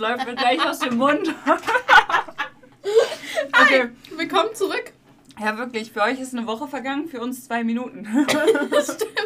läuft 0.00 0.26
mir 0.26 0.34
gleich 0.34 0.66
aus 0.66 0.80
dem 0.80 0.96
Mund. 0.96 1.28
okay. 3.62 3.90
Willkommen 4.16 4.54
zurück. 4.54 4.92
Ja, 5.38 5.56
wirklich. 5.58 5.92
Für 5.92 6.02
euch 6.02 6.18
ist 6.20 6.34
eine 6.34 6.46
Woche 6.46 6.66
vergangen, 6.68 7.08
für 7.08 7.20
uns 7.20 7.44
zwei 7.44 7.62
Minuten. 7.64 8.06
stimmt. 8.82 9.19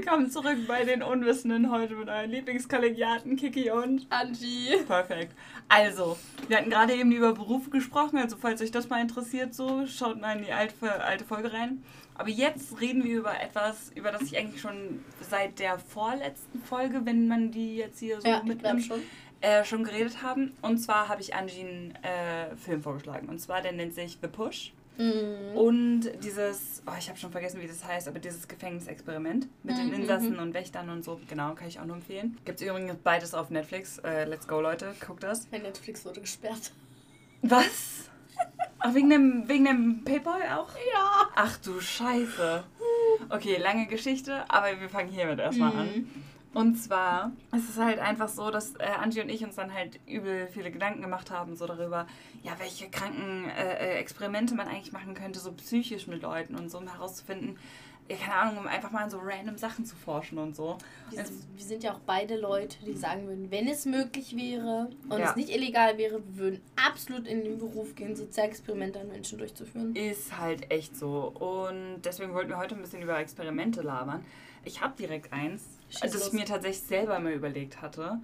Willkommen 0.00 0.30
zurück 0.30 0.58
bei 0.68 0.84
den 0.84 1.02
Unwissenden 1.02 1.72
heute 1.72 1.96
mit 1.96 2.08
euren 2.08 2.30
Lieblingskollegiaten 2.30 3.34
Kiki 3.34 3.72
und 3.72 4.06
Angie. 4.10 4.76
Perfekt. 4.86 5.34
Also, 5.68 6.16
wir 6.46 6.58
hatten 6.58 6.70
gerade 6.70 6.94
eben 6.94 7.10
über 7.10 7.32
Berufe 7.32 7.70
gesprochen, 7.70 8.16
also 8.16 8.36
falls 8.36 8.62
euch 8.62 8.70
das 8.70 8.88
mal 8.88 9.02
interessiert, 9.02 9.54
so 9.54 9.88
schaut 9.88 10.20
mal 10.20 10.36
in 10.36 10.44
die 10.44 10.52
alte, 10.52 11.02
alte 11.02 11.24
Folge 11.24 11.52
rein. 11.52 11.82
Aber 12.14 12.28
jetzt 12.28 12.80
reden 12.80 13.02
wir 13.02 13.18
über 13.18 13.42
etwas, 13.42 13.90
über 13.96 14.12
das 14.12 14.22
ich 14.22 14.38
eigentlich 14.38 14.60
schon 14.60 15.04
seit 15.28 15.58
der 15.58 15.80
vorletzten 15.80 16.62
Folge, 16.62 17.04
wenn 17.04 17.26
man 17.26 17.50
die 17.50 17.74
jetzt 17.78 17.98
hier 17.98 18.20
so 18.20 18.28
ja, 18.28 18.40
mitnimmt, 18.44 18.84
schon. 18.84 19.02
Äh, 19.40 19.64
schon 19.64 19.82
geredet 19.82 20.22
haben. 20.22 20.56
Und 20.62 20.78
zwar 20.78 21.08
habe 21.08 21.22
ich 21.22 21.34
Angie 21.34 21.62
einen 21.62 21.94
äh, 22.04 22.54
Film 22.54 22.82
vorgeschlagen. 22.82 23.28
Und 23.28 23.40
zwar, 23.40 23.62
der 23.62 23.72
nennt 23.72 23.94
sich 23.94 24.18
The 24.22 24.28
Push. 24.28 24.72
Mhm. 24.98 25.56
Und 25.56 26.00
dieses, 26.24 26.82
oh, 26.86 26.92
ich 26.98 27.08
habe 27.08 27.18
schon 27.18 27.30
vergessen, 27.30 27.60
wie 27.60 27.66
das 27.68 27.84
heißt, 27.84 28.08
aber 28.08 28.18
dieses 28.18 28.46
Gefängnisexperiment 28.48 29.46
mit 29.62 29.76
Mhm, 29.76 29.90
den 29.90 30.00
Insassen 30.02 30.34
mhm. 30.34 30.40
und 30.40 30.54
Wächtern 30.54 30.90
und 30.90 31.04
so, 31.04 31.20
genau, 31.28 31.54
kann 31.54 31.68
ich 31.68 31.78
auch 31.80 31.84
nur 31.84 31.96
empfehlen. 31.96 32.36
Gibt 32.44 32.60
es 32.60 32.66
übrigens 32.66 32.96
beides 33.02 33.32
auf 33.32 33.48
Netflix. 33.50 33.98
Äh, 33.98 34.24
let's 34.24 34.46
go, 34.48 34.60
Leute, 34.60 34.92
guckt 35.06 35.22
das. 35.22 35.48
Mein 35.50 35.62
Netflix 35.62 36.04
wurde 36.04 36.20
gesperrt. 36.20 36.72
Was? 37.42 38.10
Ach, 38.80 38.94
wegen 38.94 39.10
dem, 39.10 39.48
wegen 39.48 39.64
dem 39.64 40.04
Payboy 40.04 40.42
auch? 40.54 40.70
Ja. 40.92 41.28
Ach 41.34 41.56
du 41.58 41.80
Scheiße. 41.80 42.64
Okay, 43.30 43.56
lange 43.56 43.86
Geschichte, 43.86 44.44
aber 44.48 44.80
wir 44.80 44.88
fangen 44.88 45.08
hiermit 45.10 45.38
erstmal 45.40 45.72
Mhm. 45.72 45.78
an. 45.78 46.10
Und 46.58 46.74
zwar 46.76 47.30
ist 47.54 47.68
es 47.70 47.78
halt 47.78 47.98
einfach 48.00 48.28
so, 48.28 48.50
dass 48.50 48.74
äh, 48.76 48.84
Angie 49.00 49.20
und 49.20 49.28
ich 49.28 49.44
uns 49.44 49.54
dann 49.56 49.72
halt 49.72 50.00
übel 50.06 50.48
viele 50.48 50.70
Gedanken 50.72 51.02
gemacht 51.02 51.30
haben, 51.30 51.54
so 51.56 51.66
darüber, 51.66 52.06
ja, 52.42 52.52
welche 52.58 52.88
kranken 52.90 53.48
äh, 53.50 53.74
äh, 53.74 53.98
Experimente 53.98 54.54
man 54.54 54.66
eigentlich 54.66 54.92
machen 54.92 55.14
könnte, 55.14 55.38
so 55.38 55.52
psychisch 55.52 56.08
mit 56.08 56.22
Leuten 56.22 56.56
und 56.56 56.68
so, 56.68 56.78
um 56.78 56.88
herauszufinden, 56.88 57.56
ja, 58.10 58.16
keine 58.16 58.34
Ahnung, 58.34 58.58
um 58.58 58.66
einfach 58.66 58.90
mal 58.90 59.04
an 59.04 59.10
so 59.10 59.18
random 59.22 59.56
Sachen 59.58 59.84
zu 59.84 59.94
forschen 59.94 60.38
und 60.38 60.56
so. 60.56 60.78
Wir, 61.10 61.20
Es- 61.20 61.46
wir 61.54 61.64
sind 61.64 61.84
ja 61.84 61.92
auch 61.92 62.00
beide 62.00 62.36
Leute, 62.36 62.76
die 62.84 62.94
sagen 62.94 63.28
würden, 63.28 63.50
wenn 63.52 63.68
es 63.68 63.84
möglich 63.86 64.34
wäre 64.36 64.90
und 65.10 65.18
Ja. 65.20 65.30
es 65.30 65.36
nicht 65.36 65.50
illegal 65.50 65.96
wäre, 65.98 66.14
wir 66.26 66.38
würden 66.38 66.60
absolut 66.88 67.26
in 67.28 67.44
den 67.44 67.58
Beruf 67.58 67.94
gehen, 67.94 68.16
Sozialexperimente 68.16 68.98
an 68.98 69.08
Menschen 69.08 69.38
durchzuführen. 69.38 69.94
Ist 69.94 70.36
halt 70.38 70.70
echt 70.72 70.96
so. 70.96 71.28
Und 71.38 72.02
deswegen 72.02 72.34
wollten 72.34 72.48
wir 72.50 72.58
heute 72.58 72.74
ein 72.74 72.80
bisschen 72.80 73.02
über 73.02 73.18
Experimente 73.20 73.82
labern. 73.82 74.24
Ich 74.64 74.80
habe 74.82 74.94
direkt 74.98 75.32
eins, 75.32 75.62
Schieß 75.90 76.00
das 76.00 76.14
los. 76.14 76.26
ich 76.28 76.32
mir 76.32 76.44
tatsächlich 76.44 76.86
selber 76.86 77.18
mal 77.18 77.32
überlegt 77.32 77.80
hatte. 77.82 78.20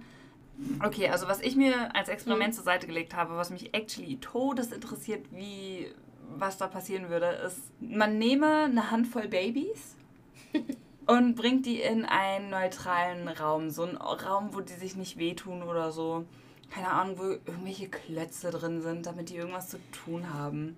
Okay, 0.83 1.09
also 1.09 1.27
was 1.27 1.41
ich 1.41 1.55
mir 1.55 1.93
als 1.95 2.07
Experiment 2.09 2.53
Mhm. 2.53 2.55
zur 2.55 2.63
Seite 2.63 2.87
gelegt 2.87 3.13
habe, 3.15 3.35
was 3.35 3.49
mich 3.49 3.73
actually 3.73 4.17
todes 4.17 4.71
interessiert, 4.71 5.25
wie 5.31 5.87
was 6.37 6.57
da 6.57 6.67
passieren 6.67 7.09
würde, 7.09 7.27
ist, 7.45 7.59
man 7.79 8.17
nehme 8.17 8.63
eine 8.65 8.89
Handvoll 8.89 9.27
Babys 9.27 9.95
und 11.05 11.35
bringt 11.35 11.65
die 11.65 11.81
in 11.81 12.03
einen 12.05 12.49
neutralen 12.49 13.27
Raum. 13.27 13.69
So 13.69 13.83
einen 13.83 13.97
Raum, 13.97 14.49
wo 14.53 14.61
die 14.61 14.73
sich 14.73 14.95
nicht 14.95 15.17
wehtun 15.17 15.61
oder 15.61 15.91
so. 15.91 16.25
Keine 16.71 16.89
Ahnung, 16.89 17.17
wo 17.19 17.23
irgendwelche 17.23 17.89
Klötze 17.89 18.49
drin 18.49 18.81
sind, 18.81 19.05
damit 19.05 19.29
die 19.29 19.35
irgendwas 19.35 19.69
zu 19.69 19.77
tun 19.91 20.33
haben. 20.33 20.75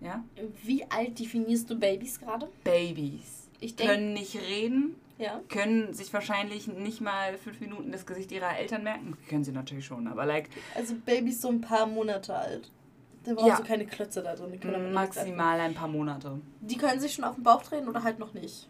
Ja? 0.00 0.22
Wie 0.62 0.88
alt 0.90 1.18
definierst 1.18 1.68
du 1.68 1.76
Babys 1.78 2.20
gerade? 2.20 2.48
Babys 2.62 3.48
Ich 3.58 3.74
denke, 3.74 3.92
können 3.94 4.12
nicht 4.12 4.36
reden, 4.40 4.94
ja. 5.18 5.40
können 5.48 5.92
sich 5.92 6.12
wahrscheinlich 6.12 6.66
nicht 6.68 7.00
mal 7.00 7.36
fünf 7.38 7.60
Minuten 7.60 7.92
das 7.92 8.06
Gesicht 8.06 8.32
ihrer 8.32 8.56
Eltern 8.56 8.84
merken. 8.84 9.16
Können 9.28 9.44
sie 9.44 9.52
natürlich 9.52 9.84
schon, 9.86 10.06
aber 10.08 10.24
like 10.26 10.48
Also 10.74 10.94
Babys 11.04 11.40
so 11.40 11.48
ein 11.48 11.60
paar 11.60 11.86
Monate 11.86 12.34
alt. 12.34 12.70
Da 13.24 13.34
brauchst 13.34 13.48
Ja. 13.48 13.56
du 13.56 13.64
keine 13.64 13.84
Klötze 13.86 14.22
da 14.22 14.34
drin. 14.34 14.52
Die 14.52 14.58
können 14.58 14.92
maximal 14.92 15.60
ein 15.60 15.74
paar 15.74 15.88
Monate. 15.88 16.40
Die 16.60 16.76
können 16.76 17.00
sich 17.00 17.14
schon 17.14 17.24
auf 17.24 17.34
den 17.34 17.44
Bauch 17.44 17.62
drehen 17.62 17.88
oder 17.88 18.02
halt 18.02 18.18
noch 18.18 18.32
nicht. 18.32 18.68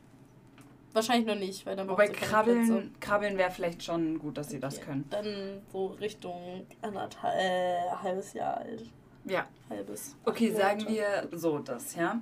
Wahrscheinlich 0.94 1.26
noch 1.26 1.38
nicht, 1.38 1.64
weil 1.66 1.76
dann 1.76 1.87
Wobei 1.88 2.06
keine 2.06 2.16
Klötze. 2.16 2.31
Krabbeln, 2.31 2.94
Krabbeln 2.98 3.37
wäre 3.38 3.50
vielleicht 3.50 3.84
schon 3.84 4.19
gut, 4.19 4.37
dass 4.38 4.48
sie 4.48 4.58
das 4.58 4.76
Okay. 4.78 4.87
können. 4.87 5.04
Dann 5.10 5.60
so 5.70 5.88
Richtung 5.88 6.66
anderthalb, 6.81 7.34
äh, 7.38 7.91
halbes 8.03 8.32
Jahr 8.32 8.56
alt. 8.56 8.84
Ja. 9.26 9.47
Halbes. 9.69 10.16
Okay, 10.25 10.50
sagen 10.50 10.88
wir 10.88 11.28
so 11.32 11.58
das, 11.58 11.94
ja. 11.94 12.19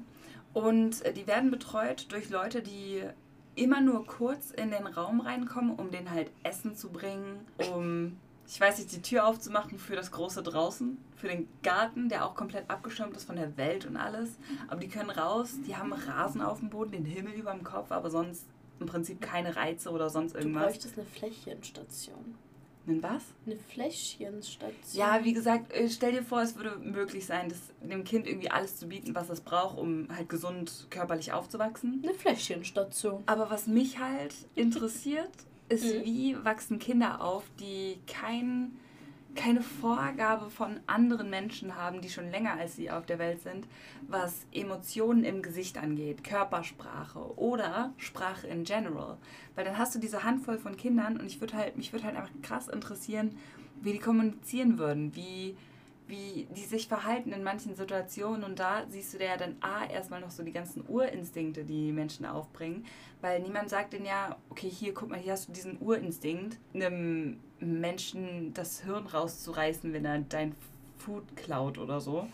Und 0.52 1.04
äh, 1.04 1.12
die 1.12 1.26
werden 1.26 1.50
betreut 1.50 2.06
durch 2.10 2.28
Leute, 2.28 2.60
die 2.60 3.02
immer 3.56 3.80
nur 3.80 4.06
kurz 4.06 4.50
in 4.52 4.70
den 4.70 4.86
Raum 4.86 5.20
reinkommen, 5.20 5.74
um 5.74 5.90
denen 5.90 6.10
halt 6.10 6.30
Essen 6.44 6.76
zu 6.76 6.90
bringen, 6.90 7.40
um, 7.74 8.16
ich 8.46 8.60
weiß 8.60 8.78
nicht, 8.78 8.92
die 8.92 9.02
Tür 9.02 9.26
aufzumachen 9.26 9.78
für 9.78 9.96
das 9.96 10.12
große 10.12 10.42
draußen, 10.42 10.96
für 11.16 11.26
den 11.28 11.48
Garten, 11.64 12.08
der 12.08 12.24
auch 12.24 12.34
komplett 12.36 12.70
abgeschirmt 12.70 13.16
ist 13.16 13.24
von 13.24 13.36
der 13.36 13.56
Welt 13.56 13.86
und 13.86 13.96
alles. 13.96 14.36
Aber 14.68 14.78
die 14.78 14.88
können 14.88 15.10
raus, 15.10 15.54
die 15.66 15.74
haben 15.74 15.92
Rasen 15.92 16.40
auf 16.42 16.60
dem 16.60 16.70
Boden, 16.70 16.92
den 16.92 17.04
Himmel 17.04 17.32
über 17.32 17.52
dem 17.52 17.64
Kopf, 17.64 17.90
aber 17.90 18.08
sonst 18.10 18.46
im 18.78 18.86
Prinzip 18.86 19.20
keine 19.20 19.56
Reize 19.56 19.90
oder 19.90 20.10
sonst 20.10 20.34
Du 20.34 20.38
irgendwas. 20.38 20.64
bräuchtest 20.64 20.98
eine 20.98 21.06
Fläschchenstation. 21.06 22.36
Nen 22.86 23.02
was? 23.02 23.22
Eine 23.44 23.56
Fläschchenstation. 23.56 24.74
Ja, 24.92 25.24
wie 25.24 25.32
gesagt, 25.32 25.72
äh, 25.72 25.88
stell 25.88 26.12
dir 26.12 26.22
vor, 26.22 26.40
es 26.42 26.56
würde 26.56 26.76
möglich 26.78 27.26
sein, 27.26 27.48
das, 27.48 27.58
dem 27.82 28.04
Kind 28.04 28.26
irgendwie 28.26 28.50
alles 28.50 28.76
zu 28.76 28.86
bieten, 28.86 29.14
was 29.14 29.28
es 29.28 29.40
braucht, 29.40 29.76
um 29.78 30.06
halt 30.14 30.28
gesund 30.28 30.86
körperlich 30.90 31.32
aufzuwachsen. 31.32 32.00
Eine 32.04 32.14
Fläschchenstation. 32.14 33.22
Aber 33.26 33.50
was 33.50 33.66
mich 33.66 33.98
halt 33.98 34.34
interessiert, 34.54 35.30
ist, 35.68 35.84
Mhm. 35.84 36.04
wie 36.04 36.44
wachsen 36.44 36.78
Kinder 36.78 37.20
auf, 37.22 37.42
die 37.58 37.98
kein, 38.06 38.76
keine 39.36 39.60
Vorgabe 39.60 40.50
von 40.50 40.80
anderen 40.86 41.30
Menschen 41.30 41.76
haben, 41.76 42.00
die 42.00 42.08
schon 42.08 42.30
länger 42.30 42.54
als 42.54 42.76
sie 42.76 42.90
auf 42.90 43.06
der 43.06 43.18
Welt 43.18 43.42
sind, 43.42 43.66
was 44.08 44.46
Emotionen 44.52 45.24
im 45.24 45.42
Gesicht 45.42 45.78
angeht, 45.78 46.24
Körpersprache 46.24 47.38
oder 47.38 47.92
Sprache 47.98 48.46
in 48.48 48.64
general. 48.64 49.18
Weil 49.54 49.64
dann 49.64 49.78
hast 49.78 49.94
du 49.94 49.98
diese 49.98 50.24
Handvoll 50.24 50.58
von 50.58 50.76
Kindern 50.76 51.18
und 51.18 51.26
ich 51.26 51.40
würde 51.40 51.54
halt, 51.54 51.76
mich 51.76 51.92
würde 51.92 52.06
halt 52.06 52.16
einfach 52.16 52.32
krass 52.42 52.68
interessieren, 52.68 53.36
wie 53.80 53.92
die 53.92 53.98
kommunizieren 53.98 54.78
würden, 54.78 55.14
wie, 55.14 55.56
wie 56.06 56.48
die 56.56 56.64
sich 56.64 56.88
verhalten 56.88 57.32
in 57.32 57.42
manchen 57.42 57.74
Situationen. 57.76 58.44
Und 58.44 58.58
da 58.58 58.86
siehst 58.88 59.14
du 59.14 59.24
ja 59.24 59.36
dann 59.36 59.56
A, 59.60 59.84
erstmal 59.86 60.20
noch 60.20 60.30
so 60.30 60.42
die 60.42 60.52
ganzen 60.52 60.84
Urinstinkte, 60.88 61.64
die 61.64 61.92
Menschen 61.92 62.26
aufbringen. 62.26 62.86
Weil 63.20 63.40
niemand 63.40 63.70
sagt 63.70 63.92
denen 63.92 64.06
ja, 64.06 64.36
okay, 64.50 64.68
hier, 64.68 64.94
guck 64.94 65.10
mal, 65.10 65.18
hier 65.18 65.32
hast 65.32 65.48
du 65.48 65.52
diesen 65.52 65.80
Urinstinkt, 65.80 66.58
einem 66.74 67.40
Menschen 67.60 68.52
das 68.54 68.82
Hirn 68.82 69.06
rauszureißen, 69.06 69.92
wenn 69.92 70.04
er 70.04 70.18
dein 70.20 70.54
Food 70.98 71.24
klaut 71.36 71.78
oder 71.78 72.00
so. 72.00 72.26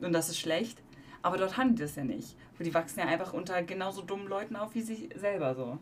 Und 0.00 0.12
das 0.12 0.28
ist 0.28 0.38
schlecht. 0.38 0.80
Aber 1.22 1.36
dort 1.36 1.56
haben 1.56 1.74
die 1.74 1.82
das 1.82 1.96
ja 1.96 2.04
nicht. 2.04 2.36
Weil 2.56 2.66
die 2.66 2.74
wachsen 2.74 3.00
ja 3.00 3.06
einfach 3.06 3.32
unter 3.32 3.62
genauso 3.62 4.02
dummen 4.02 4.28
Leuten 4.28 4.56
auf 4.56 4.74
wie 4.74 4.82
sie 4.82 5.08
selber 5.14 5.54
so. 5.54 5.78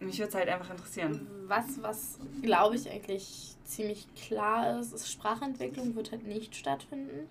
Und 0.00 0.06
mich 0.06 0.18
würde 0.18 0.30
es 0.30 0.34
halt 0.34 0.48
einfach 0.48 0.70
interessieren. 0.70 1.26
Was, 1.46 1.82
was 1.82 2.18
glaube 2.42 2.76
ich 2.76 2.90
eigentlich 2.90 3.54
ziemlich 3.64 4.06
klar 4.14 4.80
ist, 4.80 4.92
ist, 4.92 5.10
Sprachentwicklung 5.10 5.94
wird 5.94 6.10
halt 6.10 6.26
nicht 6.26 6.56
stattfinden. 6.56 7.28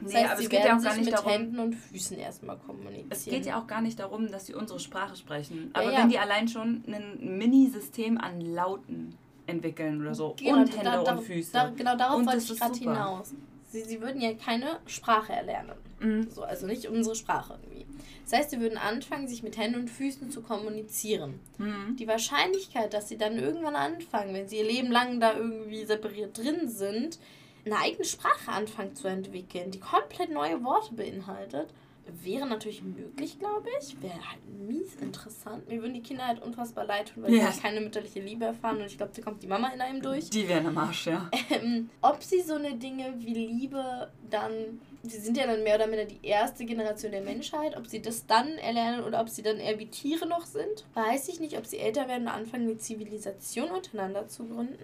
Das 0.00 0.12
Nee, 0.12 0.18
heißt, 0.18 0.30
aber 0.30 0.36
sie 0.38 0.44
es 0.44 0.50
geht 0.50 0.64
ja 0.64 0.76
auch 0.76 0.82
gar 0.82 0.92
sich 0.92 1.00
nicht 1.00 1.10
mit 1.10 1.14
darum, 1.14 1.32
Händen 1.32 1.58
und 1.60 1.74
Füßen 1.74 2.18
erstmal 2.18 2.58
kommunizieren. 2.58 3.06
Es 3.10 3.24
geht 3.24 3.46
ja 3.46 3.60
auch 3.60 3.66
gar 3.66 3.80
nicht 3.80 3.98
darum, 3.98 4.30
dass 4.30 4.46
sie 4.46 4.54
unsere 4.54 4.80
Sprache 4.80 5.16
sprechen. 5.16 5.70
Ja, 5.74 5.80
Aber 5.80 5.92
ja. 5.92 5.98
wenn 5.98 6.08
die 6.08 6.18
allein 6.18 6.48
schon 6.48 6.82
ein 6.88 7.38
Mini-System 7.38 8.18
an 8.18 8.40
Lauten 8.40 9.16
entwickeln 9.52 10.00
oder 10.00 10.14
so 10.14 10.34
Genau, 10.38 10.58
und 10.58 10.68
da- 10.68 10.76
Hände 10.78 11.04
da- 11.04 11.12
und 11.16 11.22
Füße. 11.22 11.52
Da, 11.52 11.70
genau 11.76 11.96
darauf 11.96 12.18
Und 12.18 12.26
wollte 12.26 12.52
ich 12.52 12.58
gerade 12.58 12.74
hinaus. 12.78 13.32
Sie, 13.70 13.82
sie 13.84 14.00
würden 14.00 14.20
ja 14.20 14.34
keine 14.34 14.78
Sprache 14.86 15.32
erlernen. 15.32 15.72
Mhm. 16.00 16.28
So, 16.30 16.42
also 16.42 16.66
nicht 16.66 16.86
unsere 16.88 17.14
Sprache 17.14 17.58
irgendwie. 17.62 17.86
Das 18.24 18.38
heißt, 18.38 18.50
sie 18.50 18.60
würden 18.60 18.78
anfangen, 18.78 19.28
sich 19.28 19.42
mit 19.42 19.56
Händen 19.56 19.80
und 19.80 19.88
Füßen 19.90 20.30
zu 20.30 20.42
kommunizieren. 20.42 21.40
Mhm. 21.58 21.96
Die 21.98 22.06
Wahrscheinlichkeit, 22.06 22.92
dass 22.92 23.08
sie 23.08 23.16
dann 23.18 23.38
irgendwann 23.38 23.76
anfangen, 23.76 24.34
wenn 24.34 24.48
sie 24.48 24.58
ihr 24.58 24.64
Leben 24.64 24.90
lang 24.90 25.20
da 25.20 25.34
irgendwie 25.36 25.84
separiert 25.84 26.36
drin 26.36 26.68
sind, 26.68 27.18
eine 27.64 27.78
eigene 27.78 28.04
Sprache 28.04 28.50
anfangen 28.50 28.94
zu 28.94 29.06
entwickeln, 29.08 29.70
die 29.70 29.80
komplett 29.80 30.30
neue 30.32 30.62
Worte 30.64 30.94
beinhaltet, 30.94 31.68
wäre 32.06 32.46
natürlich 32.46 32.82
möglich, 32.82 33.38
glaube 33.38 33.68
ich. 33.80 34.00
Wäre 34.02 34.14
halt 34.30 34.40
mies 34.66 34.94
interessant. 35.00 35.68
Mir 35.68 35.80
würden 35.80 35.94
die 35.94 36.02
Kinder 36.02 36.26
halt 36.26 36.42
unfassbar 36.42 36.84
leid 36.84 37.12
tun, 37.14 37.22
weil 37.22 37.34
Ja. 37.34 37.50
sie 37.52 37.60
keine 37.60 37.80
mütterliche 37.80 38.20
Liebe 38.20 38.44
erfahren 38.44 38.78
und 38.80 38.86
ich 38.86 38.96
glaube, 38.96 39.12
da 39.14 39.22
kommt 39.22 39.42
die 39.42 39.46
Mama 39.46 39.68
in 39.74 39.80
einem 39.80 40.02
durch. 40.02 40.30
Die 40.30 40.48
wären 40.48 40.66
am 40.66 40.78
Arsch, 40.78 41.06
ja. 41.06 41.30
Ähm, 41.50 41.90
ob 42.00 42.22
sie 42.22 42.40
so 42.40 42.54
eine 42.54 42.74
Dinge 42.74 43.14
wie 43.18 43.34
Liebe 43.34 44.10
dann, 44.30 44.80
sie 45.02 45.18
sind 45.18 45.36
ja 45.36 45.46
dann 45.46 45.62
mehr 45.62 45.76
oder 45.76 45.86
minder 45.86 46.04
die 46.04 46.20
erste 46.22 46.64
Generation 46.64 47.12
der 47.12 47.22
Menschheit, 47.22 47.76
ob 47.76 47.86
sie 47.86 48.02
das 48.02 48.26
dann 48.26 48.48
erlernen 48.58 49.04
oder 49.04 49.20
ob 49.20 49.28
sie 49.28 49.42
dann 49.42 49.58
eher 49.58 49.78
wie 49.78 49.86
Tiere 49.86 50.26
noch 50.26 50.46
sind, 50.46 50.84
weiß 50.94 51.28
ich 51.28 51.40
nicht, 51.40 51.56
ob 51.58 51.66
sie 51.66 51.78
älter 51.78 52.08
werden 52.08 52.22
und 52.22 52.28
anfangen, 52.32 52.64
eine 52.68 52.78
Zivilisation 52.78 53.70
untereinander 53.70 54.28
zu 54.28 54.46
gründen. 54.46 54.78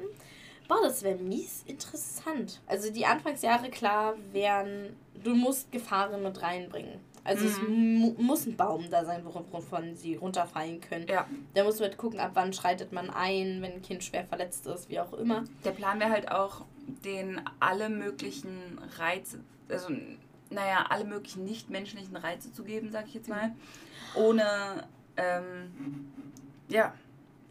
Boah, 0.69 0.81
das 0.83 1.03
wäre 1.03 1.17
mies 1.17 1.65
interessant. 1.67 2.61
Also 2.67 2.93
die 2.93 3.07
Anfangsjahre, 3.07 3.71
klar, 3.71 4.15
wären, 4.33 4.95
du 5.25 5.35
musst 5.35 5.73
Gefahren 5.73 6.23
mit 6.23 6.43
reinbringen. 6.43 7.01
Also 7.25 7.47
es 7.47 7.61
mu 7.61 8.15
muss 8.17 8.47
ein 8.47 8.57
Baum 8.57 8.89
da 8.91 9.05
sein, 9.05 9.23
wovon 9.25 9.95
sie 9.97 10.15
runterfallen 10.15 10.81
können. 10.81 11.07
Ja. 11.09 11.27
Da 11.53 11.65
muss 11.65 11.79
man 11.79 11.89
halt 11.89 11.99
gucken, 11.99 12.21
ab 12.21 12.31
wann 12.35 12.55
schreitet 12.55 12.93
man 12.93 13.11
ein, 13.11 13.61
wenn 13.61 13.73
ein 13.73 13.83
Kind 13.83 14.03
schwer 14.03 14.25
verletzt 14.25 14.67
ist, 14.67 14.89
wie 14.89 14.99
auch 14.99 15.13
immer. 15.13 15.45
Der 15.65 15.73
Plan 15.73 16.01
wäre 16.01 16.11
halt 16.11 16.31
auch, 16.31 16.65
den 17.05 17.41
alle 17.61 17.91
möglichen 17.91 18.79
Reize, 18.97 19.41
also 19.69 19.91
naja, 20.51 20.87
alle 20.89 21.05
möglichen 21.05 21.45
nicht-menschlichen 21.45 22.17
Reize 22.17 22.51
zu 22.53 22.65
geben, 22.65 22.91
sag 22.91 23.07
ich 23.09 23.15
jetzt 23.15 23.29
mal. 23.29 23.55
Ohne, 24.15 24.87
ähm, 25.19 26.11
ja, 26.69 26.95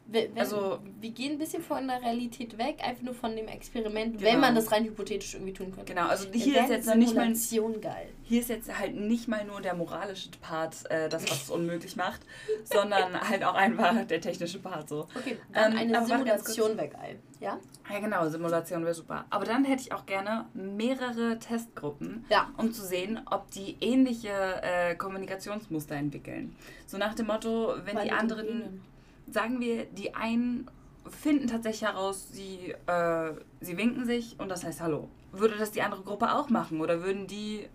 wenn, 0.10 0.38
Also- 0.38 0.80
wir 1.02 1.12
gehen 1.12 1.34
ein 1.34 1.38
bisschen 1.38 1.62
von 1.62 1.86
der 1.88 2.02
Realität 2.02 2.58
weg, 2.58 2.78
einfach 2.82 3.04
nur 3.04 3.14
von 3.14 3.36
dem 3.36 3.48
Experiment, 3.48 4.18
Genau. 4.18 4.32
wenn 4.32 4.40
man 4.40 4.56
das 4.56 4.72
rein 4.72 4.86
hypothetisch 4.86 5.34
irgendwie 5.34 5.54
tun 5.54 5.72
könnte. 5.74 5.94
genau. 5.94 6.08
Also 6.08 6.30
hier 6.32 6.62
ist 6.64 6.70
jetzt 6.70 6.96
nicht 6.96 7.14
mal, 7.16 7.34
geil. 7.82 8.08
hier 8.24 8.40
ist 8.42 8.50
jetzt 8.50 8.78
halt 8.78 8.96
nicht 8.96 9.28
mal 9.28 9.44
nur 9.46 9.60
der 9.62 9.76
moralische 9.76 10.30
Part, 10.42 10.90
äh, 10.90 11.10
das, 11.10 11.24
was 11.30 11.44
es 11.44 11.50
unmöglich 11.50 11.96
macht, 11.98 12.22
sondern 12.64 13.20
halt 13.30 13.44
auch 13.44 13.56
einfach 13.56 14.06
der 14.08 14.22
technische 14.22 14.60
Part 14.60 14.88
so. 14.90 15.08
Okay, 15.16 15.38
dann 15.54 15.74
Ähm, 15.74 15.78
eine 15.78 16.06
Simulation 16.06 16.78
wäre 16.78 16.88
geil. 16.90 17.20
Ja? 17.40 17.60
Ja, 17.92 18.00
genau, 18.00 18.28
Simulation 18.30 18.84
wäre 18.84 18.94
super. 18.96 19.26
Aber 19.30 19.46
dann 19.46 19.64
hätte 19.66 19.82
ich 19.84 19.92
auch 19.92 20.06
gerne 20.06 20.46
mehrere 20.54 21.38
Testgruppen, 21.38 22.26
Ja. 22.30 22.50
um 22.58 22.72
zu 22.74 22.84
sehen, 22.84 23.20
ob 23.30 23.52
die 23.52 23.78
ähnliche 23.82 24.30
äh, 24.64 24.96
Kommunikationsmuster 24.96 25.96
entwickeln. 25.96 26.56
So 26.86 26.98
nach 26.98 27.14
dem 27.14 27.28
Motto, 27.28 27.76
wenn 27.86 28.00
die 28.04 28.12
anderen, 28.12 28.82
sagen 29.30 29.60
wir, 29.60 29.86
die 29.86 30.16
einen 30.16 30.70
finden 31.10 31.48
tatsächlich 31.48 31.90
heraus, 31.90 32.28
sie, 32.32 32.74
äh, 32.86 33.32
sie 33.62 33.78
winken 33.78 34.06
sich 34.06 34.36
und 34.40 34.50
das 34.50 34.64
heißt 34.64 34.82
Hallo. 34.82 35.10
Würde 35.32 35.56
das 35.58 35.72
die 35.72 35.82
andere 35.82 36.02
Gruppe 36.02 36.34
auch 36.34 36.50
machen 36.50 36.82
oder 36.82 37.04
würden 37.04 37.28
die 37.28 37.68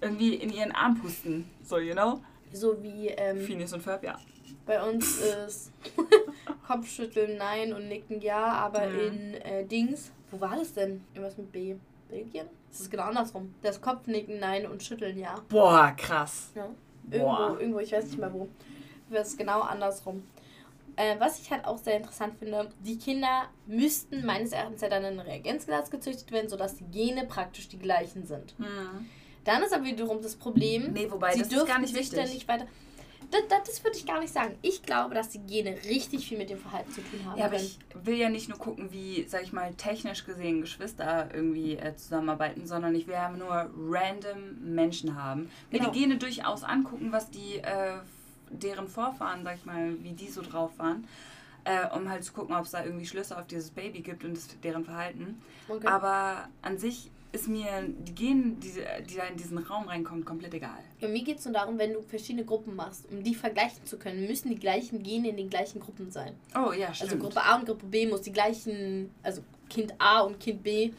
irgendwie 0.00 0.34
in 0.34 0.50
ihren 0.52 0.72
Arm 0.72 0.96
pusten? 1.00 1.48
So, 1.62 1.78
you 1.78 1.94
know? 1.94 2.20
So 2.52 2.82
wie 2.82 3.08
ähm, 3.08 3.38
Phineas 3.40 3.72
und 3.72 3.80
Ferb, 3.82 4.04
ja. 4.04 4.18
bei 4.66 4.82
uns 4.82 5.18
ist 5.18 5.72
Kopfschütteln 6.66 7.38
nein 7.38 7.72
und 7.72 7.88
nicken 7.88 8.20
ja, 8.20 8.44
aber 8.44 8.86
Mhm. 8.86 8.98
in 9.00 9.34
äh, 9.34 9.64
Dings, 9.64 10.12
wo 10.30 10.40
war 10.40 10.56
das 10.56 10.74
denn? 10.74 11.02
Irgendwas 11.14 11.38
mit 11.38 11.50
B. 11.52 11.76
Belgien? 12.10 12.46
Das 12.70 12.80
ist 12.80 12.90
genau 12.90 13.04
andersrum. 13.04 13.54
Das 13.62 13.80
Kopfnicken 13.80 14.38
nein 14.38 14.66
und 14.66 14.82
Schütteln 14.82 15.18
ja. 15.18 15.34
Boah, 15.48 15.94
krass. 15.96 16.50
Ja. 16.54 16.68
Irgendwo, 17.10 17.26
Boah. 17.26 17.56
irgendwo, 17.58 17.78
ich 17.80 17.92
weiß 17.92 18.04
nicht 18.04 18.18
mehr 18.18 18.32
wo. 18.32 18.48
Das 19.10 19.28
ist 19.28 19.38
genau 19.38 19.60
andersrum. 19.62 20.22
Äh, 20.96 21.18
was 21.18 21.40
ich 21.40 21.50
halt 21.50 21.64
auch 21.64 21.78
sehr 21.78 21.96
interessant 21.96 22.34
finde, 22.38 22.68
die 22.80 22.98
Kinder 22.98 23.48
müssten 23.66 24.26
meines 24.26 24.52
Erachtens 24.52 24.82
ja 24.82 24.88
dann 24.88 25.04
in 25.04 25.18
ein 25.18 25.26
Reagenzglas 25.26 25.90
gezüchtet 25.90 26.30
werden, 26.32 26.48
sodass 26.50 26.76
die 26.76 26.84
Gene 26.84 27.24
praktisch 27.26 27.68
die 27.68 27.78
gleichen 27.78 28.26
sind. 28.26 28.54
Hm. 28.58 29.06
Dann 29.44 29.62
ist 29.62 29.72
aber 29.74 29.84
wiederum 29.84 30.22
das 30.22 30.36
Problem, 30.36 30.92
Nee, 30.92 31.10
wobei, 31.10 31.32
sie 31.32 31.38
das 31.40 31.48
ist 31.48 31.52
dürfen 31.56 31.66
gar 31.68 31.78
nicht 31.80 31.94
sich 31.94 32.10
dann 32.10 32.28
nicht 32.28 32.46
weiter. 32.46 32.66
Das, 33.30 33.40
das, 33.48 33.62
das 33.66 33.82
würde 33.84 33.96
ich 33.96 34.04
gar 34.04 34.20
nicht 34.20 34.32
sagen. 34.32 34.58
Ich 34.60 34.82
glaube, 34.82 35.14
dass 35.14 35.30
die 35.30 35.38
Gene 35.38 35.74
richtig 35.88 36.28
viel 36.28 36.36
mit 36.36 36.50
dem 36.50 36.58
Verhalten 36.58 36.92
zu 36.92 37.00
tun 37.00 37.24
haben. 37.24 37.38
Ja, 37.38 37.46
aber 37.46 37.56
ich 37.56 37.78
will 38.04 38.16
ja 38.16 38.28
nicht 38.28 38.50
nur 38.50 38.58
gucken, 38.58 38.92
wie, 38.92 39.24
sag 39.26 39.42
ich 39.42 39.54
mal, 39.54 39.72
technisch 39.74 40.26
gesehen 40.26 40.60
Geschwister 40.60 41.30
irgendwie 41.32 41.76
äh, 41.76 41.96
zusammenarbeiten, 41.96 42.66
sondern 42.66 42.94
ich 42.94 43.06
will 43.06 43.14
ja 43.14 43.30
nur 43.30 43.70
random 43.74 44.74
Menschen 44.74 45.14
haben. 45.16 45.50
Mir 45.70 45.78
Genau. 45.78 45.90
die 45.90 46.00
Gene 46.00 46.16
durchaus 46.18 46.62
angucken, 46.62 47.10
was 47.10 47.30
die, 47.30 47.56
äh, 47.56 47.94
deren 48.52 48.88
Vorfahren, 48.88 49.44
sag 49.44 49.56
ich 49.56 49.64
mal, 49.64 49.94
wie 50.02 50.12
die 50.12 50.28
so 50.28 50.42
drauf 50.42 50.70
waren, 50.78 51.06
äh, 51.64 51.86
um 51.96 52.08
halt 52.08 52.24
zu 52.24 52.32
gucken, 52.32 52.54
ob 52.54 52.64
es 52.64 52.72
da 52.72 52.84
irgendwie 52.84 53.06
Schlüsse 53.06 53.38
auf 53.38 53.46
dieses 53.46 53.70
Baby 53.70 54.00
gibt 54.00 54.24
und 54.24 54.36
das, 54.36 54.48
deren 54.62 54.84
Verhalten. 54.84 55.40
Okay. 55.68 55.86
Aber 55.86 56.48
an 56.62 56.78
sich 56.78 57.10
ist 57.32 57.48
mir 57.48 57.88
die 57.88 58.14
Gene, 58.14 58.56
die, 58.56 58.72
die 59.08 59.16
da 59.16 59.24
in 59.24 59.36
diesen 59.36 59.56
Raum 59.56 59.88
reinkommen, 59.88 60.24
komplett 60.24 60.52
egal. 60.52 60.78
Ja, 61.00 61.08
mir 61.08 61.24
geht 61.24 61.38
es 61.38 61.44
nur 61.46 61.54
darum, 61.54 61.78
wenn 61.78 61.94
du 61.94 62.02
verschiedene 62.02 62.44
Gruppen 62.44 62.76
machst, 62.76 63.10
um 63.10 63.22
die 63.22 63.34
vergleichen 63.34 63.86
zu 63.86 63.98
können, 63.98 64.26
müssen 64.26 64.50
die 64.50 64.58
gleichen 64.58 65.02
Gene 65.02 65.30
in 65.30 65.38
den 65.38 65.48
gleichen 65.48 65.80
Gruppen 65.80 66.10
sein. 66.10 66.34
Oh 66.54 66.72
ja, 66.72 66.92
stimmt. 66.92 67.12
Also 67.12 67.22
Gruppe 67.22 67.42
A 67.42 67.56
und 67.56 67.64
Gruppe 67.64 67.86
B 67.86 68.06
muss 68.06 68.22
die 68.22 68.32
gleichen, 68.32 69.10
also 69.22 69.42
Kind 69.70 69.94
A 69.98 70.20
und 70.20 70.40
Kind 70.40 70.62
B 70.62 70.92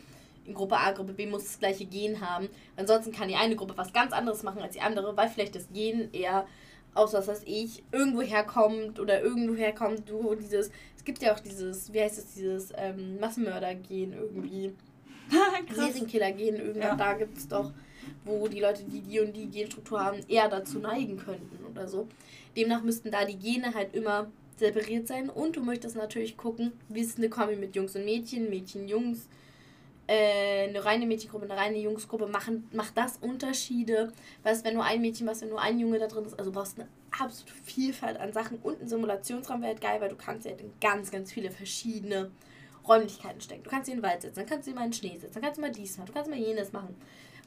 in 0.46 0.54
Gruppe 0.54 0.78
A, 0.78 0.92
Gruppe 0.92 1.14
B 1.14 1.28
muss 1.28 1.44
das 1.44 1.60
gleiche 1.60 1.86
Gen 1.86 2.20
haben. 2.20 2.50
Ansonsten 2.76 3.12
kann 3.12 3.28
die 3.28 3.36
eine 3.36 3.56
Gruppe 3.56 3.78
was 3.78 3.94
ganz 3.94 4.12
anderes 4.12 4.44
machen 4.44 4.62
als 4.62 4.74
die 4.74 4.82
andere, 4.82 5.16
weil 5.16 5.30
vielleicht 5.30 5.56
das 5.56 5.68
Gen 5.72 6.12
eher 6.14 6.48
aus 6.94 7.14
was 7.14 7.28
weiß 7.28 7.42
ich, 7.46 7.84
irgendwo 7.92 8.22
herkommt 8.22 9.00
oder 9.00 9.22
irgendwo 9.22 9.56
herkommt, 9.56 10.10
du 10.10 10.36
dieses, 10.36 10.70
es 10.96 11.04
gibt 11.04 11.22
ja 11.22 11.34
auch 11.34 11.40
dieses, 11.40 11.92
wie 11.94 12.02
heißt 12.02 12.18
es, 12.18 12.34
dieses 12.34 12.72
ähm, 12.78 13.20
Massenmörder-Gen 13.20 14.14
irgendwie. 14.14 14.74
Serienkiller-Gen, 15.74 16.56
irgendwann 16.56 16.82
Ja. 16.82 16.96
da 16.96 17.14
gibt 17.14 17.38
es 17.38 17.48
doch, 17.48 17.72
wo 18.26 18.48
die 18.48 18.60
Leute, 18.60 18.84
die 18.84 19.02
die 19.02 19.20
und 19.20 19.36
die 19.36 19.48
Genstruktur 19.48 20.04
haben, 20.04 20.20
eher 20.28 20.50
dazu 20.50 20.80
neigen 20.80 21.18
könnten 21.18 21.66
oder 21.66 21.88
so. 21.88 22.08
Demnach 22.56 22.84
müssten 22.84 23.12
da 23.12 23.26
die 23.26 23.38
Gene 23.38 23.74
halt 23.74 23.96
immer 23.96 24.30
separiert 24.58 25.08
sein 25.08 25.30
und 25.30 25.56
du 25.56 25.64
möchtest 25.64 25.96
natürlich 25.96 26.38
gucken, 26.38 26.74
wie 26.90 27.02
ist 27.02 27.18
eine 27.18 27.30
Kombi 27.30 27.56
mit 27.56 27.76
Jungs 27.76 27.96
und 27.96 28.06
Mädchen, 28.06 28.50
Mädchen, 28.50 28.88
Jungs, 28.88 29.28
äh, 30.14 30.68
eine 30.70 30.86
reine 30.86 31.06
Mädchengruppe, 31.06 31.46
eine 31.46 31.58
reine 31.58 31.78
Jungsgruppe, 31.78 32.28
machen, 32.28 32.70
macht 32.72 32.96
das 32.96 33.18
Unterschiede? 33.18 34.14
Weißt 34.44 34.64
wenn 34.64 34.76
nur 34.76 34.84
ein 34.84 35.02
Mädchen, 35.02 35.26
was 35.26 35.42
wenn 35.42 35.50
nur 35.50 35.62
ein 35.62 35.80
Junge 35.80 35.98
da 35.98 36.08
drin 36.08 36.26
ist, 36.26 36.38
also 36.38 36.52
du 36.52 36.60
brauchst 36.60 36.78
eine 36.78 36.88
absolute 37.12 37.54
Vielfalt 37.64 38.20
an 38.20 38.32
Sachen 38.32 38.60
und 38.60 38.82
ein 38.82 38.88
Simulationsraum 38.88 39.62
wäre 39.62 39.74
halt 39.74 39.82
geil, 39.82 40.02
weil 40.02 40.10
du 40.10 40.16
kannst 40.16 40.46
ja 40.46 40.52
halt 40.52 40.62
in 40.62 40.72
ganz, 40.80 41.10
ganz 41.10 41.32
viele 41.32 41.50
verschiedene 41.50 42.32
Räumlichkeiten 42.88 43.42
stecken. 43.42 43.64
Du 43.64 43.70
kannst 43.70 43.88
sie 43.88 43.94
in 43.94 44.00
den 44.00 44.04
Wald 44.04 44.22
setzen, 44.22 44.36
dann 44.36 44.46
kannst 44.46 44.68
du 44.68 44.72
sie 44.72 44.76
mal 44.76 44.86
in 44.86 44.92
den 44.92 44.98
Schnee 44.98 45.18
setzen, 45.18 45.34
dann 45.34 45.44
kannst 45.44 45.58
du 45.58 45.62
mal 45.62 45.72
dies 45.72 45.98
machen, 45.98 46.08
du 46.08 46.14
kannst 46.14 46.30
mal 46.30 46.40
jenes 46.40 46.72
machen. 46.72 46.96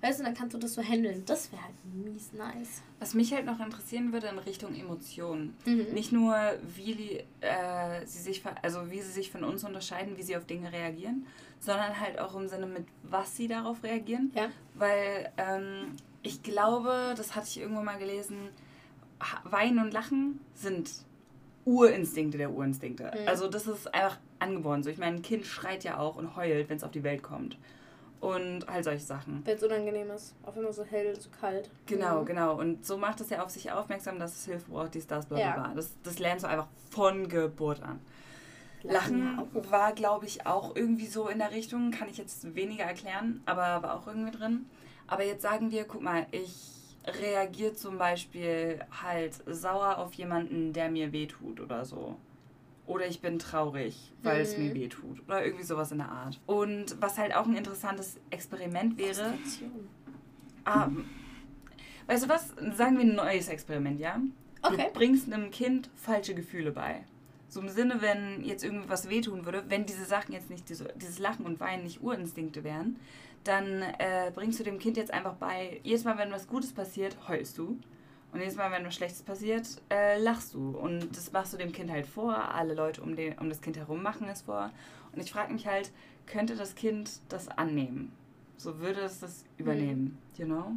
Weißt 0.03 0.21
du, 0.21 0.25
dann 0.25 0.35
kannst 0.35 0.55
du 0.55 0.59
das 0.59 0.75
so 0.75 0.83
handeln. 0.83 1.23
Das 1.25 1.51
wäre 1.51 1.63
halt 1.63 1.75
mies 1.85 2.33
nice. 2.35 2.83
Was 2.99 3.15
mich 3.15 3.33
halt 3.33 3.47
noch 3.47 3.59
interessieren 3.61 4.13
würde 4.13 4.27
in 4.27 4.39
Richtung 4.39 4.75
Emotionen. 4.75 5.57
Mhm. 5.65 5.87
Nicht 5.95 6.13
nur, 6.13 6.37
wie 6.77 7.25
äh, 7.41 8.05
sie 8.05 8.19
sich, 8.19 8.43
also 8.61 8.91
wie 8.91 9.01
sie 9.01 9.11
sich 9.11 9.31
von 9.31 9.43
uns 9.43 9.65
unterscheiden, 9.65 10.19
wie 10.19 10.23
sie 10.23 10.37
auf 10.37 10.45
Dinge 10.45 10.71
reagieren, 10.71 11.27
sondern 11.61 11.99
halt 12.01 12.19
auch 12.19 12.35
im 12.37 12.49
Sinne 12.49 12.67
mit, 12.67 12.85
was 13.03 13.37
sie 13.37 13.49
darauf 13.49 13.83
reagieren. 13.83 14.31
Ja. 14.35 14.49
Weil 14.75 15.31
ähm, 15.37 15.97
ich 16.23 16.43
glaube, 16.43 17.15
das 17.17 17.35
hatte 17.35 17.47
ich 17.49 17.61
irgendwo 17.61 17.83
mal 17.83 17.99
gelesen, 17.99 18.49
Weinen 19.45 19.79
und 19.79 19.93
Lachen 19.93 20.41
sind 20.55 20.91
Urinstinkte 21.65 22.39
der 22.39 22.51
Urinstinkte. 22.51 23.05
Mhm. 23.05 23.29
Also 23.29 23.49
das 23.49 23.67
ist 23.67 23.93
einfach 23.95 24.19
angeboren 24.39 24.83
so. 24.83 24.91
Ich 24.91 24.99
meine, 24.99 25.17
ein 25.17 25.23
Kind 25.23 25.47
schreit 25.47 25.85
ja 25.85 25.99
auch 25.99 26.17
und 26.17 26.37
heult, 26.37 26.69
wenn 26.69 26.77
es 26.77 26.85
auf 26.85 26.91
die 26.93 27.03
Welt 27.03 27.23
kommt. 27.23 27.57
Und 28.21 28.67
halt 28.67 28.85
solche 28.85 29.05
Sachen. 29.05 29.43
Wenn 29.45 29.57
es 29.57 29.63
unangenehm 29.63 30.11
ist. 30.11 30.35
Auf 30.45 30.57
immer 30.57 30.73
so 30.73 30.85
hell, 30.85 31.15
so 31.21 31.29
kalt. 31.39 31.71
Genau, 31.87 32.23
Mhm. 32.23 32.27
genau. 32.27 32.59
Und 32.59 32.85
so 32.87 32.97
macht 32.97 33.21
es 33.21 33.31
ja 33.31 33.43
auf 33.43 33.51
sich 33.51 33.71
aufmerksam, 33.71 34.19
dass 34.19 34.35
es 34.37 34.47
Hilfe 34.47 34.71
braucht, 34.71 34.95
dies, 34.95 35.07
das, 35.07 35.27
bla, 35.27 35.37
bla, 35.37 35.47
Ja. 35.47 35.53
bla. 35.55 35.75
Das, 35.75 35.91
das 36.03 36.19
lernst 36.19 36.45
du 36.45 36.49
einfach 36.49 36.67
von 36.91 37.29
Geburt 37.29 37.83
an. 37.83 38.01
Lachen 38.83 39.39
auch. 39.39 39.71
war, 39.71 39.93
glaube 39.93 40.27
ich, 40.27 40.47
auch 40.47 40.77
irgendwie 40.77 41.07
so 41.07 41.29
in 41.29 41.39
der 41.39 41.51
Richtung, 41.53 41.91
kann 41.91 42.09
ich 42.09 42.19
jetzt 42.19 42.55
weniger 42.55 42.85
erklären, 42.85 43.41
aber 43.47 43.83
war 43.83 43.95
auch 43.97 44.07
irgendwie 44.07 44.31
drin. 44.37 44.67
Aber 45.07 45.25
jetzt 45.25 45.43
sagen 45.43 45.71
wir, 45.71 45.85
guck 45.85 46.03
mal, 46.03 46.27
ich 46.33 46.73
reagiere 47.21 47.75
zum 47.75 47.99
Beispiel 47.99 48.81
halt 49.03 49.35
sauer 49.47 49.99
auf 49.99 50.13
jemanden, 50.15 50.73
der 50.73 50.91
mir 50.91 51.13
wehtut 51.13 51.61
oder 51.61 51.85
so. 51.85 52.17
Oder 52.87 53.07
ich 53.07 53.21
bin 53.21 53.39
traurig, 53.41 54.13
weil 54.23 54.41
es 54.43 54.57
mir 54.57 54.71
Mhm. 54.71 54.75
wehtut. 54.75 55.23
Oder 55.27 55.45
irgendwie 55.45 55.65
sowas 55.65 55.91
in 55.91 55.99
der 55.99 56.09
Art. 56.09 56.41
Und 56.47 57.01
was 57.01 57.19
halt 57.19 57.35
auch 57.35 57.47
ein 57.47 57.57
interessantes 57.57 58.17
Experiment 58.31 58.97
wäre. 58.99 59.35
Ah, 60.65 60.89
weißt 62.07 62.25
du 62.25 62.29
was? 62.29 62.49
Sagen 62.77 62.97
wir 62.99 63.05
ein 63.05 63.15
neues 63.15 63.49
Experiment, 63.49 63.99
ja? 64.01 64.21
Okay. 64.63 64.87
Du 64.93 64.99
bringst 64.99 65.33
einem 65.33 65.51
Kind 65.51 65.91
falsche 65.95 66.35
Gefühle 66.35 66.73
bei. 66.73 67.05
So 67.49 67.61
im 67.61 67.69
Sinne, 67.69 68.03
wenn 68.03 68.45
jetzt 68.45 68.65
irgendwie 68.65 68.89
was 68.89 69.09
wehtun 69.09 69.45
würde, 69.45 69.65
wenn 69.69 69.87
diese 69.87 70.05
Sachen 70.05 70.33
jetzt 70.33 70.51
nicht, 70.51 70.69
diese, 70.69 70.93
dieses 70.97 71.19
Lachen 71.19 71.47
und 71.47 71.61
Weinen 71.61 71.85
nicht 71.85 72.03
Urinstinkte 72.03 72.65
wären, 72.65 72.99
dann 73.45 73.83
äh, 73.99 74.33
bringst 74.35 74.59
du 74.59 74.65
dem 74.65 74.79
Kind 74.79 74.97
jetzt 74.97 75.13
einfach 75.13 75.35
bei, 75.35 75.81
jedes 75.85 76.05
Mal, 76.05 76.19
wenn 76.19 76.33
was 76.33 76.49
Gutes 76.49 76.73
passiert, 76.73 77.17
heulst 77.29 77.59
du. 77.59 77.79
Und 78.33 78.41
jedes 78.41 78.57
Mal, 78.57 78.71
wenn 78.73 78.85
was 78.85 78.95
Schlechtes 78.95 79.23
passiert, 79.23 79.67
äh, 79.91 80.19
lachst 80.19 80.55
du. 80.55 80.77
Und 80.77 81.17
das 81.17 81.33
machst 81.33 81.53
du 81.53 81.57
dem 81.57 81.73
Kind 81.73 81.91
halt 81.91 82.07
vor. 82.07 82.37
Alle 82.37 82.75
Leute 82.75 83.01
um, 83.01 83.15
den, 83.15 83.39
um 83.39 83.49
das 83.49 83.61
Kind 83.61 83.77
herum 83.77 84.03
machen 84.03 84.29
es 84.29 84.43
vor. 84.43 84.73
Und 85.13 85.23
ich 85.23 85.31
frage 85.31 85.53
mich 85.53 85.67
halt, 85.67 85.93
könnte 86.27 86.57
das 86.57 86.75
Kind 86.75 87.21
das 87.29 87.49
annehmen? 87.49 88.13
So 88.57 88.81
würde 88.81 89.01
es 89.01 89.21
das 89.21 89.45
übernehmen, 89.59 90.19
you 90.37 90.45
know? 90.45 90.73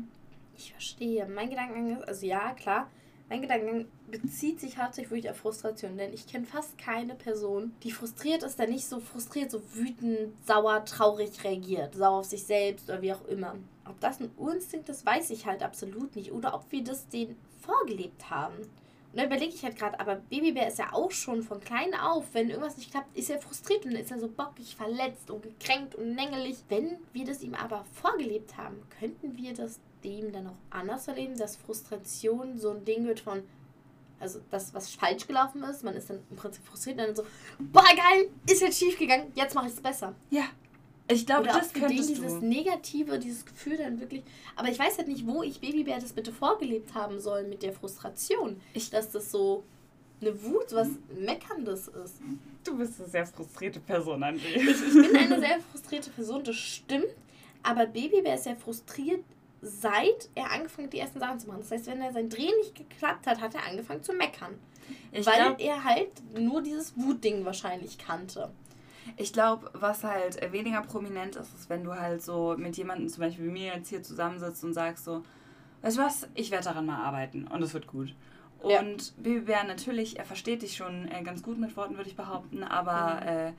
Ich 0.55 0.71
verstehe. 0.71 1.27
Mein 1.27 1.49
Gedankengang 1.49 1.97
ist, 1.97 2.07
also 2.07 2.25
ja, 2.25 2.53
klar, 2.53 2.89
mein 3.29 3.41
Gedankengang 3.41 3.85
bezieht 4.09 4.59
sich 4.59 4.77
hauptsächlich 4.77 5.11
wirklich 5.11 5.31
auf 5.31 5.37
Frustration, 5.37 5.97
denn 5.97 6.13
ich 6.13 6.27
kenne 6.27 6.45
fast 6.45 6.77
keine 6.77 7.15
Person, 7.15 7.73
die 7.83 7.91
frustriert 7.91 8.43
ist, 8.43 8.59
der 8.59 8.67
nicht 8.67 8.85
so 8.85 8.99
frustriert, 8.99 9.51
so 9.51 9.61
wütend, 9.73 10.33
sauer, 10.45 10.83
traurig 10.85 11.43
reagiert, 11.43 11.95
sauer 11.95 12.19
auf 12.19 12.25
sich 12.25 12.43
selbst 12.43 12.89
oder 12.89 13.01
wie 13.01 13.13
auch 13.13 13.25
immer. 13.25 13.55
Ob 13.87 13.99
das 13.99 14.19
ein 14.19 14.31
Urinstinkt 14.37 14.89
ist, 14.89 15.05
weiß 15.05 15.29
ich 15.31 15.45
halt 15.45 15.63
absolut 15.63 16.15
nicht. 16.15 16.31
Oder 16.31 16.53
ob 16.53 16.71
wir 16.71 16.83
das 16.83 17.07
denen 17.09 17.35
vorgelebt 17.61 18.29
haben. 18.29 18.55
Und 18.57 19.17
da 19.17 19.25
überlege 19.25 19.53
ich 19.53 19.63
halt 19.63 19.75
gerade, 19.75 19.99
aber 19.99 20.17
Babybär 20.17 20.67
ist 20.67 20.77
ja 20.77 20.93
auch 20.93 21.09
schon 21.09 21.41
von 21.41 21.59
klein 21.59 21.95
auf, 21.95 22.25
wenn 22.33 22.49
irgendwas 22.49 22.77
nicht 22.77 22.91
klappt, 22.91 23.17
ist 23.17 23.31
er 23.31 23.41
frustriert 23.41 23.85
und 23.85 23.93
ist 23.93 24.11
er 24.11 24.19
so 24.19 24.27
bockig, 24.27 24.75
verletzt 24.75 25.31
und 25.31 25.41
gekränkt 25.41 25.95
und 25.95 26.13
nängelig. 26.13 26.57
Wenn 26.69 26.97
wir 27.11 27.25
das 27.25 27.41
ihm 27.41 27.55
aber 27.55 27.85
vorgelebt 27.93 28.55
haben, 28.57 28.77
könnten 28.99 29.35
wir 29.35 29.55
das 29.55 29.79
dem 30.03 30.31
dann 30.31 30.47
auch 30.47 30.57
anders 30.69 31.07
erleben, 31.07 31.37
dass 31.37 31.55
Frustration 31.55 32.57
so 32.57 32.69
ein 32.69 32.85
Ding 32.85 33.05
wird 33.05 33.19
von, 33.19 33.43
also 34.19 34.39
das, 34.49 34.73
was 34.73 34.89
falsch 34.95 35.25
gelaufen 35.27 35.63
ist, 35.63 35.83
man 35.83 35.93
ist 35.95 36.09
dann 36.09 36.19
im 36.29 36.35
Prinzip 36.35 36.63
frustriert 36.65 36.97
und 36.99 37.07
dann 37.07 37.15
so, 37.15 37.23
boah, 37.59 37.83
geil, 37.83 38.29
ist 38.49 38.61
jetzt 38.61 38.79
schief 38.79 38.97
gegangen, 38.97 39.31
jetzt 39.35 39.55
mache 39.55 39.67
ich 39.67 39.73
es 39.73 39.81
besser. 39.81 40.13
Ja. 40.29 40.43
Ich 41.11 41.25
glaube, 41.25 41.47
das 41.47 41.73
könntest 41.73 42.09
dieses 42.09 42.39
du. 42.39 42.45
Negative, 42.45 43.17
dieses 43.17 43.43
Gefühl 43.43 43.77
dann 43.77 43.99
wirklich. 43.99 44.21
Aber 44.55 44.69
ich 44.69 44.77
weiß 44.77 44.99
halt 44.99 45.07
nicht, 45.07 45.25
wo 45.25 45.41
ich 45.41 45.59
Babybär 45.59 45.99
das 45.99 46.13
bitte 46.13 46.31
vorgelebt 46.31 46.93
haben 46.93 47.19
soll 47.19 47.43
mit 47.47 47.63
der 47.63 47.73
Frustration. 47.73 48.61
Ich- 48.75 48.91
dass 48.91 49.09
das 49.09 49.31
so 49.31 49.63
eine 50.21 50.43
Wut, 50.43 50.67
was 50.71 50.89
Meckerndes 51.17 51.87
ist. 51.87 52.15
Du 52.63 52.77
bist 52.77 52.99
eine 52.99 53.09
sehr 53.09 53.25
frustrierte 53.25 53.79
Person, 53.79 54.21
André. 54.23 54.55
Ich, 54.55 54.67
ich 54.67 54.93
bin 54.93 55.15
eine 55.15 55.39
sehr 55.39 55.59
frustrierte 55.71 56.11
Person, 56.11 56.43
das 56.43 56.57
stimmt. 56.57 57.07
Aber 57.63 57.87
Babybär 57.87 58.35
ist 58.35 58.43
sehr 58.43 58.55
frustriert, 58.57 59.23
seit 59.61 60.29
er 60.35 60.51
angefangen 60.51 60.87
hat, 60.87 60.93
die 60.93 60.99
ersten 60.99 61.19
Sachen 61.19 61.39
zu 61.39 61.47
machen. 61.47 61.59
Das 61.61 61.71
heißt, 61.71 61.87
wenn 61.87 62.01
er 62.01 62.11
sein 62.13 62.29
Dreh 62.29 62.49
nicht 62.61 62.75
geklappt 62.75 63.27
hat, 63.27 63.41
hat 63.41 63.55
er 63.55 63.65
angefangen 63.67 64.03
zu 64.03 64.13
meckern. 64.13 64.57
Ich 65.11 65.25
weil 65.25 65.35
glaube, 65.35 65.61
er 65.61 65.83
halt 65.83 66.09
nur 66.37 66.61
dieses 66.61 66.95
Wutding 66.97 67.45
wahrscheinlich 67.45 67.97
kannte. 67.97 68.49
ich 69.17 69.33
glaub, 69.33 69.69
was 69.73 70.03
halt 70.03 70.39
weniger 70.51 70.81
prominent 70.81 71.35
ist, 71.35 71.53
ist, 71.53 71.69
wenn 71.69 71.83
du 71.83 71.93
halt 71.93 72.21
so 72.21 72.55
mit 72.57 72.77
jemandem, 72.77 73.09
zum 73.09 73.21
Beispiel 73.21 73.45
wie 73.45 73.51
mir 73.51 73.73
jetzt 73.75 73.89
hier 73.89 74.01
zusammensitzt 74.03 74.63
und 74.63 74.73
sagst 74.73 75.05
so, 75.05 75.23
weißt 75.81 75.97
du 75.97 76.01
was, 76.01 76.27
ich 76.35 76.51
werde 76.51 76.65
daran 76.65 76.85
mal 76.85 77.03
arbeiten 77.03 77.47
und 77.47 77.61
es 77.61 77.73
wird 77.73 77.87
gut. 77.87 78.13
Ja. 78.67 78.79
Und 78.79 79.13
Babybär 79.21 79.63
natürlich, 79.63 80.19
er 80.19 80.25
versteht 80.25 80.61
dich 80.63 80.75
schon 80.75 81.07
äh, 81.09 81.21
ganz 81.23 81.41
gut 81.43 81.57
mit 81.59 81.75
Worten, 81.77 81.95
würde 81.97 82.09
ich 82.09 82.15
behaupten, 82.15 82.63
aber 82.63 83.21
Mhm. 83.21 83.27
äh, 83.27 83.51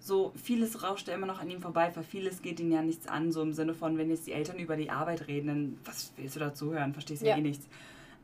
so 0.00 0.32
vieles 0.42 0.82
rauscht 0.82 1.08
ja 1.08 1.14
immer 1.14 1.26
noch 1.26 1.40
an 1.40 1.50
ihm 1.50 1.60
vorbei, 1.60 1.90
weil 1.94 2.04
vieles 2.04 2.42
geht 2.42 2.60
ihn 2.60 2.70
ja 2.70 2.82
nichts 2.82 3.08
an, 3.08 3.32
so 3.32 3.42
im 3.42 3.52
Sinne 3.52 3.74
von, 3.74 3.98
wenn 3.98 4.08
jetzt 4.10 4.26
die 4.26 4.32
Eltern 4.32 4.58
über 4.58 4.76
die 4.76 4.90
Arbeit 4.90 5.26
reden, 5.26 5.46
dann 5.48 5.78
was 5.84 6.12
willst 6.16 6.36
du 6.36 6.40
dazu 6.40 6.72
hören, 6.72 6.92
verstehst 6.92 7.22
ja, 7.22 7.30
Ja. 7.30 7.36
eh 7.38 7.40
nichts. 7.40 7.66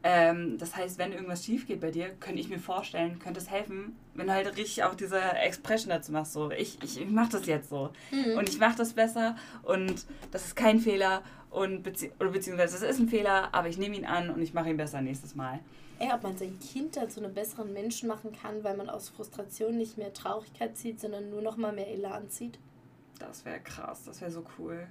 Ähm, 0.05 0.59
das 0.59 0.75
heißt, 0.77 0.99
wenn 0.99 1.13
irgendwas 1.13 1.45
schief 1.45 1.67
geht 1.69 1.81
bei 1.81 1.93
dir, 1.93 2.09
könnte 2.19 2.41
ich 2.41 2.49
mir 2.49 2.59
vorstellen, 2.59 3.21
könnte 3.21 3.39
es 3.39 3.49
helfen, 3.49 3.97
wenn 4.15 4.27
du 4.27 4.33
halt 4.33 4.49
richtig 4.57 4.83
auch 4.83 4.97
diese 4.97 5.21
Expression 5.21 5.91
dazu 5.91 6.11
machst, 6.11 6.33
so 6.33 6.51
ich, 6.51 6.77
ich, 6.83 7.01
ich 7.01 7.09
mach 7.09 7.29
das 7.29 7.47
jetzt 7.47 7.69
so 7.71 7.91
Mhm. 8.11 8.37
und 8.37 8.49
ich 8.49 8.59
mache 8.59 8.77
das 8.77 8.95
besser 8.95 9.37
und 9.63 10.05
das 10.33 10.47
ist 10.47 10.57
kein 10.57 10.81
Fehler 10.81 11.23
und 11.51 11.85
bezieh 11.85 12.11
oder 12.19 12.31
beziehungsweise 12.31 12.75
es 12.77 12.83
ist 12.83 12.99
ein 12.99 13.09
Fehler, 13.09 13.51
aber 13.55 13.69
ich 13.69 13.79
nehme 13.79 13.95
ihn 13.97 14.05
an 14.05 14.31
und 14.31 14.43
ich 14.43 14.55
mache 14.55 14.71
ihn 14.71 14.77
besser 14.77 15.01
nächstes 15.03 15.37
Mal. 15.37 15.61
Ey, 16.03 16.11
ob 16.13 16.25
man 16.25 16.37
sein 16.37 16.59
Kind 16.59 16.97
dann 16.97 17.09
zu 17.09 17.21
einem 17.23 17.33
besseren 17.33 17.73
Menschen 17.73 18.09
machen 18.09 18.33
kann, 18.33 18.65
weil 18.65 18.77
man 18.77 18.91
aus 18.91 19.09
Frustration 19.09 19.77
nicht 19.77 19.99
mehr 19.99 20.13
Traurigkeit 20.13 20.77
zieht, 20.77 20.99
sondern 20.99 21.31
nur 21.31 21.43
noch 21.43 21.57
mal 21.57 21.73
mehr 21.73 21.87
Elan 21.87 22.29
zieht. 22.29 22.59
Das 23.21 23.45
wäre 23.45 23.61
krass, 23.61 24.03
das 24.05 24.21
wäre 24.21 24.33
so 24.33 24.45
cool. 24.59 24.89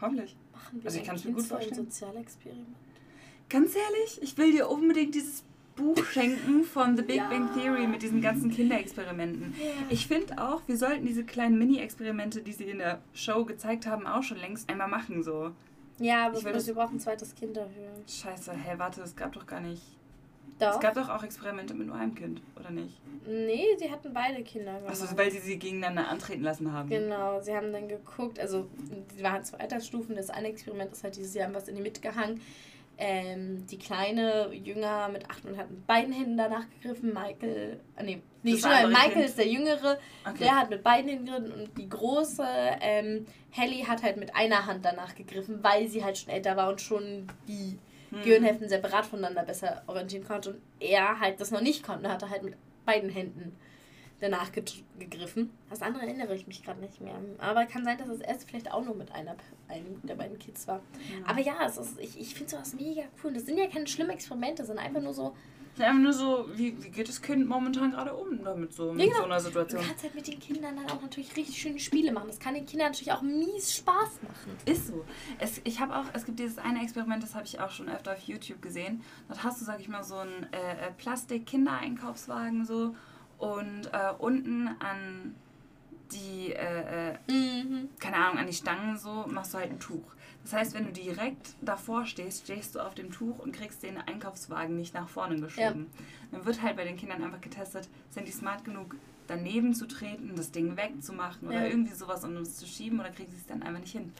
Hoffentlich. 0.00 0.36
Machen 0.52 0.78
wir 0.80 0.86
Also 0.86 0.96
ich 0.96 1.02
ein 1.02 1.08
kann's 1.08 1.24
mir 1.26 1.32
gut 1.32 1.44
vorstellen. 1.44 1.74
Sozialexperiment. 1.74 2.76
Ganz 3.50 3.74
ehrlich, 3.76 4.22
ich 4.22 4.38
will 4.38 4.52
dir 4.52 4.70
unbedingt 4.70 5.14
dieses 5.14 5.44
Buch 5.76 6.02
schenken 6.06 6.64
von 6.64 6.96
The 6.96 7.02
Big 7.02 7.16
Ja. 7.16 7.28
Bang 7.28 7.52
Theory 7.52 7.86
mit 7.86 8.00
diesen 8.00 8.22
ganzen 8.22 8.50
Kinderexperimenten. 8.50 9.52
Ich 9.90 10.06
finde 10.06 10.38
auch, 10.38 10.62
wir 10.66 10.78
sollten 10.78 11.04
diese 11.04 11.24
kleinen 11.24 11.58
Mini-Experimente, 11.58 12.40
die 12.40 12.52
sie 12.52 12.64
in 12.64 12.78
der 12.78 13.02
Show 13.12 13.44
gezeigt 13.44 13.86
haben, 13.86 14.06
auch 14.06 14.22
schon 14.22 14.38
längst 14.38 14.70
einmal 14.70 14.88
machen. 14.88 15.22
So, 15.22 15.50
Ja, 15.98 16.26
aber 16.26 16.38
Ich 16.38 16.44
will 16.44 16.66
wir 16.66 16.74
brauchen 16.74 16.96
ein 16.96 17.00
zweites 17.00 17.34
Kind 17.34 17.56
dafür. 17.56 17.90
scheiße, 18.08 18.52
hä, 18.52 18.74
warte, 18.76 19.02
es 19.02 19.14
gab 19.14 19.32
doch 19.32 19.46
gar 19.46 19.60
nicht. 19.60 19.82
Doch. 20.58 20.74
Es 20.74 20.80
gab 20.80 20.94
doch 20.94 21.08
auch 21.08 21.22
Experimente 21.24 21.74
mit 21.74 21.88
nur 21.88 21.96
einem 21.96 22.14
Kind, 22.14 22.40
oder 22.58 22.70
nicht? 22.70 23.00
nee, 23.26 23.64
sie 23.78 23.90
hatten 23.90 24.12
beide 24.12 24.42
Kinder. 24.42 24.80
Achso, 24.86 25.04
weil 25.16 25.30
sie 25.30 25.38
sie 25.38 25.58
gegeneinander 25.58 26.08
antreten 26.08 26.42
lassen 26.42 26.72
haben. 26.72 26.88
Genau, 26.88 27.40
sie 27.40 27.54
haben 27.56 27.72
dann 27.72 27.88
geguckt, 27.88 28.38
also 28.38 28.68
die 29.18 29.22
waren 29.22 29.42
zwei 29.42 29.58
Altersstufen. 29.58 30.14
Das 30.14 30.30
eine 30.30 30.48
Experiment 30.48 30.92
ist 30.92 31.02
halt 31.02 31.16
dieses, 31.16 31.32
sie 31.32 31.42
haben 31.42 31.54
was 31.54 31.68
in 31.68 31.74
die 31.74 31.82
Mitte 31.82 32.00
gehangen. 32.00 32.40
Ähm, 32.96 33.66
die 33.66 33.78
kleine 33.78 34.52
Jünger 34.52 35.08
mit 35.08 35.28
acht 35.28 35.44
und 35.44 35.56
hat 35.58 35.68
mit 35.70 35.84
beiden 35.86 36.12
Händen 36.12 36.36
danach 36.36 36.64
gegriffen. 36.70 37.12
Michael, 37.12 37.80
äh, 37.96 38.02
nee, 38.04 38.22
nee 38.42 38.52
Das 38.52 38.60
schon, 38.60 38.90
Michael 38.90 39.12
Kind. 39.12 39.24
ist 39.24 39.38
der 39.38 39.48
Jüngere, 39.48 39.98
Okay. 40.28 40.38
der 40.38 40.56
hat 40.60 40.70
mit 40.70 40.82
beiden 40.84 41.10
Händen 41.10 41.26
gegriffen 41.26 41.52
und 41.52 41.76
die 41.76 41.88
große 41.88 42.46
ähm, 42.80 43.26
Helly 43.50 43.82
hat 43.82 44.02
halt 44.04 44.16
mit 44.16 44.36
einer 44.36 44.66
Hand 44.66 44.84
danach 44.84 45.14
gegriffen, 45.16 45.58
weil 45.62 45.88
sie 45.88 46.04
halt 46.04 46.18
schon 46.18 46.32
älter 46.32 46.56
war 46.56 46.68
und 46.68 46.80
schon 46.80 47.26
die 47.48 47.78
Hm. 48.10 48.22
Gehirnhälften 48.22 48.68
separat 48.68 49.06
voneinander 49.06 49.42
besser 49.42 49.82
orientieren 49.88 50.24
konnte 50.24 50.50
und 50.50 50.60
er 50.78 51.18
halt 51.18 51.40
das 51.40 51.50
noch 51.50 51.62
nicht 51.62 51.82
konnte, 51.82 52.08
hat 52.10 52.22
er 52.22 52.30
halt 52.30 52.42
mit 52.44 52.54
beiden 52.84 53.10
Händen 53.10 53.56
danach 54.20 54.50
gegriffen. 54.98 55.50
Das 55.70 55.82
andere 55.82 56.04
erinnere 56.04 56.34
ich 56.34 56.46
mich 56.46 56.62
gerade 56.62 56.80
nicht 56.80 57.00
mehr. 57.00 57.14
Aber 57.38 57.66
kann 57.66 57.84
sein, 57.84 57.98
dass 57.98 58.08
das 58.08 58.20
erste 58.20 58.46
vielleicht 58.46 58.72
auch 58.72 58.84
nur 58.84 58.94
mit 58.94 59.12
einer 59.12 59.36
einem 59.68 60.00
der 60.02 60.14
beiden 60.14 60.38
Kids 60.38 60.66
war. 60.68 60.80
Ja. 61.10 61.26
Aber 61.26 61.40
ja, 61.40 61.54
es 61.66 61.76
ist, 61.76 61.98
ich, 61.98 62.18
ich 62.20 62.34
finde 62.34 62.52
sowas 62.52 62.74
mega 62.74 63.02
cool. 63.22 63.32
Das 63.32 63.46
sind 63.46 63.58
ja 63.58 63.66
keine 63.66 63.86
schlimmen 63.86 64.10
Experimente, 64.10 64.64
sondern 64.64 64.84
einfach 64.86 65.00
nur 65.00 65.14
so, 65.14 65.34
Es 65.74 65.80
ist 65.80 65.84
einfach 65.84 66.00
nur 66.00 66.12
so, 66.12 66.46
wie, 66.54 66.82
wie 66.82 66.90
geht 66.90 67.08
das 67.08 67.20
Kind 67.20 67.48
momentan 67.48 67.92
gerade 67.92 68.14
um 68.14 68.44
damit 68.44 68.72
so, 68.72 68.92
mit 68.92 69.06
genau. 69.06 69.18
so 69.18 69.24
einer 69.24 69.36
du 69.36 69.42
Situation? 69.42 69.82
kannst 69.82 70.02
halt 70.04 70.14
mit 70.14 70.26
den 70.26 70.38
Kindern 70.38 70.76
dann 70.76 70.90
auch 70.90 71.02
natürlich 71.02 71.34
richtig 71.36 71.60
schöne 71.60 71.80
Spiele 71.80 72.12
machen. 72.12 72.28
Das 72.28 72.38
kann 72.38 72.54
den 72.54 72.66
Kindern 72.66 72.88
natürlich 72.88 73.12
auch 73.12 73.22
mies 73.22 73.74
Spaß 73.74 74.20
machen. 74.22 74.56
Ist 74.66 74.88
so. 74.88 75.04
Es, 75.38 75.60
ich 75.64 75.80
habe 75.80 75.96
auch, 75.96 76.04
es 76.12 76.24
gibt 76.24 76.38
dieses 76.38 76.58
eine 76.58 76.82
Experiment, 76.82 77.22
das 77.22 77.34
habe 77.34 77.46
ich 77.46 77.58
auch 77.60 77.70
schon 77.70 77.88
öfter 77.88 78.12
auf 78.12 78.20
YouTube 78.20 78.62
gesehen. 78.62 79.02
Dort 79.28 79.42
hast 79.42 79.60
du, 79.60 79.64
sag 79.64 79.80
ich 79.80 79.88
mal, 79.88 80.04
so 80.04 80.16
einen 80.16 80.46
äh, 80.52 80.88
äh, 80.88 80.92
Plastik-Kindereinkaufswagen 80.96 82.64
so 82.64 82.94
und 83.38 83.86
äh, 83.92 84.12
unten 84.18 84.68
an 84.80 85.34
die, 86.12 86.52
äh, 86.52 87.10
äh, 87.12 87.14
Mhm. 87.30 87.88
keine 87.98 88.16
Ahnung, 88.16 88.38
an 88.38 88.46
die 88.46 88.52
Stangen 88.52 88.96
so 88.98 89.26
machst 89.28 89.54
du 89.54 89.58
halt 89.58 89.70
ein 89.70 89.80
Tuch. 89.80 90.02
Das 90.42 90.52
heißt, 90.52 90.74
wenn 90.74 90.84
du 90.84 90.92
direkt 90.92 91.54
davor 91.62 92.04
stehst, 92.04 92.44
stehst 92.44 92.74
du 92.74 92.80
auf 92.80 92.94
dem 92.94 93.10
Tuch 93.10 93.38
und 93.38 93.52
kriegst 93.52 93.82
den 93.82 93.96
Einkaufswagen 93.96 94.76
nicht 94.76 94.92
nach 94.92 95.08
vorne 95.08 95.40
geschoben. 95.40 95.86
Dann 96.30 96.44
wird 96.44 96.60
halt 96.60 96.76
bei 96.76 96.84
den 96.84 96.96
Kindern 96.96 97.24
einfach 97.24 97.40
getestet, 97.40 97.88
sind 98.10 98.28
die 98.28 98.32
smart 98.32 98.62
genug, 98.64 98.94
daneben 99.26 99.74
zu 99.74 99.86
treten, 99.88 100.36
das 100.36 100.52
Ding 100.52 100.76
wegzumachen 100.76 101.48
oder 101.48 101.62
Ja. 101.62 101.70
irgendwie 101.70 101.94
sowas, 101.94 102.22
um 102.24 102.36
es 102.36 102.56
zu 102.56 102.66
schieben 102.66 103.00
oder 103.00 103.08
kriegen 103.08 103.30
sie 103.32 103.38
es 103.38 103.46
dann 103.46 103.62
einfach 103.62 103.80
nicht 103.80 103.92
hin. 103.92 104.12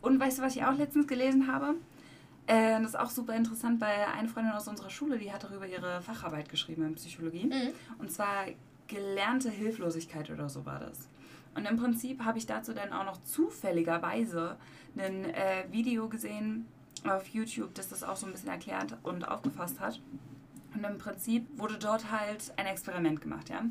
Und 0.00 0.18
weißt 0.18 0.38
du, 0.38 0.42
was 0.42 0.56
ich 0.56 0.64
auch 0.64 0.76
letztens 0.76 1.06
gelesen 1.06 1.46
habe? 1.46 1.74
Äh, 2.46 2.80
das 2.80 2.90
ist 2.90 2.98
auch 2.98 3.10
super 3.10 3.34
interessant, 3.34 3.80
weil 3.80 4.04
eine 4.16 4.28
Freundin 4.28 4.52
aus 4.52 4.68
unserer 4.68 4.90
Schule, 4.90 5.18
die 5.18 5.32
hat 5.32 5.44
darüber 5.44 5.66
ihre 5.66 6.00
Facharbeit 6.02 6.48
geschrieben 6.48 6.84
in 6.84 6.94
Psychologie. 6.94 7.46
Mhm. 7.46 7.72
Und 7.98 8.10
zwar 8.10 8.46
gelernte 8.88 9.50
Hilflosigkeit 9.50 10.30
oder 10.30 10.48
so 10.48 10.66
war 10.66 10.80
das. 10.80 11.08
Und 11.54 11.66
im 11.66 11.76
Prinzip 11.76 12.24
habe 12.24 12.38
ich 12.38 12.46
dazu 12.46 12.72
dann 12.72 12.92
auch 12.92 13.04
noch 13.04 13.22
zufälligerweise 13.22 14.56
ein 14.96 15.24
äh, 15.24 15.64
Video 15.70 16.08
gesehen 16.08 16.66
auf 17.04 17.26
YouTube, 17.28 17.74
das 17.74 17.88
das 17.88 18.02
auch 18.02 18.16
so 18.16 18.26
ein 18.26 18.32
bisschen 18.32 18.50
erklärt 18.50 18.96
und 19.02 19.24
aufgefasst 19.24 19.80
hat. 19.80 20.00
Und 20.74 20.84
im 20.84 20.98
Prinzip 20.98 21.46
wurde 21.58 21.78
dort 21.78 22.10
halt 22.10 22.52
ein 22.56 22.66
Experiment 22.66 23.20
gemacht, 23.20 23.50
ja. 23.50 23.62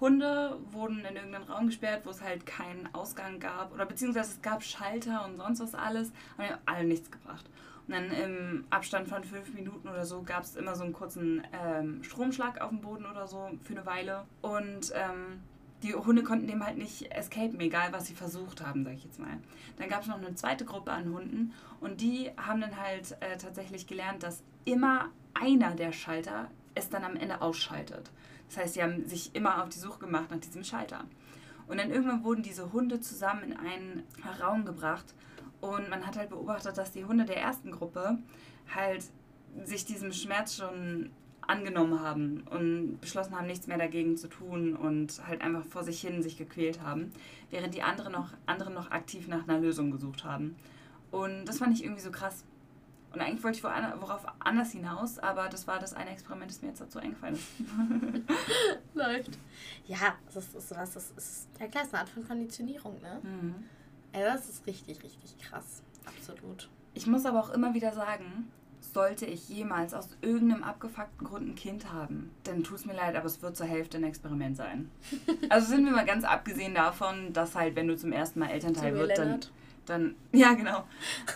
Hunde 0.00 0.58
wurden 0.72 1.00
in 1.00 1.16
irgendeinen 1.16 1.44
Raum 1.44 1.66
gesperrt, 1.66 2.02
wo 2.06 2.10
es 2.10 2.22
halt 2.22 2.46
keinen 2.46 2.88
Ausgang 2.94 3.38
gab. 3.38 3.72
Oder 3.74 3.84
beziehungsweise 3.84 4.32
es 4.32 4.42
gab 4.42 4.62
Schalter 4.62 5.26
und 5.26 5.36
sonst 5.36 5.60
was 5.60 5.74
alles. 5.74 6.10
Haben 6.38 6.58
alle 6.64 6.84
nichts 6.84 7.10
gebracht. 7.10 7.44
Und 7.90 7.96
dann 7.96 8.12
im 8.12 8.64
Abstand 8.70 9.08
von 9.08 9.24
fünf 9.24 9.52
Minuten 9.52 9.88
oder 9.88 10.06
so 10.06 10.22
gab 10.22 10.44
es 10.44 10.54
immer 10.54 10.76
so 10.76 10.84
einen 10.84 10.92
kurzen 10.92 11.42
ähm, 11.52 12.04
Stromschlag 12.04 12.60
auf 12.60 12.68
dem 12.68 12.82
Boden 12.82 13.04
oder 13.04 13.26
so 13.26 13.50
für 13.64 13.72
eine 13.72 13.84
Weile. 13.84 14.26
Und 14.42 14.92
ähm, 14.94 15.40
die 15.82 15.96
Hunde 15.96 16.22
konnten 16.22 16.46
dem 16.46 16.64
halt 16.64 16.78
nicht 16.78 17.10
escapen, 17.10 17.58
egal 17.58 17.92
was 17.92 18.06
sie 18.06 18.14
versucht 18.14 18.64
haben, 18.64 18.84
sag 18.84 18.92
ich 18.94 19.02
jetzt 19.02 19.18
mal. 19.18 19.38
Dann 19.76 19.88
gab 19.88 20.02
es 20.02 20.06
noch 20.06 20.18
eine 20.18 20.36
zweite 20.36 20.64
Gruppe 20.64 20.92
an 20.92 21.12
Hunden 21.12 21.52
und 21.80 22.00
die 22.00 22.30
haben 22.36 22.60
dann 22.60 22.76
halt 22.76 23.16
äh, 23.18 23.36
tatsächlich 23.38 23.88
gelernt, 23.88 24.22
dass 24.22 24.44
immer 24.64 25.08
einer 25.34 25.74
der 25.74 25.90
Schalter 25.90 26.48
es 26.76 26.90
dann 26.90 27.02
am 27.02 27.16
Ende 27.16 27.42
ausschaltet. 27.42 28.12
Das 28.46 28.58
heißt, 28.58 28.74
sie 28.74 28.84
haben 28.84 29.04
sich 29.08 29.34
immer 29.34 29.64
auf 29.64 29.68
die 29.70 29.80
Suche 29.80 29.98
gemacht 29.98 30.30
nach 30.30 30.38
diesem 30.38 30.62
Schalter. 30.62 31.06
Und 31.66 31.78
dann 31.78 31.90
irgendwann 31.90 32.22
wurden 32.22 32.44
diese 32.44 32.72
Hunde 32.72 33.00
zusammen 33.00 33.42
in 33.42 33.56
einen 33.56 34.04
Raum 34.40 34.64
gebracht 34.64 35.12
und 35.60 35.88
man 35.90 36.06
hat 36.06 36.16
halt 36.16 36.30
beobachtet, 36.30 36.78
dass 36.78 36.92
die 36.92 37.04
Hunde 37.04 37.24
der 37.24 37.36
ersten 37.36 37.70
Gruppe 37.70 38.18
halt 38.74 39.04
sich 39.64 39.84
diesem 39.84 40.12
Schmerz 40.12 40.56
schon 40.56 41.10
angenommen 41.46 42.00
haben 42.00 42.44
und 42.50 43.00
beschlossen 43.00 43.36
haben, 43.36 43.46
nichts 43.46 43.66
mehr 43.66 43.78
dagegen 43.78 44.16
zu 44.16 44.28
tun 44.28 44.76
und 44.76 45.26
halt 45.26 45.40
einfach 45.42 45.64
vor 45.64 45.82
sich 45.82 46.00
hin 46.00 46.22
sich 46.22 46.36
gequält 46.38 46.80
haben, 46.80 47.12
während 47.50 47.74
die 47.74 47.82
anderen 47.82 48.12
noch, 48.12 48.30
anderen 48.46 48.74
noch 48.74 48.90
aktiv 48.90 49.26
nach 49.26 49.48
einer 49.48 49.58
Lösung 49.58 49.90
gesucht 49.90 50.24
haben. 50.24 50.56
Und 51.10 51.46
das 51.46 51.58
fand 51.58 51.74
ich 51.74 51.82
irgendwie 51.82 52.02
so 52.02 52.12
krass. 52.12 52.44
Und 53.12 53.20
eigentlich 53.20 53.42
wollte 53.42 53.58
ich 53.58 53.64
worauf 53.64 54.24
anders 54.38 54.70
hinaus, 54.70 55.18
aber 55.18 55.48
das 55.48 55.66
war 55.66 55.80
das 55.80 55.94
eine 55.94 56.10
Experiment, 56.10 56.48
das 56.48 56.62
mir 56.62 56.68
jetzt 56.68 56.80
dazu 56.80 57.00
eingefallen 57.00 57.34
ist. 57.34 57.48
Läuft. 58.94 59.36
Ja, 59.86 60.14
das 60.32 60.54
ist 60.54 60.70
was, 60.76 60.94
das 60.94 61.10
ist, 61.16 61.48
ja 61.58 61.66
klar, 61.66 61.82
ist 61.82 61.92
eine 61.92 62.02
Art 62.02 62.08
von 62.08 62.24
Konditionierung, 62.24 63.00
ne? 63.02 63.20
Mhm. 63.24 63.54
Ey, 64.12 64.22
das 64.22 64.48
ist 64.48 64.66
richtig, 64.66 65.02
richtig 65.02 65.38
krass. 65.38 65.82
Absolut. 66.04 66.68
Ich 66.94 67.06
muss 67.06 67.24
aber 67.26 67.40
auch 67.40 67.50
immer 67.50 67.74
wieder 67.74 67.92
sagen, 67.92 68.50
sollte 68.92 69.26
ich 69.26 69.48
jemals 69.48 69.94
aus 69.94 70.08
irgendeinem 70.20 70.64
abgefuckten 70.64 71.26
Grund 71.26 71.48
ein 71.48 71.54
Kind 71.54 71.92
haben, 71.92 72.30
dann 72.44 72.64
tut 72.64 72.78
es 72.78 72.86
mir 72.86 72.94
leid, 72.94 73.14
aber 73.14 73.26
es 73.26 73.40
wird 73.42 73.56
zur 73.56 73.66
Hälfte 73.66 73.98
ein 73.98 74.04
Experiment 74.04 74.56
sein. 74.56 74.90
Also 75.48 75.68
sind 75.68 75.84
wir 75.84 75.92
mal 75.92 76.04
ganz 76.04 76.24
abgesehen 76.24 76.74
davon, 76.74 77.32
dass 77.32 77.54
halt, 77.54 77.74
wenn 77.74 77.88
du 77.88 77.96
zum 77.96 78.12
ersten 78.12 78.38
Mal 78.40 78.50
Elternteil 78.50 78.94
wird, 78.94 79.18
dann. 79.18 79.40
Dann, 79.86 80.14
ja 80.32 80.54
genau, 80.54 80.84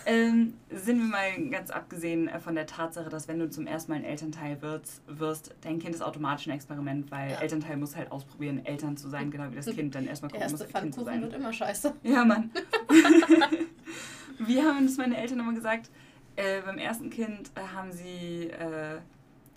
ähm, 0.05 0.53
sind 0.69 0.99
wir 0.99 1.07
mal 1.07 1.49
ganz 1.49 1.69
abgesehen 1.71 2.27
äh, 2.27 2.39
von 2.39 2.55
der 2.55 2.67
Tatsache, 2.67 3.09
dass 3.09 3.27
wenn 3.27 3.39
du 3.39 3.49
zum 3.49 3.67
ersten 3.67 3.91
Mal 3.91 3.97
ein 3.97 4.05
Elternteil 4.05 4.61
wirst, 4.61 5.01
wirst 5.07 5.55
dein 5.61 5.79
Kind 5.79 5.95
ist 5.95 6.01
automatisch 6.01 6.47
ein 6.47 6.51
Experiment, 6.51 7.11
weil 7.11 7.31
ja. 7.31 7.41
Elternteil 7.41 7.77
muss 7.77 7.95
halt 7.95 8.11
ausprobieren, 8.11 8.65
Eltern 8.65 8.97
zu 8.97 9.09
sein, 9.09 9.31
genau 9.31 9.51
wie 9.51 9.55
das 9.55 9.65
Kind 9.67 9.95
dann 9.95 10.07
erstmal 10.07 10.31
gucken 10.31 10.51
muss, 10.51 10.67
Kind 10.67 10.93
zu 10.93 11.03
sein. 11.03 11.21
wird 11.21 11.33
immer 11.33 11.53
scheiße. 11.53 11.93
Ja, 12.03 12.25
Mann. 12.25 12.51
wie 14.39 14.61
haben 14.61 14.79
uns 14.79 14.97
meine 14.97 15.17
Eltern 15.17 15.39
immer 15.39 15.53
gesagt, 15.53 15.89
äh, 16.35 16.61
beim 16.61 16.77
ersten 16.77 17.09
Kind 17.09 17.51
äh, 17.55 17.75
haben 17.75 17.91
sie 17.91 18.49
äh, 18.49 18.99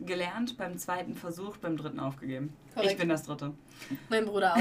gelernt, 0.01 0.57
beim 0.57 0.79
zweiten 0.79 1.15
versucht, 1.15 1.61
beim 1.61 1.77
dritten 1.77 1.99
aufgegeben. 1.99 2.53
Korrekt. 2.75 2.93
Ich 2.93 2.99
bin 2.99 3.09
das 3.09 3.25
dritte. 3.25 3.53
Mein 4.09 4.27
Bruder 4.27 4.55
auch. 4.55 4.61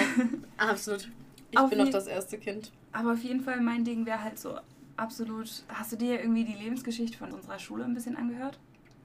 Absolut. 0.57 1.09
Ich 1.51 1.57
Auf 1.57 1.69
bin 1.69 1.79
noch 1.79 1.89
das 1.89 2.07
erste 2.07 2.37
Kind. 2.37 2.71
Aber 2.91 3.13
auf 3.13 3.23
jeden 3.23 3.41
Fall, 3.41 3.61
mein 3.61 3.85
Ding 3.85 4.05
wäre 4.05 4.23
halt 4.23 4.39
so 4.39 4.57
absolut. 4.97 5.63
Hast 5.69 5.91
du 5.91 5.95
dir 5.95 6.19
irgendwie 6.19 6.43
die 6.43 6.53
Lebensgeschichte 6.53 7.17
von 7.17 7.31
unserer 7.31 7.59
Schule 7.59 7.85
ein 7.85 7.93
bisschen 7.93 8.17
angehört? 8.17 8.59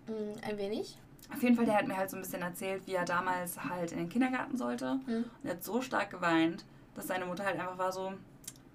Mm, 0.08 0.44
ein 0.49 0.58
wenig. 0.58 0.99
Auf 1.32 1.42
jeden 1.42 1.56
Fall, 1.56 1.64
der 1.64 1.76
hat 1.76 1.87
mir 1.87 1.96
halt 1.96 2.11
so 2.11 2.16
ein 2.16 2.22
bisschen 2.22 2.42
erzählt, 2.42 2.87
wie 2.87 2.94
er 2.94 3.04
damals 3.04 3.62
halt 3.64 3.92
in 3.92 3.99
den 3.99 4.08
Kindergarten 4.08 4.56
sollte. 4.56 4.96
Mhm. 5.06 5.25
Und 5.25 5.44
er 5.44 5.52
hat 5.52 5.64
so 5.64 5.80
stark 5.80 6.11
geweint, 6.11 6.64
dass 6.94 7.06
seine 7.06 7.25
Mutter 7.25 7.44
halt 7.44 7.58
einfach 7.58 7.78
war 7.78 7.92
so, 7.92 8.12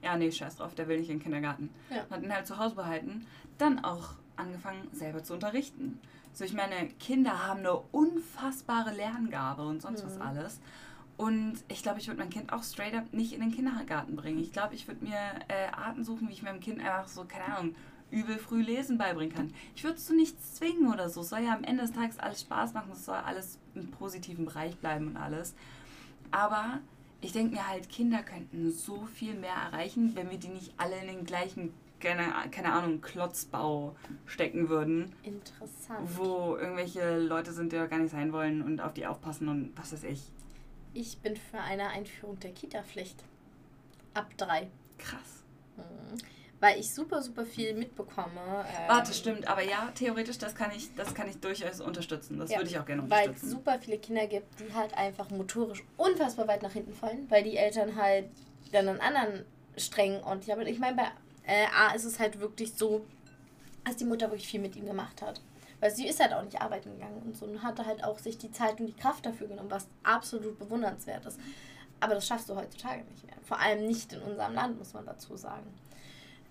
ja, 0.01 0.15
nee, 0.17 0.31
scheiß 0.31 0.55
drauf, 0.55 0.73
der 0.73 0.87
will 0.87 0.99
nicht 0.99 1.09
in 1.09 1.17
den 1.17 1.23
Kindergarten. 1.23 1.69
Ja. 1.89 2.03
Und 2.03 2.11
hat 2.11 2.23
ihn 2.23 2.33
halt 2.33 2.47
zu 2.47 2.57
Hause 2.57 2.75
behalten. 2.75 3.27
Dann 3.57 3.83
auch 3.83 4.13
angefangen, 4.37 4.87
selber 4.91 5.23
zu 5.23 5.33
unterrichten. 5.33 5.99
So, 6.33 6.45
ich 6.45 6.53
meine, 6.53 6.89
Kinder 6.99 7.47
haben 7.47 7.59
eine 7.59 7.73
unfassbare 7.73 8.93
Lerngabe 8.93 9.63
und 9.63 9.81
sonst 9.81 10.03
mhm. 10.03 10.07
was 10.07 10.21
alles. 10.21 10.59
Und 11.17 11.55
ich 11.67 11.81
glaube, 11.81 11.99
ich 11.99 12.07
würde 12.07 12.19
mein 12.19 12.29
Kind 12.29 12.53
auch 12.53 12.63
straight 12.63 12.93
up 12.93 13.11
nicht 13.11 13.33
in 13.33 13.41
den 13.41 13.51
Kindergarten 13.51 14.15
bringen. 14.15 14.39
Ich 14.39 14.53
glaube, 14.53 14.75
ich 14.75 14.87
würde 14.87 15.03
mir 15.03 15.17
äh, 15.47 15.71
Arten 15.71 16.03
suchen, 16.03 16.29
wie 16.29 16.33
ich 16.33 16.43
meinem 16.43 16.59
Kind 16.59 16.79
einfach 16.79 17.07
so, 17.07 17.25
keine 17.25 17.45
Ahnung, 17.45 17.75
übel 18.11 18.37
früh 18.37 18.61
lesen 18.61 18.97
beibringen 18.97 19.35
kann. 19.35 19.53
Ich 19.75 19.83
würde 19.83 19.97
es 19.97 20.05
zu 20.05 20.15
nichts 20.15 20.55
zwingen 20.55 20.93
oder 20.93 21.09
so. 21.09 21.21
Es 21.21 21.29
soll 21.29 21.39
ja 21.39 21.53
am 21.53 21.63
Ende 21.63 21.83
des 21.83 21.91
Tages 21.91 22.19
alles 22.19 22.41
Spaß 22.41 22.73
machen. 22.73 22.91
Es 22.93 23.05
soll 23.05 23.15
alles 23.15 23.57
im 23.73 23.89
positiven 23.89 24.45
Bereich 24.45 24.77
bleiben 24.77 25.07
und 25.07 25.17
alles. 25.17 25.55
Aber 26.31 26.79
ich 27.21 27.31
denke 27.31 27.55
mir 27.55 27.67
halt, 27.67 27.89
Kinder 27.89 28.21
könnten 28.21 28.71
so 28.71 29.05
viel 29.05 29.33
mehr 29.33 29.55
erreichen, 29.71 30.15
wenn 30.15 30.29
wir 30.29 30.37
die 30.37 30.49
nicht 30.49 30.73
alle 30.77 30.99
in 30.99 31.07
den 31.07 31.25
gleichen, 31.25 31.73
keine, 31.99 32.31
keine 32.51 32.73
Ahnung, 32.73 33.01
Klotzbau 33.01 33.95
stecken 34.27 34.69
würden. 34.69 35.11
Interessant. 35.23 36.15
Wo 36.15 36.55
irgendwelche 36.55 37.19
Leute 37.19 37.53
sind, 37.53 37.71
die 37.71 37.77
gar 37.77 37.97
nicht 37.97 38.11
sein 38.11 38.31
wollen 38.31 38.61
und 38.61 38.81
auf 38.81 38.93
die 38.93 39.07
aufpassen 39.07 39.47
und 39.47 39.71
was 39.75 39.93
weiß 39.93 40.03
ich. 40.03 40.21
Ich 40.99 41.19
bin 41.19 41.35
für 41.35 41.59
eine 41.59 41.89
Einführung 41.89 42.39
der 42.39 42.51
Kita-Pflicht. 42.51 43.23
Ab 44.15 44.35
drei. 44.35 44.67
Krass. 44.97 45.43
Mhm. 45.75 46.17
Weil 46.59 46.79
ich 46.79 46.91
super, 46.91 47.21
super 47.21 47.45
viel 47.45 47.75
mitbekomme. 47.75 48.65
Ähm, 48.67 48.87
Warte, 48.87 49.13
stimmt, 49.13 49.47
aber 49.47 49.61
ja, 49.61 49.91
theoretisch, 49.93 50.39
das 50.39 50.55
kann 50.55 50.71
ich, 50.75 50.95
das 50.95 51.13
kann 51.13 51.29
ich 51.29 51.39
durchaus 51.39 51.81
unterstützen. 51.81 52.39
Das 52.39 52.49
ja, 52.49 52.57
würde 52.57 52.71
ich 52.71 52.79
auch 52.79 52.85
gerne 52.87 53.03
unterstützen. 53.03 53.43
Weil 53.43 53.47
es 53.47 53.51
super 53.51 53.77
viele 53.79 53.99
Kinder 53.99 54.25
gibt, 54.25 54.59
die 54.59 54.73
halt 54.73 54.97
einfach 54.97 55.29
motorisch 55.29 55.83
unfassbar 55.97 56.47
weit 56.47 56.63
nach 56.63 56.73
hinten 56.73 56.93
fallen, 56.93 57.29
weil 57.29 57.43
die 57.43 57.57
Eltern 57.57 57.95
halt 57.95 58.31
dann 58.71 58.87
einen 58.87 58.99
anderen 58.99 59.45
strengen 59.77 60.23
und 60.23 60.47
haben. 60.47 60.65
Ich 60.65 60.79
meine, 60.79 60.95
bei 60.95 61.11
äh, 61.45 61.67
A 61.77 61.93
ist 61.93 62.05
es 62.05 62.17
halt 62.19 62.39
wirklich 62.39 62.73
so, 62.73 63.05
dass 63.85 63.97
die 63.97 64.05
Mutter 64.05 64.31
wirklich 64.31 64.47
viel 64.47 64.61
mit 64.61 64.75
ihm 64.75 64.87
gemacht 64.87 65.21
hat. 65.21 65.41
Weil 65.79 65.91
sie 65.91 66.07
ist 66.07 66.19
halt 66.19 66.33
auch 66.33 66.43
nicht 66.43 66.59
arbeiten 66.61 66.91
gegangen 66.91 67.21
und 67.23 67.37
so 67.37 67.45
und 67.45 67.61
hatte 67.61 67.85
halt 67.85 68.03
auch 68.03 68.17
sich 68.17 68.37
die 68.37 68.51
Zeit 68.51 68.79
und 68.79 68.87
die 68.87 68.95
Kraft 68.95 69.25
dafür 69.25 69.47
genommen, 69.47 69.69
was 69.69 69.87
absolut 70.03 70.57
bewundernswert 70.57 71.25
ist. 71.25 71.39
Aber 71.99 72.15
das 72.15 72.27
schaffst 72.27 72.49
du 72.49 72.55
heutzutage 72.55 73.03
nicht 73.05 73.25
mehr. 73.25 73.35
Vor 73.43 73.59
allem 73.59 73.85
nicht 73.87 74.13
in 74.13 74.21
unserem 74.21 74.53
Land, 74.53 74.77
muss 74.77 74.93
man 74.93 75.05
dazu 75.05 75.35
sagen. 75.35 75.67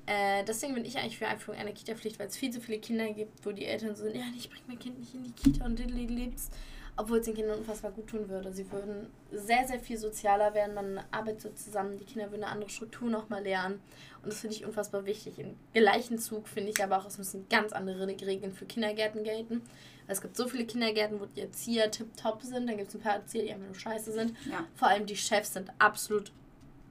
Äh, 0.06 0.44
deswegen 0.44 0.74
bin 0.74 0.84
ich 0.84 0.96
eigentlich 0.98 1.18
für 1.18 1.26
Einführung 1.26 1.58
einer 1.58 1.72
Kita-Pflicht, 1.72 2.18
weil 2.18 2.28
es 2.28 2.36
viel 2.36 2.50
zu 2.50 2.60
viele 2.60 2.78
Kinder 2.78 3.12
gibt, 3.12 3.44
wo 3.44 3.50
die 3.50 3.64
Eltern 3.64 3.96
so 3.96 4.04
sind, 4.04 4.16
ja, 4.16 4.22
ich 4.36 4.48
bring 4.48 4.62
mein 4.68 4.78
Kind 4.78 4.98
nicht 5.00 5.14
in 5.14 5.24
die 5.24 5.32
Kita 5.32 5.64
und 5.64 5.78
lebt's 5.78 6.50
obwohl 6.96 7.18
es 7.18 7.26
den 7.26 7.34
Kindern 7.34 7.58
unfassbar 7.58 7.90
gut 7.90 8.08
tun 8.08 8.28
würde. 8.28 8.52
Sie 8.52 8.70
würden 8.72 9.08
sehr, 9.30 9.66
sehr 9.66 9.78
viel 9.78 9.98
sozialer 9.98 10.54
werden, 10.54 10.74
man 10.74 11.00
arbeitet 11.10 11.58
zusammen, 11.58 11.98
die 11.98 12.04
Kinder 12.04 12.30
würden 12.30 12.44
eine 12.44 12.52
andere 12.52 12.70
Struktur 12.70 13.10
nochmal 13.10 13.42
lernen 13.42 13.80
und 14.22 14.32
das 14.32 14.40
finde 14.40 14.56
ich 14.56 14.64
unfassbar 14.64 15.04
wichtig. 15.04 15.38
Im 15.38 15.56
gleichen 15.74 16.18
Zug 16.18 16.48
finde 16.48 16.70
ich 16.70 16.82
aber 16.82 16.98
auch, 16.98 17.06
es 17.06 17.18
müssen 17.18 17.46
ganz 17.48 17.72
andere 17.72 18.06
Regeln 18.06 18.52
für 18.52 18.66
Kindergärten 18.66 19.24
gelten. 19.24 19.62
Es 20.08 20.20
gibt 20.20 20.36
so 20.36 20.46
viele 20.48 20.64
Kindergärten, 20.64 21.20
wo 21.20 21.26
die 21.26 21.40
Erzieher 21.40 21.90
tipptopp 21.90 22.42
sind, 22.42 22.68
dann 22.68 22.76
gibt 22.76 22.88
es 22.88 22.94
ein 22.94 23.00
paar 23.00 23.16
Erzieher, 23.16 23.44
die 23.44 23.52
einfach 23.52 23.66
nur 23.66 23.74
scheiße 23.74 24.12
sind. 24.12 24.34
Ja. 24.50 24.64
Vor 24.74 24.88
allem 24.88 25.06
die 25.06 25.16
Chefs 25.16 25.52
sind 25.52 25.70
absolut 25.78 26.32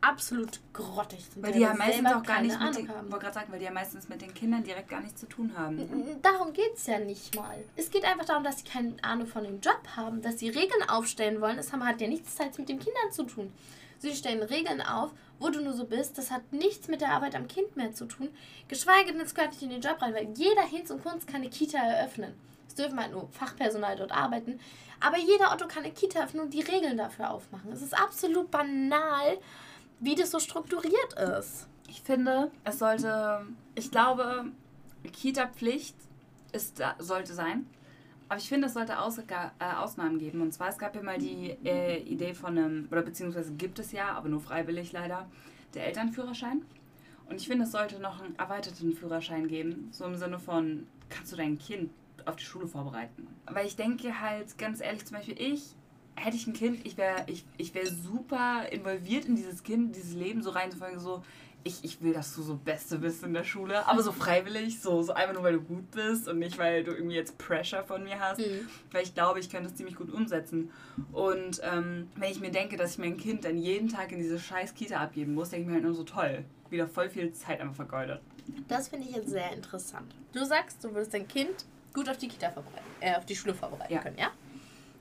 absolut 0.08 0.60
grottig 0.72 1.26
sind. 1.26 1.44
Weil 1.44 1.54
die 1.54 1.60
ja 1.60 1.74
meistens 1.74 2.14
auch 2.14 2.24
gar 2.24 2.42
nicht 2.42 2.60
mit 2.60 2.78
den, 2.78 2.90
wollte 3.12 3.34
sagen, 3.34 3.52
weil 3.52 3.60
die 3.60 3.66
ja 3.66 3.72
meistens 3.72 4.08
mit 4.08 4.22
den 4.22 4.34
Kindern 4.34 4.64
direkt 4.64 4.90
gar 4.90 5.02
nichts 5.02 5.20
zu 5.20 5.28
tun 5.28 5.54
haben. 5.58 6.22
Darum 6.22 6.54
geht 6.54 6.76
es 6.76 6.86
ja 6.86 7.00
nicht 7.00 7.36
mal. 7.36 7.64
Es 7.76 7.90
geht 7.90 8.06
einfach 8.06 8.26
darum, 8.26 8.44
dass 8.44 8.60
sie 8.60 8.66
keine 8.66 8.96
Ahnung 9.04 9.28
von 9.28 9.44
dem 9.44 9.60
Job 9.62 9.82
haben, 9.96 10.22
dass 10.22 10.40
sie 10.40 10.50
Regeln 10.50 10.88
aufstellen 10.88 11.42
wollen. 11.42 11.58
Das 11.58 11.74
hat 11.74 12.02
ja 12.02 12.08
nichts 12.08 12.38
mit 12.58 12.70
den 12.70 12.80
Kindern 12.80 13.12
zu 13.12 13.24
tun. 13.24 13.52
Sie 13.98 14.14
stellen 14.14 14.44
Regeln 14.44 14.82
auf, 14.82 15.12
wo 15.40 15.50
du 15.50 15.62
nur 15.62 15.74
so 15.74 15.86
bist. 15.86 16.18
Das 16.18 16.30
hat 16.30 16.54
nichts 16.54 16.88
mit 16.88 17.02
der 17.02 17.12
Arbeit 17.12 17.36
am 17.36 17.48
Kind 17.48 17.76
mehr 17.76 17.94
zu 17.94 18.06
tun. 18.06 18.30
Geschweige 18.68 19.12
denn, 19.12 19.22
es 19.22 19.34
gehört 19.34 19.52
nicht 19.52 19.64
in 19.64 19.70
den 19.70 19.82
Job 19.82 20.02
rein, 20.02 20.14
weil 20.14 20.30
jeder 20.36 20.64
Hinz 20.64 20.92
und 20.92 21.04
Kunst 21.04 21.28
kann 21.28 21.42
eine 21.42 21.50
Kita 21.50 21.78
eröffnen. 21.78 22.34
Es 22.68 22.76
dürfen 22.76 23.00
halt 23.00 23.12
nur 23.12 23.30
Fachpersonal 23.30 23.96
dort 23.96 24.12
arbeiten. 24.12 24.60
Aber 25.00 25.18
jeder 25.18 25.52
Otto 25.52 25.68
kann 25.68 25.84
eine 25.84 25.94
Kita 25.94 26.24
öffnen 26.24 26.44
und 26.44 26.54
die 26.54 26.62
Regeln 26.62 26.98
dafür 26.98 27.32
aufmachen. 27.32 27.72
Es 27.72 27.82
ist 27.82 27.98
absolut 27.98 28.52
banal, 28.52 29.38
wie 30.00 30.16
das 30.16 30.32
so 30.32 30.40
strukturiert 30.40 31.14
ist. 31.40 31.68
Ich 31.88 32.02
finde, 32.02 32.52
es 32.64 32.80
sollte, 32.80 33.46
ich 33.76 33.92
glaube, 33.92 34.46
Kita-Pflicht 35.12 35.96
sollte 37.00 37.34
sein. 37.34 37.68
Aber 38.28 38.40
ich 38.40 38.50
finde, 38.50 38.68
es 38.68 38.74
sollte 38.74 39.00
Aus, 39.00 39.20
äh, 39.20 39.24
Ausnahmen 39.78 40.18
geben. 40.18 40.42
Und 40.42 40.52
zwar, 40.52 40.70
es 40.70 40.78
gab 40.78 40.96
ja 40.96 41.04
mal 41.04 41.20
die 41.20 41.52
äh, 41.64 42.00
Idee 42.02 42.34
von 42.34 42.58
einem, 42.58 42.88
oder 42.92 43.04
beziehungsweise 43.04 43.54
gibt 43.54 43.78
es 43.78 43.92
ja, 43.92 44.14
aber 44.14 44.30
nur 44.30 44.42
freiwillig 44.42 44.92
leider, 44.92 45.30
der 45.76 45.86
Elternführerschein. 45.86 46.64
Und 47.30 47.36
ich 47.36 47.48
finde, 47.48 47.66
es 47.66 47.72
sollte 47.72 48.00
noch 48.00 48.22
einen 48.22 48.38
erweiterten 48.38 48.94
Führerschein 48.94 49.48
geben. 49.48 49.90
So 49.92 50.06
im 50.06 50.16
Sinne 50.16 50.40
von, 50.40 50.88
kannst 51.10 51.32
du 51.32 51.36
dein 51.36 51.60
Kind 51.60 51.92
auf 52.26 52.36
die 52.36 52.44
Schule 52.44 52.68
vorbereiten? 52.68 53.28
Weil 53.46 53.68
ich 53.68 53.76
denke 53.76 54.20
halt, 54.20 54.58
ganz 54.58 54.82
ehrlich, 54.82 55.06
zum 55.06 55.18
Beispiel 55.18 55.40
ich 55.40 55.76
hätte 56.16 56.36
ich 56.36 56.48
ein 56.48 56.54
Kind, 56.54 56.86
ich 56.86 56.98
wäre 56.98 57.24
ich, 57.28 57.46
ich 57.58 57.74
wär 57.74 57.86
super 57.86 58.64
involviert 58.72 59.26
in 59.26 59.36
dieses 59.36 59.64
Kind, 59.64 59.96
dieses 59.96 60.14
Leben 60.14 60.42
so 60.42 60.52
reinzufolgen, 60.52 61.00
so, 61.00 61.24
ich, 61.64 61.84
ich 61.84 62.02
will, 62.02 62.14
dass 62.14 62.36
du 62.36 62.44
so 62.44 62.56
Beste 62.56 63.00
bist 63.00 63.24
in 63.24 63.34
der 63.34 63.44
Schule, 63.44 63.88
aber 63.88 64.04
so 64.04 64.12
freiwillig, 64.12 64.80
so, 64.80 65.02
so 65.02 65.14
einfach 65.14 65.34
nur, 65.34 65.44
weil 65.44 65.54
du 65.54 65.62
gut 65.62 65.90
bist 65.92 66.28
und 66.28 66.38
nicht, 66.38 66.60
weil 66.60 66.84
du 66.84 66.92
irgendwie 66.92 67.16
jetzt 67.16 67.40
Pressure 67.40 67.84
von 67.84 68.04
mir 68.04 68.20
hast, 68.20 68.38
mhm. 68.38 68.70
weil 68.92 69.04
ich 69.04 69.16
glaube, 69.16 69.40
ich 69.40 69.50
könnte 69.50 69.70
es 69.70 69.76
ziemlich 69.76 69.96
gut 69.96 70.14
umsetzen. 70.14 70.72
Und 71.12 71.62
ähm, 71.64 72.12
wenn 72.16 72.32
ich 72.32 72.40
mir 72.40 72.52
denke, 72.52 72.78
dass 72.78 72.92
ich 72.92 72.98
mein 73.00 73.18
Kind 73.18 73.46
dann 73.46 73.58
jeden 73.58 73.90
Tag 73.90 74.12
in 74.12 74.20
diese 74.20 74.40
scheiß 74.40 74.76
Kita 74.76 74.98
abgeben 74.98 75.34
muss, 75.34 75.50
denke 75.50 75.64
ich 75.64 75.68
mir 75.68 75.74
halt 75.74 75.84
nur 75.84 75.96
so 75.96 76.04
toll, 76.04 76.46
wieder 76.70 76.88
voll 76.88 77.10
viel 77.10 77.34
Zeit 77.34 77.60
einfach 77.60 77.76
vergeudet. 77.76 78.22
Das 78.68 78.90
finde 78.90 79.08
ich 79.10 79.16
jetzt 79.16 79.30
sehr 79.30 79.52
interessant. 79.52 80.14
Du 80.34 80.46
sagst, 80.46 80.84
du 80.84 80.94
würdest 80.94 81.16
dein 81.16 81.28
Kind 81.28 81.66
gut 81.96 82.08
auf 82.08 82.18
die 82.18 82.28
Kita 82.28 82.52
vorbereiten, 82.52 82.86
äh, 83.00 83.16
auf 83.16 83.26
die 83.26 83.36
Schule 83.36 83.56
vorbereiten 83.56 83.92
ja. 83.92 84.02
können, 84.02 84.20
ja? 84.20 84.30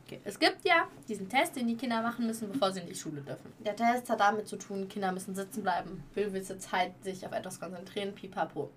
Okay. 0.07 0.21
Es 0.25 0.39
gibt 0.39 0.65
ja 0.65 0.87
diesen 1.09 1.29
Test, 1.29 1.57
den 1.57 1.67
die 1.67 1.77
Kinder 1.77 2.03
machen 2.03 2.27
müssen, 2.27 2.53
bevor 2.53 2.71
sie 2.73 2.81
in 2.81 2.87
die 2.87 2.95
Schule 2.95 3.23
dürfen. 3.23 3.53
Der 3.65 3.75
Test 3.75 4.11
hat 4.11 4.21
damit 4.21 4.47
zu 4.47 4.57
tun, 4.57 4.89
Kinder 4.89 5.13
müssen 5.13 5.35
sitzen 5.35 5.63
bleiben, 5.63 6.03
gewisse 6.15 6.59
Zeit 6.59 6.93
sich 7.03 7.25
auf 7.25 7.33
etwas 7.33 7.59
konzentrieren, 7.59 8.15
pipapo. 8.15 8.71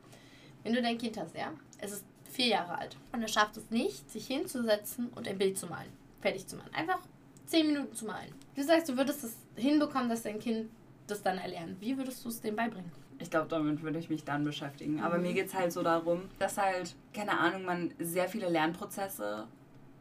Wenn 0.63 0.73
du 0.73 0.81
dein 0.81 0.97
Kind 0.97 1.17
hast, 1.17 1.35
ja, 1.35 1.51
es 1.79 1.91
ist 1.91 2.05
vier 2.31 2.47
Jahre 2.47 2.77
alt 2.77 2.97
und 3.11 3.21
er 3.21 3.27
schafft 3.27 3.57
es 3.57 3.69
nicht, 3.69 4.09
sich 4.09 4.27
hinzusetzen 4.27 5.09
und 5.15 5.27
ein 5.27 5.37
Bild 5.37 5.57
zu 5.57 5.67
malen, 5.67 5.91
fertig 6.21 6.47
zu 6.47 6.55
malen. 6.55 6.73
Einfach 6.73 6.99
zehn 7.45 7.67
Minuten 7.67 7.93
zu 7.93 8.05
malen. 8.05 8.33
Du 8.55 8.63
sagst, 8.63 8.89
du 8.89 8.97
würdest 8.97 9.23
es 9.23 9.35
hinbekommen, 9.55 10.09
dass 10.09 10.23
dein 10.23 10.39
Kind 10.39 10.69
das 11.07 11.21
dann 11.21 11.37
erlernt. 11.37 11.79
Wie 11.81 11.97
würdest 11.97 12.23
du 12.23 12.29
es 12.29 12.41
dem 12.41 12.55
beibringen? 12.55 12.91
Ich 13.19 13.31
glaube, 13.31 13.47
damit 13.47 13.81
würde 13.81 13.97
ich 13.97 14.09
mich 14.09 14.23
dann 14.23 14.43
beschäftigen. 14.43 15.01
Aber 15.01 15.17
mhm. 15.17 15.23
mir 15.23 15.33
geht 15.33 15.47
es 15.47 15.53
halt 15.53 15.71
so 15.71 15.81
darum, 15.81 16.23
dass 16.39 16.57
halt, 16.57 16.95
keine 17.13 17.37
Ahnung, 17.39 17.65
man 17.65 17.93
sehr 17.99 18.29
viele 18.29 18.49
Lernprozesse 18.49 19.47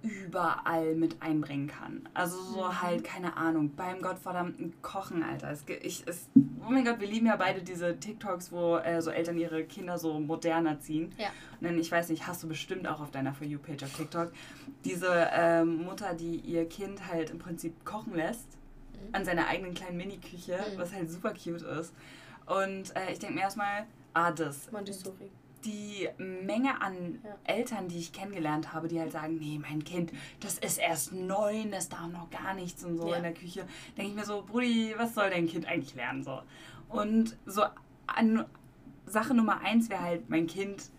überall 0.02 0.94
mit 0.94 1.20
einbringen 1.22 1.68
kann. 1.68 2.08
Also 2.14 2.40
so 2.40 2.64
mhm. 2.64 2.82
halt, 2.82 3.04
keine 3.04 3.36
Ahnung, 3.36 3.74
beim 3.74 4.00
gottverdammten 4.00 4.74
Kochen, 4.82 5.22
Alter. 5.22 5.50
Es, 5.50 5.64
ich, 5.82 6.04
es, 6.06 6.28
oh 6.36 6.70
mein 6.70 6.84
Gott, 6.84 7.00
wir 7.00 7.08
lieben 7.08 7.26
ja 7.26 7.36
beide 7.36 7.62
diese 7.62 7.98
TikToks, 7.98 8.52
wo 8.52 8.76
äh, 8.76 9.00
so 9.02 9.10
Eltern 9.10 9.38
ihre 9.38 9.64
Kinder 9.64 9.98
so 9.98 10.18
moderner 10.20 10.80
ziehen. 10.80 11.12
Ja. 11.18 11.28
Und 11.60 11.66
dann, 11.66 11.78
ich 11.78 11.90
weiß 11.90 12.08
nicht, 12.10 12.26
hast 12.26 12.42
du 12.42 12.48
bestimmt 12.48 12.86
auch 12.86 13.00
auf 13.00 13.10
deiner 13.10 13.34
For 13.34 13.46
You-Page 13.46 13.84
auf 13.84 13.92
TikTok, 13.94 14.32
diese 14.84 15.28
ähm, 15.32 15.84
Mutter, 15.84 16.14
die 16.14 16.36
ihr 16.36 16.68
Kind 16.68 17.06
halt 17.06 17.30
im 17.30 17.38
Prinzip 17.38 17.84
kochen 17.84 18.14
lässt, 18.14 18.46
mhm. 18.92 19.14
an 19.14 19.24
seiner 19.24 19.48
eigenen 19.48 19.74
kleinen 19.74 19.96
Mini-Küche, 19.96 20.58
mhm. 20.72 20.78
was 20.78 20.92
halt 20.92 21.10
super 21.10 21.32
cute 21.32 21.62
ist. 21.62 21.92
Und 22.46 22.94
äh, 22.94 23.12
ich 23.12 23.18
denke 23.18 23.34
mir 23.34 23.40
erstmal, 23.42 23.86
ah, 24.14 24.30
das. 24.30 24.70
Montessori 24.70 25.30
die 25.64 26.08
Menge 26.18 26.80
an 26.80 27.20
ja. 27.24 27.54
Eltern, 27.54 27.88
die 27.88 27.98
ich 27.98 28.12
kennengelernt 28.12 28.72
habe, 28.72 28.88
die 28.88 29.00
halt 29.00 29.12
sagen, 29.12 29.36
nee, 29.38 29.58
mein 29.58 29.84
Kind, 29.84 30.12
das 30.40 30.58
ist 30.58 30.78
erst 30.78 31.12
neun, 31.12 31.70
das 31.70 31.88
darf 31.88 32.08
noch 32.08 32.30
gar 32.30 32.54
nichts 32.54 32.84
und 32.84 32.96
so 32.96 33.08
ja. 33.08 33.16
in 33.16 33.22
der 33.22 33.34
Küche, 33.34 33.66
denke 33.96 34.10
ich 34.10 34.16
mir 34.16 34.24
so, 34.24 34.42
Brudi, 34.42 34.94
was 34.96 35.14
soll 35.14 35.30
dein 35.30 35.46
Kind 35.46 35.66
eigentlich 35.66 35.94
lernen 35.94 36.22
so? 36.22 36.42
Und 36.88 37.36
so 37.46 37.62
an, 38.06 38.44
Sache 39.06 39.34
Nummer 39.34 39.60
eins 39.60 39.88
wäre 39.88 40.02
halt 40.02 40.30
mein 40.30 40.46
Kind, 40.46 40.90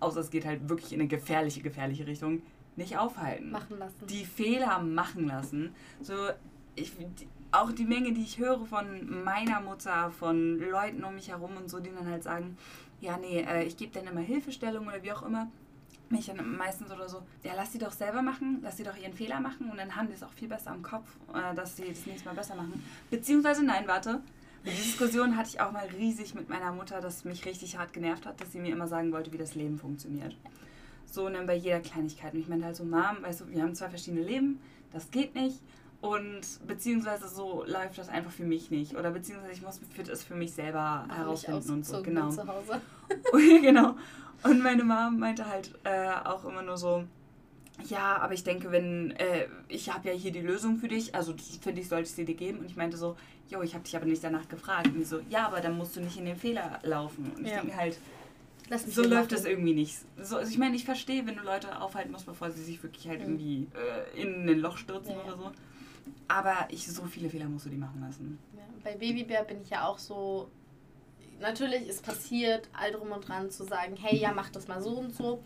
außer 0.00 0.20
es 0.20 0.30
geht 0.30 0.44
halt 0.44 0.68
wirklich 0.68 0.92
in 0.92 1.00
eine 1.00 1.08
gefährliche, 1.08 1.60
gefährliche 1.60 2.06
Richtung, 2.06 2.42
nicht 2.76 2.96
aufhalten. 2.96 3.50
Machen 3.50 3.78
lassen. 3.78 4.06
Die 4.08 4.24
Fehler 4.24 4.78
machen 4.80 5.26
lassen. 5.26 5.74
So, 6.00 6.14
ich, 6.74 6.92
die, 6.96 7.28
auch 7.52 7.72
die 7.72 7.84
Menge, 7.84 8.12
die 8.12 8.22
ich 8.22 8.38
höre 8.38 8.64
von 8.64 9.24
meiner 9.24 9.60
Mutter, 9.60 10.10
von 10.10 10.58
Leuten 10.58 11.04
um 11.04 11.14
mich 11.14 11.28
herum 11.28 11.56
und 11.56 11.68
so, 11.68 11.80
die 11.80 11.90
dann 11.90 12.08
halt 12.08 12.22
sagen, 12.22 12.56
ja, 13.00 13.16
nee, 13.16 13.40
äh, 13.40 13.64
ich 13.64 13.76
gebe 13.76 13.92
dann 13.92 14.06
immer 14.06 14.20
Hilfestellung 14.20 14.86
oder 14.86 15.02
wie 15.02 15.12
auch 15.12 15.22
immer. 15.22 15.50
Mich 16.08 16.26
dann 16.26 16.56
meistens 16.56 16.90
oder 16.90 17.08
so, 17.08 17.22
ja, 17.44 17.52
lass 17.54 17.72
sie 17.72 17.78
doch 17.78 17.92
selber 17.92 18.20
machen, 18.20 18.58
lass 18.62 18.76
sie 18.76 18.82
doch 18.82 18.96
ihren 18.96 19.12
Fehler 19.12 19.38
machen 19.40 19.70
und 19.70 19.76
dann 19.76 19.94
haben 19.94 20.08
die 20.08 20.14
es 20.14 20.24
auch 20.24 20.32
viel 20.32 20.48
besser 20.48 20.74
im 20.74 20.82
Kopf, 20.82 21.08
äh, 21.32 21.54
dass 21.54 21.76
sie 21.76 21.88
das 21.88 22.04
nächste 22.04 22.28
Mal 22.28 22.34
besser 22.34 22.56
machen. 22.56 22.82
Beziehungsweise, 23.10 23.64
nein, 23.64 23.86
warte, 23.86 24.20
die 24.64 24.70
Diskussion 24.70 25.36
hatte 25.36 25.50
ich 25.50 25.60
auch 25.60 25.72
mal 25.72 25.86
riesig 25.86 26.34
mit 26.34 26.48
meiner 26.48 26.72
Mutter, 26.72 27.00
das 27.00 27.24
mich 27.24 27.46
richtig 27.46 27.78
hart 27.78 27.92
genervt 27.92 28.26
hat, 28.26 28.40
dass 28.40 28.52
sie 28.52 28.58
mir 28.58 28.72
immer 28.72 28.88
sagen 28.88 29.12
wollte, 29.12 29.32
wie 29.32 29.38
das 29.38 29.54
Leben 29.54 29.78
funktioniert. 29.78 30.36
So 31.06 31.26
und 31.26 31.34
dann 31.34 31.46
bei 31.46 31.54
jeder 31.54 31.80
Kleinigkeit. 31.80 32.34
Und 32.34 32.40
ich 32.40 32.48
meinte 32.48 32.66
halt 32.66 32.76
so, 32.76 32.84
Mom, 32.84 33.22
weißt 33.22 33.40
du, 33.40 33.48
wir 33.48 33.62
haben 33.62 33.74
zwei 33.74 33.88
verschiedene 33.88 34.22
Leben, 34.22 34.60
das 34.92 35.10
geht 35.10 35.34
nicht. 35.34 35.60
Und 36.00 36.40
beziehungsweise 36.66 37.28
so 37.28 37.64
läuft 37.66 37.98
das 37.98 38.08
einfach 38.08 38.30
für 38.30 38.44
mich 38.44 38.70
nicht. 38.70 38.96
Oder 38.96 39.10
beziehungsweise 39.10 39.52
ich 39.52 39.62
muss 39.62 39.80
das 40.06 40.24
für 40.24 40.34
mich 40.34 40.52
selber 40.52 41.04
Mach 41.08 41.16
herausfinden 41.16 41.70
und 41.72 41.86
so. 41.86 42.02
Genau. 42.02 42.30
Zu 42.30 42.46
Hause. 42.46 42.80
genau. 43.60 43.96
Und 44.42 44.62
meine 44.62 44.82
Mom 44.84 45.18
meinte 45.18 45.46
halt 45.46 45.72
äh, 45.84 46.08
auch 46.24 46.46
immer 46.46 46.62
nur 46.62 46.78
so, 46.78 47.04
ja, 47.88 48.16
aber 48.16 48.32
ich 48.32 48.44
denke, 48.44 48.70
wenn, 48.70 49.10
äh, 49.12 49.46
ich 49.68 49.92
habe 49.92 50.08
ja 50.08 50.14
hier 50.14 50.32
die 50.32 50.40
Lösung 50.40 50.78
für 50.78 50.88
dich, 50.88 51.14
also 51.14 51.34
finde 51.60 51.82
ich, 51.82 51.88
sollte 51.88 52.04
ich 52.08 52.12
sie 52.14 52.24
dir 52.24 52.34
geben. 52.34 52.60
Und 52.60 52.66
ich 52.66 52.76
meinte 52.76 52.96
so, 52.96 53.16
jo, 53.50 53.60
ich 53.62 53.74
habe 53.74 53.84
dich 53.84 53.94
aber 53.94 54.06
nicht 54.06 54.24
danach 54.24 54.48
gefragt. 54.48 54.86
Und 54.88 54.94
die 54.98 55.04
so, 55.04 55.20
ja, 55.28 55.46
aber 55.46 55.60
dann 55.60 55.76
musst 55.76 55.96
du 55.96 56.00
nicht 56.00 56.16
in 56.16 56.24
den 56.24 56.36
Fehler 56.36 56.78
laufen. 56.82 57.30
Und 57.36 57.44
ich 57.44 57.52
Ja. 57.52 57.60
denke 57.60 57.76
halt, 57.76 57.98
so 58.88 59.02
läuft 59.02 59.32
das 59.32 59.44
irgendwie 59.44 59.74
nicht. 59.74 59.98
So, 60.22 60.36
also 60.36 60.50
ich 60.50 60.56
meine, 60.58 60.76
ich 60.76 60.84
verstehe, 60.84 61.26
wenn 61.26 61.36
du 61.36 61.42
Leute 61.42 61.80
aufhalten 61.80 62.12
musst, 62.12 62.24
bevor 62.26 62.50
sie 62.50 62.62
sich 62.62 62.82
wirklich 62.82 63.08
halt 63.08 63.20
Mhm. 63.20 63.34
irgendwie 63.34 63.66
äh, 64.14 64.22
in 64.22 64.48
ein 64.48 64.58
Loch 64.60 64.78
stürzen 64.78 65.12
ja. 65.12 65.24
oder 65.24 65.36
so. 65.36 65.52
Aber 66.28 66.54
ich, 66.68 66.86
so 66.86 67.04
viele 67.04 67.28
Fehler 67.28 67.46
musst 67.46 67.66
du 67.66 67.70
die 67.70 67.76
machen 67.76 68.00
lassen. 68.00 68.38
Ja, 68.56 68.62
bei 68.84 68.96
Babybär 68.96 69.44
bin 69.44 69.62
ich 69.62 69.70
ja 69.70 69.86
auch 69.86 69.98
so. 69.98 70.48
Natürlich 71.40 71.88
ist 71.88 72.04
passiert, 72.04 72.68
all 72.72 72.92
drum 72.92 73.12
und 73.12 73.26
dran 73.26 73.50
zu 73.50 73.64
sagen, 73.64 73.96
hey, 73.96 74.16
ja, 74.18 74.30
mach 74.32 74.50
das 74.50 74.68
mal 74.68 74.82
so 74.82 74.90
und 74.98 75.14
so. 75.14 75.42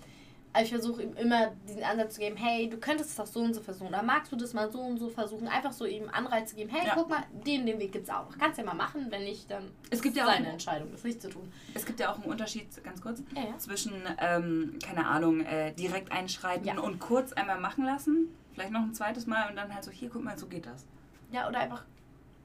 Aber 0.52 0.62
ich 0.62 0.68
versuche 0.70 1.02
ihm 1.02 1.14
immer 1.14 1.52
diesen 1.68 1.82
Ansatz 1.82 2.14
zu 2.14 2.20
geben, 2.20 2.36
hey, 2.36 2.68
du 2.68 2.76
könntest 2.78 3.10
es 3.10 3.16
doch 3.16 3.26
so 3.26 3.40
und 3.40 3.54
so 3.54 3.60
versuchen. 3.60 3.88
Oder 3.88 4.02
magst 4.04 4.30
du 4.30 4.36
das 4.36 4.52
mal 4.54 4.70
so 4.70 4.80
und 4.80 4.98
so 4.98 5.08
versuchen? 5.08 5.48
Einfach 5.48 5.72
so 5.72 5.84
ihm 5.84 6.08
Anreiz 6.12 6.50
zu 6.50 6.56
geben, 6.56 6.70
hey, 6.70 6.86
Ja. 6.86 6.94
guck 6.94 7.08
mal, 7.08 7.24
den, 7.46 7.66
den 7.66 7.78
Weg 7.80 7.92
gibt's 7.92 8.08
auch. 8.10 8.26
Kannst 8.38 8.58
ja 8.58 8.64
mal 8.64 8.74
machen, 8.74 9.06
wenn 9.10 9.24
nicht, 9.24 9.50
dann 9.50 9.70
Es 9.90 10.00
gibt 10.02 10.14
ist 10.16 10.20
ja 10.20 10.28
auch- 10.28 10.32
seine 10.32 10.48
Entscheidung, 10.50 10.90
das 10.92 11.02
nicht 11.02 11.20
zu 11.22 11.28
tun. 11.28 11.52
Es 11.74 11.84
gibt 11.86 11.98
ja 11.98 12.10
auch 12.12 12.16
einen 12.16 12.24
Unterschied, 12.30 12.66
ganz 12.84 13.00
kurz, 13.00 13.20
Ja, 13.34 13.42
ja. 13.42 13.58
zwischen, 13.58 13.94
ähm, 14.20 14.78
keine 14.84 15.06
Ahnung, 15.06 15.40
äh, 15.40 15.72
direkt 15.74 16.12
einschreiten 16.12 16.78
und 16.78 16.98
kurz 17.00 17.32
einmal 17.32 17.58
machen 17.60 17.84
lassen. 17.84 18.28
Vielleicht 18.54 18.70
noch 18.72 18.80
ein 18.82 18.94
zweites 18.94 19.26
Mal 19.26 19.50
und 19.50 19.56
dann 19.56 19.72
halt 19.74 19.84
so, 19.84 19.90
hier, 19.90 20.08
guck 20.08 20.22
mal, 20.24 20.38
so 20.38 20.46
geht 20.46 20.64
das. 20.66 20.86
Ja, 21.32 21.48
oder 21.48 21.58
einfach, 21.60 21.84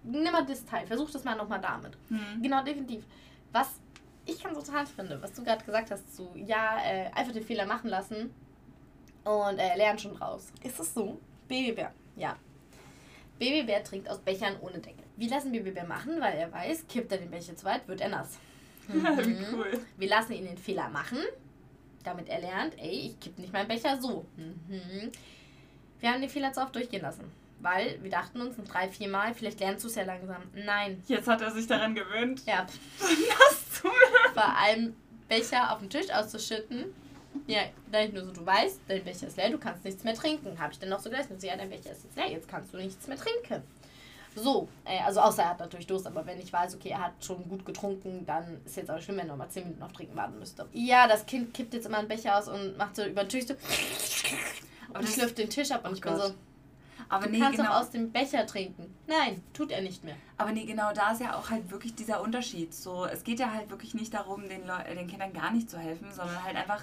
nimm 0.03 0.31
mal 0.31 0.45
das 0.45 0.65
Teil, 0.65 0.85
versuch 0.87 1.09
das 1.11 1.23
mal 1.23 1.35
nochmal 1.35 1.61
damit. 1.61 1.95
Mhm. 2.09 2.41
Genau, 2.41 2.63
definitiv. 2.63 3.05
Was 3.51 3.79
ich 4.25 4.43
ganz 4.43 4.63
total 4.63 4.85
finde, 4.85 5.21
was 5.21 5.33
du 5.33 5.43
gerade 5.43 5.63
gesagt 5.63 5.91
hast, 5.91 6.15
so, 6.15 6.31
ja, 6.35 6.77
äh, 6.83 7.07
einfach 7.13 7.31
den 7.33 7.43
Fehler 7.43 7.65
machen 7.65 7.89
lassen 7.89 8.33
und 9.23 9.59
äh, 9.59 9.75
lernen 9.77 9.99
schon 9.99 10.15
draus. 10.15 10.51
Ist 10.63 10.79
es 10.79 10.93
so? 10.93 11.19
Babybär, 11.47 11.91
ja. 12.15 12.35
Babybär 13.39 13.83
trinkt 13.83 14.09
aus 14.09 14.19
Bechern 14.19 14.55
ohne 14.61 14.79
Deckel. 14.79 15.03
Wir 15.15 15.29
lassen 15.29 15.51
Babybär 15.51 15.85
machen, 15.85 16.19
weil 16.19 16.37
er 16.37 16.51
weiß, 16.51 16.87
kippt 16.87 17.11
er 17.11 17.17
den 17.19 17.29
Becher 17.31 17.55
zu 17.55 17.65
weit, 17.65 17.87
wird 17.87 18.01
er 18.01 18.09
nass. 18.09 18.37
Wie 18.87 18.97
Mhm. 18.97 19.45
cool. 19.53 19.79
Wir 19.97 20.09
lassen 20.09 20.33
ihn 20.33 20.45
den 20.45 20.57
Fehler 20.57 20.89
machen, 20.89 21.19
damit 22.03 22.27
er 22.29 22.39
lernt, 22.39 22.77
ey, 22.79 23.07
ich 23.11 23.19
kipp 23.19 23.37
nicht 23.37 23.53
meinen 23.53 23.67
Becher 23.67 23.99
so. 24.01 24.25
Mhm. 24.35 25.11
Wir 25.99 26.11
haben 26.11 26.21
den 26.21 26.29
Fehler 26.29 26.53
zu 26.53 26.61
oft 26.61 26.73
durchgehen 26.75 27.01
lassen, 27.01 27.31
weil 27.59 28.01
wir 28.01 28.09
dachten 28.09 28.41
uns, 28.41 28.55
drei, 28.69 28.87
vier 28.89 29.09
Mal, 29.09 29.33
vielleicht 29.33 29.59
lernst 29.59 29.83
du 29.83 29.89
es 29.89 29.95
ja 29.95 30.03
langsam. 30.03 30.41
Nein. 30.53 31.03
Jetzt 31.07 31.27
hat 31.27 31.41
er 31.41 31.51
sich 31.51 31.67
daran 31.67 31.95
gewöhnt. 31.95 32.45
Ja, 32.45 32.65
Das 32.99 33.81
zu 33.81 33.89
vor 34.33 34.55
allem 34.57 34.95
Becher 35.27 35.71
auf 35.73 35.79
den 35.79 35.89
Tisch 35.89 36.09
auszuschütten. 36.11 36.85
Ja, 37.47 37.61
dann 37.91 38.07
ich 38.07 38.13
nur 38.13 38.23
so, 38.23 38.31
du 38.31 38.45
weißt, 38.45 38.81
dein 38.87 39.03
Becher 39.03 39.27
ist 39.27 39.37
leer, 39.37 39.49
du 39.49 39.57
kannst 39.57 39.83
nichts 39.83 40.03
mehr 40.03 40.15
trinken. 40.15 40.59
Habe 40.59 40.73
ich 40.73 40.79
dann 40.79 40.89
noch 40.89 40.99
so 40.99 41.09
gelassen. 41.09 41.33
Und 41.33 41.43
ja, 41.43 41.55
dein 41.55 41.69
Becher 41.69 41.91
ist 41.91 42.03
jetzt 42.03 42.15
leer, 42.15 42.29
jetzt 42.29 42.47
kannst 42.47 42.73
du 42.73 42.77
nichts 42.77 43.07
mehr 43.07 43.17
trinken. 43.17 43.63
So, 44.35 44.67
äh, 44.85 44.99
also 45.05 45.19
außer 45.21 45.43
er 45.43 45.49
hat 45.49 45.59
natürlich 45.59 45.87
Durst, 45.87 46.07
aber 46.07 46.25
wenn 46.25 46.39
ich 46.39 46.53
weiß, 46.53 46.75
okay, 46.75 46.89
er 46.89 47.05
hat 47.05 47.13
schon 47.23 47.47
gut 47.49 47.65
getrunken, 47.65 48.25
dann 48.25 48.61
ist 48.63 48.77
jetzt 48.77 48.89
auch 48.89 49.01
schlimm, 49.01 49.17
wenn 49.17 49.25
er 49.25 49.31
nochmal 49.31 49.49
10 49.49 49.63
Minuten 49.63 49.83
auf 49.83 49.91
Trinken 49.91 50.15
warten 50.15 50.37
müsste. 50.39 50.65
Ja, 50.71 51.07
das 51.07 51.25
Kind 51.25 51.53
kippt 51.53 51.73
jetzt 51.73 51.87
immer 51.87 51.97
einen 51.97 52.07
Becher 52.07 52.37
aus 52.37 52.47
und 52.47 52.77
macht 52.77 52.95
so 52.95 53.03
über 53.03 53.23
den 53.23 53.29
Tisch 53.29 53.47
so 53.47 53.55
Aber 54.89 54.99
und 54.99 55.07
das- 55.07 55.13
schlürft 55.13 55.37
den 55.37 55.49
Tisch 55.49 55.71
ab 55.71 55.83
und 55.85 55.91
Oh 55.91 55.93
ich 55.95 56.01
bin 56.01 56.13
Gott. 56.13 56.21
so, 56.27 56.33
Aber 57.09 57.25
du 57.25 57.31
nee, 57.31 57.39
kannst 57.39 57.57
genau. 57.57 57.69
doch 57.69 57.77
aus 57.81 57.91
dem 57.91 58.11
Becher 58.11 58.45
trinken. 58.45 58.93
Nein, 59.07 59.41
tut 59.53 59.71
er 59.71 59.81
nicht 59.81 60.03
mehr. 60.03 60.15
Aber 60.37 60.51
nee, 60.51 60.65
genau 60.65 60.91
da 60.93 61.11
ist 61.11 61.21
ja 61.21 61.35
auch 61.35 61.49
halt 61.49 61.69
wirklich 61.71 61.95
dieser 61.95 62.21
Unterschied. 62.21 62.73
So, 62.73 63.05
es 63.05 63.23
geht 63.23 63.39
ja 63.39 63.51
halt 63.51 63.69
wirklich 63.69 63.93
nicht 63.93 64.13
darum, 64.13 64.47
den, 64.49 64.65
Leu 64.67 64.73
äh, 64.85 64.95
den 64.95 65.07
Kindern 65.07 65.33
gar 65.33 65.51
nicht 65.51 65.69
zu 65.69 65.77
helfen, 65.77 66.07
sondern 66.11 66.43
halt 66.43 66.55
einfach 66.55 66.81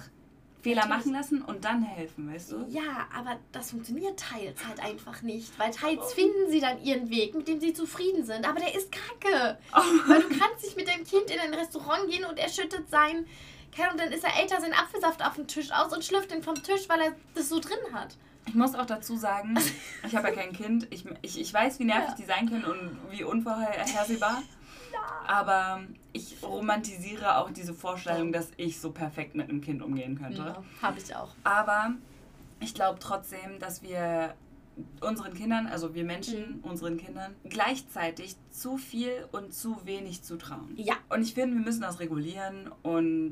Fehler 0.61 0.81
Natürlich. 0.87 1.05
machen 1.05 1.13
lassen 1.13 1.41
und 1.43 1.63
dann 1.65 1.83
helfen, 1.83 2.33
weißt 2.33 2.51
du? 2.51 2.65
Ja, 2.67 3.07
aber 3.15 3.37
das 3.51 3.69
funktioniert 3.71 4.19
teils 4.19 4.65
halt 4.67 4.79
einfach 4.83 5.21
nicht. 5.21 5.57
Weil 5.59 5.71
teils 5.71 6.13
finden 6.13 6.49
sie 6.49 6.59
dann 6.59 6.81
ihren 6.83 7.09
Weg, 7.09 7.35
mit 7.35 7.47
dem 7.47 7.59
sie 7.61 7.73
zufrieden 7.73 8.25
sind. 8.25 8.45
Aber 8.49 8.59
der 8.59 8.73
ist 8.75 8.91
kacke. 8.91 9.59
Weil 10.07 10.21
du 10.23 10.29
kannst 10.29 10.63
nicht 10.65 10.75
mit 10.75 10.87
deinem 10.87 11.05
Kind 11.05 11.29
in 11.29 11.39
ein 11.39 11.53
Restaurant 11.53 12.09
gehen 12.09 12.25
und 12.25 12.37
er 12.39 12.49
schüttet 12.49 12.89
sein. 12.89 13.27
Keine 13.75 13.89
Ahnung, 13.91 14.01
dann 14.05 14.11
ist 14.13 14.23
er 14.23 14.39
älter, 14.41 14.59
sein 14.61 14.73
Apfelsaft 14.73 15.23
auf 15.25 15.35
den 15.35 15.47
Tisch 15.47 15.71
aus 15.71 15.93
und 15.93 16.03
schlürft 16.03 16.31
den 16.31 16.41
vom 16.43 16.55
Tisch, 16.55 16.87
weil 16.89 16.99
er 17.01 17.11
das 17.35 17.49
so 17.49 17.59
drin 17.59 17.77
hat. 17.93 18.15
Ich 18.47 18.55
muss 18.55 18.75
auch 18.75 18.85
dazu 18.85 19.17
sagen, 19.17 19.57
ich 20.05 20.15
habe 20.15 20.29
ja 20.29 20.33
kein 20.33 20.53
Kind. 20.53 20.87
Ich, 20.89 21.03
ich, 21.21 21.39
ich 21.39 21.53
weiß, 21.53 21.79
wie 21.79 21.83
nervig 21.83 22.09
Ja. 22.11 22.15
die 22.15 22.23
sein 22.25 22.49
können 22.49 22.63
und 22.65 22.97
wie 23.11 23.23
unvorhersehbar. 23.23 24.41
Aber 25.27 25.81
ich 26.13 26.37
romantisiere 26.41 27.37
auch 27.37 27.51
diese 27.51 27.73
Vorstellung, 27.73 28.31
dass 28.31 28.51
ich 28.57 28.79
so 28.79 28.91
perfekt 28.91 29.35
mit 29.35 29.49
einem 29.49 29.61
Kind 29.61 29.81
umgehen 29.83 30.17
könnte. 30.17 30.37
Ja, 30.39 30.63
habe 30.81 30.97
ich 30.99 31.15
auch. 31.15 31.29
Aber 31.43 31.93
ich 32.59 32.73
glaube 32.73 32.99
trotzdem, 32.99 33.59
dass 33.59 33.83
wir 33.83 34.33
unseren 35.01 35.33
Kindern, 35.33 35.67
also 35.67 35.93
wir 35.93 36.03
Menschen, 36.05 36.57
Mhm. 36.61 36.69
unseren 36.69 36.97
Kindern, 36.97 37.35
gleichzeitig 37.49 38.35
zu 38.51 38.77
viel 38.77 39.27
und 39.31 39.53
zu 39.53 39.85
wenig 39.85 40.23
zutrauen. 40.23 40.73
Ja. 40.77 40.95
Und 41.09 41.21
ich 41.21 41.33
finde, 41.33 41.55
wir 41.57 41.63
müssen 41.65 41.81
das 41.81 41.99
regulieren 41.99 42.71
und 42.83 43.31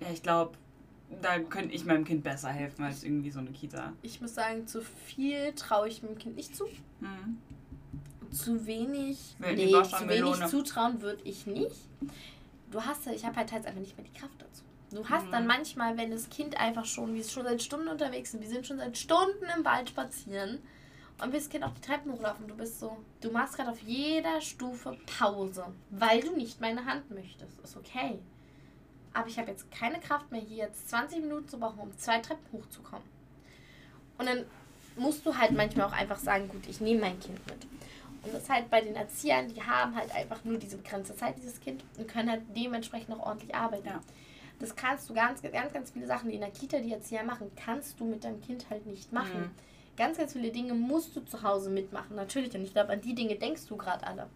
ja, 0.00 0.06
ich 0.12 0.22
glaube, 0.22 0.52
da 1.22 1.38
könnte 1.40 1.74
ich 1.74 1.84
meinem 1.84 2.04
Kind 2.04 2.22
besser 2.22 2.48
helfen 2.50 2.84
als 2.84 3.02
irgendwie 3.04 3.30
so 3.30 3.40
eine 3.40 3.50
Kita. 3.50 3.92
Ich 4.02 4.20
muss 4.20 4.34
sagen, 4.34 4.66
zu 4.66 4.80
viel 4.82 5.52
traue 5.54 5.88
ich 5.88 6.02
meinem 6.02 6.18
Kind 6.18 6.36
nicht 6.36 6.54
zu. 6.56 6.64
Mhm. 7.00 7.38
Zu 8.30 8.64
wenig. 8.66 9.34
Nee, 9.40 9.70
zu 9.82 10.08
wenig 10.08 10.46
zutrauen 10.46 11.02
würde 11.02 11.20
ich 11.24 11.46
nicht. 11.46 11.76
Du 12.70 12.80
hast 12.80 13.06
ja, 13.06 13.12
ich 13.12 13.24
habe 13.24 13.36
halt 13.36 13.50
teils 13.50 13.66
einfach 13.66 13.80
nicht 13.80 13.96
mehr 13.96 14.06
die 14.06 14.16
Kraft 14.18 14.40
dazu. 14.40 14.62
Du 14.92 15.08
hast 15.08 15.26
Mhm. 15.26 15.30
dann 15.32 15.46
manchmal, 15.48 15.96
wenn 15.96 16.10
das 16.12 16.30
Kind 16.30 16.56
einfach 16.58 16.84
schon, 16.84 17.14
wir 17.14 17.22
sind 17.24 17.32
schon 17.32 17.44
seit 17.44 17.60
Stunden 17.62 17.88
unterwegs 17.88 18.30
sind, 18.30 18.40
wir 18.42 18.48
sind 18.48 18.66
schon 18.66 18.78
seit 18.78 18.96
Stunden 18.96 19.44
im 19.56 19.64
Wald 19.64 19.88
spazieren 19.88 20.58
und 21.22 21.32
wir 21.32 21.40
das 21.40 21.48
Kind 21.48 21.64
auf 21.64 21.74
die 21.74 21.80
Treppen 21.80 22.12
hochlaufen, 22.12 22.46
du 22.46 22.54
bist 22.56 22.78
so, 22.78 22.96
du 23.20 23.30
machst 23.32 23.56
gerade 23.56 23.70
auf 23.70 23.80
jeder 23.82 24.40
Stufe 24.40 24.96
Pause, 25.18 25.64
weil 25.90 26.20
du 26.20 26.36
nicht 26.36 26.60
meine 26.60 26.84
Hand 26.86 27.10
möchtest. 27.10 27.58
Ist 27.60 27.76
okay. 27.76 28.20
Aber 29.12 29.28
ich 29.28 29.38
habe 29.38 29.50
jetzt 29.50 29.70
keine 29.72 29.98
Kraft 29.98 30.30
mehr, 30.30 30.40
hier 30.40 30.66
jetzt 30.66 30.88
20 30.90 31.20
Minuten 31.20 31.48
zu 31.48 31.58
brauchen, 31.58 31.80
um 31.80 31.96
zwei 31.98 32.18
Treppen 32.18 32.46
hochzukommen. 32.52 33.04
Und 34.18 34.26
dann 34.26 34.44
musst 34.96 35.24
du 35.24 35.36
halt 35.36 35.52
manchmal 35.52 35.86
auch 35.86 35.92
einfach 35.92 36.18
sagen, 36.18 36.48
gut, 36.48 36.66
ich 36.68 36.80
nehme 36.80 37.00
mein 37.00 37.18
Kind 37.18 37.44
mit. 37.46 37.64
Und 38.22 38.34
das 38.34 38.42
ist 38.42 38.50
halt 38.50 38.70
bei 38.70 38.82
den 38.82 38.94
Erziehern, 38.94 39.48
die 39.48 39.62
haben 39.62 39.96
halt 39.96 40.14
einfach 40.14 40.44
nur 40.44 40.58
diese 40.58 40.76
begrenzte 40.76 41.16
Zeit, 41.16 41.38
dieses 41.38 41.58
Kind, 41.60 41.82
und 41.96 42.06
können 42.06 42.30
halt 42.30 42.42
dementsprechend 42.54 43.14
auch 43.14 43.26
ordentlich 43.26 43.54
arbeiten. 43.54 43.86
Ja. 43.86 44.00
Das 44.58 44.76
kannst 44.76 45.08
du 45.08 45.14
ganz, 45.14 45.40
ganz, 45.40 45.72
ganz 45.72 45.90
viele 45.90 46.06
Sachen, 46.06 46.28
die 46.28 46.34
in 46.34 46.42
der 46.42 46.50
Kita 46.50 46.78
die 46.80 46.92
Erzieher 46.92 47.24
machen, 47.24 47.50
kannst 47.56 47.98
du 47.98 48.04
mit 48.04 48.22
deinem 48.24 48.42
Kind 48.42 48.68
halt 48.68 48.84
nicht 48.86 49.10
machen. 49.10 49.40
Mhm. 49.40 49.50
Ganz, 49.96 50.18
ganz 50.18 50.34
viele 50.34 50.50
Dinge 50.50 50.74
musst 50.74 51.16
du 51.16 51.20
zu 51.20 51.42
Hause 51.42 51.70
mitmachen, 51.70 52.14
natürlich. 52.14 52.54
Und 52.54 52.62
ich 52.62 52.72
glaube, 52.72 52.92
an 52.92 53.00
die 53.00 53.14
Dinge 53.14 53.36
denkst 53.36 53.66
du 53.66 53.76
gerade 53.76 54.06
alle. 54.06 54.28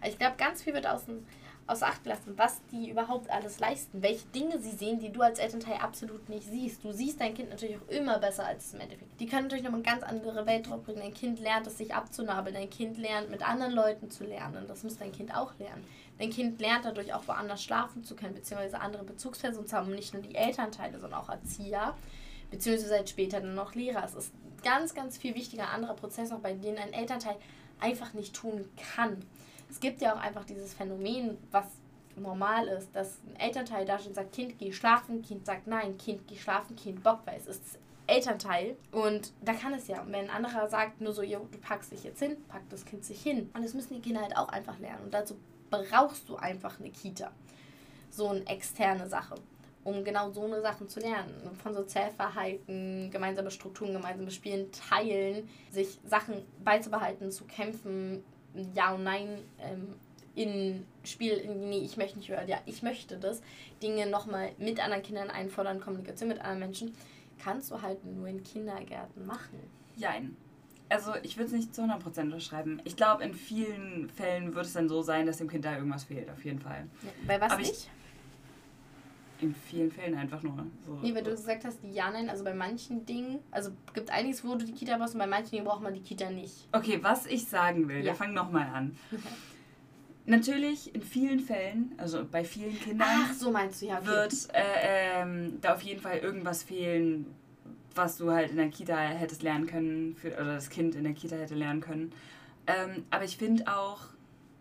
Aber 0.00 0.08
ich 0.08 0.18
glaube, 0.18 0.36
ganz 0.38 0.62
viel 0.62 0.72
wird 0.72 0.86
außen, 0.86 1.26
außer 1.66 1.86
Acht 1.86 2.04
gelassen, 2.04 2.34
was 2.36 2.60
die 2.70 2.90
überhaupt 2.90 3.30
alles 3.30 3.58
leisten, 3.58 4.02
welche 4.02 4.26
Dinge 4.28 4.58
sie 4.60 4.70
sehen, 4.70 5.00
die 5.00 5.10
du 5.10 5.20
als 5.22 5.38
Elternteil 5.38 5.78
absolut 5.78 6.28
nicht 6.28 6.48
siehst. 6.48 6.84
Du 6.84 6.92
siehst 6.92 7.20
dein 7.20 7.34
Kind 7.34 7.50
natürlich 7.50 7.76
auch 7.76 7.88
immer 7.88 8.18
besser 8.18 8.46
als 8.46 8.66
es 8.66 8.74
im 8.74 8.80
Endeffekt. 8.80 9.20
Die 9.20 9.26
können 9.26 9.44
natürlich 9.44 9.64
noch 9.64 9.72
eine 9.72 9.82
ganz 9.82 10.02
andere 10.02 10.46
Welt 10.46 10.68
drauf 10.68 10.84
bringen. 10.84 11.00
Dein 11.00 11.14
Kind 11.14 11.40
lernt 11.40 11.66
es, 11.66 11.78
sich 11.78 11.94
abzunabeln. 11.94 12.54
Dein 12.54 12.70
Kind 12.70 12.98
lernt, 12.98 13.30
mit 13.30 13.46
anderen 13.46 13.72
Leuten 13.72 14.10
zu 14.10 14.24
lernen. 14.24 14.66
Das 14.68 14.84
muss 14.84 14.98
dein 14.98 15.12
Kind 15.12 15.34
auch 15.34 15.58
lernen. 15.58 15.84
Dein 16.18 16.30
Kind 16.30 16.60
lernt 16.60 16.84
dadurch 16.84 17.12
auch 17.12 17.26
woanders 17.26 17.62
schlafen 17.62 18.04
zu 18.04 18.14
können, 18.14 18.34
beziehungsweise 18.34 18.80
andere 18.80 19.04
Bezugspersonen 19.04 19.68
zu 19.68 19.76
haben. 19.76 19.90
Nicht 19.90 20.14
nur 20.14 20.22
die 20.22 20.34
Elternteile, 20.34 21.00
sondern 21.00 21.20
auch 21.20 21.28
Erzieher, 21.28 21.94
beziehungsweise 22.50 22.88
seit 22.88 23.10
später 23.10 23.40
dann 23.40 23.54
noch 23.54 23.74
Lehrer. 23.74 24.04
Es 24.04 24.14
ist 24.14 24.32
ganz, 24.62 24.94
ganz 24.94 25.18
viel 25.18 25.34
wichtiger 25.34 25.70
anderer 25.70 25.94
Prozess 25.94 26.30
noch, 26.30 26.40
bei 26.40 26.52
denen 26.52 26.78
ein 26.78 26.92
Elternteil 26.92 27.36
einfach 27.80 28.14
nicht 28.14 28.34
tun 28.34 28.68
kann. 28.94 29.22
Es 29.68 29.80
gibt 29.80 30.00
ja 30.00 30.14
auch 30.14 30.20
einfach 30.20 30.44
dieses 30.44 30.74
Phänomen, 30.74 31.38
was 31.50 31.66
normal 32.16 32.66
ist, 32.68 32.94
dass 32.94 33.18
ein 33.26 33.36
Elternteil 33.36 33.84
da 33.84 33.96
und 33.96 34.14
sagt, 34.14 34.32
Kind, 34.32 34.58
geh 34.58 34.72
schlafen, 34.72 35.22
Kind 35.22 35.46
sagt 35.46 35.66
nein, 35.66 35.98
Kind, 35.98 36.26
geh 36.26 36.36
schlafen, 36.36 36.76
Kind 36.76 37.02
bockt, 37.02 37.26
weil 37.26 37.38
es 37.38 37.46
ist 37.46 37.78
Elternteil. 38.06 38.76
Und 38.92 39.32
da 39.42 39.52
kann 39.52 39.74
es 39.74 39.88
ja. 39.88 40.00
Und 40.02 40.12
wenn 40.12 40.30
ein 40.30 40.30
anderer 40.30 40.68
sagt 40.68 41.00
nur 41.00 41.12
so, 41.12 41.22
jo, 41.22 41.46
du 41.50 41.58
packst 41.58 41.92
dich 41.92 42.04
jetzt 42.04 42.20
hin, 42.20 42.36
packt 42.48 42.72
das 42.72 42.84
Kind 42.84 43.04
sich 43.04 43.22
hin. 43.22 43.50
Und 43.54 43.64
das 43.64 43.74
müssen 43.74 43.94
die 43.94 44.00
Kinder 44.00 44.22
halt 44.22 44.36
auch 44.36 44.48
einfach 44.48 44.78
lernen. 44.78 45.04
Und 45.04 45.14
dazu 45.14 45.36
brauchst 45.70 46.28
du 46.28 46.36
einfach 46.36 46.78
eine 46.78 46.90
Kita. 46.90 47.30
So 48.10 48.28
eine 48.28 48.46
externe 48.46 49.08
Sache. 49.08 49.34
Um 49.84 50.02
genau 50.02 50.30
so 50.30 50.44
eine 50.44 50.62
Sachen 50.62 50.88
zu 50.88 51.00
lernen. 51.00 51.54
Von 51.62 51.74
Sozialverhalten, 51.74 53.10
gemeinsame 53.10 53.50
Strukturen, 53.50 53.92
gemeinsames 53.92 54.34
Spielen, 54.34 54.70
teilen, 54.72 55.48
sich 55.70 55.98
Sachen 56.04 56.44
beizubehalten, 56.64 57.30
zu 57.30 57.44
kämpfen, 57.44 58.24
Ja 58.74 58.94
und 58.94 59.04
Nein 59.04 59.38
ähm, 59.60 59.94
in 60.34 60.84
Spiel, 61.04 61.48
nee, 61.48 61.78
ich 61.78 61.96
möchte 61.96 62.18
nicht 62.18 62.28
hören, 62.28 62.46
ja, 62.46 62.58
ich 62.66 62.82
möchte 62.82 63.16
das, 63.16 63.40
Dinge 63.82 64.06
nochmal 64.06 64.52
mit 64.58 64.80
anderen 64.82 65.02
Kindern 65.02 65.30
einfordern, 65.30 65.80
Kommunikation 65.80 66.28
mit 66.28 66.38
anderen 66.40 66.58
Menschen, 66.60 66.94
kannst 67.42 67.70
du 67.70 67.80
halt 67.80 68.04
nur 68.04 68.28
in 68.28 68.42
Kindergärten 68.42 69.24
machen. 69.26 69.58
Jein. 69.96 70.36
Also 70.88 71.14
ich 71.22 71.36
würde 71.36 71.46
es 71.46 71.52
nicht 71.52 71.74
zu 71.74 71.82
100% 71.82 72.20
unterschreiben. 72.22 72.80
Ich 72.84 72.96
glaube, 72.96 73.24
in 73.24 73.34
vielen 73.34 74.08
Fällen 74.10 74.54
wird 74.54 74.66
es 74.66 74.72
dann 74.74 74.88
so 74.88 75.02
sein, 75.02 75.26
dass 75.26 75.38
dem 75.38 75.48
Kind 75.48 75.64
da 75.64 75.74
irgendwas 75.74 76.04
fehlt, 76.04 76.30
auf 76.30 76.44
jeden 76.44 76.60
Fall. 76.60 76.86
Ja, 77.02 77.10
bei 77.26 77.40
was 77.40 77.52
Aber 77.52 77.60
ich- 77.62 77.68
nicht? 77.68 77.90
In 79.40 79.54
vielen 79.54 79.90
Fällen 79.92 80.14
einfach 80.16 80.42
nur. 80.42 80.66
So. 80.86 80.98
Nee, 81.02 81.14
weil 81.14 81.22
du 81.22 81.30
gesagt 81.30 81.64
hast, 81.64 81.78
ja, 81.92 82.10
nein, 82.10 82.30
also 82.30 82.42
bei 82.44 82.54
manchen 82.54 83.04
Dingen, 83.04 83.40
also 83.50 83.70
gibt 83.92 84.10
einiges, 84.10 84.44
wo 84.44 84.54
du 84.54 84.64
die 84.64 84.72
Kita 84.72 84.96
brauchst 84.96 85.14
und 85.14 85.18
bei 85.20 85.26
manchen 85.26 85.50
Dingen 85.50 85.64
braucht 85.64 85.82
man 85.82 85.92
die 85.92 86.00
Kita 86.00 86.30
nicht. 86.30 86.68
Okay, 86.72 86.98
was 87.02 87.26
ich 87.26 87.46
sagen 87.46 87.88
will, 87.88 87.98
Ja. 87.98 88.04
wir 88.06 88.14
fangen 88.14 88.34
nochmal 88.34 88.66
an. 88.72 88.96
Natürlich, 90.28 90.92
in 90.92 91.02
vielen 91.02 91.38
Fällen, 91.38 91.92
also 91.98 92.24
bei 92.24 92.42
vielen 92.42 92.76
Kindern, 92.80 93.06
Ach, 93.08 93.32
so 93.32 93.52
meinst 93.52 93.80
du, 93.80 93.86
ja, 93.86 93.98
okay. 93.98 94.06
wird 94.08 94.34
äh, 94.54 95.20
ähm, 95.22 95.58
da 95.60 95.74
auf 95.74 95.82
jeden 95.82 96.00
Fall 96.00 96.18
irgendwas 96.18 96.64
fehlen, 96.64 97.26
was 97.94 98.16
du 98.18 98.32
halt 98.32 98.50
in 98.50 98.56
der 98.56 98.68
Kita 98.70 98.96
hättest 98.96 99.42
lernen 99.44 99.66
können, 99.66 100.16
für, 100.16 100.32
oder 100.32 100.54
das 100.54 100.68
Kind 100.68 100.96
in 100.96 101.04
der 101.04 101.12
Kita 101.12 101.36
hätte 101.36 101.54
lernen 101.54 101.80
können. 101.80 102.12
Ähm, 102.66 103.04
aber 103.10 103.24
ich 103.24 103.36
finde 103.36 103.68
auch, 103.72 104.00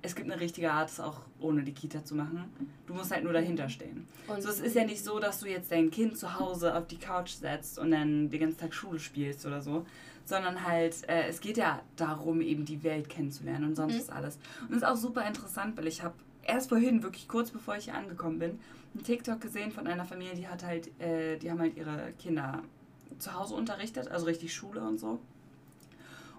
es 0.06 0.16
gibt 0.16 0.32
eine 0.32 0.40
richtige 0.40 0.72
Art, 0.72 0.90
es 0.90 1.00
auch 1.00 1.20
ohne 1.40 1.64
die 1.64 1.74
Kita 1.74 2.04
zu 2.06 2.16
machen. 2.16 2.46
Du 2.88 2.94
musst 2.94 3.12
halt 3.12 3.24
nur 3.24 3.34
dahinter 3.34 3.68
stehen. 3.70 4.08
Und 4.28 4.42
So, 4.42 4.50
es 4.50 4.60
ist 4.60 4.76
ja 4.76 4.86
nicht 4.86 5.04
so, 5.04 5.20
dass 5.20 5.40
du 5.42 5.48
jetzt 5.50 5.72
dein 5.72 5.92
Kind 5.92 6.18
zu 6.18 6.40
Hause 6.40 6.76
auf 6.76 6.88
die 6.88 6.98
Couch 6.98 7.32
setzt 7.32 7.78
und 7.80 7.92
dann 7.92 8.30
den 8.30 8.40
ganzen 8.40 8.58
Tag 8.60 8.74
Schule 8.74 9.00
spielst 9.00 9.46
oder 9.46 9.62
so, 9.62 9.86
sondern 10.26 10.64
halt, 10.66 11.08
äh, 11.10 11.28
es 11.28 11.42
geht 11.42 11.58
ja 11.58 11.82
darum, 11.98 12.42
eben 12.42 12.66
die 12.66 12.84
Welt 12.84 13.10
kennenzulernen 13.10 13.66
und 13.66 13.76
sonst 13.76 13.94
Mhm. 13.94 14.00
ist 14.00 14.12
alles. 14.12 14.36
Und 14.62 14.72
das 14.72 14.78
ist 14.78 14.84
auch 14.88 14.96
super 14.96 15.28
interessant, 15.28 15.78
weil 15.78 15.88
ich 15.88 16.02
habe 16.04 16.16
erst 16.44 16.70
vorhin, 16.70 17.04
wirklich 17.04 17.28
kurz 17.28 17.52
bevor 17.52 17.76
ich 17.76 17.86
hier 17.86 17.96
angekommen 17.96 18.40
bin, 18.40 18.60
einen 18.94 19.04
TikTok 19.04 19.42
gesehen 19.42 19.72
von 19.72 19.88
einer 19.88 20.06
Familie, 20.06 20.36
die 20.36 20.48
hat 20.48 20.64
halt, 20.64 20.90
äh, 21.02 21.38
die 21.38 21.52
haben 21.52 21.60
halt 21.60 21.76
ihre 21.76 22.14
Kinder 22.18 22.62
zu 23.20 23.34
Hause 23.34 23.56
unterrichtet, 23.56 24.08
also 24.10 24.26
richtig 24.26 24.54
Schule 24.54 24.82
und 24.82 25.00
so. 25.00 25.20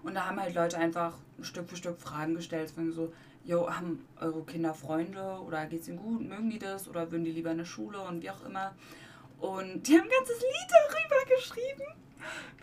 Und 0.03 0.13
da 0.15 0.25
haben 0.27 0.39
halt 0.39 0.55
Leute 0.55 0.77
einfach 0.77 1.15
Stück 1.41 1.69
für 1.69 1.75
Stück 1.75 1.99
Fragen 1.99 2.35
gestellt, 2.35 2.71
von 2.71 2.91
so, 2.91 3.11
jo, 3.47 3.69
haben 3.69 4.05
eure 4.19 4.43
Kinder 4.43 4.73
Freunde 4.73 5.39
oder 5.45 5.65
geht's 5.65 5.87
ihnen 5.87 5.97
gut, 5.97 6.21
mögen 6.21 6.49
die 6.49 6.59
das? 6.59 6.87
Oder 6.87 7.11
würden 7.11 7.23
die 7.23 7.31
lieber 7.31 7.51
in 7.51 7.57
der 7.57 7.65
Schule 7.65 8.01
und 8.01 8.21
wie 8.21 8.29
auch 8.29 8.45
immer. 8.45 8.75
Und 9.39 9.87
die 9.87 9.93
haben 9.93 10.03
ein 10.03 10.09
ganzes 10.09 10.41
Lied 10.41 10.69
darüber 10.69 11.35
geschrieben, 11.35 11.83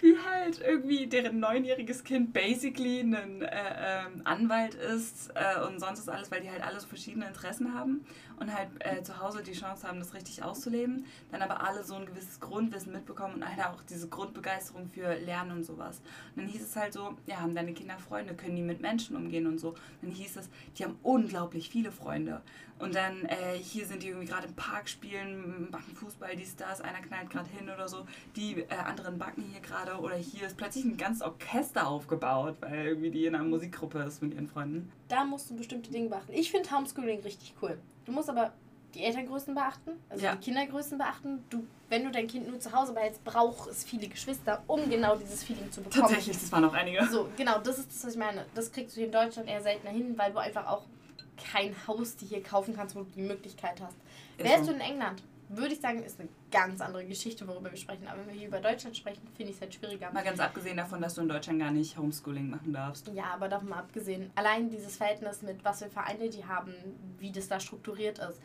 wie 0.01 0.19
halt 0.19 0.61
irgendwie 0.61 1.07
deren 1.07 1.41
neunjähriges 1.41 2.05
Kind 2.05 2.35
basically 2.35 3.01
ein 3.01 3.15
äh, 3.43 3.49
ähm, 3.49 4.21
Anwalt 4.25 4.75
ist 4.75 5.31
äh, 5.35 5.65
und 5.67 5.81
sonst 5.81 6.01
ist 6.01 6.11
alles, 6.11 6.31
weil 6.31 6.43
die 6.43 6.51
halt 6.51 6.63
alle 6.63 6.79
so 6.79 6.87
verschiedene 6.87 7.27
Interessen 7.27 7.75
haben 7.75 8.05
und 8.39 8.55
halt 8.55 8.69
äh, 8.81 9.03
zu 9.03 9.21
Hause 9.21 9.43
die 9.43 9.53
Chance 9.53 9.87
haben, 9.87 9.99
das 9.99 10.15
richtig 10.15 10.43
auszuleben, 10.43 11.07
dann 11.31 11.43
aber 11.43 11.67
alle 11.67 11.85
so 11.85 11.95
ein 11.95 12.07
gewisses 12.07 12.41
Grundwissen 12.41 12.93
mitbekommen 12.93 13.35
und 13.35 13.49
halt 13.49 13.67
auch 13.67 13.83
diese 13.83 14.09
Grundbegeisterung 14.09 14.89
für 14.89 15.15
Lernen 15.15 15.53
und 15.53 15.65
sowas. 15.65 16.01
Und 16.35 16.43
dann 16.43 16.47
hieß 16.47 16.63
es 16.63 16.77
halt 16.77 16.93
so, 16.93 17.17
ja, 17.27 17.41
haben 17.41 17.55
deine 17.55 17.73
Kinder 17.73 17.99
Freunde, 17.99 18.35
können 18.35 18.57
die 18.57 18.63
mit 18.63 18.81
Menschen 18.81 19.17
umgehen 19.17 19.47
und 19.47 19.59
so. 19.59 19.75
Dann 20.03 20.11
hieß 20.11 20.37
es, 20.37 20.49
die 20.79 20.85
haben 20.85 20.99
unglaublich 21.03 21.69
viele 21.69 21.93
Freunde. 21.93 22.43
Und 22.79 22.95
dann 22.95 23.25
äh, 23.27 23.57
hier 23.57 23.87
sind 23.87 24.03
die 24.03 24.09
irgendwie 24.09 24.27
gerade 24.27 24.49
im 24.49 24.55
Park 24.55 24.89
spielen, 24.89 25.71
machen 25.71 25.95
Fußball, 25.95 26.35
dies, 26.35 26.57
das, 26.57 26.81
einer 26.81 26.99
knallt 26.99 27.31
gerade 27.31 27.49
hin 27.49 27.71
oder 27.71 27.89
so. 27.89 28.05
Die 28.35 28.61
äh, 28.63 28.75
anderen 28.75 29.17
backen 29.17 29.43
hier 29.43 29.61
gerade 29.61 29.97
oder 29.99 30.17
hier 30.17 30.47
ist 30.47 30.57
plötzlich 30.57 30.85
ein 30.85 30.97
ganzes 30.97 31.23
Orchester 31.23 31.87
aufgebaut, 31.87 32.57
weil 32.61 32.87
irgendwie 32.87 33.11
die 33.11 33.27
in 33.27 33.35
einer 33.37 33.45
Musikgruppe 33.45 34.01
ist 34.01 34.23
mit 34.23 34.35
ihren 34.35 34.49
Freunden. 34.49 34.91
Da 35.15 35.25
musst 35.25 35.49
du 35.51 35.57
bestimmte 35.57 35.91
Dinge 35.91 36.09
beachten. 36.09 36.33
Ich 36.33 36.51
finde 36.51 36.71
Homeschooling 36.71 37.21
richtig 37.21 37.55
cool. 37.63 37.79
Du 38.05 38.13
musst 38.13 38.29
aber 38.29 38.53
die 38.95 39.03
Elterngrößen 39.03 39.55
beachten, 39.55 39.93
also 40.09 40.25
Ja. 40.25 40.35
die 40.37 40.45
Kindergrößen 40.45 40.97
beachten. 40.99 41.43
Du, 41.51 41.65
wenn 41.89 42.05
du 42.05 42.11
dein 42.13 42.27
Kind 42.29 42.49
nur 42.49 42.61
zu 42.61 42.73
Hause 42.73 42.93
behältst, 42.93 43.25
braucht 43.25 43.69
es 43.69 43.83
viele 43.85 44.07
Geschwister, 44.09 44.63
um 44.69 44.89
genau 44.89 45.17
dieses 45.17 45.43
Feeling 45.43 45.71
zu 45.73 45.83
bekommen. 45.83 46.03
Tatsächlich, 46.03 46.39
das 46.39 46.53
waren 46.53 46.65
auch 46.65 46.75
einige. 46.75 47.05
So, 47.07 47.29
genau, 47.37 47.59
das 47.59 47.79
ist 47.79 47.89
das, 47.91 48.05
was 48.05 48.13
ich 48.13 48.19
meine. 48.19 48.45
Das 48.55 48.71
kriegst 48.71 48.95
du 48.95 49.01
hier 49.01 49.07
in 49.07 49.13
Deutschland 49.13 49.49
eher 49.49 49.61
seltener 49.63 49.91
hin, 49.91 50.15
weil 50.17 50.33
du 50.33 50.39
einfach 50.39 50.67
auch 50.69 50.83
kein 51.53 51.75
Haus 51.89 52.15
dir 52.17 52.29
hier 52.29 52.43
kaufen 52.43 52.75
kannst, 52.77 52.95
wo 52.95 53.01
du 53.01 53.11
die 53.17 53.23
Möglichkeit 53.23 53.81
hast. 53.81 53.97
Ist 54.39 54.45
Wärst 54.49 54.65
so. 54.67 54.71
du 54.71 54.77
in 54.77 54.81
England, 54.81 55.23
würde 55.49 55.75
ich 55.75 55.81
sagen, 55.81 56.03
ist 56.03 56.19
eine 56.19 56.29
ganz 56.51 56.81
andere 56.81 57.05
Geschichte, 57.05 57.47
worüber 57.47 57.71
wir 57.71 57.79
sprechen. 57.79 58.07
Aber 58.09 58.21
wenn 58.21 58.29
wir 58.29 58.35
hier 58.35 58.49
über 58.49 58.61
Deutschland 58.61 58.97
sprechen, 58.97 59.23
finde 59.37 59.51
ich 59.51 59.57
es 59.57 59.61
halt 59.61 59.75
schwieriger. 59.75 60.11
Mal 60.13 60.25
ganz 60.25 60.41
abgesehen 60.41 60.77
davon, 60.77 61.01
dass 61.01 61.15
du 61.15 61.23
in 61.23 61.29
Deutschland 61.29 61.61
gar 61.61 61.71
nicht 61.71 61.97
Homeschooling 61.99 62.51
machen 62.51 62.73
darfst. 62.73 63.09
Ja, 63.09 63.25
aber 63.35 63.49
davon 63.49 63.69
mal 63.69 63.79
abgesehen, 63.79 64.31
allein 64.35 64.71
dieses 64.71 64.97
Verhältnis 64.97 65.43
mit 65.43 65.65
was 65.65 65.83
für 65.83 65.91
Vereine 65.91 66.29
die 66.29 66.45
haben, 66.45 66.73
wie 67.19 67.31
das 67.31 67.49
da 67.49 67.61
strukturiert 67.61 68.19
ist, 68.19 68.41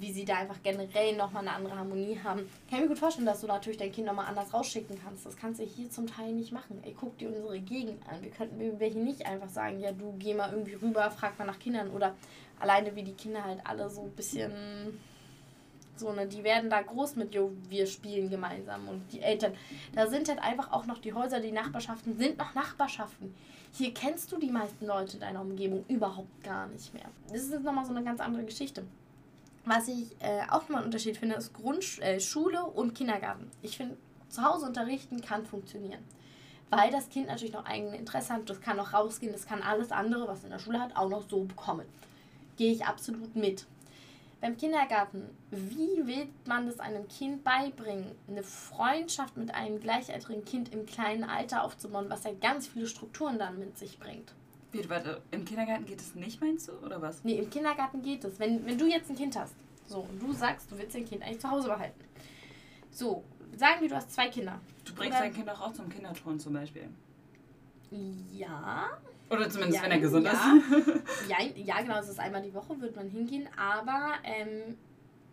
wie 0.00 0.12
sie 0.12 0.24
da 0.24 0.36
einfach 0.36 0.62
generell 0.62 1.16
nochmal 1.16 1.42
eine 1.46 1.56
andere 1.56 1.76
Harmonie 1.76 2.18
haben, 2.22 2.48
kann 2.68 2.78
ich 2.78 2.80
mir 2.80 2.88
gut 2.88 2.98
vorstellen, 2.98 3.26
dass 3.26 3.40
du 3.40 3.46
natürlich 3.48 3.78
dein 3.78 3.90
Kind 3.90 4.06
nochmal 4.06 4.26
anders 4.26 4.54
rausschicken 4.54 4.96
kannst. 5.02 5.26
Das 5.26 5.36
kannst 5.36 5.60
du 5.60 5.64
hier 5.64 5.90
zum 5.90 6.06
Teil 6.06 6.32
nicht 6.32 6.52
machen. 6.52 6.80
Ey, 6.84 6.94
guck 6.98 7.18
dir 7.18 7.28
unsere 7.28 7.58
Gegend 7.60 8.00
an. 8.08 8.22
Wir 8.22 8.30
könnten 8.30 8.58
wir 8.60 8.86
hier 8.86 9.02
nicht 9.02 9.26
einfach 9.26 9.48
sagen, 9.48 9.80
ja, 9.80 9.90
du 9.90 10.14
geh 10.18 10.34
mal 10.34 10.52
irgendwie 10.52 10.74
rüber, 10.74 11.10
frag 11.10 11.36
mal 11.38 11.46
nach 11.46 11.58
Kindern 11.58 11.90
oder 11.90 12.14
alleine 12.60 12.94
wie 12.94 13.02
die 13.02 13.14
Kinder 13.14 13.42
halt 13.42 13.60
alle 13.64 13.90
so 13.90 14.02
ein 14.02 14.12
bisschen 14.12 14.52
so, 16.00 16.12
ne, 16.12 16.26
die 16.26 16.44
werden 16.44 16.70
da 16.70 16.82
groß 16.82 17.16
mit, 17.16 17.34
jo, 17.34 17.52
wir 17.68 17.86
spielen 17.86 18.30
gemeinsam 18.30 18.88
und 18.88 19.02
die 19.12 19.20
Eltern. 19.20 19.52
Da 19.94 20.06
sind 20.06 20.28
halt 20.28 20.40
einfach 20.40 20.72
auch 20.72 20.86
noch 20.86 20.98
die 20.98 21.12
Häuser, 21.12 21.40
die 21.40 21.52
Nachbarschaften 21.52 22.16
sind 22.16 22.38
noch 22.38 22.54
Nachbarschaften. 22.54 23.34
Hier 23.72 23.92
kennst 23.92 24.32
du 24.32 24.38
die 24.38 24.50
meisten 24.50 24.86
Leute 24.86 25.14
in 25.14 25.20
deiner 25.20 25.40
Umgebung 25.40 25.84
überhaupt 25.88 26.42
gar 26.42 26.66
nicht 26.68 26.94
mehr. 26.94 27.06
Das 27.30 27.42
ist 27.42 27.52
jetzt 27.52 27.64
nochmal 27.64 27.84
so 27.84 27.92
eine 27.92 28.02
ganz 28.02 28.20
andere 28.20 28.44
Geschichte. 28.44 28.84
Was 29.64 29.88
ich 29.88 30.16
äh, 30.20 30.42
auch 30.48 30.62
nochmal 30.62 30.78
einen 30.78 30.86
Unterschied 30.86 31.18
finde, 31.18 31.34
ist 31.34 31.52
Grundschule 31.52 32.58
äh, 32.58 32.78
und 32.78 32.94
Kindergarten. 32.94 33.50
Ich 33.60 33.76
finde, 33.76 33.96
zu 34.28 34.42
Hause 34.42 34.66
unterrichten 34.66 35.20
kann 35.20 35.44
funktionieren. 35.44 36.02
Weil 36.70 36.90
das 36.90 37.08
Kind 37.08 37.28
natürlich 37.28 37.52
noch 37.52 37.64
eigene 37.64 37.96
Interesse 37.96 38.34
hat, 38.34 38.48
das 38.48 38.60
kann 38.60 38.76
noch 38.76 38.92
rausgehen, 38.92 39.32
das 39.32 39.46
kann 39.46 39.62
alles 39.62 39.90
andere, 39.90 40.28
was 40.28 40.44
in 40.44 40.50
der 40.50 40.58
Schule 40.58 40.80
hat, 40.80 40.96
auch 40.96 41.08
noch 41.08 41.28
so 41.28 41.44
bekommen. 41.44 41.86
Gehe 42.56 42.72
ich 42.72 42.84
absolut 42.84 43.36
mit. 43.36 43.66
Beim 44.40 44.56
Kindergarten, 44.56 45.30
wie 45.50 46.06
will 46.06 46.28
man 46.46 46.66
das 46.66 46.78
einem 46.78 47.08
Kind 47.08 47.42
beibringen, 47.42 48.12
eine 48.28 48.44
Freundschaft 48.44 49.36
mit 49.36 49.52
einem 49.52 49.80
gleichaltrigen 49.80 50.44
Kind 50.44 50.72
im 50.72 50.86
kleinen 50.86 51.24
Alter 51.24 51.64
aufzubauen, 51.64 52.06
was 52.08 52.22
ja 52.22 52.30
ganz 52.40 52.68
viele 52.68 52.86
Strukturen 52.86 53.38
dann 53.38 53.58
mit 53.58 53.76
sich 53.76 53.98
bringt? 53.98 54.32
Warte, 54.72 54.90
warte, 54.90 55.22
im 55.32 55.44
Kindergarten 55.44 55.86
geht 55.86 56.00
es 56.00 56.14
nicht, 56.14 56.40
meinst 56.40 56.68
du, 56.68 56.72
oder 56.84 57.02
was? 57.02 57.24
Nee, 57.24 57.38
im 57.38 57.50
Kindergarten 57.50 58.00
geht 58.02 58.22
es. 58.24 58.38
Wenn, 58.38 58.64
wenn 58.64 58.78
du 58.78 58.86
jetzt 58.86 59.10
ein 59.10 59.16
Kind 59.16 59.36
hast, 59.36 59.54
so, 59.86 60.00
und 60.00 60.22
du 60.22 60.32
sagst, 60.32 60.70
du 60.70 60.78
willst 60.78 60.94
dein 60.94 61.04
Kind 61.06 61.22
eigentlich 61.22 61.40
zu 61.40 61.50
Hause 61.50 61.68
behalten. 61.68 61.98
So, 62.90 63.24
sagen 63.56 63.80
wir, 63.80 63.88
du 63.88 63.96
hast 63.96 64.12
zwei 64.12 64.28
Kinder. 64.28 64.60
Du 64.84 64.94
bringst 64.94 65.12
Oder- 65.18 65.26
dein 65.26 65.34
Kind 65.34 65.48
auch, 65.50 65.60
auch 65.62 65.72
zum 65.72 65.88
Kinderturnen 65.88 66.38
zum 66.38 66.52
Beispiel. 66.52 66.88
Ja, 68.32 68.90
Oder 69.30 69.50
zumindest, 69.50 69.82
wenn 69.82 69.90
Ja, 69.90 69.96
er 69.96 70.00
gesund 70.00 70.24
ja. 70.26 70.32
ist. 70.32 71.28
ja, 71.28 71.36
ja, 71.54 71.80
genau, 71.82 71.98
es 71.98 72.08
ist 72.08 72.18
einmal 72.18 72.42
die 72.42 72.54
Woche, 72.54 72.80
wird 72.80 72.96
man 72.96 73.08
hingehen, 73.10 73.48
aber 73.56 74.12
ähm, 74.24 74.76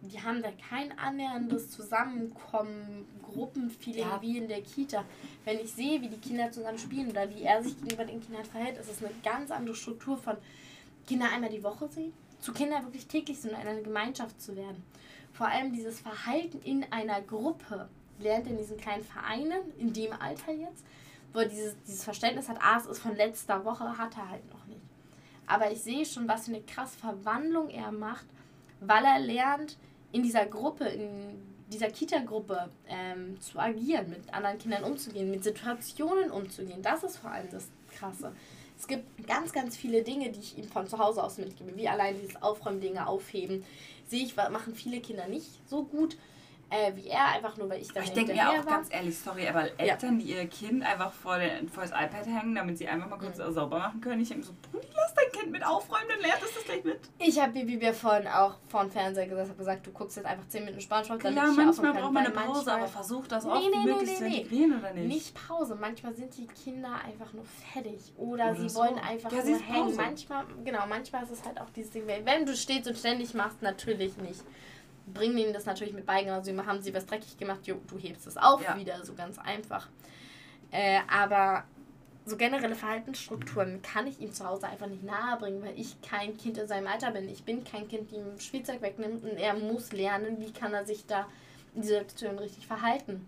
die 0.01 0.21
haben 0.21 0.41
da 0.43 0.49
kein 0.69 0.97
annäherndes 0.99 1.71
Zusammenkommen, 1.71 3.05
Gruppenfeeling 3.23 4.01
Ja. 4.01 4.21
wie 4.21 4.37
in 4.37 4.47
der 4.47 4.61
Kita. 4.61 5.03
Wenn 5.45 5.59
ich 5.59 5.71
sehe, 5.71 6.01
wie 6.01 6.09
die 6.09 6.17
Kinder 6.17 6.51
zusammen 6.51 6.77
spielen 6.77 7.09
oder 7.09 7.29
wie 7.33 7.43
er 7.43 7.63
sich 7.63 7.75
gegenüber 7.79 8.05
den 8.05 8.21
Kindern 8.21 8.45
verhält, 8.45 8.77
ist 8.77 8.89
es 8.91 8.99
eine 9.03 9.13
ganz 9.23 9.51
andere 9.51 9.75
Struktur 9.75 10.17
von 10.17 10.35
Kinder 11.07 11.27
einmal 11.33 11.49
die 11.49 11.63
Woche 11.63 11.87
sehen, 11.87 12.13
zu 12.39 12.51
Kindern 12.53 12.83
wirklich 12.83 13.07
täglich 13.07 13.39
sind 13.39 13.51
und 13.51 13.57
eine 13.65 13.81
Gemeinschaft 13.81 14.41
zu 14.41 14.55
werden. 14.55 14.83
Vor 15.33 15.47
allem 15.47 15.73
dieses 15.73 15.99
Verhalten 15.99 16.61
in 16.63 16.85
einer 16.91 17.21
Gruppe 17.21 17.87
lernt 18.19 18.45
er 18.45 18.51
in 18.53 18.57
diesen 18.57 18.77
kleinen 18.77 19.03
Vereinen, 19.03 19.59
in 19.77 19.91
dem 19.93 20.11
Alter 20.13 20.51
jetzt, 20.53 20.83
wo 21.35 21.41
er 21.41 21.47
dieses, 21.47 21.75
dieses 21.85 22.03
Verständnis 22.03 22.47
hat, 22.49 22.57
ah, 22.61 22.77
es 22.77 22.85
ist 22.85 22.99
von 22.99 23.15
letzter 23.15 23.63
Woche, 23.65 23.97
hat 23.97 24.15
er 24.17 24.29
halt 24.29 24.49
noch 24.51 24.65
nicht. 24.65 24.81
Aber 25.47 25.71
ich 25.71 25.81
sehe 25.81 26.05
schon, 26.05 26.27
was 26.27 26.45
für 26.45 26.53
eine 26.53 26.61
krass 26.61 26.95
Verwandlung 26.95 27.69
er 27.69 27.91
macht, 27.91 28.25
weil 28.79 29.03
er 29.03 29.19
lernt, 29.19 29.77
in 30.11 30.23
dieser 30.23 30.45
Gruppe, 30.45 30.85
in 30.85 31.43
dieser 31.71 31.89
Kita-Gruppe 31.89 32.69
ähm, 32.87 33.39
zu 33.41 33.59
agieren, 33.59 34.09
mit 34.09 34.33
anderen 34.33 34.57
Kindern 34.57 34.83
umzugehen, 34.83 35.29
mit 35.29 35.43
Situationen 35.43 36.31
umzugehen. 36.31 36.81
Das 36.81 37.03
ist 37.03 37.17
vor 37.17 37.31
allem 37.31 37.49
das 37.51 37.67
Krasse. 37.91 38.31
Es 38.77 38.87
gibt 38.87 39.27
ganz, 39.27 39.51
ganz 39.51 39.75
viele 39.75 40.03
Dinge, 40.03 40.31
die 40.31 40.39
ich 40.39 40.57
ihm 40.57 40.67
von 40.67 40.87
zu 40.87 40.97
Hause 40.99 41.23
aus 41.23 41.37
mitgebe, 41.37 41.75
wie 41.75 41.87
allein 41.87 42.19
dieses 42.19 42.41
Aufräumen, 42.41 42.81
Dinge 42.81 43.07
aufheben. 43.07 43.65
Sehe 44.07 44.23
ich, 44.23 44.35
machen 44.35 44.75
viele 44.75 45.01
Kinder 45.01 45.27
nicht 45.27 45.47
so 45.67 45.83
gut 45.83 46.17
äh, 46.69 46.95
wie 46.95 47.07
er, 47.07 47.27
einfach 47.27 47.57
nur 47.57 47.69
weil 47.69 47.81
ich 47.81 47.91
da 47.91 48.01
Ich 48.01 48.11
denke 48.11 48.33
mir 48.33 48.49
auch 48.49 48.65
war. 48.65 48.65
ganz 48.65 48.87
ehrlich, 48.91 49.17
sorry, 49.17 49.47
aber 49.47 49.79
Eltern, 49.79 50.19
ja. 50.19 50.25
die 50.25 50.31
ihr 50.33 50.47
Kind 50.47 50.83
einfach 50.83 51.11
vor, 51.11 51.37
den, 51.37 51.69
vor 51.69 51.83
das 51.83 51.91
iPad 51.91 52.25
hängen, 52.25 52.55
damit 52.55 52.77
sie 52.77 52.87
einfach 52.87 53.09
mal 53.09 53.17
kurz 53.17 53.37
mhm. 53.37 53.53
sauber 53.53 53.79
machen 53.79 54.01
können. 54.01 54.21
Ich 54.21 54.29
denke 54.29 54.45
so, 54.45 54.53
Brudi, 54.71 54.87
lass 54.95 55.13
dein 55.13 55.31
Kind 55.31 55.51
mit 55.51 55.65
aufräumen, 55.65 56.07
dann 56.09 56.19
lernt 56.19 56.41
es 56.43 56.53
das 56.55 56.63
gleich 56.65 56.83
mit. 56.83 56.99
Ich 57.19 57.39
habe 57.39 57.53
Bibi 57.53 57.77
mir 57.77 57.93
vorhin 57.93 58.27
auch 58.27 58.55
vor 58.67 58.81
dem 58.81 58.91
Fernseher 58.91 59.27
gesagt, 59.27 59.49
habe 59.49 59.57
gesagt, 59.57 59.87
du 59.87 59.91
guckst 59.91 60.17
jetzt 60.17 60.25
einfach 60.25 60.47
10 60.47 60.65
Minuten 60.65 60.81
Spongebob, 60.81 61.21
damit 61.21 61.37
Klar, 61.37 61.51
ich 61.51 61.57
manchmal 61.57 61.93
braucht 61.93 62.13
man 62.13 62.25
eine 62.25 62.33
Pause, 62.33 62.73
aber 62.73 62.87
versuch 62.87 63.27
das 63.27 63.45
auch 63.45 63.59
nee, 63.59 63.69
nee, 63.71 63.91
möglichst 63.91 64.21
nee, 64.21 64.27
nee, 64.27 64.35
zu 64.35 64.41
integrieren, 64.41 64.79
oder 64.79 64.93
nicht? 64.93 65.07
Nicht 65.07 65.47
Pause, 65.47 65.77
manchmal 65.79 66.15
sind 66.15 66.35
die 66.37 66.47
Kinder 66.47 66.95
einfach 67.05 67.31
nur 67.33 67.45
fertig 67.45 68.13
oder, 68.17 68.51
oder 68.51 68.55
sie 68.55 68.69
so. 68.69 68.79
wollen 68.79 68.97
einfach 68.97 69.31
ja, 69.31 69.43
nur 69.43 69.59
hängen. 69.59 69.95
Manchmal, 69.95 70.45
genau, 70.63 70.85
manchmal 70.87 71.23
ist 71.23 71.31
es 71.31 71.45
halt 71.45 71.61
auch 71.61 71.69
dieses 71.69 71.91
Ding, 71.91 72.03
wenn 72.07 72.45
du 72.45 72.55
stehst 72.55 72.87
und 72.87 72.97
ständig 72.97 73.33
machst, 73.33 73.61
natürlich 73.61 74.17
nicht 74.17 74.43
bringen 75.13 75.37
ihnen 75.37 75.53
das 75.53 75.65
natürlich 75.65 75.93
mit 75.93 76.05
bei. 76.05 76.31
Also 76.31 76.55
haben 76.65 76.81
sie 76.81 76.93
was 76.93 77.05
dreckig 77.05 77.37
gemacht, 77.37 77.65
jo, 77.65 77.75
du 77.87 77.97
hebst 77.97 78.27
es 78.27 78.37
auf 78.37 78.63
ja. 78.63 78.77
wieder, 78.77 79.03
so 79.05 79.13
ganz 79.13 79.37
einfach. 79.37 79.87
Äh, 80.71 80.99
aber 81.07 81.63
so 82.25 82.37
generelle 82.37 82.75
Verhaltensstrukturen 82.75 83.81
kann 83.83 84.07
ich 84.07 84.19
ihm 84.19 84.33
zu 84.33 84.47
Hause 84.47 84.67
einfach 84.67 84.87
nicht 84.87 85.03
nahebringen, 85.03 85.61
weil 85.63 85.79
ich 85.79 86.01
kein 86.01 86.35
Kind 86.37 86.57
in 86.57 86.67
seinem 86.67 86.87
Alter 86.87 87.11
bin. 87.11 87.29
Ich 87.29 87.43
bin 87.43 87.63
kein 87.63 87.87
Kind, 87.87 88.11
die 88.11 88.15
ihm 88.15 88.39
Spielzeug 88.39 88.81
wegnimmt 88.81 89.23
und 89.23 89.37
er 89.37 89.53
muss 89.53 89.91
lernen, 89.91 90.39
wie 90.39 90.51
kann 90.51 90.73
er 90.73 90.85
sich 90.85 91.05
da 91.05 91.27
in 91.75 91.83
dieser 91.83 91.99
Situation 91.99 92.39
richtig 92.39 92.65
verhalten. 92.65 93.27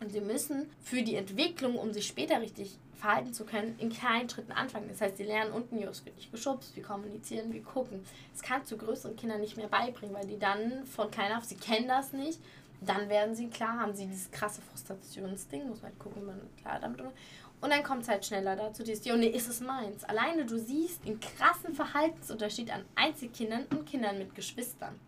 Und 0.00 0.12
sie 0.12 0.20
müssen 0.20 0.70
für 0.80 1.02
die 1.02 1.16
Entwicklung, 1.16 1.76
um 1.76 1.92
sich 1.92 2.06
später 2.06 2.40
richtig 2.40 2.78
verhalten 2.98 3.32
zu 3.32 3.44
können, 3.44 3.76
in 3.78 3.90
kleinen 3.90 4.28
Schritten 4.28 4.52
anfangen. 4.52 4.88
Das 4.88 5.00
heißt, 5.00 5.16
sie 5.16 5.24
lernen 5.24 5.52
unten, 5.52 5.78
Jos 5.78 6.04
wird 6.04 6.16
nicht 6.16 6.32
geschubst, 6.32 6.74
wir 6.74 6.82
kommunizieren, 6.82 7.52
wir 7.52 7.62
gucken. 7.62 8.04
Das 8.32 8.42
kannst 8.42 8.70
du 8.72 8.76
größeren 8.76 9.16
Kindern 9.16 9.40
nicht 9.40 9.56
mehr 9.56 9.68
beibringen, 9.68 10.14
weil 10.14 10.26
die 10.26 10.38
dann 10.38 10.84
von 10.84 11.10
klein 11.10 11.32
auf, 11.32 11.44
sie 11.44 11.56
kennen 11.56 11.88
das 11.88 12.12
nicht, 12.12 12.40
dann 12.80 13.08
werden 13.08 13.34
sie 13.34 13.48
klar, 13.48 13.78
haben 13.80 13.94
sie 13.94 14.06
dieses 14.06 14.30
krasse 14.30 14.60
Frustrationsding, 14.62 15.68
muss 15.68 15.82
man 15.82 15.92
halt 15.92 15.98
gucken, 15.98 16.22
wie 16.22 16.26
man 16.26 16.40
klar 16.60 16.78
damit 16.80 17.00
umgeht. 17.00 17.16
Und 17.60 17.70
dann 17.70 17.82
kommt 17.82 18.02
es 18.02 18.08
halt 18.08 18.24
schneller 18.24 18.54
dazu, 18.54 18.84
dieses, 18.84 19.04
jo, 19.04 19.16
nee, 19.16 19.28
ist 19.28 19.48
es 19.48 19.60
meins. 19.60 20.04
Alleine 20.04 20.44
du 20.44 20.58
siehst 20.58 21.04
den 21.04 21.18
krassen 21.18 21.74
Verhaltensunterschied 21.74 22.72
an 22.72 22.84
Einzelkindern 22.94 23.66
und 23.70 23.84
Kindern 23.86 24.18
mit 24.18 24.34
Geschwistern. 24.34 24.98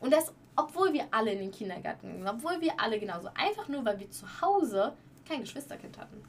Und 0.00 0.12
das, 0.12 0.32
obwohl 0.54 0.92
wir 0.92 1.06
alle 1.10 1.32
in 1.32 1.38
den 1.38 1.50
Kindergarten 1.50 2.12
gingen, 2.12 2.28
obwohl 2.28 2.60
wir 2.60 2.78
alle 2.78 2.98
genauso, 2.98 3.28
einfach 3.34 3.68
nur, 3.68 3.84
weil 3.86 3.98
wir 4.00 4.10
zu 4.10 4.26
Hause 4.42 4.92
kein 5.26 5.40
Geschwisterkind 5.40 5.96
hatten. 5.96 6.22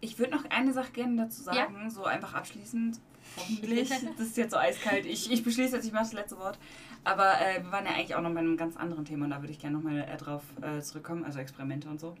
Ich 0.00 0.18
würde 0.18 0.32
noch 0.32 0.44
eine 0.50 0.72
Sache 0.72 0.92
gerne 0.92 1.16
dazu 1.16 1.42
sagen, 1.42 1.76
ja. 1.82 1.90
so 1.90 2.04
einfach 2.04 2.34
abschließend. 2.34 3.00
Hoffentlich. 3.36 3.88
das 3.88 4.02
ist 4.26 4.36
jetzt 4.36 4.52
so 4.52 4.56
eiskalt. 4.56 5.04
Ich, 5.04 5.30
ich 5.30 5.44
beschließe 5.44 5.76
jetzt, 5.76 5.84
ich 5.84 5.92
mache 5.92 6.04
das 6.04 6.12
letzte 6.12 6.38
Wort. 6.38 6.58
Aber 7.04 7.40
äh, 7.40 7.62
wir 7.62 7.70
waren 7.70 7.84
ja 7.84 7.92
eigentlich 7.92 8.14
auch 8.14 8.22
noch 8.22 8.32
bei 8.32 8.40
einem 8.40 8.56
ganz 8.56 8.76
anderen 8.76 9.04
Thema 9.04 9.26
und 9.26 9.30
da 9.30 9.40
würde 9.40 9.52
ich 9.52 9.58
gerne 9.58 9.76
nochmal 9.76 10.00
äh, 10.00 10.16
drauf 10.16 10.42
äh, 10.62 10.80
zurückkommen, 10.80 11.24
also 11.24 11.38
Experimente 11.38 11.88
und 11.88 12.00
so. 12.00 12.16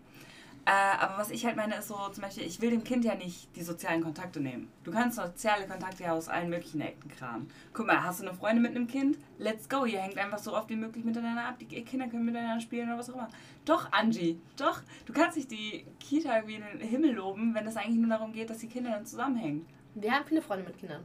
Äh, 0.68 0.70
aber 1.00 1.16
was 1.16 1.30
ich 1.30 1.46
halt 1.46 1.56
meine, 1.56 1.76
ist 1.76 1.88
so 1.88 1.96
zum 2.12 2.22
Beispiel, 2.22 2.44
ich 2.44 2.60
will 2.60 2.68
dem 2.68 2.84
Kind 2.84 3.02
ja 3.02 3.14
nicht 3.14 3.56
die 3.56 3.62
sozialen 3.62 4.02
Kontakte 4.02 4.38
nehmen. 4.38 4.68
Du 4.84 4.92
kannst 4.92 5.16
soziale 5.16 5.66
Kontakte 5.66 6.02
ja 6.04 6.12
aus 6.12 6.28
allen 6.28 6.50
möglichen 6.50 6.82
Ecken 6.82 7.10
kramen. 7.10 7.48
Guck 7.72 7.86
mal, 7.86 8.02
hast 8.02 8.20
du 8.20 8.26
eine 8.26 8.36
Freundin 8.36 8.62
mit 8.62 8.76
einem 8.76 8.86
Kind? 8.86 9.16
Let's 9.38 9.66
go. 9.66 9.86
Ihr 9.86 10.00
hängt 10.00 10.18
einfach 10.18 10.38
so 10.38 10.54
oft 10.54 10.68
wie 10.68 10.76
möglich 10.76 11.06
miteinander 11.06 11.46
ab. 11.46 11.58
Die 11.58 11.66
Kinder 11.66 12.06
können 12.08 12.26
miteinander 12.26 12.60
spielen 12.60 12.88
oder 12.88 12.98
was 12.98 13.08
auch 13.08 13.14
immer. 13.14 13.30
Doch, 13.68 13.92
Angie, 13.92 14.40
doch. 14.56 14.80
Du 15.06 15.12
kannst 15.12 15.36
nicht 15.36 15.50
die 15.50 15.84
Kita 16.00 16.46
wie 16.46 16.54
in 16.54 16.62
den 16.62 16.80
Himmel 16.80 17.12
loben, 17.12 17.54
wenn 17.54 17.66
es 17.66 17.76
eigentlich 17.76 17.98
nur 17.98 18.08
darum 18.08 18.32
geht, 18.32 18.50
dass 18.50 18.58
die 18.58 18.68
Kinder 18.68 18.90
dann 18.90 19.06
zusammenhängen. 19.06 19.66
Wir 19.94 20.12
haben 20.12 20.24
viele 20.26 20.42
Freunde 20.42 20.64
mit 20.64 20.78
Kindern. 20.78 21.02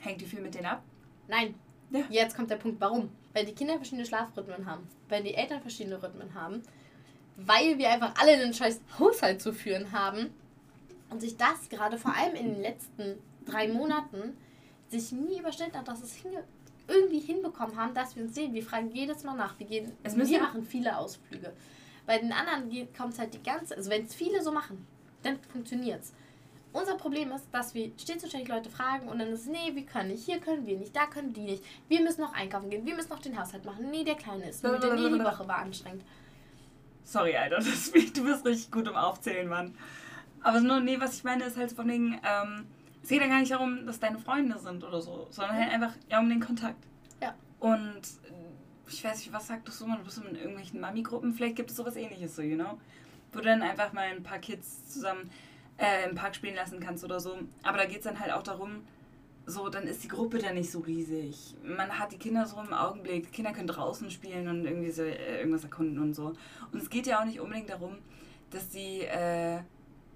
Hängt 0.00 0.20
die 0.20 0.26
viel 0.26 0.40
mit 0.40 0.54
denen 0.54 0.66
ab? 0.66 0.82
Nein. 1.28 1.54
Ja. 1.90 2.04
Jetzt 2.10 2.36
kommt 2.36 2.50
der 2.50 2.56
Punkt, 2.56 2.80
warum? 2.80 3.10
Weil 3.32 3.46
die 3.46 3.54
Kinder 3.54 3.76
verschiedene 3.76 4.06
Schlafrhythmen 4.06 4.66
haben. 4.66 4.88
Weil 5.08 5.22
die 5.22 5.34
Eltern 5.34 5.60
verschiedene 5.60 6.02
Rhythmen 6.02 6.34
haben 6.34 6.62
weil 7.38 7.78
wir 7.78 7.88
einfach 7.90 8.14
alle 8.20 8.32
einen 8.32 8.52
scheiß 8.52 8.80
Haushalt 8.98 9.40
zu 9.40 9.52
führen 9.52 9.92
haben 9.92 10.34
und 11.08 11.20
sich 11.20 11.36
das 11.36 11.68
gerade 11.68 11.96
vor 11.96 12.14
allem 12.14 12.34
in 12.34 12.54
den 12.54 12.62
letzten 12.62 13.18
drei 13.46 13.68
Monaten 13.68 14.36
sich 14.88 15.12
nie 15.12 15.38
überstellt 15.38 15.76
hat, 15.76 15.86
dass 15.86 16.02
es 16.02 16.14
hinge 16.14 16.42
irgendwie 16.88 17.20
hinbekommen 17.20 17.76
haben, 17.76 17.94
dass 17.94 18.16
wir 18.16 18.24
uns 18.24 18.34
sehen. 18.34 18.54
Wir 18.54 18.62
fragen 18.62 18.90
jedes 18.92 19.22
Mal 19.22 19.36
nach. 19.36 19.58
Wir, 19.58 19.66
gehen, 19.66 19.92
es 20.02 20.16
müssen 20.16 20.32
wir 20.32 20.40
machen 20.40 20.64
viele 20.64 20.96
Ausflüge. 20.96 21.52
Bei 22.06 22.18
den 22.18 22.32
anderen 22.32 22.70
kommt 22.96 23.12
es 23.12 23.18
halt 23.18 23.34
die 23.34 23.42
ganze, 23.42 23.76
also 23.76 23.90
wenn 23.90 24.04
es 24.04 24.14
viele 24.14 24.42
so 24.42 24.50
machen, 24.50 24.86
dann 25.22 25.38
funktioniert 25.52 26.02
es. 26.02 26.12
Unser 26.72 26.96
Problem 26.96 27.30
ist, 27.32 27.46
dass 27.52 27.74
wir 27.74 27.90
stets 27.98 28.22
und 28.22 28.30
ständig 28.30 28.48
Leute 28.48 28.70
fragen 28.70 29.08
und 29.08 29.18
dann 29.18 29.28
ist, 29.28 29.46
nee, 29.46 29.74
wir 29.74 29.84
können 29.84 30.08
nicht, 30.08 30.24
hier 30.24 30.38
können 30.38 30.66
wir 30.66 30.78
nicht, 30.78 30.94
da 30.94 31.06
können 31.06 31.32
die 31.32 31.40
nicht. 31.40 31.64
Wir 31.88 32.00
müssen 32.02 32.20
noch 32.20 32.32
einkaufen 32.34 32.70
gehen, 32.70 32.84
wir 32.86 32.94
müssen 32.94 33.10
noch 33.10 33.20
den 33.20 33.38
Haushalt 33.38 33.64
machen. 33.64 33.90
Nee, 33.90 34.04
der 34.04 34.16
Kleine 34.16 34.48
ist 34.48 34.62
müde, 34.62 34.94
nee, 34.94 35.18
die 35.18 35.24
Woche 35.24 35.48
war 35.48 35.58
anstrengend. 35.58 36.02
Sorry, 37.04 37.36
Alter, 37.36 37.56
das, 37.56 37.90
du 37.90 38.24
bist 38.24 38.44
richtig 38.44 38.70
gut 38.70 38.86
im 38.86 38.94
Aufzählen, 38.94 39.48
Mann. 39.48 39.74
Aber 40.42 40.60
nur, 40.60 40.80
nee, 40.80 41.00
was 41.00 41.16
ich 41.16 41.24
meine, 41.24 41.44
ist 41.44 41.56
halt 41.56 41.72
von 41.72 41.88
wegen, 41.88 42.20
ähm, 42.24 42.66
es 43.08 43.10
geht 43.10 43.22
ja 43.22 43.28
gar 43.28 43.40
nicht 43.40 43.50
darum, 43.50 43.86
dass 43.86 43.98
deine 43.98 44.18
Freunde 44.18 44.58
sind 44.58 44.84
oder 44.84 45.00
so, 45.00 45.28
sondern 45.30 45.56
halt 45.56 45.72
einfach 45.72 45.94
ja, 46.10 46.20
um 46.20 46.28
den 46.28 46.40
Kontakt. 46.40 46.76
Ja. 47.22 47.34
Und 47.58 48.02
äh, 48.02 48.86
ich 48.86 49.02
weiß 49.02 49.16
nicht, 49.20 49.32
was 49.32 49.46
sagst 49.46 49.66
du 49.66 49.72
so, 49.72 49.86
du 49.86 50.04
bist 50.04 50.18
in 50.18 50.36
irgendwelchen 50.36 50.78
Mami-Gruppen, 50.78 51.32
vielleicht 51.32 51.56
gibt 51.56 51.70
es 51.70 51.76
sowas 51.76 51.96
ähnliches 51.96 52.36
so, 52.36 52.42
you 52.42 52.56
know? 52.56 52.78
Wo 53.32 53.38
du 53.38 53.46
dann 53.46 53.62
einfach 53.62 53.94
mal 53.94 54.08
ein 54.08 54.22
paar 54.22 54.40
Kids 54.40 54.92
zusammen 54.92 55.30
äh, 55.78 56.06
im 56.06 56.16
Park 56.16 56.36
spielen 56.36 56.54
lassen 56.54 56.80
kannst 56.80 57.02
oder 57.02 57.18
so. 57.18 57.38
Aber 57.62 57.78
da 57.78 57.86
geht 57.86 58.00
es 58.00 58.04
dann 58.04 58.20
halt 58.20 58.30
auch 58.30 58.42
darum, 58.42 58.82
so, 59.46 59.70
dann 59.70 59.84
ist 59.84 60.04
die 60.04 60.08
Gruppe 60.08 60.36
dann 60.36 60.56
nicht 60.56 60.70
so 60.70 60.80
riesig. 60.80 61.54
Man 61.64 61.98
hat 61.98 62.12
die 62.12 62.18
Kinder 62.18 62.44
so 62.44 62.60
im 62.60 62.74
Augenblick, 62.74 63.24
die 63.24 63.30
Kinder 63.30 63.52
können 63.52 63.68
draußen 63.68 64.10
spielen 64.10 64.48
und 64.48 64.66
irgendwie 64.66 64.90
so, 64.90 65.00
äh, 65.00 65.38
irgendwas 65.38 65.64
erkunden 65.64 65.98
und 65.98 66.12
so. 66.12 66.34
Und 66.72 66.82
es 66.82 66.90
geht 66.90 67.06
ja 67.06 67.20
auch 67.20 67.24
nicht 67.24 67.40
unbedingt 67.40 67.70
darum, 67.70 67.96
dass 68.50 68.70
sie, 68.70 69.00
äh, 69.00 69.60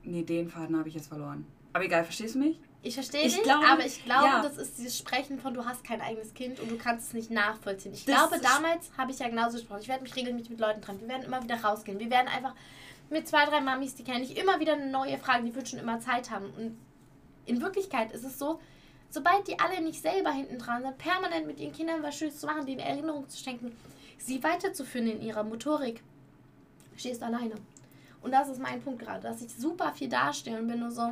nee, 0.02 0.24
den 0.24 0.50
Faden 0.50 0.76
habe 0.76 0.90
ich 0.90 0.94
jetzt 0.94 1.08
verloren. 1.08 1.46
Aber 1.72 1.86
egal, 1.86 2.04
verstehst 2.04 2.34
du 2.34 2.40
mich? 2.40 2.60
Ich 2.84 2.94
verstehe 2.94 3.22
dich, 3.22 3.42
glaube, 3.42 3.64
aber 3.66 3.86
ich 3.86 4.04
glaube, 4.04 4.26
ja. 4.26 4.42
das 4.42 4.58
ist 4.58 4.76
dieses 4.76 4.98
Sprechen 4.98 5.38
von, 5.38 5.54
du 5.54 5.64
hast 5.64 5.84
kein 5.84 6.00
eigenes 6.00 6.34
Kind 6.34 6.58
und 6.58 6.68
du 6.68 6.76
kannst 6.76 7.08
es 7.08 7.14
nicht 7.14 7.30
nachvollziehen. 7.30 7.94
Ich 7.94 8.04
das 8.04 8.28
glaube, 8.28 8.42
damals 8.42 8.90
habe 8.98 9.12
ich 9.12 9.20
ja 9.20 9.28
genauso 9.28 9.58
gesprochen. 9.58 9.80
Ich 9.82 9.88
werde 9.88 10.02
mich 10.02 10.16
regelmäßig 10.16 10.50
mit 10.50 10.60
Leuten 10.60 10.82
treffen. 10.82 11.00
Wir 11.02 11.08
werden 11.08 11.22
immer 11.22 11.42
wieder 11.42 11.62
rausgehen. 11.62 12.00
Wir 12.00 12.10
werden 12.10 12.26
einfach 12.26 12.54
mit 13.08 13.28
zwei, 13.28 13.44
drei 13.44 13.60
Mamis, 13.60 13.94
die 13.94 14.02
kenne 14.02 14.24
ich, 14.24 14.36
immer 14.36 14.58
wieder 14.58 14.72
eine 14.72 14.90
neue 14.90 15.16
Frage, 15.18 15.44
die 15.44 15.54
wird 15.54 15.68
schon 15.68 15.78
immer 15.78 16.00
Zeit 16.00 16.30
haben. 16.30 16.46
Und 16.56 16.76
in 17.46 17.60
Wirklichkeit 17.60 18.10
ist 18.10 18.24
es 18.24 18.38
so, 18.38 18.58
Sobald 19.12 19.46
die 19.46 19.58
alle 19.60 19.82
nicht 19.82 20.00
selber 20.00 20.32
hinten 20.32 20.58
dran 20.58 20.82
sind, 20.82 20.96
permanent 20.96 21.46
mit 21.46 21.60
ihren 21.60 21.74
Kindern 21.74 22.02
was 22.02 22.16
Schönes 22.16 22.40
zu 22.40 22.46
machen, 22.46 22.64
denen 22.64 22.80
Erinnerungen 22.80 23.28
zu 23.28 23.36
schenken, 23.36 23.76
sie 24.16 24.42
weiterzuführen 24.42 25.06
in 25.06 25.20
ihrer 25.20 25.44
Motorik, 25.44 26.02
stehst 26.96 27.20
du 27.20 27.26
alleine. 27.26 27.56
Und 28.22 28.32
das 28.32 28.48
ist 28.48 28.58
mein 28.58 28.80
Punkt 28.80 29.00
gerade, 29.00 29.20
dass 29.20 29.42
ich 29.42 29.54
super 29.54 29.92
viel 29.92 30.08
dastehe 30.08 30.58
und 30.58 30.66
bin 30.66 30.80
nur 30.80 30.90
so, 30.90 31.10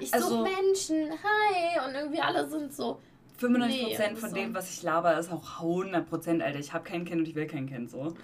ich 0.00 0.12
also, 0.12 0.28
suche 0.28 0.42
Menschen, 0.42 1.10
hi, 1.10 1.88
und 1.88 1.94
irgendwie 1.94 2.20
alle 2.20 2.48
sind 2.48 2.72
so. 2.72 2.98
95% 3.40 3.66
nee, 3.66 3.96
von 4.14 4.30
so. 4.30 4.36
dem, 4.36 4.54
was 4.54 4.70
ich 4.70 4.82
laber, 4.82 5.18
ist 5.18 5.32
auch 5.32 5.60
100%, 5.60 6.40
Alter. 6.40 6.58
Ich 6.58 6.72
habe 6.72 6.84
kein 6.84 7.04
Kind 7.04 7.20
und 7.20 7.28
ich 7.28 7.34
will 7.34 7.46
kein 7.46 7.66
Kind, 7.66 7.90
so. 7.90 8.04
Ja. 8.04 8.14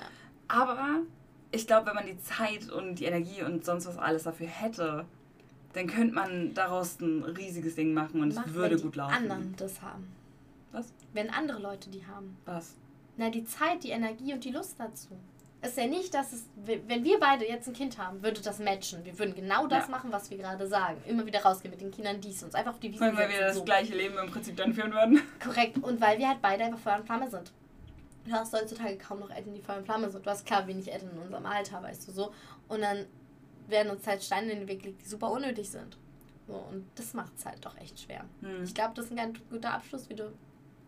Aber 0.49 1.01
ich 1.51 1.67
glaube, 1.67 1.89
wenn 1.89 1.95
man 1.95 2.07
die 2.07 2.19
Zeit 2.19 2.71
und 2.71 2.97
die 2.97 3.07
Energie 3.07 3.43
und 3.43 3.65
sonst 3.65 3.87
was 3.87 3.99
alles 3.99 4.23
dafür 4.25 4.47
hätte, 4.47 5.05
dann 5.73 5.87
könnte 5.87 6.15
man 6.15 6.55
daraus 6.55 7.01
ein 7.01 7.23
riesiges 7.23 7.75
Ding 7.75 7.93
machen 7.93 8.23
und 8.23 8.35
Mach, 8.35 8.47
es 8.47 8.55
würde 8.55 8.79
gut 8.79 8.97
laufen. 8.97 9.15
Wenn 9.15 9.31
anderen 9.31 9.55
das 9.57 9.83
haben. 9.83 10.13
Was? 10.73 10.93
Wenn 11.13 11.31
andere 11.31 11.61
Leute 11.61 11.91
die 11.91 12.07
haben. 12.07 12.37
Was? 12.45 12.77
Na, 13.17 13.31
die 13.31 13.45
Zeit, 13.45 13.85
die 13.85 13.91
Energie 13.91 14.33
und 14.33 14.45
die 14.45 14.51
Lust 14.51 14.79
dazu. 14.79 15.11
Es 15.63 15.71
ist 15.71 15.79
ja 15.79 15.87
nicht, 15.87 16.15
dass 16.15 16.33
es, 16.33 16.45
wenn 16.57 17.05
wir 17.05 17.21
beide 17.21 17.47
jetzt 17.47 17.69
ein 17.69 17.75
Kind 17.75 17.99
haben, 17.99 18.23
würde 18.23 18.41
das 18.41 18.59
matchen. 18.59 19.05
Wir 19.05 19.19
würden 19.19 19.35
genau 19.35 19.67
das 19.67 19.85
ja. 19.85 19.91
machen, 19.91 20.11
was 20.11 20.31
wir 20.31 20.39
gerade 20.39 20.67
sagen. 20.67 21.03
Immer 21.07 21.27
wieder 21.27 21.43
rausgehen 21.43 21.71
mit 21.71 21.83
den 21.83 21.91
Kindern, 21.91 22.21
dies 22.21 22.43
uns 22.43 22.55
einfach 22.55 22.73
auf 22.73 22.81
die 22.81 22.91
Wiese 22.93 23.01
Weil 23.01 23.29
wir 23.29 23.41
das 23.41 23.57
so. 23.57 23.65
gleiche 23.65 23.95
Leben 23.95 24.17
im 24.17 24.31
Prinzip 24.31 24.57
dann 24.57 24.73
führen 24.73 24.93
würden. 24.93 25.21
Korrekt. 25.43 25.77
Und 25.79 26.01
weil 26.01 26.19
wir 26.19 26.29
halt 26.29 26.41
beide 26.41 26.65
einfach 26.65 26.79
Feuer 26.79 26.97
und 26.97 27.07
Flamme 27.07 27.29
sind. 27.29 27.53
Du 28.25 28.33
hast 28.33 28.55
heutzutage 28.55 28.97
kaum 28.97 29.21
noch 29.21 29.31
Eltern, 29.31 29.55
die 29.55 29.61
Feuer 29.61 29.79
und 29.79 29.85
Flamme 29.85 30.09
sind. 30.09 30.25
Du 30.25 30.31
hast 30.31 30.47
klar 30.47 30.67
wenig 30.67 30.91
Eltern 30.91 31.11
in 31.11 31.19
unserem 31.19 31.45
Alter, 31.45 31.83
weißt 31.83 32.09
du 32.09 32.13
so. 32.13 32.33
Und 32.69 32.81
dann 32.81 33.07
werden 33.69 33.91
uns 33.91 34.07
halt 34.07 34.23
Steine 34.23 34.53
in 34.53 34.61
den 34.61 34.69
Weg 34.69 34.83
gelegt, 34.83 35.03
die 35.03 35.09
super 35.09 35.31
unnötig 35.31 35.71
sind. 35.71 35.97
So, 36.47 36.55
und 36.55 36.87
das 36.95 37.15
macht 37.15 37.33
es 37.37 37.45
halt 37.45 37.65
doch 37.65 37.77
echt 37.79 38.01
schwer. 38.01 38.25
Hm. 38.41 38.65
Ich 38.65 38.75
glaube, 38.75 38.93
das 38.95 39.07
ist 39.07 39.11
ein 39.13 39.17
ganz 39.17 39.39
guter 39.51 39.73
Abschluss, 39.73 40.09
wie 40.09 40.15
du 40.15 40.33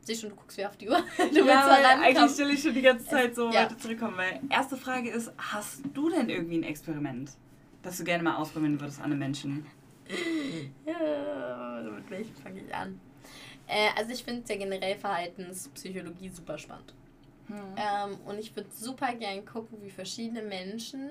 siehst 0.03 0.21
schon, 0.21 0.31
du 0.31 0.37
guckst 0.37 0.59
wie 0.59 0.67
auf 0.67 0.77
die 0.77 0.89
Uhr. 0.89 1.03
Du 1.33 1.47
ja, 1.47 1.69
weil 1.69 1.85
eigentlich 1.85 2.33
stelle 2.33 2.53
ich 2.53 2.63
schon 2.63 2.75
die 2.75 2.83
ganze 2.83 3.07
Zeit 3.07 3.35
so 3.35 3.51
ja. 3.51 3.63
weiter 3.63 3.79
zurückkommen. 3.79 4.17
Weil 4.17 4.41
erste 4.51 4.77
Frage 4.77 5.11
ist, 5.11 5.33
hast 5.39 5.83
du 5.95 6.11
denn 6.11 6.29
irgendwie 6.29 6.59
ein 6.59 6.65
Experiment, 6.65 7.31
das 7.83 7.99
du 7.99 8.05
gerne 8.05 8.23
mal 8.23 8.37
ausprobieren 8.37 8.81
würdest 8.81 9.01
an 9.01 9.07
einem 9.07 9.19
Menschen? 9.19 9.67
ja, 10.87 11.83
mit 11.83 12.11
welchem 12.11 12.35
fange 12.37 12.61
ich 12.61 12.75
an? 12.75 13.01
Äh, 13.67 13.89
also 13.97 14.13
ich 14.13 14.25
finde 14.25 14.43
ja 14.49 14.59
generell 14.59 14.97
Verhaltenspsychologie 14.97 16.29
super 16.29 16.59
spannend. 16.59 16.95
Hm. 17.47 17.57
Ähm, 17.77 18.19
und 18.27 18.39
ich 18.39 18.55
würde 18.55 18.69
super 18.73 19.15
gern 19.15 19.45
gucken, 19.45 19.79
wie 19.83 19.91
verschiedene 19.91 20.43
Menschen 20.43 21.11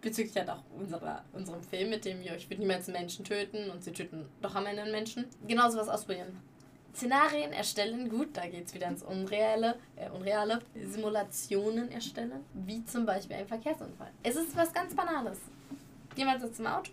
bezüglich 0.00 0.36
halt 0.36 0.48
auch 0.50 0.62
unserer, 0.78 1.24
unserem 1.32 1.62
Film 1.62 1.90
mit 1.90 2.04
dem, 2.04 2.20
ich 2.20 2.48
würde 2.48 2.60
niemals 2.60 2.86
Menschen 2.86 3.24
töten 3.24 3.70
und 3.70 3.82
sie 3.82 3.92
töten 3.92 4.26
doch 4.40 4.54
am 4.54 4.66
Ende 4.66 4.82
einen 4.82 4.92
Menschen. 4.92 5.26
Genauso 5.46 5.78
was 5.78 5.88
ausprobieren. 5.88 6.38
Szenarien 6.96 7.52
erstellen, 7.52 8.08
gut, 8.08 8.28
da 8.34 8.46
geht 8.46 8.66
es 8.66 8.74
wieder 8.74 8.88
ins 8.88 9.02
Unreale, 9.02 9.76
äh, 9.96 10.08
Unreale. 10.10 10.60
Simulationen 10.82 11.90
erstellen, 11.92 12.32
wie 12.54 12.84
zum 12.86 13.04
Beispiel 13.04 13.36
ein 13.36 13.46
Verkehrsunfall. 13.46 14.10
Es 14.22 14.34
ist 14.36 14.56
was 14.56 14.72
ganz 14.72 14.94
Banales. 14.94 15.38
Jemand 16.16 16.40
sitzt 16.40 16.58
im 16.60 16.66
Auto, 16.66 16.90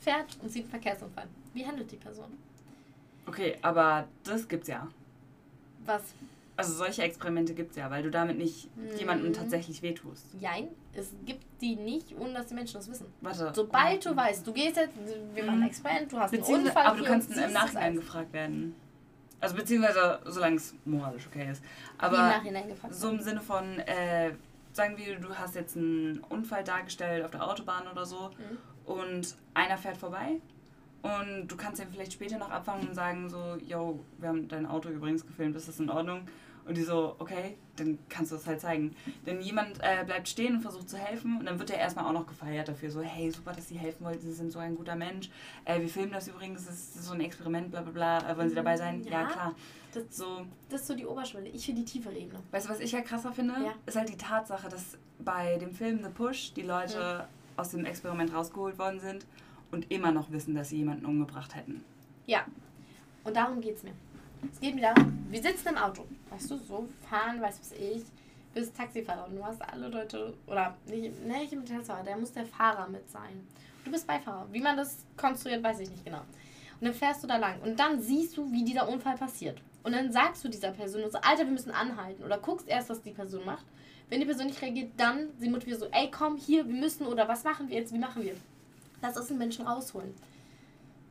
fährt 0.00 0.38
und 0.42 0.48
sieht 0.50 0.62
einen 0.62 0.70
Verkehrsunfall. 0.70 1.26
Wie 1.52 1.66
handelt 1.66 1.92
die 1.92 1.96
Person? 1.96 2.32
Okay, 3.26 3.56
aber 3.60 4.08
das 4.24 4.48
gibt's 4.48 4.68
ja. 4.68 4.88
Was? 5.84 6.02
Also 6.56 6.72
solche 6.72 7.02
Experimente 7.02 7.52
gibt's 7.52 7.76
ja, 7.76 7.90
weil 7.90 8.02
du 8.02 8.10
damit 8.10 8.38
nicht 8.38 8.74
Mhm. 8.76 8.96
jemandem 8.98 9.32
tatsächlich 9.34 9.82
wehtust. 9.82 10.24
Jein, 10.40 10.68
es 10.94 11.10
gibt 11.26 11.44
die 11.60 11.76
nicht, 11.76 12.18
ohne 12.18 12.32
dass 12.32 12.46
die 12.46 12.54
Menschen 12.54 12.74
das 12.78 12.88
wissen. 12.90 13.06
Warte. 13.20 13.52
Sobald 13.54 14.06
du 14.06 14.16
weißt, 14.16 14.46
du 14.46 14.54
gehst 14.54 14.76
jetzt, 14.76 14.94
wir 15.34 15.44
machen 15.44 15.60
ein 15.62 15.68
Experiment, 15.68 16.10
du 16.12 16.18
hast 16.18 16.32
einen 16.32 16.42
Unfall 16.42 16.86
aber 16.86 16.96
du 16.98 17.04
kannst 17.04 17.30
im 17.30 17.52
Nachhinein 17.52 17.96
gefragt 17.96 18.32
werden. 18.32 18.74
Also 19.46 19.54
beziehungsweise, 19.58 20.18
solange 20.24 20.56
es 20.56 20.74
moralisch 20.84 21.28
okay 21.28 21.48
ist. 21.52 21.62
Wie 21.62 21.66
im 21.66 22.04
Aber 22.04 22.16
Nachhinein 22.18 22.66
gefragt. 22.66 22.92
so 22.92 23.10
im 23.10 23.20
Sinne 23.20 23.40
von, 23.40 23.78
äh, 23.78 24.32
sagen 24.72 24.96
wir, 24.96 25.20
du 25.20 25.32
hast 25.36 25.54
jetzt 25.54 25.76
einen 25.76 26.18
Unfall 26.28 26.64
dargestellt 26.64 27.24
auf 27.24 27.30
der 27.30 27.46
Autobahn 27.46 27.86
oder 27.86 28.04
so 28.04 28.30
Mhm. 28.30 28.90
und 28.92 29.36
einer 29.54 29.78
fährt 29.78 29.96
vorbei 29.98 30.40
und 31.02 31.46
du 31.46 31.56
kannst 31.56 31.80
ihn 31.80 31.86
vielleicht 31.92 32.12
später 32.12 32.38
noch 32.38 32.50
abfangen 32.50 32.88
und 32.88 32.94
sagen 32.96 33.28
so, 33.30 33.56
yo, 33.64 34.00
wir 34.18 34.30
haben 34.30 34.48
dein 34.48 34.66
Auto 34.66 34.88
übrigens 34.88 35.24
gefilmt, 35.24 35.54
ist 35.54 35.68
das 35.68 35.78
in 35.78 35.90
Ordnung? 35.90 36.22
Und 36.68 36.76
die 36.76 36.82
so, 36.82 37.14
okay, 37.20 37.56
dann 37.76 37.96
kannst 38.08 38.32
du 38.32 38.36
das 38.36 38.46
halt 38.46 38.60
zeigen. 38.60 38.96
Denn 39.24 39.40
jemand 39.40 39.78
äh, 39.82 40.02
bleibt 40.04 40.28
stehen 40.28 40.56
und 40.56 40.62
versucht 40.62 40.88
zu 40.90 40.96
helfen 40.98 41.38
und 41.38 41.46
dann 41.46 41.58
wird 41.60 41.70
er 41.70 41.78
erstmal 41.78 42.06
auch 42.06 42.12
noch 42.12 42.26
gefeiert 42.26 42.66
dafür. 42.68 42.90
So, 42.90 43.02
hey, 43.02 43.30
super, 43.30 43.52
dass 43.52 43.68
sie 43.68 43.78
helfen 43.78 44.04
wollten, 44.04 44.20
sie 44.26 44.32
sind 44.32 44.50
so 44.50 44.58
ein 44.58 44.74
guter 44.74 44.96
Mensch. 44.96 45.30
Äh, 45.64 45.80
wir 45.80 45.88
filmen 45.88 46.10
das 46.12 46.26
übrigens, 46.26 46.62
es 46.62 46.96
ist 46.96 47.04
so 47.04 47.14
ein 47.14 47.20
Experiment, 47.20 47.70
bla 47.70 47.82
bla 47.82 47.92
bla. 47.92 48.30
Äh, 48.32 48.36
wollen 48.36 48.48
sie 48.48 48.54
dabei 48.56 48.76
sein? 48.76 49.02
Ja, 49.04 49.10
Ja. 49.22 49.26
klar. 49.28 49.54
Das, 49.94 50.04
So, 50.10 50.44
das 50.68 50.80
ist 50.80 50.88
so 50.88 50.94
die 50.96 51.06
Oberschwelle. 51.06 51.48
Ich 51.50 51.68
will 51.68 51.74
die 51.76 51.84
tiefere 51.84 52.14
Ebene. 52.16 52.40
weißt 52.50 52.66
du, 52.66 52.70
was 52.70 52.80
ich 52.80 52.90
ja 52.92 53.00
krasser 53.00 53.32
finde? 53.32 53.54
Ja. 53.64 53.72
Ist 53.86 53.96
halt 53.96 54.08
die 54.08 54.16
Tatsache, 54.18 54.68
dass 54.68 54.98
bei 55.20 55.56
dem 55.58 55.72
Film 55.72 56.02
The 56.02 56.10
Push 56.10 56.52
die 56.54 56.62
Leute 56.62 57.28
aus 57.56 57.70
dem 57.70 57.84
Experiment 57.84 58.34
rausgeholt 58.34 58.78
worden 58.78 58.98
sind 59.00 59.24
und 59.70 59.90
immer 59.92 60.10
noch 60.10 60.30
wissen, 60.32 60.54
dass 60.56 60.70
sie 60.70 60.78
jemanden 60.78 61.06
umgebracht 61.06 61.54
hätten. 61.54 61.84
Ja. 62.26 62.44
Und 63.24 63.36
darum 63.36 63.60
geht 63.60 63.76
es 63.76 63.82
mir. 63.84 63.92
Es 64.52 64.60
geht 64.60 64.74
mir 64.74 64.82
darum, 64.82 65.26
wir 65.30 65.42
sitzen 65.42 65.68
im 65.68 65.76
Auto. 65.76 66.06
Weißt 66.30 66.50
du, 66.50 66.56
so 66.56 66.88
fahren, 67.08 67.40
weißt 67.40 67.58
du 67.58 67.62
was 67.62 67.72
ich, 67.72 68.04
bist 68.54 68.76
Taxifahrer 68.76 69.26
und 69.26 69.36
du 69.36 69.44
hast 69.44 69.60
alle 69.62 69.88
Leute, 69.88 70.34
oder 70.46 70.76
nicht, 70.86 71.24
ne, 71.26 71.38
nicht 71.38 71.52
im 71.52 71.64
Taxifahrer, 71.64 72.04
der 72.04 72.16
muss 72.16 72.32
der 72.32 72.46
Fahrer 72.46 72.88
mit 72.88 73.08
sein. 73.10 73.46
Du 73.84 73.90
bist 73.90 74.06
Beifahrer. 74.06 74.46
Wie 74.50 74.60
man 74.60 74.76
das 74.76 75.04
konstruiert, 75.16 75.62
weiß 75.62 75.80
ich 75.80 75.90
nicht 75.90 76.04
genau. 76.04 76.22
Und 76.80 76.88
dann 76.88 76.94
fährst 76.94 77.22
du 77.22 77.26
da 77.26 77.36
lang 77.36 77.60
und 77.60 77.78
dann 77.78 78.00
siehst 78.00 78.36
du, 78.36 78.50
wie 78.50 78.64
dieser 78.64 78.88
Unfall 78.88 79.16
passiert. 79.16 79.60
Und 79.82 79.92
dann 79.92 80.10
sagst 80.10 80.44
du 80.44 80.48
dieser 80.48 80.72
Person 80.72 81.08
so, 81.10 81.18
Alter, 81.18 81.44
wir 81.44 81.52
müssen 81.52 81.70
anhalten. 81.70 82.24
Oder 82.24 82.38
guckst 82.38 82.66
erst, 82.66 82.90
was 82.90 83.00
die 83.02 83.12
Person 83.12 83.44
macht. 83.44 83.64
Wenn 84.08 84.20
die 84.20 84.26
Person 84.26 84.46
nicht 84.46 84.60
reagiert, 84.60 84.92
dann 84.96 85.28
sie 85.38 85.48
motiviert 85.48 85.78
so, 85.78 85.86
ey, 85.92 86.10
komm 86.10 86.36
hier, 86.36 86.66
wir 86.66 86.74
müssen, 86.74 87.06
oder 87.06 87.28
was 87.28 87.44
machen 87.44 87.68
wir 87.68 87.76
jetzt, 87.76 87.92
wie 87.92 87.98
machen 87.98 88.22
wir? 88.24 88.34
Lass 89.00 89.16
uns 89.16 89.30
einen 89.30 89.38
Menschen 89.38 89.66
rausholen. 89.66 90.12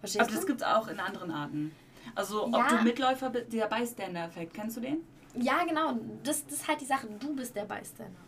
Verstehst 0.01 0.21
Aber 0.21 0.29
du? 0.29 0.35
das 0.35 0.45
gibt 0.45 0.61
es 0.61 0.67
auch 0.67 0.87
in 0.87 0.99
anderen 0.99 1.31
Arten. 1.31 1.71
Also, 2.13 2.45
ob 2.45 2.53
Ja. 2.53 2.67
du 2.67 2.83
Mitläufer 2.83 3.29
bist, 3.29 3.51
dieser 3.51 3.67
Bystander-Effekt, 3.67 4.53
kennst 4.53 4.77
du 4.77 4.81
den? 4.81 4.97
Ja, 5.35 5.63
genau. 5.63 5.93
Das, 6.23 6.45
das 6.45 6.59
ist 6.59 6.67
halt 6.67 6.81
die 6.81 6.85
Sache. 6.85 7.07
Du 7.19 7.35
bist 7.35 7.55
der 7.55 7.65
Bystander. 7.65 8.19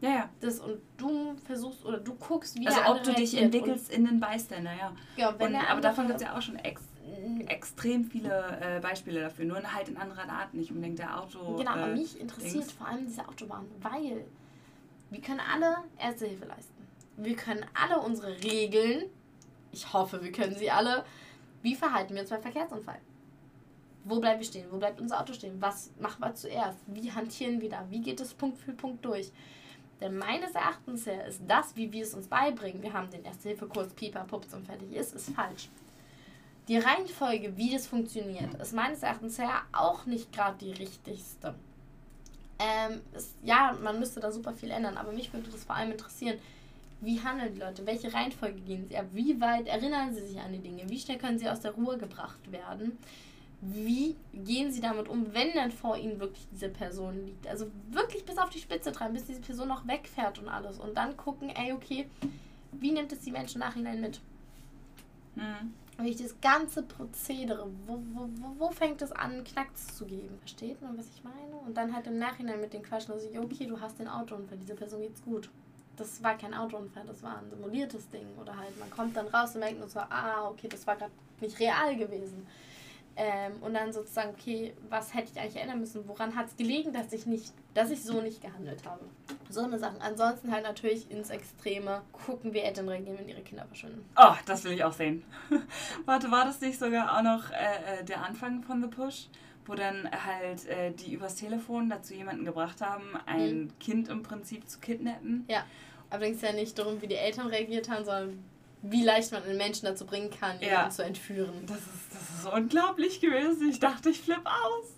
Ja, 0.00 0.10
ja. 0.10 0.28
Das, 0.40 0.58
und 0.58 0.80
du 0.96 1.34
versuchst 1.44 1.84
oder 1.84 1.98
du 1.98 2.14
guckst, 2.14 2.58
wie 2.58 2.66
Also, 2.66 2.80
der 2.80 2.90
ob 2.90 3.02
du 3.04 3.14
dich 3.14 3.36
entwickelst 3.36 3.92
in 3.92 4.04
den 4.04 4.20
Bystander, 4.20 4.72
ja. 4.72 4.92
Ja, 5.16 5.34
wenn 5.38 5.54
Und, 5.54 5.70
aber 5.70 5.80
davon 5.80 6.08
gibt 6.08 6.20
es 6.20 6.26
ja 6.26 6.36
auch 6.36 6.42
schon 6.42 6.56
ex 6.56 6.82
extrem 7.46 8.04
viele 8.04 8.58
äh, 8.60 8.80
Beispiele 8.80 9.20
dafür. 9.20 9.44
Nur 9.44 9.62
halt 9.74 9.88
in 9.88 9.96
anderen 9.96 10.30
Arten, 10.30 10.58
nicht 10.58 10.70
unbedingt 10.70 10.98
der 10.98 11.20
Auto. 11.20 11.56
Genau, 11.56 11.70
aber 11.72 11.88
äh, 11.88 11.94
mich 11.94 12.18
interessiert 12.18 12.64
Dings. 12.64 12.72
vor 12.72 12.86
allem 12.86 13.06
diese 13.06 13.26
Autobahn, 13.28 13.66
weil 13.80 14.24
wir 15.10 15.20
können 15.20 15.40
alle 15.52 15.76
Erste 15.98 16.26
Hilfe 16.26 16.46
leisten. 16.46 16.72
Wir 17.16 17.36
können 17.36 17.64
alle 17.74 18.00
unsere 18.00 18.42
Regeln, 18.42 19.04
ich 19.72 19.92
hoffe, 19.92 20.22
wir 20.22 20.32
können 20.32 20.56
sie 20.56 20.70
alle, 20.70 21.04
wie 21.62 21.74
verhalten 21.74 22.14
wir 22.14 22.22
uns 22.22 22.30
beim 22.30 22.42
Verkehrsunfall? 22.42 22.98
Wo 24.04 24.18
bleiben 24.20 24.40
wir 24.40 24.46
stehen? 24.46 24.66
Wo 24.70 24.78
bleibt 24.78 25.00
unser 25.00 25.20
Auto 25.20 25.32
stehen? 25.32 25.60
Was 25.60 25.90
machen 26.00 26.20
wir 26.20 26.34
zuerst? 26.34 26.78
Wie 26.86 27.12
hantieren 27.12 27.60
wir 27.60 27.70
da? 27.70 27.86
Wie 27.88 28.00
geht 28.00 28.20
es 28.20 28.34
Punkt 28.34 28.58
für 28.58 28.72
Punkt 28.72 29.04
durch? 29.04 29.30
Denn 30.00 30.18
meines 30.18 30.52
Erachtens 30.52 31.06
her 31.06 31.26
ist 31.26 31.40
das, 31.46 31.76
wie 31.76 31.92
wir 31.92 32.02
es 32.02 32.12
uns 32.12 32.26
beibringen, 32.26 32.82
wir 32.82 32.92
haben 32.92 33.08
den 33.10 33.24
Erste-Hilfe-Kurs, 33.24 33.94
Pieper, 33.94 34.24
Pups 34.24 34.52
und 34.52 34.66
fertig 34.66 34.92
ist, 34.92 35.14
ist 35.14 35.30
falsch. 35.30 35.68
Die 36.66 36.76
Reihenfolge, 36.76 37.56
wie 37.56 37.70
das 37.70 37.86
funktioniert, 37.86 38.54
ist 38.54 38.72
meines 38.72 39.04
Erachtens 39.04 39.38
her 39.38 39.62
auch 39.72 40.06
nicht 40.06 40.32
gerade 40.32 40.58
die 40.58 40.72
richtigste. 40.72 41.54
Ähm, 42.58 43.00
ist, 43.16 43.36
ja, 43.42 43.76
man 43.80 44.00
müsste 44.00 44.18
da 44.18 44.32
super 44.32 44.52
viel 44.52 44.70
ändern, 44.70 44.96
aber 44.96 45.12
mich 45.12 45.32
würde 45.32 45.50
das 45.50 45.64
vor 45.64 45.76
allem 45.76 45.92
interessieren, 45.92 46.38
wie 47.00 47.20
handeln 47.20 47.54
die 47.54 47.60
Leute? 47.60 47.84
Welche 47.84 48.12
Reihenfolge 48.12 48.60
gehen 48.60 48.86
sie 48.86 48.96
ab? 48.96 49.06
Wie 49.12 49.40
weit 49.40 49.66
erinnern 49.66 50.14
sie 50.14 50.26
sich 50.26 50.38
an 50.38 50.52
die 50.52 50.60
Dinge? 50.60 50.88
Wie 50.88 50.98
schnell 50.98 51.18
können 51.18 51.38
sie 51.38 51.48
aus 51.48 51.60
der 51.60 51.72
Ruhe 51.72 51.98
gebracht 51.98 52.52
werden? 52.52 52.98
Wie 53.64 54.16
gehen 54.34 54.72
sie 54.72 54.80
damit 54.80 55.08
um, 55.08 55.32
wenn 55.32 55.52
dann 55.54 55.70
vor 55.70 55.96
ihnen 55.96 56.18
wirklich 56.18 56.48
diese 56.50 56.68
Person 56.68 57.24
liegt? 57.24 57.46
Also 57.46 57.70
wirklich 57.90 58.24
bis 58.24 58.36
auf 58.36 58.50
die 58.50 58.58
Spitze 58.58 58.90
treiben, 58.90 59.14
bis 59.14 59.26
diese 59.26 59.40
Person 59.40 59.68
noch 59.68 59.86
wegfährt 59.86 60.40
und 60.40 60.48
alles. 60.48 60.80
Und 60.80 60.96
dann 60.96 61.16
gucken, 61.16 61.48
ey, 61.48 61.72
okay, 61.72 62.08
wie 62.72 62.90
nimmt 62.90 63.12
es 63.12 63.20
die 63.20 63.30
Menschen 63.30 63.60
Nachhinein 63.60 64.00
mit? 64.00 64.20
Mhm. 65.36 65.74
Wirklich 65.96 66.16
das 66.16 66.40
ganze 66.40 66.82
Prozedere, 66.82 67.68
wo, 67.86 68.02
wo, 68.14 68.28
wo, 68.34 68.54
wo 68.58 68.70
fängt 68.70 69.00
es 69.00 69.12
an, 69.12 69.44
Knacks 69.44 69.96
zu 69.96 70.06
geben? 70.06 70.36
Versteht 70.40 70.82
man, 70.82 70.98
was 70.98 71.06
ich 71.14 71.22
meine? 71.22 71.54
Und 71.64 71.76
dann 71.76 71.94
halt 71.94 72.08
im 72.08 72.18
Nachhinein 72.18 72.60
mit 72.60 72.72
den 72.72 72.82
Quatschen, 72.82 73.12
also, 73.12 73.28
okay, 73.40 73.66
du 73.66 73.80
hast 73.80 74.00
den 74.00 74.08
Autounfall, 74.08 74.58
dieser 74.58 74.74
Person 74.74 75.02
geht's 75.02 75.22
gut. 75.22 75.48
Das 75.96 76.20
war 76.20 76.36
kein 76.36 76.52
Autounfall, 76.52 77.04
das 77.06 77.22
war 77.22 77.38
ein 77.38 77.48
simuliertes 77.48 78.08
Ding. 78.08 78.26
Oder 78.40 78.56
halt, 78.56 78.76
man 78.80 78.90
kommt 78.90 79.16
dann 79.16 79.28
raus 79.28 79.54
und 79.54 79.60
merkt 79.60 79.78
nur 79.78 79.88
so, 79.88 80.00
ah, 80.00 80.48
okay, 80.48 80.66
das 80.66 80.84
war 80.84 80.96
gerade 80.96 81.12
nicht 81.40 81.60
real 81.60 81.94
gewesen. 81.94 82.44
Ähm, 83.16 83.52
und 83.60 83.74
dann 83.74 83.92
sozusagen, 83.92 84.30
okay, 84.30 84.72
was 84.88 85.12
hätte 85.14 85.30
ich 85.32 85.38
eigentlich 85.40 85.60
ändern 85.62 85.80
müssen? 85.80 86.08
Woran 86.08 86.34
hat 86.34 86.46
es 86.46 86.56
gelegen, 86.56 86.92
dass 86.92 87.12
ich 87.12 87.26
nicht, 87.26 87.52
dass 87.74 87.90
ich 87.90 88.02
so 88.02 88.20
nicht 88.22 88.40
gehandelt 88.40 88.86
habe? 88.86 89.00
So 89.50 89.60
eine 89.62 89.78
Sachen. 89.78 90.00
Ansonsten 90.00 90.50
halt 90.50 90.64
natürlich 90.64 91.10
ins 91.10 91.28
Extreme 91.28 92.00
gucken, 92.12 92.54
wie 92.54 92.60
Eltern 92.60 92.88
reagieren, 92.88 93.18
wenn 93.18 93.28
ihre 93.28 93.42
Kinder 93.42 93.66
verschwinden. 93.66 94.04
Oh, 94.16 94.32
das 94.46 94.64
will 94.64 94.72
ich 94.72 94.82
auch 94.84 94.94
sehen. 94.94 95.24
Warte, 96.06 96.30
war 96.30 96.46
das 96.46 96.60
nicht 96.62 96.78
sogar 96.78 97.18
auch 97.18 97.22
noch 97.22 97.50
äh, 97.50 98.00
äh, 98.00 98.04
der 98.04 98.24
Anfang 98.24 98.62
von 98.62 98.80
The 98.82 98.88
Push? 98.88 99.28
Wo 99.66 99.74
dann 99.74 100.08
halt 100.10 100.66
äh, 100.66 100.90
die 100.90 101.12
übers 101.12 101.36
Telefon 101.36 101.88
dazu 101.88 102.14
jemanden 102.14 102.44
gebracht 102.44 102.80
haben, 102.80 103.16
ein 103.26 103.64
Mhm. 103.64 103.78
Kind 103.78 104.08
im 104.08 104.22
Prinzip 104.22 104.68
zu 104.68 104.80
kidnappen. 104.80 105.46
Allerdings 106.10 106.42
ja 106.42 106.52
nicht 106.52 106.76
darum, 106.78 107.00
wie 107.00 107.06
die 107.06 107.14
Eltern 107.14 107.46
reagiert 107.46 107.88
haben, 107.88 108.04
sondern 108.04 108.44
wie 108.82 109.04
leicht 109.04 109.30
man 109.32 109.42
einen 109.44 109.56
Menschen 109.58 109.86
dazu 109.86 110.04
bringen 110.06 110.30
kann, 110.30 110.58
jemanden 110.60 110.84
Ja. 110.84 110.90
zu 110.90 111.02
entführen. 111.04 111.64
Das 111.66 111.78
ist, 111.78 112.12
das 112.12 112.38
ist 112.40 112.46
unglaublich 112.52 113.20
gewesen. 113.20 113.68
Ich 113.70 113.78
dachte, 113.80 114.10
ich 114.10 114.20
flippe 114.20 114.48
aus. 114.50 114.96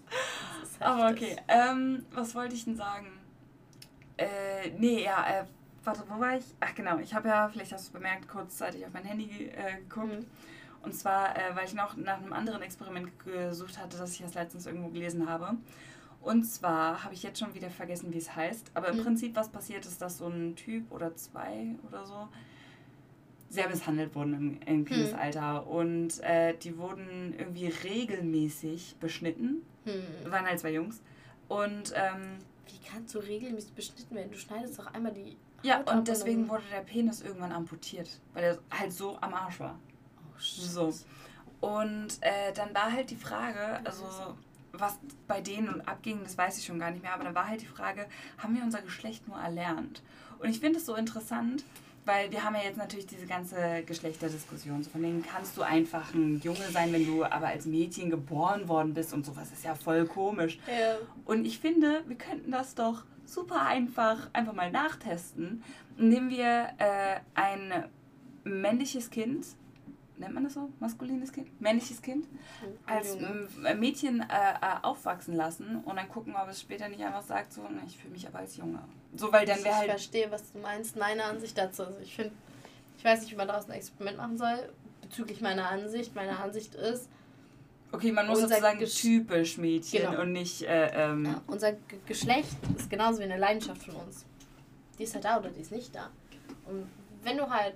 Aber 0.80 1.10
okay, 1.10 1.36
ähm, 1.48 2.04
was 2.12 2.34
wollte 2.34 2.54
ich 2.54 2.64
denn 2.64 2.76
sagen? 2.76 3.06
Äh, 4.16 4.70
nee, 4.78 5.04
ja, 5.04 5.26
äh, 5.26 5.44
warte, 5.82 6.02
wo 6.08 6.20
war 6.20 6.36
ich? 6.36 6.44
Ach 6.60 6.74
genau, 6.74 6.98
ich 6.98 7.14
habe 7.14 7.28
ja, 7.28 7.48
vielleicht 7.48 7.72
hast 7.72 7.84
du 7.84 7.88
es 7.88 7.92
bemerkt, 7.92 8.28
kurzzeitig 8.28 8.84
auf 8.86 8.92
mein 8.92 9.04
Handy 9.04 9.48
äh, 9.48 9.76
geguckt. 9.80 10.20
Mhm. 10.20 10.26
Und 10.82 10.94
zwar, 10.94 11.36
äh, 11.36 11.54
weil 11.56 11.64
ich 11.66 11.74
noch 11.74 11.96
nach 11.96 12.18
einem 12.18 12.32
anderen 12.32 12.62
Experiment 12.62 13.10
gesucht 13.24 13.78
hatte, 13.78 13.96
das 13.96 14.12
ich 14.12 14.20
erst 14.20 14.34
letztens 14.34 14.66
irgendwo 14.66 14.88
gelesen 14.88 15.28
habe. 15.28 15.56
Und 16.20 16.44
zwar 16.44 17.04
habe 17.04 17.14
ich 17.14 17.22
jetzt 17.22 17.38
schon 17.38 17.54
wieder 17.54 17.70
vergessen, 17.70 18.12
wie 18.12 18.18
es 18.18 18.34
heißt. 18.34 18.70
Aber 18.74 18.88
im 18.88 18.98
Mhm. 18.98 19.02
Prinzip, 19.04 19.34
was 19.36 19.48
passiert 19.50 19.84
ist, 19.86 20.00
dass 20.00 20.18
so 20.18 20.26
ein 20.28 20.56
Typ 20.56 20.90
oder 20.92 21.14
zwei 21.16 21.74
oder 21.88 22.06
so 22.06 22.28
sehr 23.54 23.68
misshandelt 23.68 24.14
wurden 24.14 24.34
im, 24.34 24.60
im 24.66 24.84
Kindesalter. 24.84 25.66
Und 25.66 26.20
äh, 26.20 26.56
die 26.56 26.76
wurden 26.76 27.34
irgendwie 27.38 27.68
regelmäßig 27.68 28.96
beschnitten. 29.00 29.62
Hm. 29.84 30.30
Waren 30.30 30.46
halt 30.46 30.60
zwei 30.60 30.72
Jungs. 30.72 31.00
Und 31.48 31.92
ähm, 31.94 32.38
Wie 32.66 32.88
kannst 32.88 33.14
du 33.14 33.18
regelmäßig 33.18 33.72
beschnitten 33.72 34.14
werden? 34.14 34.30
Du 34.30 34.38
schneidest 34.38 34.78
doch 34.78 34.92
einmal 34.92 35.12
die 35.12 35.36
ja, 35.62 35.78
Haut 35.78 35.90
und 35.90 36.08
deswegen 36.08 36.48
wurde 36.48 36.64
der 36.70 36.80
Penis 36.80 37.22
irgendwann 37.22 37.52
amputiert, 37.52 38.20
weil 38.34 38.44
er 38.44 38.58
halt 38.70 38.92
so 38.92 39.16
am 39.20 39.32
Arsch 39.32 39.60
war. 39.60 39.78
Oh, 40.18 40.38
shit. 40.38 40.64
So. 40.64 40.92
Und 41.60 42.18
äh, 42.20 42.52
dann 42.54 42.74
war 42.74 42.92
halt 42.92 43.10
die 43.10 43.16
Frage, 43.16 43.80
also 43.84 44.04
was 44.72 44.98
bei 45.26 45.40
denen 45.40 45.80
abging, 45.82 46.20
das 46.22 46.36
weiß 46.36 46.58
ich 46.58 46.66
schon 46.66 46.78
gar 46.78 46.90
nicht 46.90 47.02
mehr, 47.02 47.14
aber 47.14 47.24
dann 47.24 47.34
war 47.34 47.48
halt 47.48 47.62
die 47.62 47.66
Frage, 47.66 48.06
haben 48.38 48.54
wir 48.54 48.62
unser 48.62 48.82
Geschlecht 48.82 49.26
nur 49.28 49.38
erlernt? 49.38 50.02
Und 50.38 50.50
ich 50.50 50.60
finde 50.60 50.78
es 50.78 50.86
so 50.86 50.94
interessant, 50.94 51.64
weil 52.04 52.30
wir 52.30 52.44
haben 52.44 52.54
ja 52.54 52.62
jetzt 52.62 52.76
natürlich 52.76 53.06
diese 53.06 53.26
ganze 53.26 53.82
Geschlechterdiskussion. 53.86 54.82
So 54.82 54.90
von 54.90 55.02
denen 55.02 55.24
kannst 55.24 55.56
du 55.56 55.62
einfach 55.62 56.12
ein 56.14 56.40
Junge 56.42 56.70
sein, 56.70 56.92
wenn 56.92 57.06
du 57.06 57.24
aber 57.24 57.48
als 57.48 57.66
Mädchen 57.66 58.10
geboren 58.10 58.68
worden 58.68 58.94
bist 58.94 59.12
und 59.14 59.24
sowas 59.24 59.50
ist 59.52 59.64
ja 59.64 59.74
voll 59.74 60.06
komisch. 60.06 60.58
Ja. 60.66 60.96
Und 61.24 61.44
ich 61.44 61.58
finde, 61.58 62.02
wir 62.06 62.16
könnten 62.16 62.50
das 62.50 62.74
doch 62.74 63.04
super 63.26 63.62
einfach 63.62 64.28
einfach 64.32 64.52
mal 64.52 64.70
nachtesten, 64.70 65.62
indem 65.96 66.28
wir 66.28 66.68
äh, 66.78 67.20
ein 67.34 67.88
männliches 68.44 69.10
Kind, 69.10 69.46
nennt 70.18 70.34
man 70.34 70.44
das 70.44 70.54
so? 70.54 70.70
Maskulines 70.80 71.32
Kind? 71.32 71.60
Männliches 71.60 72.02
Kind? 72.02 72.26
Als 72.86 73.14
Junge. 73.14 73.48
ähm, 73.64 73.80
Mädchen 73.80 74.20
äh, 74.20 74.24
äh, 74.24 74.82
aufwachsen 74.82 75.34
lassen 75.34 75.82
und 75.84 75.96
dann 75.96 76.08
gucken, 76.08 76.34
ob 76.36 76.48
es 76.48 76.60
später 76.60 76.88
nicht 76.88 77.02
einfach 77.02 77.22
sagt, 77.22 77.52
so, 77.52 77.62
ich 77.86 77.96
fühle 77.96 78.12
mich 78.12 78.26
aber 78.26 78.40
als 78.40 78.56
Junge. 78.56 78.80
So, 79.16 79.32
weil 79.32 79.46
dann 79.46 79.58
wäre 79.58 79.68
ich 79.68 79.74
halt. 79.74 79.90
verstehe, 79.90 80.30
was 80.30 80.52
du 80.52 80.58
meinst. 80.58 80.96
Meine 80.96 81.24
Ansicht 81.24 81.56
dazu. 81.56 81.84
Also 81.84 81.98
ich 82.00 82.14
finde, 82.14 82.32
ich 82.98 83.04
weiß 83.04 83.20
nicht, 83.22 83.32
wie 83.32 83.36
man 83.36 83.48
daraus 83.48 83.66
ein 83.68 83.72
Experiment 83.72 84.16
machen 84.18 84.38
soll. 84.38 84.68
Bezüglich 85.02 85.40
meiner 85.40 85.68
Ansicht. 85.68 86.14
Meine 86.14 86.38
Ansicht 86.38 86.74
ist, 86.74 87.08
Okay, 87.92 88.10
man 88.10 88.26
muss 88.26 88.40
sozusagen 88.40 88.80
Gesch- 88.80 89.00
typisch 89.02 89.56
Mädchen 89.56 90.02
Genau. 90.10 90.22
und 90.22 90.32
nicht. 90.32 90.62
Äh, 90.62 90.88
ähm, 91.10 91.26
ja, 91.26 91.40
unser 91.46 91.72
G 91.72 91.78
Geschlecht 92.06 92.56
ist 92.76 92.90
genauso 92.90 93.20
wie 93.20 93.24
eine 93.24 93.36
Leidenschaft 93.36 93.84
von 93.84 93.94
uns. 93.94 94.24
Die 94.98 95.04
ist 95.04 95.14
halt 95.14 95.24
da 95.24 95.38
oder 95.38 95.50
die 95.50 95.60
ist 95.60 95.70
nicht 95.70 95.94
da. 95.94 96.10
Und 96.66 96.88
wenn 97.22 97.36
du 97.36 97.48
halt 97.48 97.74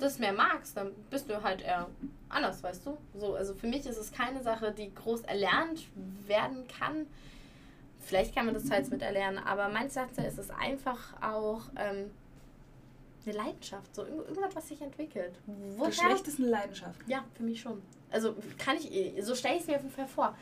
das 0.00 0.18
mehr 0.18 0.32
magst, 0.32 0.76
dann 0.76 0.90
bist 1.10 1.30
du 1.30 1.40
halt 1.40 1.62
eher 1.62 1.86
anders, 2.28 2.62
weißt 2.64 2.84
du? 2.86 2.98
So, 3.14 3.34
also 3.36 3.54
für 3.54 3.68
mich 3.68 3.86
ist 3.86 3.96
es 3.96 4.10
keine 4.10 4.42
Sache, 4.42 4.72
die 4.76 4.92
groß 4.92 5.20
erlernt 5.22 5.86
werden 6.26 6.66
kann. 6.66 7.06
Vielleicht 8.08 8.34
kann 8.34 8.46
man 8.46 8.54
das 8.54 8.64
teils 8.64 8.88
mit 8.90 9.02
erlernen, 9.02 9.38
aber 9.38 9.68
meines 9.68 9.94
Erachtens 9.96 10.24
ist 10.26 10.38
es 10.38 10.50
einfach 10.50 11.12
auch 11.22 11.60
ähm, 11.76 12.10
eine 13.26 13.36
Leidenschaft, 13.36 13.94
so 13.94 14.02
irgend- 14.04 14.28
irgendwas, 14.28 14.56
was 14.56 14.68
sich 14.68 14.80
entwickelt. 14.80 15.32
Woher 15.76 15.90
Geschlecht 15.90 16.26
ist 16.26 16.38
eine 16.38 16.48
Leidenschaft. 16.48 16.98
ja, 17.06 17.22
für 17.34 17.42
mich 17.42 17.60
schon. 17.60 17.82
Also 18.10 18.34
kann 18.58 18.76
ich, 18.78 18.90
eh- 18.90 19.20
so 19.20 19.34
stelle 19.34 19.56
ich 19.56 19.60
es 19.62 19.66
mir 19.66 19.76
auf 19.76 19.82
jeden 19.82 19.94
Fall 19.94 20.06
vor. 20.06 20.34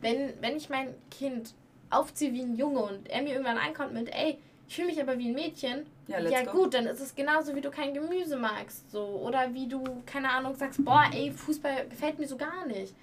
Wenn, 0.00 0.32
wenn 0.40 0.56
ich 0.56 0.70
mein 0.70 0.94
Kind 1.10 1.52
aufziehe 1.90 2.32
wie 2.32 2.40
ein 2.40 2.56
Junge 2.56 2.80
und 2.80 3.08
er 3.10 3.20
mir 3.20 3.32
irgendwann 3.32 3.58
ankommt 3.58 3.92
mit, 3.92 4.08
ey, 4.14 4.38
ich 4.66 4.74
fühle 4.76 4.86
mich 4.86 5.02
aber 5.02 5.18
wie 5.18 5.28
ein 5.28 5.34
Mädchen, 5.34 5.84
Ja, 6.06 6.20
ja, 6.20 6.44
go. 6.44 6.52
gut, 6.52 6.72
dann 6.74 6.86
ist 6.86 7.00
es 7.00 7.14
genauso, 7.14 7.54
wie 7.54 7.60
du 7.60 7.70
kein 7.70 7.92
Gemüse 7.92 8.36
magst. 8.36 8.90
So. 8.90 9.02
Oder 9.04 9.52
wie 9.52 9.66
du, 9.66 9.82
keine 10.06 10.30
Ahnung, 10.30 10.54
sagst, 10.54 10.82
boah, 10.84 11.04
ey, 11.12 11.30
Fußball 11.32 11.86
gefällt 11.88 12.18
mir 12.18 12.26
so 12.28 12.36
gar 12.38 12.64
nicht. 12.66 12.94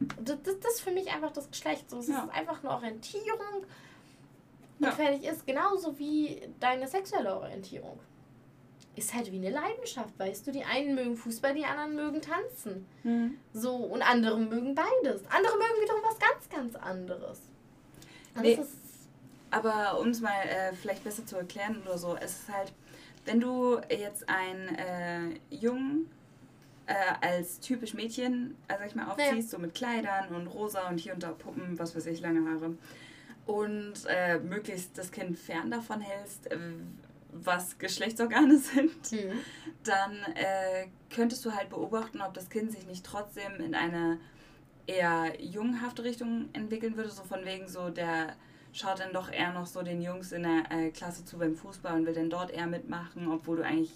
Das, 0.00 0.36
das, 0.42 0.60
das 0.60 0.74
ist 0.74 0.80
für 0.82 0.90
mich 0.92 1.10
einfach 1.10 1.32
das 1.32 1.50
Geschlecht. 1.50 1.90
So. 1.90 1.98
Es 1.98 2.08
Ja. 2.08 2.24
ist 2.24 2.30
einfach 2.30 2.60
eine 2.62 2.70
Orientierung 2.72 3.64
Ja. 4.78 4.88
und 4.90 4.94
fertig 4.94 5.24
ist. 5.24 5.46
Genauso 5.46 5.98
wie 5.98 6.40
deine 6.60 6.86
sexuelle 6.86 7.34
Orientierung. 7.36 7.98
Ist 8.94 9.14
halt 9.14 9.30
wie 9.30 9.36
eine 9.36 9.50
Leidenschaft, 9.50 10.18
weißt 10.18 10.46
du? 10.46 10.52
Die 10.52 10.64
einen 10.64 10.94
mögen 10.94 11.16
Fußball, 11.16 11.54
die 11.54 11.64
anderen 11.64 11.94
mögen 11.94 12.20
tanzen. 12.20 12.86
Hm. 13.02 13.38
So, 13.52 13.74
und 13.76 14.02
andere 14.02 14.38
mögen 14.38 14.74
beides. 14.74 15.22
Andere 15.30 15.56
mögen 15.56 15.82
wiederum 15.82 16.02
was 16.04 16.18
ganz, 16.18 16.48
ganz 16.48 16.74
anderes. 16.76 17.40
Und 18.34 18.42
Nee. 18.42 18.58
Aber 19.50 19.98
um 20.00 20.08
es 20.08 20.20
mal 20.20 20.42
äh, 20.46 20.72
vielleicht 20.74 21.04
besser 21.04 21.24
zu 21.24 21.36
erklären 21.36 21.80
oder 21.82 21.96
so, 21.96 22.16
es 22.16 22.40
ist 22.40 22.48
halt, 22.52 22.72
wenn 23.24 23.40
du 23.40 23.80
jetzt 23.88 24.28
einen 24.28 24.74
äh, 24.74 25.38
Jungen 25.54 26.10
äh, 26.88 26.94
als 27.26 27.60
typisch 27.60 27.94
Mädchen, 27.94 28.56
also 28.66 28.84
ich 28.84 28.94
mal, 28.94 29.06
aufziehst, 29.10 29.50
so 29.50 29.58
mit 29.58 29.74
Kleidern 29.74 30.34
und 30.34 30.46
rosa 30.48 30.88
und 30.88 30.98
hier 30.98 31.14
und 31.14 31.22
da 31.22 31.30
Puppen, 31.32 31.78
was 31.78 31.94
weiß 31.94 32.06
ich, 32.06 32.20
lange 32.20 32.48
Haare, 32.50 32.74
und 33.46 33.94
äh, 34.08 34.38
möglichst 34.38 34.96
das 34.98 35.10
Kind 35.12 35.38
fern 35.38 35.70
davon 35.70 36.00
hältst, 36.00 36.50
äh, 36.50 36.58
was 37.32 37.78
Geschlechtsorgane 37.78 38.58
sind, 38.74 39.06
Hm. 39.10 39.32
dann 39.84 40.12
äh, 40.34 40.88
könntest 41.14 41.44
du 41.44 41.52
halt 41.54 41.68
beobachten, 41.70 42.20
ob 42.20 42.34
das 42.34 42.48
Kind 42.50 42.72
sich 42.72 42.86
nicht 42.86 43.04
trotzdem 43.04 43.56
in 43.60 43.74
eine 43.74 44.18
eher 44.86 45.40
jungenhafte 45.42 46.02
Richtung 46.04 46.48
entwickeln 46.54 46.96
würde, 46.96 47.10
so 47.10 47.22
von 47.22 47.44
wegen 47.44 47.68
so, 47.68 47.90
der 47.90 48.34
schaut 48.72 49.00
dann 49.00 49.12
doch 49.12 49.30
eher 49.30 49.52
noch 49.52 49.66
so 49.66 49.82
den 49.82 50.00
Jungs 50.00 50.32
in 50.32 50.42
der 50.44 50.64
äh, 50.70 50.90
Klasse 50.90 51.24
zu 51.24 51.38
beim 51.38 51.54
Fußball 51.54 51.94
und 51.98 52.06
will 52.06 52.14
dann 52.14 52.30
dort 52.30 52.50
eher 52.50 52.66
mitmachen, 52.66 53.30
obwohl 53.30 53.58
du 53.58 53.64
eigentlich 53.64 53.92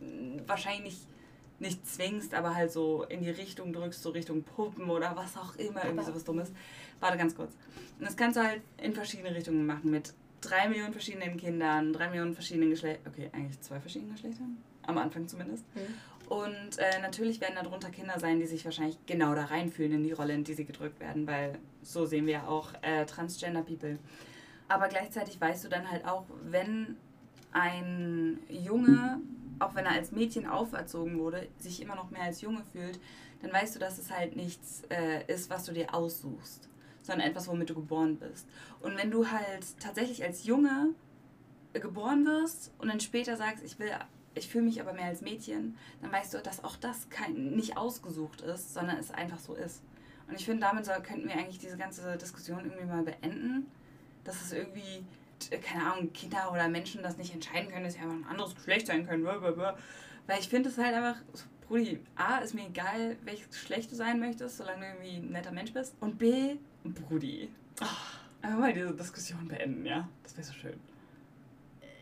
mh, 0.00 0.42
wahrscheinlich 0.46 1.06
nicht 1.60 1.86
zwingst, 1.86 2.34
aber 2.34 2.54
halt 2.54 2.72
so 2.72 3.04
in 3.04 3.22
die 3.22 3.30
Richtung 3.30 3.72
drückst, 3.72 4.02
so 4.02 4.10
Richtung 4.10 4.42
Puppen 4.42 4.90
oder 4.90 5.14
was 5.16 5.36
auch 5.36 5.54
immer, 5.56 5.84
irgendwie 5.84 6.00
Aber- 6.00 6.04
sowas 6.10 6.24
Dummes. 6.24 6.52
Warte 7.00 7.16
ganz 7.18 7.34
kurz. 7.34 7.52
Und 7.98 8.06
das 8.06 8.16
kannst 8.16 8.36
du 8.36 8.42
halt 8.42 8.62
in 8.82 8.92
verschiedene 8.92 9.34
Richtungen 9.34 9.66
machen, 9.66 9.90
mit 9.90 10.14
drei 10.40 10.68
Millionen 10.68 10.92
verschiedenen 10.92 11.36
Kindern, 11.36 11.92
drei 11.92 12.08
Millionen 12.08 12.34
verschiedenen 12.34 12.70
Geschlechtern, 12.70 13.12
okay, 13.12 13.30
eigentlich 13.32 13.60
zwei 13.60 13.80
verschiedenen 13.80 14.12
Geschlechtern, 14.12 14.56
am 14.82 14.98
Anfang 14.98 15.26
zumindest. 15.28 15.64
Hm. 15.74 15.82
Und 16.28 16.78
äh, 16.78 17.00
natürlich 17.02 17.40
werden 17.40 17.54
darunter 17.62 17.90
Kinder 17.90 18.18
sein, 18.18 18.38
die 18.40 18.46
sich 18.46 18.64
wahrscheinlich 18.64 18.96
genau 19.06 19.34
da 19.34 19.44
reinfühlen 19.44 19.92
in 19.92 20.02
die 20.02 20.12
Rolle, 20.12 20.32
in 20.34 20.42
die 20.44 20.54
sie 20.54 20.64
gedrückt 20.64 20.98
werden, 20.98 21.26
weil 21.26 21.58
so 21.82 22.06
sehen 22.06 22.26
wir 22.26 22.32
ja 22.34 22.46
auch 22.46 22.72
äh, 22.82 23.04
Transgender 23.04 23.62
People. 23.62 23.98
Aber 24.68 24.88
gleichzeitig 24.88 25.38
weißt 25.40 25.64
du 25.64 25.68
dann 25.68 25.90
halt 25.90 26.06
auch, 26.06 26.24
wenn 26.44 26.96
ein 27.52 28.38
Junge, 28.48 29.20
auch 29.58 29.74
wenn 29.74 29.86
er 29.86 29.92
als 29.92 30.12
Mädchen 30.12 30.46
auferzogen 30.46 31.18
wurde, 31.18 31.48
sich 31.58 31.80
immer 31.80 31.96
noch 31.96 32.10
mehr 32.10 32.22
als 32.22 32.40
Junge 32.40 32.62
fühlt, 32.72 32.98
dann 33.42 33.52
weißt 33.52 33.74
du, 33.74 33.78
dass 33.78 33.98
es 33.98 34.10
halt 34.10 34.36
nichts 34.36 34.82
äh, 34.90 35.24
ist, 35.32 35.50
was 35.50 35.64
du 35.64 35.72
dir 35.72 35.94
aussuchst, 35.94 36.68
sondern 37.02 37.28
etwas, 37.28 37.48
womit 37.48 37.70
du 37.70 37.74
geboren 37.74 38.16
bist. 38.16 38.46
Und 38.80 38.96
wenn 38.96 39.10
du 39.10 39.30
halt 39.30 39.78
tatsächlich 39.80 40.24
als 40.24 40.44
Junge 40.44 40.94
äh, 41.72 41.80
geboren 41.80 42.24
wirst 42.24 42.72
und 42.78 42.88
dann 42.88 43.00
später 43.00 43.36
sagst, 43.36 43.62
ich 43.64 43.78
will, 43.78 43.90
ich 44.34 44.48
fühle 44.48 44.64
mich 44.64 44.80
aber 44.80 44.92
mehr 44.92 45.06
als 45.06 45.20
Mädchen, 45.20 45.76
dann 46.00 46.10
weißt 46.10 46.34
du, 46.34 46.38
dass 46.38 46.64
auch 46.64 46.76
das 46.76 47.08
kein, 47.10 47.50
nicht 47.50 47.76
ausgesucht 47.76 48.40
ist, 48.40 48.74
sondern 48.74 48.98
es 48.98 49.10
einfach 49.10 49.38
so 49.38 49.54
ist. 49.54 49.82
Und 50.26 50.34
ich 50.36 50.44
finde, 50.44 50.62
damit 50.62 50.86
könnten 51.04 51.28
wir 51.28 51.34
eigentlich 51.34 51.58
diese 51.58 51.76
ganze 51.76 52.16
Diskussion 52.16 52.64
irgendwie 52.64 52.86
mal 52.86 53.02
beenden, 53.02 53.70
dass 54.24 54.40
es 54.40 54.52
irgendwie, 54.52 55.04
keine 55.50 55.92
Ahnung, 55.92 56.12
Kinder 56.12 56.50
oder 56.52 56.68
Menschen 56.68 57.02
das 57.02 57.16
nicht 57.16 57.32
entscheiden 57.32 57.70
können, 57.70 57.84
dass 57.84 57.94
sie 57.94 58.00
einfach 58.00 58.14
ein 58.14 58.26
anderes 58.26 58.54
Geschlecht 58.54 58.86
sein 58.86 59.06
können. 59.06 59.22
blablabla. 59.22 59.76
Weil 60.26 60.40
ich 60.40 60.48
finde 60.48 60.70
es 60.70 60.78
halt 60.78 60.94
einfach, 60.94 61.16
Brudi, 61.68 62.00
A, 62.16 62.38
ist 62.38 62.54
mir 62.54 62.66
egal, 62.66 63.16
welches 63.24 63.48
Geschlecht 63.48 63.90
du 63.90 63.96
sein 63.96 64.20
möchtest, 64.20 64.58
solange 64.58 64.80
du 64.80 64.86
irgendwie 64.86 65.16
ein 65.16 65.32
netter 65.32 65.52
Mensch 65.52 65.72
bist. 65.72 65.94
Und 66.00 66.18
B, 66.18 66.56
Brudi. 66.84 67.48
Einfach 68.42 68.58
mal 68.58 68.72
diese 68.72 68.94
Diskussion 68.94 69.48
beenden, 69.48 69.86
ja? 69.86 70.08
Das 70.22 70.36
wäre 70.36 70.46
so 70.46 70.52
schön. 70.52 70.78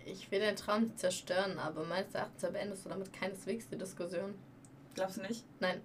Ich 0.05 0.31
will 0.31 0.41
den 0.41 0.57
Traum 0.57 0.83
nicht 0.83 0.99
zerstören, 0.99 1.59
aber 1.59 1.85
meines 1.85 2.13
Erachtens 2.15 2.43
beendest 2.51 2.85
du 2.85 2.89
damit 2.89 3.13
keineswegs 3.13 3.69
die 3.69 3.79
Diskussion. 3.79 4.35
Glaubst 4.95 5.19
du 5.19 5.23
nicht? 5.23 5.45
Nein. 5.61 5.81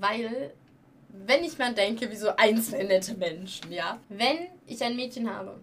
Weil, 0.00 0.54
wenn 1.08 1.44
ich 1.44 1.58
mal 1.58 1.74
denke, 1.74 2.10
wie 2.10 2.16
so 2.16 2.34
einzelne 2.34 2.84
nette 2.84 3.14
Menschen, 3.14 3.70
ja. 3.70 4.00
Wenn 4.08 4.48
ich 4.66 4.82
ein 4.82 4.96
Mädchen 4.96 5.30
habe, 5.30 5.60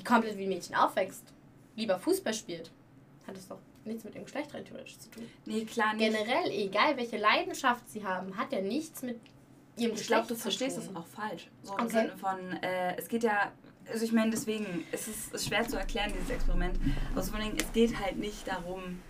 die 0.00 0.04
komplett 0.04 0.36
wie 0.38 0.44
ein 0.44 0.48
Mädchen 0.48 0.74
aufwächst, 0.74 1.22
lieber 1.76 1.98
Fußball 1.98 2.34
spielt, 2.34 2.70
hat 3.26 3.36
es 3.36 3.46
doch 3.48 3.58
nichts 3.84 4.04
mit 4.04 4.14
dem 4.14 4.24
Geschlecht 4.24 4.52
rein 4.54 4.64
theoretisch 4.64 4.98
zu 4.98 5.10
tun. 5.10 5.26
Nee, 5.46 5.64
klar 5.64 5.94
nicht. 5.94 6.10
Generell, 6.10 6.50
egal 6.50 6.96
welche 6.96 7.16
Leidenschaft 7.18 7.88
sie 7.88 8.04
haben, 8.04 8.36
hat 8.36 8.52
ja 8.52 8.60
nichts 8.60 9.02
mit 9.02 9.18
ihrem 9.76 9.92
Ich 9.92 9.98
Geschlecht 9.98 10.08
glaube, 10.08 10.28
du 10.28 10.34
zu 10.34 10.40
verstehst 10.42 10.76
tun. 10.76 10.86
das 10.94 10.96
auch 11.02 11.06
falsch. 11.06 11.48
So 11.62 11.76
im 11.76 11.84
Okay. 11.84 11.90
Sinne 11.92 12.16
von, 12.18 12.38
äh, 12.62 12.96
es 12.96 13.08
geht 13.08 13.22
ja, 13.22 13.52
also 13.90 14.04
ich 14.04 14.12
meine, 14.12 14.30
deswegen, 14.30 14.84
es 14.92 15.08
ist, 15.08 15.32
ist 15.34 15.46
schwer 15.46 15.66
zu 15.66 15.76
erklären, 15.76 16.12
dieses 16.14 16.30
Experiment. 16.30 16.78
Aber 17.12 17.22
so 17.22 17.32
von 17.32 17.40
wegen, 17.40 17.56
es 17.56 17.72
geht 17.72 17.98
halt 17.98 18.16
nicht 18.18 18.46
darum, 18.46 19.00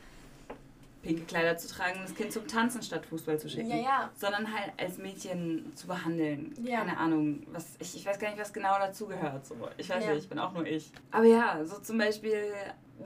pinke 1.03 1.23
Kleider 1.23 1.57
zu 1.57 1.69
tragen 1.69 1.99
und 2.01 2.05
das 2.09 2.15
Kind 2.15 2.33
zum 2.33 2.47
Tanzen 2.47 2.83
statt 2.83 3.07
Fußball 3.07 3.39
zu 3.39 3.49
schicken. 3.49 3.71
Ja, 3.71 3.77
ja. 3.77 4.11
Sondern 4.17 4.53
halt 4.53 4.73
als 4.79 4.99
Mädchen 4.99 5.73
zu 5.75 5.87
behandeln. 5.87 6.55
Ja. 6.63 6.81
Keine 6.81 6.97
Ahnung, 6.99 7.47
was, 7.53 7.67
ich, 7.79 7.97
ich 7.97 8.05
weiß 8.07 8.19
gar 8.19 8.29
nicht, 8.31 8.41
was 8.41 8.53
genau 8.53 8.79
dazugehört. 8.79 9.47
So. 9.47 9.57
Ich 9.79 9.89
weiß 9.89 10.05
Ja. 10.05 10.11
nicht, 10.13 10.25
ich 10.25 10.29
bin 10.29 10.39
auch 10.39 10.53
nur 10.53 10.67
ich. 10.67 10.93
Aber 11.11 11.25
ja, 11.25 11.65
so 11.65 11.79
zum 11.81 11.99
Beispiel 11.99 12.53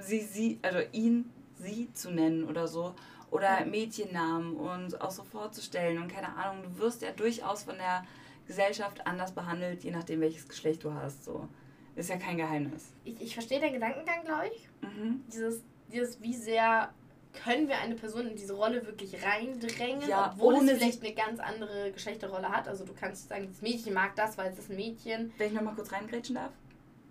sie, 0.00 0.20
sie, 0.20 0.58
also 0.62 0.78
ihn, 0.92 1.30
sie 1.58 1.92
zu 1.92 2.10
nennen 2.10 2.44
oder 2.44 2.66
so. 2.66 2.94
Oder 3.30 3.60
Ja. 3.60 3.64
Mädchennamen 3.66 4.54
und 4.56 5.00
auch 5.00 5.10
so 5.10 5.22
vorzustellen. 5.24 5.98
Und 6.02 6.08
keine 6.08 6.34
Ahnung, 6.36 6.62
du 6.64 6.78
wirst 6.78 7.02
ja 7.02 7.10
durchaus 7.12 7.62
von 7.64 7.76
der 7.76 8.04
Gesellschaft 8.46 9.06
anders 9.06 9.32
behandelt, 9.32 9.84
je 9.84 9.90
nachdem, 9.90 10.20
welches 10.20 10.48
Geschlecht 10.48 10.84
du 10.84 10.92
hast. 10.92 11.24
So. 11.24 11.48
Ist 11.96 12.10
ja 12.10 12.16
kein 12.16 12.36
Geheimnis. 12.36 12.92
Ich, 13.04 13.20
ich 13.20 13.34
verstehe 13.34 13.60
den 13.60 13.72
Gedankengang, 13.72 14.24
glaube 14.24 14.48
ich. 14.52 14.68
Mhm. 14.82 15.22
Dieses, 15.32 15.62
dieses, 15.92 16.20
wie 16.20 16.34
sehr 16.34 16.92
können 17.42 17.68
wir 17.68 17.78
eine 17.78 17.94
Person 17.94 18.26
in 18.26 18.36
diese 18.36 18.54
Rolle 18.54 18.86
wirklich 18.86 19.22
reindrängen, 19.24 20.08
Ja, 20.08 20.32
obwohl 20.32 20.54
es 20.54 20.78
vielleicht 20.78 21.04
eine 21.04 21.14
ganz 21.14 21.40
andere 21.40 21.92
Geschlechterrolle 21.92 22.48
hat. 22.48 22.68
Also 22.68 22.84
du 22.84 22.92
kannst 22.94 23.28
sagen, 23.28 23.48
das 23.48 23.60
Mädchen 23.62 23.94
mag 23.94 24.16
das, 24.16 24.38
weil 24.38 24.52
es 24.52 24.58
ist 24.58 24.70
ein 24.70 24.76
Mädchen. 24.76 25.32
Wenn 25.38 25.48
ich 25.48 25.54
nochmal 25.54 25.74
kurz 25.74 25.92
reingrätschen 25.92 26.36
darf? 26.36 26.52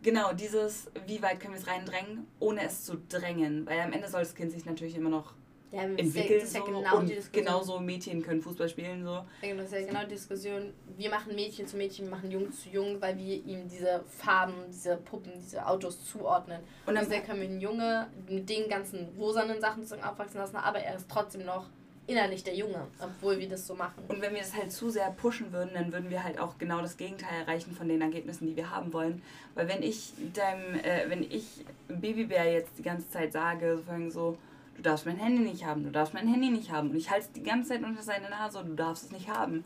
Genau, 0.01 0.33
dieses, 0.33 0.91
wie 1.07 1.21
weit 1.21 1.39
können 1.39 1.53
wir 1.53 1.61
es 1.61 1.67
reindrängen, 1.67 2.27
ohne 2.39 2.65
es 2.65 2.83
zu 2.83 2.97
drängen. 2.97 3.65
Weil 3.65 3.79
am 3.79 3.93
Ende 3.93 4.09
soll 4.09 4.21
das 4.21 4.35
Kind 4.35 4.51
sich 4.51 4.65
natürlich 4.65 4.95
immer 4.95 5.09
noch 5.09 5.33
ja, 5.73 5.83
entwickeln. 5.83 6.39
Das 6.39 6.49
ist 6.49 6.55
ja 6.55 6.59
so. 6.61 6.65
genau 6.65 6.97
und 6.97 7.33
genauso 7.33 7.79
Mädchen 7.79 8.21
können 8.21 8.41
Fußball 8.41 8.69
spielen. 8.69 9.03
So. 9.03 9.25
Ja, 9.41 9.55
das 9.55 9.65
ist 9.65 9.73
ja 9.73 9.85
genau 9.85 10.03
die 10.03 10.13
Diskussion. 10.13 10.73
Wir 10.97 11.09
machen 11.09 11.35
Mädchen 11.35 11.67
zu 11.67 11.77
Mädchen, 11.77 12.05
wir 12.05 12.11
machen 12.11 12.29
Jung 12.29 12.51
zu 12.51 12.69
Jung, 12.69 13.01
weil 13.01 13.17
wir 13.17 13.43
ihm 13.43 13.67
diese 13.67 14.03
Farben, 14.07 14.53
diese 14.69 14.97
Puppen, 14.97 15.31
diese 15.35 15.65
Autos 15.65 16.05
zuordnen. 16.05 16.61
Und 16.85 16.95
dann 16.95 17.09
können 17.09 17.41
wir 17.41 17.47
einen 17.47 17.59
Junge 17.59 18.07
mit 18.29 18.47
den 18.47 18.69
ganzen 18.69 19.09
rosanen 19.17 19.59
Sachen 19.59 19.83
aufwachsen 20.03 20.39
lassen, 20.39 20.57
aber 20.57 20.79
er 20.79 20.95
ist 20.95 21.09
trotzdem 21.09 21.45
noch 21.45 21.65
innerlich 22.05 22.43
der 22.43 22.55
Junge, 22.55 22.85
obwohl 22.99 23.39
wir 23.39 23.47
das 23.47 23.65
so 23.65 23.75
machen. 23.75 24.03
Und 24.09 24.21
wenn 24.21 24.33
wir 24.33 24.41
das 24.41 24.53
halt 24.53 24.71
zu 24.71 24.89
sehr 24.89 25.09
pushen 25.11 25.51
würden, 25.53 25.71
dann 25.73 25.91
würden 25.91 26.09
wir 26.09 26.23
halt 26.23 26.37
auch 26.37 26.57
genau 26.57 26.81
das 26.81 26.97
Gegenteil 26.97 27.41
erreichen 27.41 27.73
von 27.73 27.87
den 27.87 28.01
Ergebnissen, 28.01 28.45
die 28.45 28.55
wir 28.55 28.69
haben 28.69 28.91
wollen. 28.93 29.21
Weil 29.55 29.69
wenn 29.69 29.81
ich 29.81 30.11
deinem, 30.33 30.75
äh, 30.75 31.09
wenn 31.09 31.23
ich 31.23 31.65
Babybär 31.87 32.51
jetzt 32.51 32.77
die 32.77 32.83
ganze 32.83 33.09
Zeit 33.09 33.31
sage, 33.31 33.81
so, 34.09 34.37
du 34.75 34.81
darfst 34.81 35.05
mein 35.05 35.17
Handy 35.17 35.41
nicht 35.41 35.65
haben, 35.65 35.83
du 35.83 35.91
darfst 35.91 36.13
mein 36.13 36.27
Handy 36.27 36.49
nicht 36.49 36.71
haben 36.71 36.89
und 36.91 36.95
ich 36.95 37.09
halte 37.09 37.25
es 37.25 37.31
die 37.31 37.43
ganze 37.43 37.69
Zeit 37.69 37.83
unter 37.83 38.01
seine 38.01 38.29
Nase 38.29 38.59
und 38.59 38.69
du 38.69 38.75
darfst 38.75 39.05
es 39.05 39.11
nicht 39.11 39.29
haben. 39.29 39.63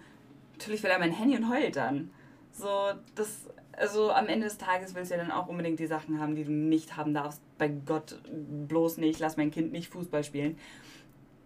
Natürlich 0.53 0.83
will 0.83 0.89
er 0.89 0.99
mein 0.99 1.11
Handy 1.11 1.37
und 1.37 1.49
heult 1.49 1.75
dann. 1.75 2.11
So, 2.51 2.67
das, 3.15 3.45
also 3.73 4.11
am 4.11 4.27
Ende 4.27 4.47
des 4.47 4.57
Tages 4.57 4.95
willst 4.95 5.11
du 5.11 5.15
ja 5.15 5.21
dann 5.21 5.31
auch 5.31 5.47
unbedingt 5.47 5.79
die 5.79 5.87
Sachen 5.87 6.19
haben, 6.19 6.35
die 6.35 6.43
du 6.43 6.51
nicht 6.51 6.97
haben 6.97 7.13
darfst. 7.13 7.41
Bei 7.57 7.67
Gott 7.67 8.19
bloß 8.67 8.97
nicht, 8.97 9.19
lass 9.19 9.37
mein 9.37 9.51
Kind 9.51 9.71
nicht 9.71 9.89
Fußball 9.89 10.23
spielen 10.23 10.57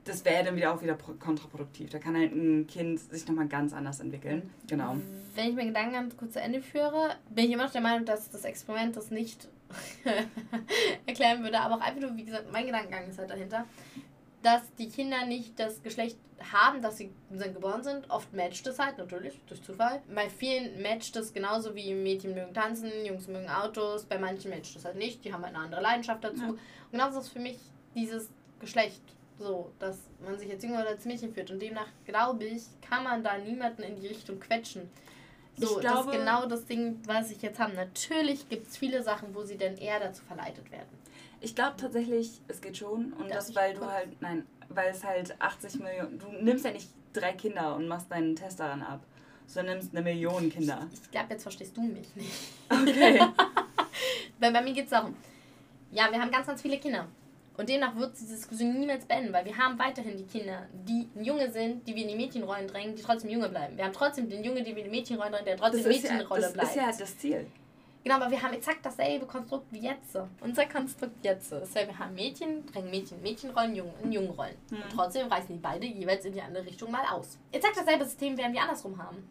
das 0.03 0.25
wäre 0.25 0.43
dann 0.43 0.55
wieder 0.55 0.73
auch 0.73 0.81
wieder 0.81 0.95
kontraproduktiv. 0.95 1.89
Da 1.89 1.99
kann 1.99 2.15
halt 2.15 2.33
ein 2.33 2.65
Kind 2.67 2.99
sich 2.99 3.27
nochmal 3.27 3.47
ganz 3.47 3.73
anders 3.73 3.99
entwickeln. 3.99 4.49
Genau. 4.67 4.95
Wenn 5.35 5.49
ich 5.49 5.55
meinen 5.55 5.67
Gedanken 5.67 5.93
ganz 5.93 6.17
kurz 6.17 6.33
zu 6.33 6.41
Ende 6.41 6.61
führe, 6.61 7.15
bin 7.29 7.45
ich 7.45 7.51
immer 7.51 7.65
noch 7.65 7.71
der 7.71 7.81
Meinung, 7.81 8.05
dass 8.05 8.29
das 8.29 8.43
Experiment 8.43 8.95
das 8.97 9.11
nicht 9.11 9.47
erklären 11.05 11.43
würde. 11.43 11.59
Aber 11.59 11.75
auch 11.75 11.81
einfach 11.81 12.01
nur, 12.01 12.15
wie 12.15 12.25
gesagt, 12.25 12.51
mein 12.51 12.65
Gedankengang 12.65 13.07
ist 13.07 13.19
halt 13.19 13.29
dahinter, 13.29 13.65
dass 14.41 14.73
die 14.75 14.89
Kinder 14.89 15.25
nicht 15.25 15.59
das 15.59 15.83
Geschlecht 15.83 16.17
haben, 16.51 16.81
dass 16.81 16.97
sie 16.97 17.11
geboren 17.29 17.83
sind. 17.83 18.09
Oft 18.09 18.33
matcht 18.33 18.65
es 18.65 18.79
halt, 18.79 18.97
natürlich, 18.97 19.39
durch 19.47 19.61
Zufall. 19.61 20.01
Bei 20.13 20.29
vielen 20.29 20.81
matcht 20.81 21.15
es 21.15 21.33
genauso 21.33 21.75
wie 21.75 21.93
Mädchen 21.93 22.33
mögen 22.33 22.53
tanzen, 22.53 22.89
Jungs 23.05 23.27
mögen 23.27 23.49
Autos. 23.49 24.05
Bei 24.05 24.17
manchen 24.17 24.49
matcht 24.49 24.75
es 24.75 24.85
halt 24.85 24.95
nicht. 24.95 25.23
Die 25.23 25.33
haben 25.33 25.43
halt 25.43 25.55
eine 25.55 25.65
andere 25.65 25.81
Leidenschaft 25.81 26.23
dazu. 26.23 26.41
Ja. 26.41 26.49
Und 26.49 26.59
genauso 26.91 27.19
ist 27.19 27.29
für 27.29 27.39
mich 27.39 27.57
dieses 27.93 28.29
Geschlecht 28.59 29.01
so, 29.37 29.71
dass 29.79 29.97
man 30.23 30.37
sich 30.37 30.49
als 30.51 30.63
Junge 30.63 30.79
oder 30.79 30.89
als 30.89 31.05
Mädchen 31.05 31.33
führt. 31.33 31.51
Und 31.51 31.61
demnach, 31.61 31.87
glaube 32.05 32.45
ich, 32.45 32.63
kann 32.81 33.03
man 33.03 33.23
da 33.23 33.37
niemanden 33.37 33.83
in 33.83 33.99
die 33.99 34.07
Richtung 34.07 34.39
quetschen. 34.39 34.89
So, 35.57 35.75
ich 35.75 35.81
glaube, 35.81 36.05
das 36.05 36.05
ist 36.05 36.11
genau 36.19 36.45
das 36.45 36.65
Ding, 36.65 36.99
was 37.05 37.31
ich 37.31 37.41
jetzt 37.41 37.59
habe. 37.59 37.73
Natürlich 37.73 38.47
gibt 38.49 38.67
es 38.67 38.77
viele 38.77 39.03
Sachen, 39.03 39.35
wo 39.35 39.43
sie 39.43 39.57
denn 39.57 39.77
eher 39.77 39.99
dazu 39.99 40.23
verleitet 40.23 40.71
werden. 40.71 40.89
Ich 41.39 41.55
glaube 41.55 41.75
tatsächlich, 41.77 42.41
es 42.47 42.61
geht 42.61 42.77
schon. 42.77 43.13
Und 43.13 43.29
Darf 43.29 43.47
das, 43.47 43.55
weil 43.55 43.73
du 43.73 43.85
halt, 43.85 44.21
nein, 44.21 44.45
weil 44.69 44.91
es 44.91 45.03
halt 45.03 45.35
80 45.39 45.79
Millionen, 45.79 46.19
du 46.19 46.27
nimmst 46.41 46.65
ja 46.65 46.71
nicht 46.71 46.89
drei 47.13 47.33
Kinder 47.33 47.75
und 47.75 47.87
machst 47.87 48.11
deinen 48.11 48.35
Test 48.35 48.59
daran 48.59 48.81
ab, 48.81 49.01
sondern 49.47 49.77
nimmst 49.77 49.93
eine 49.93 50.03
Million 50.03 50.49
Kinder. 50.49 50.87
Ich, 50.93 51.01
ich 51.01 51.11
glaube, 51.11 51.27
jetzt 51.31 51.43
verstehst 51.43 51.75
du 51.75 51.81
mich 51.81 52.15
nicht. 52.15 52.31
Okay. 52.69 53.19
weil 54.39 54.53
bei 54.53 54.61
mir 54.61 54.73
geht 54.73 54.85
es 54.85 54.91
darum, 54.91 55.15
ja, 55.91 56.11
wir 56.11 56.21
haben 56.21 56.31
ganz, 56.31 56.47
ganz 56.47 56.61
viele 56.61 56.79
Kinder. 56.79 57.07
Und 57.61 57.69
demnach 57.69 57.95
wird 57.95 58.19
diese 58.19 58.33
Diskussion 58.33 58.79
niemals 58.79 59.05
beenden, 59.05 59.31
weil 59.31 59.45
wir 59.45 59.55
haben 59.55 59.77
weiterhin 59.77 60.17
die 60.17 60.25
Kinder, 60.25 60.65
die 60.73 61.07
Junge 61.21 61.51
sind, 61.51 61.87
die 61.87 61.95
wir 61.95 62.01
in 62.01 62.07
die 62.07 62.15
Mädchenrollen 62.15 62.67
drängen, 62.67 62.95
die 62.95 63.03
trotzdem 63.03 63.29
Junge 63.29 63.49
bleiben. 63.49 63.77
Wir 63.77 63.85
haben 63.85 63.93
trotzdem 63.93 64.27
den 64.27 64.43
Junge, 64.43 64.63
den 64.63 64.75
wir 64.75 64.83
in 64.83 64.91
die 64.91 64.97
Mädchenrollen 64.97 65.31
drängen, 65.31 65.45
der 65.45 65.57
trotzdem 65.57 65.83
das 65.83 65.93
Mädchenrolle 65.93 66.41
ja, 66.41 66.47
das 66.47 66.53
bleibt. 66.53 66.75
Das 66.75 66.75
ist 66.75 66.99
ja 66.99 67.05
das 67.05 67.17
Ziel. 67.19 67.45
Genau, 68.03 68.15
aber 68.15 68.31
wir 68.31 68.41
haben 68.41 68.55
exakt 68.55 68.83
dasselbe 68.83 69.27
Konstrukt 69.27 69.67
wie 69.69 69.81
jetzt. 69.81 70.17
Unser 70.39 70.65
Konstrukt 70.65 71.23
jetzt 71.23 71.51
ist 71.51 71.75
ja, 71.75 71.85
wir 71.85 71.99
haben 71.99 72.15
Mädchen, 72.15 72.65
drängen 72.65 72.89
Mädchen, 72.89 73.21
Mädchenrollen, 73.21 73.75
Jungen 73.75 73.93
in 74.05 74.11
Jungenrollen. 74.11 74.55
Mhm. 74.71 74.77
Und 74.77 74.91
trotzdem 74.95 75.27
reißen 75.27 75.53
die 75.53 75.61
beide 75.61 75.85
jeweils 75.85 76.25
in 76.25 76.33
die 76.33 76.41
andere 76.41 76.65
Richtung 76.65 76.89
mal 76.89 77.05
aus. 77.11 77.37
Exakt 77.51 77.77
dasselbe 77.77 78.05
System 78.05 78.35
werden 78.39 78.53
wir 78.53 78.61
andersrum 78.63 78.97
haben. 78.97 79.29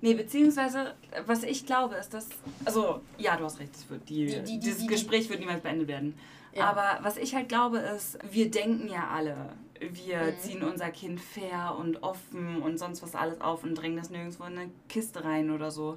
Nee, 0.00 0.14
beziehungsweise, 0.14 0.94
was 1.26 1.44
ich 1.44 1.64
glaube, 1.64 1.94
ist, 1.94 2.12
dass. 2.12 2.28
Also, 2.64 3.02
ja, 3.18 3.36
du 3.36 3.44
hast 3.44 3.60
recht, 3.60 3.88
wird 3.88 4.08
die, 4.08 4.26
die, 4.26 4.42
die, 4.42 4.58
dieses 4.58 4.84
Gespräch 4.88 5.30
wird 5.30 5.38
niemals 5.38 5.62
beendet 5.62 5.86
werden. 5.86 6.18
Ja. 6.54 6.68
Aber 6.70 6.98
was 7.02 7.16
ich 7.16 7.34
halt 7.34 7.48
glaube 7.48 7.78
ist, 7.78 8.18
wir 8.30 8.50
denken 8.50 8.88
ja 8.88 9.08
alle, 9.08 9.36
wir 9.80 10.22
mhm. 10.22 10.38
ziehen 10.38 10.62
unser 10.62 10.90
Kind 10.90 11.20
fair 11.20 11.76
und 11.78 12.02
offen 12.02 12.62
und 12.62 12.78
sonst 12.78 13.02
was 13.02 13.14
alles 13.14 13.40
auf 13.40 13.64
und 13.64 13.74
drängen 13.74 13.96
das 13.96 14.10
nirgendwo 14.10 14.44
in 14.44 14.58
eine 14.58 14.70
Kiste 14.88 15.24
rein 15.24 15.50
oder 15.50 15.70
so. 15.70 15.96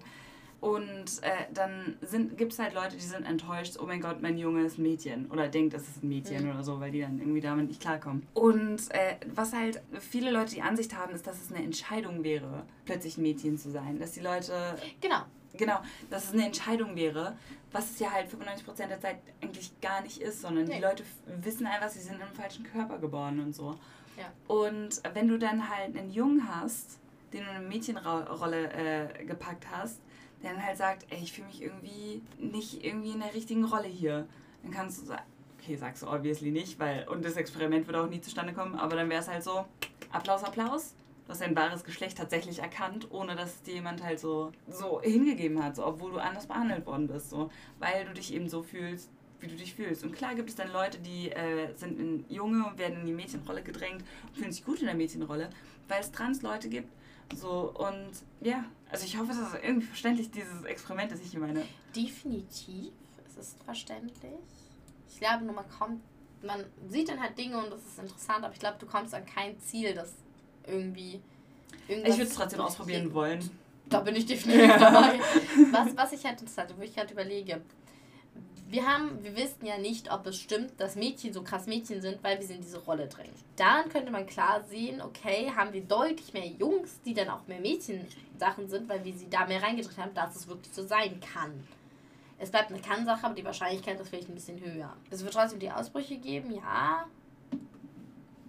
Und 0.62 1.22
äh, 1.22 1.46
dann 1.54 1.98
gibt 2.38 2.54
es 2.54 2.60
halt 2.60 2.74
Leute, 2.74 2.96
die 2.96 3.04
sind 3.04 3.24
enttäuscht, 3.24 3.78
oh 3.80 3.86
mein 3.86 4.02
Gott, 4.02 4.24
mein 4.24 4.38
Junge 4.38 4.64
ist 4.64 4.80
ein 4.80 4.84
Mädchen. 4.84 5.30
Oder 5.30 5.48
denkt, 5.48 5.76
es 5.76 5.88
ist 5.88 6.04
ein 6.04 6.10
Mädchen 6.10 6.46
mhm. 6.46 6.52
oder 6.52 6.64
so, 6.64 6.80
weil 6.80 6.92
die 6.92 7.02
dann 7.02 7.20
irgendwie 7.20 7.42
damit 7.42 7.68
nicht 7.68 7.82
klarkommen. 7.82 8.26
Und 8.34 8.80
äh, 8.90 9.18
was 9.36 9.54
halt 9.54 9.82
viele 10.00 10.32
Leute 10.32 10.56
die 10.56 10.64
Ansicht 10.64 10.98
haben, 10.98 11.14
ist, 11.14 11.28
dass 11.28 11.40
es 11.40 11.52
eine 11.54 11.64
Entscheidung 11.64 12.24
wäre, 12.24 12.64
plötzlich 12.86 13.18
ein 13.18 13.22
Mädchen 13.22 13.60
zu 13.60 13.70
sein. 13.70 14.00
Dass 14.00 14.14
die 14.14 14.22
Leute. 14.22 14.54
Genau. 15.02 15.22
Genau, 15.58 15.80
dass 16.10 16.26
es 16.26 16.34
eine 16.34 16.46
Entscheidung 16.46 16.96
wäre, 16.96 17.38
was 17.72 17.92
es 17.92 18.00
ja 18.00 18.12
halt 18.12 18.30
95% 18.30 18.88
der 18.88 19.00
Zeit 19.00 19.18
eigentlich 19.42 19.72
gar 19.82 20.02
nicht 20.02 20.22
ist, 20.22 20.42
sondern 20.42 20.66
nee. 20.66 20.76
die 20.76 20.82
Leute 20.82 21.04
wissen 21.42 21.68
einfach, 21.68 21.90
sie 21.90 22.00
sind 22.00 22.22
im 22.22 22.34
falschen 22.34 22.64
Körper 22.64 22.98
geboren 22.98 23.40
und 23.40 23.54
so. 23.54 23.78
Ja. 24.18 24.32
Und 24.48 25.02
wenn 25.14 25.28
du 25.28 25.38
dann 25.38 25.70
halt 25.70 25.98
einen 25.98 26.12
Jungen 26.12 26.48
hast, 26.48 27.00
den 27.34 27.44
du 27.44 27.50
in 27.50 27.56
eine 27.58 27.68
Mädchenrolle 27.68 28.72
äh, 28.72 29.26
gepackt 29.26 29.68
hast, 29.72 30.00
der 30.42 30.54
dann 30.54 30.66
halt 30.66 30.78
sagt, 30.78 31.06
ey, 31.10 31.20
ich 31.22 31.34
fühle 31.34 31.48
mich 31.48 31.62
irgendwie 31.62 32.22
nicht 32.38 32.84
irgendwie 32.84 33.12
in 33.12 33.20
der 33.20 33.34
richtigen 33.34 33.66
Rolle 33.66 33.88
hier, 33.88 34.28
dann 34.64 34.72
kannst 34.72 35.02
du 35.02 35.06
sagen, 35.06 35.24
okay, 35.60 35.76
sagst 35.76 36.04
du 36.04 36.08
obviously 36.08 36.52
nicht, 36.52 36.80
weil, 36.80 37.08
und 37.08 37.26
das 37.26 37.36
Experiment 37.36 37.88
würde 37.88 38.02
auch 38.02 38.10
nie 38.10 38.22
zustande 38.22 38.54
kommen, 38.54 38.76
aber 38.76 38.96
dann 38.96 39.10
wäre 39.10 39.22
es 39.22 39.28
halt 39.28 39.44
so, 39.44 39.66
Applaus, 40.12 40.44
Applaus 40.44 40.94
du 41.26 41.32
hast 41.32 41.42
dein 41.42 41.56
wahres 41.56 41.84
Geschlecht 41.84 42.18
tatsächlich 42.18 42.60
erkannt, 42.60 43.08
ohne 43.12 43.36
dass 43.36 43.62
dir 43.64 43.76
jemand 43.76 44.04
halt 44.04 44.20
so, 44.20 44.52
so 44.68 45.02
hingegeben 45.02 45.64
hat, 45.64 45.76
so, 45.76 45.86
obwohl 45.86 46.12
du 46.12 46.18
anders 46.20 46.48
behandelt 46.48 46.86
worden 46.86 47.08
bist, 47.08 47.30
so, 47.30 47.50
weil 47.80 48.06
du 48.06 48.14
dich 48.14 48.34
eben 48.34 48.48
so 48.48 48.62
fühlst, 48.62 49.10
wie 49.40 49.48
du 49.48 49.56
dich 49.56 49.74
fühlst. 49.74 50.04
Und 50.04 50.14
klar 50.14 50.36
gibt 50.36 50.50
es 50.50 50.56
dann 50.56 50.72
Leute, 50.72 51.00
die 51.00 51.32
äh, 51.32 51.74
sind 51.76 52.00
in 52.00 52.26
Junge 52.30 52.66
und 52.66 52.78
werden 52.78 53.00
in 53.02 53.06
die 53.06 53.14
Mädchenrolle 53.14 53.64
gedrängt 53.64 54.04
und 54.28 54.38
fühlen 54.38 54.52
sich 54.52 54.64
gut 54.64 54.80
in 54.80 54.86
der 54.86 54.96
Mädchenrolle, 54.96 55.50
weil 55.88 56.02
es 56.02 56.12
Trans-Leute 56.12 56.70
gibt. 56.70 56.90
So, 57.34 57.74
und 57.74 58.12
ja, 58.42 58.66
also 58.90 59.06
ich 59.06 59.18
hoffe, 59.18 59.32
es 59.32 59.40
ist 59.40 59.56
irgendwie 59.64 59.88
verständlich, 59.88 60.30
dieses 60.30 60.64
Experiment, 60.64 61.12
das 61.12 61.22
ich 61.22 61.32
hier 61.32 61.40
meine. 61.40 61.64
Definitiv, 61.96 62.94
es 63.28 63.38
ist 63.38 63.64
verständlich. 63.64 64.34
Ich 65.10 65.20
glaube 65.20 65.44
nur, 65.44 65.56
man 65.56 65.68
kommt, 65.70 66.02
man 66.44 66.64
sieht 66.88 67.10
dann 67.10 67.20
halt 67.20 67.36
Dinge 67.38 67.58
und 67.58 67.72
das 67.72 67.82
ist 67.84 67.98
interessant, 67.98 68.44
aber 68.44 68.54
ich 68.54 68.60
glaube, 68.60 68.78
du 68.80 68.86
kommst 68.86 69.16
an 69.16 69.26
kein 69.26 69.60
Ziel, 69.60 69.96
das 69.96 70.14
irgendwie. 70.68 71.22
Ich 71.88 72.04
würde 72.04 72.24
es 72.24 72.36
trotzdem 72.36 72.62
ausprobieren 72.62 73.14
wollen. 73.14 73.50
Da 73.88 74.00
bin 74.00 74.16
ich 74.16 74.26
definitiv 74.28 74.76
dabei. 74.78 75.20
was, 75.72 75.96
was 75.96 76.12
ich 76.14 76.26
halt 76.26 76.42
interessant, 76.42 76.74
wo 76.78 76.82
ich 76.82 76.98
halt 76.98 77.12
überlege. 77.12 77.62
Wir 78.68 78.88
haben, 78.88 79.24
wir 79.24 79.36
wissen 79.36 79.64
ja 79.64 79.78
nicht, 79.78 80.12
ob 80.12 80.26
es 80.26 80.38
stimmt, 80.38 80.80
dass 80.80 80.96
Mädchen 80.96 81.32
so 81.32 81.44
krass 81.44 81.68
Mädchen 81.68 82.02
sind, 82.02 82.24
weil 82.24 82.40
wir 82.40 82.48
sie 82.48 82.56
in 82.56 82.62
diese 82.62 82.80
Rolle 82.80 83.08
drängen. 83.08 83.34
Daran 83.56 83.90
könnte 83.90 84.12
man 84.12 84.26
klar 84.26 84.64
sehen, 84.68 85.02
okay, 85.02 85.52
haben 85.56 85.72
wir 85.72 85.82
deutlich 85.82 86.34
mehr 86.34 86.48
Jungs, 86.48 87.00
die 87.06 87.14
dann 87.14 87.30
auch 87.30 87.46
mehr 87.48 87.60
Mädchensachen 87.60 88.68
sind, 88.68 88.90
weil 88.90 89.06
wir 89.06 89.14
sie 89.14 89.30
da 89.30 89.46
mehr 89.46 89.62
reingedrückt 89.62 90.00
haben, 90.00 90.16
dass 90.16 90.36
es 90.36 90.48
wirklich 90.48 90.74
so 90.74 90.86
sein 90.86 91.20
kann. 91.20 91.52
Es 92.40 92.50
bleibt 92.50 92.72
eine 92.72 92.82
Kann-Sache, 92.82 93.24
aber 93.24 93.36
die 93.36 93.46
Wahrscheinlichkeit 93.46 94.00
ist 94.00 94.10
vielleicht 94.10 94.30
ein 94.30 94.36
bisschen 94.36 94.60
höher. 94.60 94.94
Es 95.12 95.24
wird 95.24 95.36
trotzdem 95.36 95.60
die 95.60 95.72
Ausbrüche 95.72 96.18
geben, 96.18 96.56
ja 96.56 97.06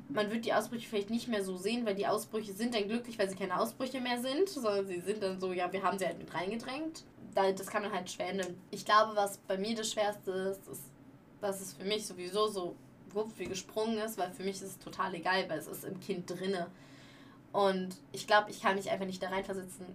man 0.09 0.31
wird 0.31 0.45
die 0.45 0.53
Ausbrüche 0.53 0.89
vielleicht 0.89 1.11
nicht 1.11 1.29
mehr 1.29 1.45
so 1.45 1.57
sehen, 1.57 1.85
weil 1.85 1.95
die 1.95 2.07
Ausbrüche 2.07 2.53
sind 2.53 2.75
dann 2.75 2.87
glücklich, 2.89 3.19
weil 3.19 3.29
sie 3.29 3.37
keine 3.37 3.59
Ausbrüche 3.59 4.01
mehr 4.01 4.21
sind, 4.21 4.49
sondern 4.49 4.87
sie 4.87 5.01
sind 5.01 5.23
dann 5.23 5.41
so, 5.41 5.53
ja, 5.53 5.73
wir 5.73 5.83
haben 5.83 5.99
sie 5.99 6.07
halt 6.07 6.19
mit 6.19 6.33
reingedrängt. 6.33 7.05
Das 7.35 7.67
kann 7.67 7.83
man 7.83 7.93
halt 7.93 8.11
schwer 8.11 8.33
nehmen. 8.33 8.59
Ich 8.71 8.85
glaube, 8.85 9.15
was 9.15 9.37
bei 9.39 9.59
mir 9.59 9.75
das 9.75 9.93
Schwerste 9.93 10.31
ist, 10.31 10.67
ist, 10.69 10.83
dass 11.41 11.61
es 11.61 11.75
für 11.75 11.85
mich 11.85 12.07
sowieso 12.07 12.49
so 12.49 12.77
wupp 13.11 13.31
wie 13.39 13.45
gesprungen 13.45 13.99
ist, 13.99 14.17
weil 14.17 14.33
für 14.33 14.43
mich 14.43 14.57
ist 14.57 14.63
es 14.63 14.79
total 14.79 15.15
egal, 15.15 15.49
weil 15.49 15.59
es 15.59 15.67
ist 15.67 15.85
im 15.85 16.01
Kind 16.01 16.31
drinne. 16.31 16.69
Und 17.53 17.97
ich 18.13 18.27
glaube, 18.27 18.51
ich 18.51 18.63
kann 18.63 18.77
mich 18.77 18.91
einfach 18.91 19.07
nicht 19.07 19.23
da 19.23 19.29
reinversetzen. 19.29 19.87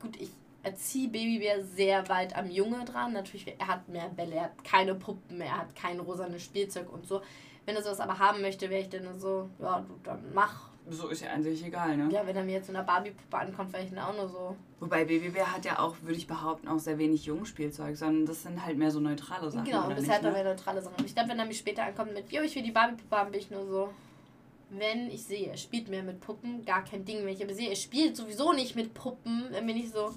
Gut, 0.00 0.20
ich 0.20 0.30
erziehe 0.62 1.08
Babybär 1.08 1.64
sehr 1.64 2.08
weit 2.08 2.36
am 2.36 2.50
Junge 2.50 2.84
dran. 2.84 3.12
Natürlich, 3.12 3.46
er 3.58 3.66
hat 3.66 3.88
mehr 3.88 4.08
Bälle, 4.08 4.36
er 4.36 4.42
hat 4.44 4.64
keine 4.64 4.94
Puppen, 4.94 5.40
er 5.40 5.58
hat 5.58 5.74
kein 5.74 5.98
rosanes 5.98 6.42
Spielzeug 6.42 6.92
und 6.92 7.06
so. 7.06 7.22
Wenn 7.68 7.76
er 7.76 7.82
sowas 7.82 8.00
aber 8.00 8.18
haben 8.18 8.40
möchte, 8.40 8.70
wäre 8.70 8.80
ich 8.80 8.88
dann 8.88 9.20
so, 9.20 9.50
ja, 9.58 9.84
du, 9.86 9.92
dann 10.02 10.24
mach. 10.32 10.70
So 10.88 11.08
ist 11.08 11.20
ja 11.20 11.28
eigentlich 11.28 11.62
egal, 11.62 11.98
ne? 11.98 12.08
Ja, 12.10 12.26
wenn 12.26 12.34
er 12.34 12.42
mir 12.42 12.52
jetzt 12.52 12.70
in 12.70 12.76
einer 12.76 12.86
Barbie-Puppe 12.86 13.36
ankommt, 13.36 13.74
wäre 13.74 13.84
ich 13.84 13.90
dann 13.90 13.98
auch 13.98 14.16
nur 14.16 14.26
so. 14.26 14.56
Wobei 14.80 15.04
Babybär 15.04 15.52
hat 15.52 15.66
ja 15.66 15.78
auch, 15.78 15.94
würde 16.00 16.16
ich 16.16 16.26
behaupten, 16.26 16.66
auch 16.66 16.78
sehr 16.78 16.96
wenig 16.96 17.26
Jungspielzeug, 17.26 17.94
sondern 17.94 18.24
das 18.24 18.44
sind 18.44 18.64
halt 18.64 18.78
mehr 18.78 18.90
so 18.90 19.00
neutrale 19.00 19.50
Sachen. 19.50 19.66
Genau, 19.66 19.86
bisher 19.88 20.14
hat 20.14 20.24
er 20.24 20.32
mehr 20.32 20.44
neutrale 20.44 20.80
Sachen. 20.80 21.04
Ich 21.04 21.14
glaube, 21.14 21.28
wenn 21.28 21.38
er 21.38 21.44
mich 21.44 21.58
später 21.58 21.82
ankommt 21.82 22.14
mit, 22.14 22.32
jo, 22.32 22.40
ich 22.40 22.54
will 22.56 22.62
die 22.62 22.70
Barbie-Puppe 22.70 23.14
haben, 23.14 23.32
bin 23.32 23.40
ich 23.40 23.50
nur 23.50 23.66
so. 23.66 23.90
Wenn 24.70 25.10
ich 25.10 25.24
sehe, 25.24 25.48
er 25.48 25.58
spielt 25.58 25.90
mehr 25.90 26.02
mit 26.02 26.20
Puppen, 26.20 26.64
gar 26.64 26.82
kein 26.82 27.04
Ding 27.04 27.22
mehr. 27.22 27.34
Ich 27.34 27.44
aber 27.44 27.52
sehe, 27.52 27.68
er 27.68 27.76
spielt 27.76 28.16
sowieso 28.16 28.54
nicht 28.54 28.76
mit 28.76 28.94
Puppen, 28.94 29.44
dann 29.52 29.66
bin 29.66 29.76
ich 29.76 29.90
so 29.90 30.14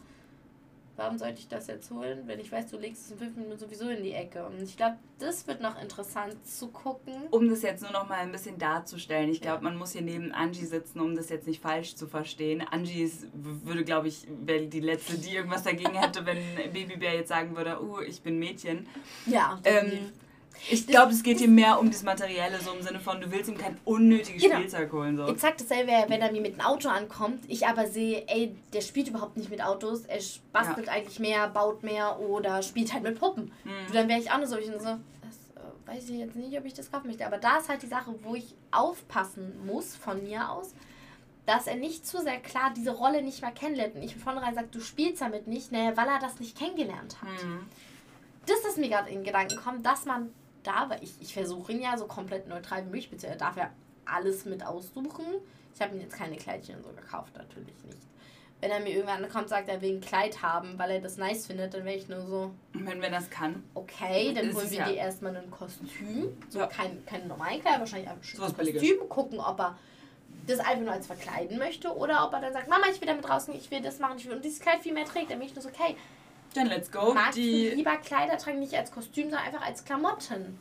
warum 1.02 1.18
sollte 1.18 1.40
ich 1.40 1.48
das 1.48 1.66
jetzt 1.68 1.90
holen, 1.90 2.24
wenn 2.28 2.40
ich 2.40 2.52
weiß, 2.52 2.68
du 2.68 2.78
legst 2.78 3.06
es 3.06 3.12
in 3.12 3.18
fünf 3.18 3.36
Minuten 3.36 3.58
sowieso 3.58 3.90
in 3.90 4.04
die 4.04 4.14
Ecke. 4.14 4.46
Und 4.46 4.62
ich 4.62 4.78
glaube, 4.78 4.98
das 5.18 5.48
wird 5.48 5.60
noch 5.60 5.82
interessant 5.82 6.36
zu 6.46 6.68
gucken. 6.68 7.14
Um 7.32 7.50
das 7.50 7.64
jetzt 7.64 7.82
nur 7.82 7.92
noch 7.92 8.08
mal 8.08 8.20
ein 8.20 8.32
bisschen 8.32 8.60
darzustellen, 8.60 9.30
ich 9.30 9.42
glaube, 9.42 9.64
ja. 9.64 9.70
man 9.70 9.78
muss 9.78 9.94
hier 9.94 10.04
neben 10.04 10.32
Angie 10.32 10.66
sitzen, 10.66 11.00
um 11.00 11.16
das 11.16 11.30
jetzt 11.30 11.48
nicht 11.48 11.62
falsch 11.62 11.96
zu 11.96 12.08
verstehen. 12.08 12.64
Angie 12.70 13.02
ist, 13.02 13.26
würde, 13.34 13.84
glaube 13.84 14.10
ich, 14.10 14.28
wäre 14.46 14.68
die 14.68 14.80
Letzte, 14.80 15.18
die 15.18 15.36
irgendwas 15.36 15.64
dagegen 15.64 15.96
hätte, 15.96 16.26
wenn 16.26 16.38
Babybär 16.72 17.16
jetzt 17.16 17.30
sagen 17.30 17.58
würde, 17.58 17.82
uh, 17.82 18.00
ich 18.02 18.22
bin 18.22 18.38
Mädchen. 18.38 18.88
Ja. 19.26 19.60
Ähm, 19.64 20.12
ich 20.70 20.88
glaube, 20.88 21.12
es 21.12 21.24
geht 21.24 21.40
hier 21.40 21.48
mehr 21.48 21.80
um 21.80 21.90
das 21.90 22.04
Materielle, 22.04 22.60
so 22.62 22.72
im 22.72 22.82
Sinne 22.82 23.00
von, 23.00 23.20
du 23.20 23.32
willst 23.32 23.50
ihm 23.50 23.58
kein 23.58 23.78
unnötiges 23.84 24.42
genau. 24.42 24.58
Spielzeug 24.58 24.92
holen. 24.92 25.18
So. 25.18 25.28
Exakt 25.28 25.62
dasselbe, 25.62 25.92
wenn 26.08 26.22
er 26.22 26.32
mir 26.32 26.42
mit 26.42 26.54
einem 26.54 26.62
Auto 26.62 26.90
ankommt, 26.90 27.44
ich 27.48 27.66
aber 27.66 27.88
sehe, 27.88 28.26
ey, 28.28 28.56
der 28.74 28.82
spielt 28.82 29.08
überhaupt 29.08 29.38
nicht 29.38 29.50
mit 29.50 29.64
Autos, 29.64 30.02
er 30.06 30.20
bastelt 30.52 30.88
ja. 30.88 30.94
eigentlich 30.94 31.20
mehr, 31.20 31.48
baut 31.50 31.84
mehr 31.84 32.20
oder 32.20 32.62
spielt 32.62 32.94
halt 32.94 33.04
mit 33.04 33.20
Puppen. 33.20 33.52
Mhm. 33.64 33.94
Dann 33.94 34.08
wäre 34.08 34.20
ich 34.20 34.32
auch 34.32 34.38
nur 34.38 34.48
so, 34.48 34.58
ich 34.58 34.68
so, 34.68 34.72
äh, 34.90 34.98
weiß 35.86 36.10
ich 36.10 36.20
jetzt 36.20 36.36
nicht, 36.36 36.58
ob 36.58 36.66
ich 36.66 36.74
das 36.74 36.92
kaufen 36.92 37.08
möchte. 37.08 37.26
Aber 37.26 37.38
da 37.38 37.58
ist 37.58 37.70
halt 37.70 37.82
die 37.82 37.88
Sache, 37.88 38.14
wo 38.22 38.36
ich 38.36 38.56
aufpassen 38.72 39.66
muss 39.66 39.96
von 39.96 40.24
mir 40.24 40.52
aus, 40.52 40.74
dass 41.46 41.68
er 41.68 41.76
nicht 41.76 42.06
zu 42.06 42.22
sehr 42.22 42.38
klar 42.38 42.72
diese 42.76 42.92
Rolle 42.92 43.24
nicht 43.24 43.42
mehr 43.42 43.52
kennenlernt. 43.52 43.96
Und 43.96 44.04
ich 44.04 44.14
von 44.14 44.22
vornherein 44.22 44.54
sage, 44.54 44.68
du 44.72 44.80
spielst 44.80 45.22
damit 45.22 45.48
nicht, 45.48 45.72
ne, 45.72 45.94
weil 45.96 46.08
er 46.08 46.20
das 46.20 46.40
nicht 46.40 46.58
kennengelernt 46.58 47.18
hat. 47.22 47.44
Mhm. 47.44 47.66
Das 48.46 48.60
ist 48.66 48.78
mir 48.78 48.90
gerade 48.90 49.10
in 49.10 49.24
Gedanken 49.24 49.56
gekommen, 49.56 49.84
dass 49.84 50.06
man 50.06 50.32
da, 50.64 50.90
weil 50.90 51.04
ich, 51.04 51.14
ich 51.20 51.34
versuche 51.34 51.72
ihn 51.72 51.82
ja 51.82 51.98
so 51.98 52.06
komplett 52.06 52.48
neutral 52.48 52.86
wie 52.86 52.90
möglich, 52.90 53.10
beziehungsweise 53.10 53.40
er 53.44 53.48
darf 53.48 53.58
ja 53.58 53.70
alles 54.06 54.46
mit 54.46 54.66
aussuchen. 54.66 55.26
Ich 55.74 55.82
habe 55.82 55.96
ihm 55.96 56.02
jetzt 56.02 56.16
keine 56.16 56.36
Kleidchen 56.36 56.84
so 56.84 56.90
gekauft, 56.90 57.36
natürlich 57.36 57.84
nicht. 57.86 58.02
Wenn 58.60 58.70
er 58.70 58.80
mir 58.80 58.90
irgendwann 58.90 59.28
kommt, 59.30 59.50
sagt, 59.50 59.70
er 59.70 59.82
will 59.82 59.96
ein 59.96 60.02
Kleid 60.02 60.44
haben, 60.44 60.78
weil 60.78 60.92
er 60.92 61.00
das 61.00 61.18
nice 61.18 61.48
findet, 61.48 61.74
dann 61.74 61.84
wäre 61.84 61.96
ich 61.96 62.08
nur 62.08 62.22
so. 62.22 62.52
Wenn 62.74 63.02
wir 63.02 63.10
das 63.10 63.30
kann. 63.30 63.64
Okay, 63.74 64.34
dann 64.36 64.54
holen 64.54 64.70
wir 64.70 64.78
ja. 64.78 64.86
dir 64.86 64.98
erstmal 64.98 65.36
ein 65.36 65.50
Kostüm. 65.50 66.38
So 66.50 66.60
ja. 66.60 66.68
kein, 66.68 67.04
kein 67.08 67.28
normalen 67.28 67.60
Kleid, 67.62 67.80
wahrscheinlich 67.80 68.08
einfach 68.08 68.24
ein 68.24 68.40
Kostüm. 68.40 68.58
Billiges. 68.58 69.10
Gucken, 69.10 69.40
ob 69.40 69.60
er 69.60 69.76
das 70.46 70.60
einfach 70.60 70.82
nur 70.82 70.92
als 70.92 71.08
verkleiden 71.08 71.58
möchte 71.58 71.96
oder 71.96 72.26
ob 72.26 72.34
er 72.34 72.42
dann 72.42 72.54
sagt, 72.54 72.70
Mama, 72.70 72.86
ich 72.92 73.00
will 73.02 73.08
damit 73.08 73.28
draußen, 73.28 73.54
ich 73.56 73.70
will 73.72 73.82
das 73.82 74.00
machen, 74.00 74.18
ich 74.18 74.26
will 74.28 74.36
und 74.36 74.46
dieses 74.46 74.60
Kleid 74.60 74.82
viel 74.82 74.94
mehr 74.94 75.06
trägt, 75.06 75.32
dann 75.32 75.40
bin 75.40 75.48
ich 75.48 75.56
nur 75.56 75.62
so, 75.64 75.70
okay, 75.70 75.96
dann 76.54 76.68
let's 76.68 76.92
go. 76.92 77.14
Magst 77.14 77.38
die 77.38 77.70
du 77.70 77.76
lieber 77.76 77.98
Kleider 77.98 78.38
tragen, 78.38 78.60
nicht 78.60 78.74
als 78.76 78.92
Kostüm, 78.92 79.30
sondern 79.30 79.46
einfach 79.46 79.66
als 79.66 79.84
Klamotten? 79.84 80.60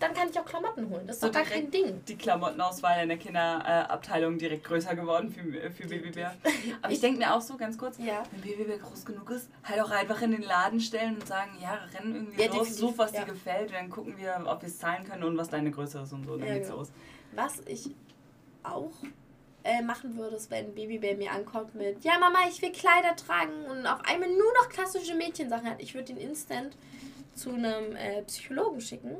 Dann 0.00 0.12
kann 0.12 0.28
ich 0.28 0.38
auch 0.38 0.44
Klamotten 0.44 0.90
holen. 0.90 1.06
Das 1.06 1.16
ist 1.16 1.22
so 1.22 1.28
doch 1.28 1.34
gar 1.34 1.44
kein 1.44 1.70
Ding. 1.70 2.04
Die 2.06 2.16
Klamottenauswahl 2.16 3.02
in 3.04 3.08
der 3.08 3.16
Kinderabteilung 3.16 4.36
direkt 4.38 4.64
größer 4.64 4.94
geworden 4.94 5.32
für, 5.32 5.70
für 5.70 5.86
Babybär. 5.88 6.34
Aber 6.82 6.92
ich 6.92 7.00
denke 7.00 7.20
mir 7.20 7.32
auch 7.32 7.40
so 7.40 7.56
ganz 7.56 7.78
kurz, 7.78 7.96
ja. 7.98 8.22
wenn 8.32 8.40
Babybär 8.40 8.78
groß 8.78 9.04
genug 9.04 9.30
ist, 9.30 9.48
halt 9.62 9.80
auch 9.80 9.90
einfach 9.90 10.20
in 10.20 10.32
den 10.32 10.42
Laden 10.42 10.80
stellen 10.80 11.14
und 11.14 11.26
sagen, 11.26 11.52
ja, 11.62 11.78
rennen 11.96 12.14
irgendwie 12.14 12.42
ja, 12.42 12.52
los, 12.52 12.76
such, 12.76 12.98
was 12.98 13.12
ja. 13.12 13.20
dir 13.20 13.32
gefällt, 13.32 13.68
und 13.68 13.74
dann 13.74 13.88
gucken 13.88 14.18
wir, 14.18 14.44
ob 14.46 14.62
wir 14.62 14.68
es 14.68 14.78
zahlen 14.78 15.04
können 15.04 15.22
und 15.22 15.38
was 15.38 15.48
deine 15.48 15.70
Größe 15.70 16.00
ist 16.00 16.12
und 16.12 16.24
so. 16.26 16.36
Dann 16.36 16.48
ja, 16.48 16.54
geht's 16.54 16.66
genau. 16.66 16.80
los. 16.80 16.92
Was 17.32 17.60
ich 17.66 17.90
auch 18.62 18.92
äh, 19.64 19.80
machen 19.82 20.16
würdest, 20.16 20.50
wenn 20.50 20.74
Babybär 20.74 21.16
mir 21.16 21.32
ankommt 21.32 21.74
mit, 21.74 22.04
ja 22.04 22.18
Mama, 22.18 22.40
ich 22.48 22.60
will 22.60 22.70
Kleider 22.70 23.16
tragen 23.16 23.64
und 23.64 23.86
auf 23.86 24.00
einmal 24.04 24.28
nur 24.28 24.52
noch 24.60 24.68
klassische 24.68 25.14
Mädchensachen 25.14 25.68
hat. 25.68 25.82
Ich 25.82 25.94
würde 25.94 26.12
ihn 26.12 26.18
instant 26.18 26.76
zu 27.34 27.50
einem 27.50 27.96
äh, 27.96 28.22
Psychologen 28.22 28.80
schicken. 28.80 29.16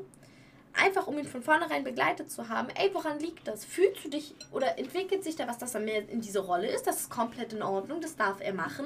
Einfach 0.73 1.07
um 1.07 1.17
ihn 1.17 1.25
von 1.25 1.41
vornherein 1.41 1.83
begleitet 1.83 2.29
zu 2.29 2.49
haben. 2.49 2.67
Ey, 2.75 2.93
woran 2.93 3.19
liegt 3.19 3.47
das? 3.47 3.63
Fühlst 3.65 4.03
du 4.03 4.09
dich 4.09 4.35
oder 4.51 4.77
entwickelt 4.77 5.23
sich 5.23 5.35
da 5.35 5.47
was, 5.47 5.57
dass 5.57 5.73
er 5.73 5.81
mehr 5.81 6.07
in 6.09 6.21
diese 6.21 6.39
Rolle 6.39 6.67
ist? 6.67 6.85
Das 6.85 6.99
ist 7.01 7.09
komplett 7.09 7.53
in 7.53 7.63
Ordnung, 7.63 8.01
das 8.01 8.15
darf 8.15 8.41
er 8.41 8.53
machen. 8.53 8.85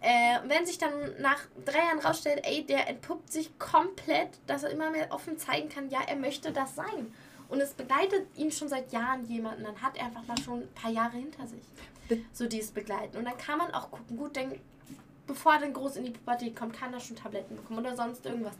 Äh, 0.00 0.38
wenn 0.48 0.66
sich 0.66 0.78
dann 0.78 0.92
nach 1.20 1.38
drei 1.64 1.78
Jahren 1.78 2.00
rausstellt, 2.00 2.40
ey, 2.44 2.64
der 2.64 2.88
entpuppt 2.88 3.30
sich 3.30 3.56
komplett, 3.58 4.30
dass 4.48 4.64
er 4.64 4.70
immer 4.70 4.90
mehr 4.90 5.12
offen 5.12 5.38
zeigen 5.38 5.68
kann, 5.68 5.90
ja, 5.90 6.00
er 6.04 6.16
möchte 6.16 6.50
das 6.50 6.74
sein 6.74 7.14
und 7.52 7.60
es 7.60 7.74
begleitet 7.74 8.26
ihn 8.34 8.50
schon 8.50 8.68
seit 8.68 8.90
Jahren 8.92 9.26
jemanden, 9.26 9.64
dann 9.64 9.82
hat 9.82 9.94
er 9.98 10.06
einfach 10.06 10.26
mal 10.26 10.38
schon 10.38 10.62
ein 10.62 10.74
paar 10.74 10.90
Jahre 10.90 11.18
hinter 11.18 11.46
sich. 11.46 11.60
So 12.32 12.46
dieses 12.46 12.70
Begleiten. 12.70 13.18
Und 13.18 13.26
dann 13.26 13.36
kann 13.36 13.58
man 13.58 13.72
auch 13.74 13.90
gucken, 13.90 14.16
gut, 14.16 14.36
denn 14.36 14.58
bevor 15.26 15.52
er 15.54 15.60
dann 15.60 15.74
groß 15.74 15.96
in 15.96 16.06
die 16.06 16.12
Pubertät 16.12 16.56
kommt, 16.56 16.74
kann 16.74 16.94
er 16.94 17.00
schon 17.00 17.14
Tabletten 17.14 17.56
bekommen 17.56 17.80
oder 17.80 17.94
sonst 17.94 18.24
irgendwas. 18.24 18.54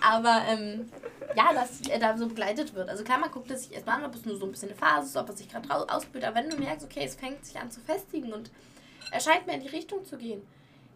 Aber 0.00 0.42
ähm, 0.48 0.90
ja, 1.36 1.52
dass 1.52 1.80
er 1.82 2.00
da 2.00 2.18
so 2.18 2.26
begleitet 2.26 2.74
wird. 2.74 2.88
Also 2.88 3.04
klar, 3.04 3.18
man 3.18 3.30
guckt 3.30 3.48
es 3.52 3.62
sich 3.62 3.72
erstmal 3.72 3.98
an, 3.98 4.06
ob 4.06 4.14
es 4.16 4.24
nur 4.24 4.36
so 4.36 4.44
ein 4.44 4.50
bisschen 4.50 4.70
eine 4.70 4.78
Phase 4.78 5.06
ist, 5.06 5.16
ob 5.16 5.28
er 5.28 5.36
sich 5.36 5.48
gerade 5.48 5.92
ausbildet. 5.92 6.28
Aber 6.28 6.40
wenn 6.40 6.50
du 6.50 6.56
merkst, 6.56 6.84
okay, 6.84 7.04
es 7.04 7.14
fängt 7.14 7.44
sich 7.44 7.56
an 7.56 7.70
zu 7.70 7.80
festigen 7.80 8.32
und 8.32 8.50
er 9.12 9.20
scheint 9.20 9.46
mehr 9.46 9.54
in 9.54 9.62
die 9.62 9.68
Richtung 9.68 10.04
zu 10.04 10.16
gehen, 10.16 10.42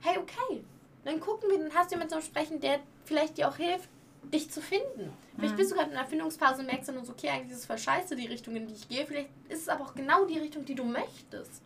hey, 0.00 0.18
okay, 0.18 0.64
dann 1.04 1.20
gucken 1.20 1.48
wir, 1.48 1.58
dann 1.58 1.74
hast 1.74 1.90
du 1.90 1.94
jemanden 1.94 2.14
zu 2.14 2.22
sprechen, 2.22 2.60
der 2.60 2.80
vielleicht 3.04 3.38
dir 3.38 3.48
auch 3.48 3.56
hilft, 3.56 3.88
dich 4.22 4.50
zu 4.50 4.60
finden. 4.60 5.12
Vielleicht 5.36 5.54
mhm. 5.54 5.58
bist 5.58 5.70
du 5.70 5.74
gerade 5.74 5.88
in 5.88 5.94
der 5.94 6.02
Erfindungsphase 6.02 6.60
und 6.60 6.66
merkst 6.66 6.88
dann 6.88 7.04
so, 7.04 7.12
okay, 7.12 7.30
eigentlich 7.30 7.52
ist 7.52 7.58
es 7.58 7.66
voll 7.66 7.78
scheiße, 7.78 8.16
die 8.16 8.26
Richtung, 8.26 8.54
in 8.56 8.66
die 8.66 8.74
ich 8.74 8.88
gehe. 8.88 9.06
Vielleicht 9.06 9.30
ist 9.48 9.62
es 9.62 9.68
aber 9.68 9.84
auch 9.84 9.94
genau 9.94 10.24
die 10.26 10.38
Richtung, 10.38 10.64
die 10.64 10.74
du 10.74 10.84
möchtest. 10.84 11.62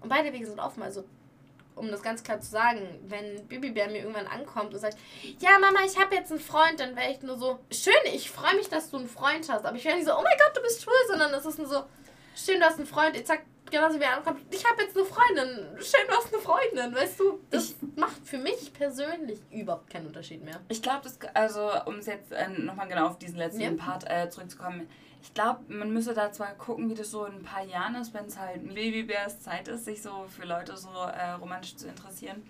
Und 0.00 0.08
beide 0.08 0.32
Wege 0.32 0.46
sind 0.46 0.60
offen. 0.60 0.82
Also, 0.82 1.04
um 1.74 1.90
das 1.90 2.02
ganz 2.02 2.22
klar 2.22 2.40
zu 2.40 2.50
sagen, 2.50 3.00
wenn 3.08 3.46
Babybär 3.48 3.88
mir 3.88 3.98
irgendwann 3.98 4.26
ankommt 4.26 4.74
und 4.74 4.80
sagt, 4.80 4.98
ja, 5.40 5.58
Mama, 5.58 5.80
ich 5.84 5.98
habe 5.98 6.14
jetzt 6.14 6.30
einen 6.30 6.40
Freund, 6.40 6.78
dann 6.78 6.94
wäre 6.94 7.10
ich 7.10 7.22
nur 7.22 7.38
so, 7.38 7.58
schön, 7.72 7.94
ich 8.12 8.30
freue 8.30 8.54
mich, 8.54 8.68
dass 8.68 8.90
du 8.90 8.98
einen 8.98 9.08
Freund 9.08 9.48
hast. 9.48 9.64
Aber 9.64 9.76
ich 9.76 9.84
wäre 9.84 9.96
nicht 9.96 10.06
so, 10.06 10.12
oh 10.12 10.22
mein 10.22 10.38
Gott, 10.38 10.56
du 10.56 10.62
bist 10.62 10.82
schwul, 10.82 10.94
sondern 11.08 11.32
es 11.34 11.44
ist 11.44 11.58
nur 11.58 11.66
so, 11.66 11.84
schön, 12.36 12.60
du 12.60 12.66
hast 12.66 12.78
einen 12.78 12.86
Freund, 12.86 13.16
ich 13.16 13.26
sag 13.26 13.40
genauso 13.74 13.98
wie 13.98 14.04
ankommt, 14.04 14.40
ich 14.50 14.64
habe 14.64 14.82
jetzt 14.82 14.96
eine 14.96 15.04
Freundin, 15.04 15.66
schön, 15.78 16.06
du 16.06 16.14
hast 16.14 16.32
eine 16.32 16.40
Freundin, 16.40 16.94
weißt 16.94 17.20
du? 17.20 17.40
Das 17.50 17.70
ich, 17.70 17.76
macht 17.96 18.24
für 18.24 18.38
mich 18.38 18.72
persönlich 18.72 19.40
überhaupt 19.50 19.90
keinen 19.90 20.06
Unterschied 20.06 20.44
mehr. 20.44 20.60
Ich 20.68 20.80
glaube, 20.80 21.00
das, 21.02 21.18
also 21.34 21.70
um 21.86 21.96
es 21.96 22.06
jetzt 22.06 22.32
äh, 22.32 22.48
nochmal 22.48 22.88
genau 22.88 23.08
auf 23.08 23.18
diesen 23.18 23.36
letzten 23.36 23.60
ja. 23.60 23.72
Part 23.72 24.08
äh, 24.08 24.30
zurückzukommen, 24.30 24.88
ich 25.22 25.32
glaube, 25.32 25.60
man 25.68 25.90
müsste 25.90 26.12
da 26.12 26.30
zwar 26.30 26.52
gucken, 26.54 26.90
wie 26.90 26.94
das 26.94 27.10
so 27.10 27.24
in 27.24 27.36
ein 27.36 27.42
paar 27.42 27.64
Jahren 27.64 27.94
ist, 27.94 28.12
wenn 28.12 28.26
es 28.26 28.38
halt 28.38 28.62
Babybärs 28.74 29.40
Zeit 29.40 29.68
ist, 29.68 29.86
sich 29.86 30.02
so 30.02 30.26
für 30.28 30.44
Leute 30.46 30.76
so 30.76 30.90
äh, 30.90 31.30
romantisch 31.40 31.76
zu 31.76 31.88
interessieren. 31.88 32.42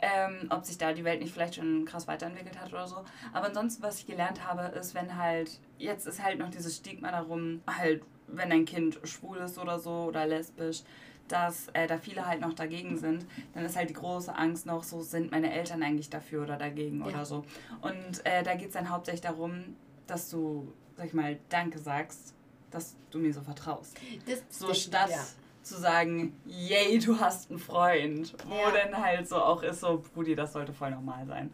Ähm, 0.00 0.48
ob 0.50 0.64
sich 0.64 0.78
da 0.78 0.92
die 0.92 1.04
Welt 1.04 1.20
nicht 1.20 1.32
vielleicht 1.32 1.56
schon 1.56 1.84
krass 1.84 2.08
weiterentwickelt 2.08 2.60
hat 2.60 2.72
oder 2.72 2.88
so. 2.88 3.04
Aber 3.32 3.46
ansonsten, 3.46 3.82
was 3.84 4.00
ich 4.00 4.06
gelernt 4.06 4.44
habe, 4.44 4.76
ist, 4.76 4.94
wenn 4.94 5.16
halt, 5.16 5.60
jetzt 5.78 6.06
ist 6.06 6.22
halt 6.22 6.38
noch 6.38 6.50
dieses 6.50 6.76
Stigma 6.76 7.12
darum, 7.12 7.62
halt 7.68 8.02
wenn 8.26 8.50
dein 8.50 8.64
Kind 8.64 8.98
schwul 9.04 9.38
ist 9.38 9.58
oder 9.58 9.78
so 9.78 10.04
oder 10.08 10.26
lesbisch, 10.26 10.82
dass 11.28 11.68
äh, 11.72 11.86
da 11.86 11.98
viele 11.98 12.26
halt 12.26 12.40
noch 12.40 12.52
dagegen 12.52 12.98
sind, 12.98 13.26
dann 13.54 13.64
ist 13.64 13.76
halt 13.76 13.90
die 13.90 13.94
große 13.94 14.34
Angst 14.34 14.66
noch, 14.66 14.82
so 14.82 15.02
sind 15.02 15.30
meine 15.30 15.52
Eltern 15.52 15.82
eigentlich 15.82 16.10
dafür 16.10 16.42
oder 16.42 16.56
dagegen 16.56 17.00
ja. 17.00 17.06
oder 17.06 17.24
so. 17.24 17.44
Und 17.80 18.24
äh, 18.24 18.42
da 18.42 18.54
geht 18.54 18.68
es 18.68 18.74
dann 18.74 18.90
hauptsächlich 18.90 19.22
darum, 19.22 19.76
dass 20.06 20.28
du, 20.30 20.72
sag 20.96 21.06
ich 21.06 21.14
mal, 21.14 21.38
Danke 21.48 21.78
sagst, 21.78 22.34
dass 22.70 22.96
du 23.10 23.18
mir 23.18 23.32
so 23.32 23.40
vertraust. 23.40 23.96
Das, 24.26 24.42
so 24.50 24.68
das, 24.68 24.80
statt 24.80 25.10
ja. 25.10 25.24
Zu 25.62 25.78
sagen, 25.78 26.38
yay, 26.44 26.98
du 26.98 27.18
hast 27.18 27.50
einen 27.50 27.58
Freund. 27.58 28.34
Wo 28.46 28.54
ja. 28.54 28.70
dann 28.70 29.02
halt 29.02 29.28
so 29.28 29.36
auch 29.36 29.62
ist, 29.62 29.80
so, 29.80 30.02
Brudi, 30.14 30.34
das 30.34 30.52
sollte 30.52 30.72
voll 30.72 30.90
normal 30.90 31.26
sein. 31.26 31.50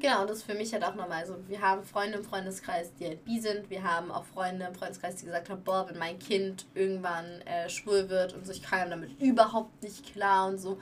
Genau, 0.00 0.24
das 0.26 0.38
ist 0.38 0.44
für 0.44 0.54
mich 0.54 0.72
halt 0.72 0.84
auch 0.84 0.94
nochmal 0.94 1.26
so. 1.26 1.36
Wir 1.48 1.60
haben 1.60 1.82
Freunde 1.82 2.18
im 2.18 2.24
Freundeskreis, 2.24 2.92
die 2.94 3.06
halt 3.06 3.24
bi 3.24 3.40
sind. 3.40 3.68
Wir 3.68 3.82
haben 3.82 4.12
auch 4.12 4.24
Freunde 4.24 4.66
im 4.66 4.74
Freundeskreis, 4.74 5.16
die 5.16 5.26
gesagt 5.26 5.50
haben, 5.50 5.64
boah, 5.64 5.88
wenn 5.88 5.98
mein 5.98 6.18
Kind 6.18 6.66
irgendwann 6.74 7.26
äh, 7.42 7.68
schwul 7.68 8.08
wird 8.08 8.32
und 8.34 8.46
so, 8.46 8.52
ich 8.52 8.62
kam 8.62 8.90
damit 8.90 9.20
überhaupt 9.20 9.82
nicht 9.82 10.12
klar 10.12 10.46
und 10.46 10.58
so. 10.58 10.78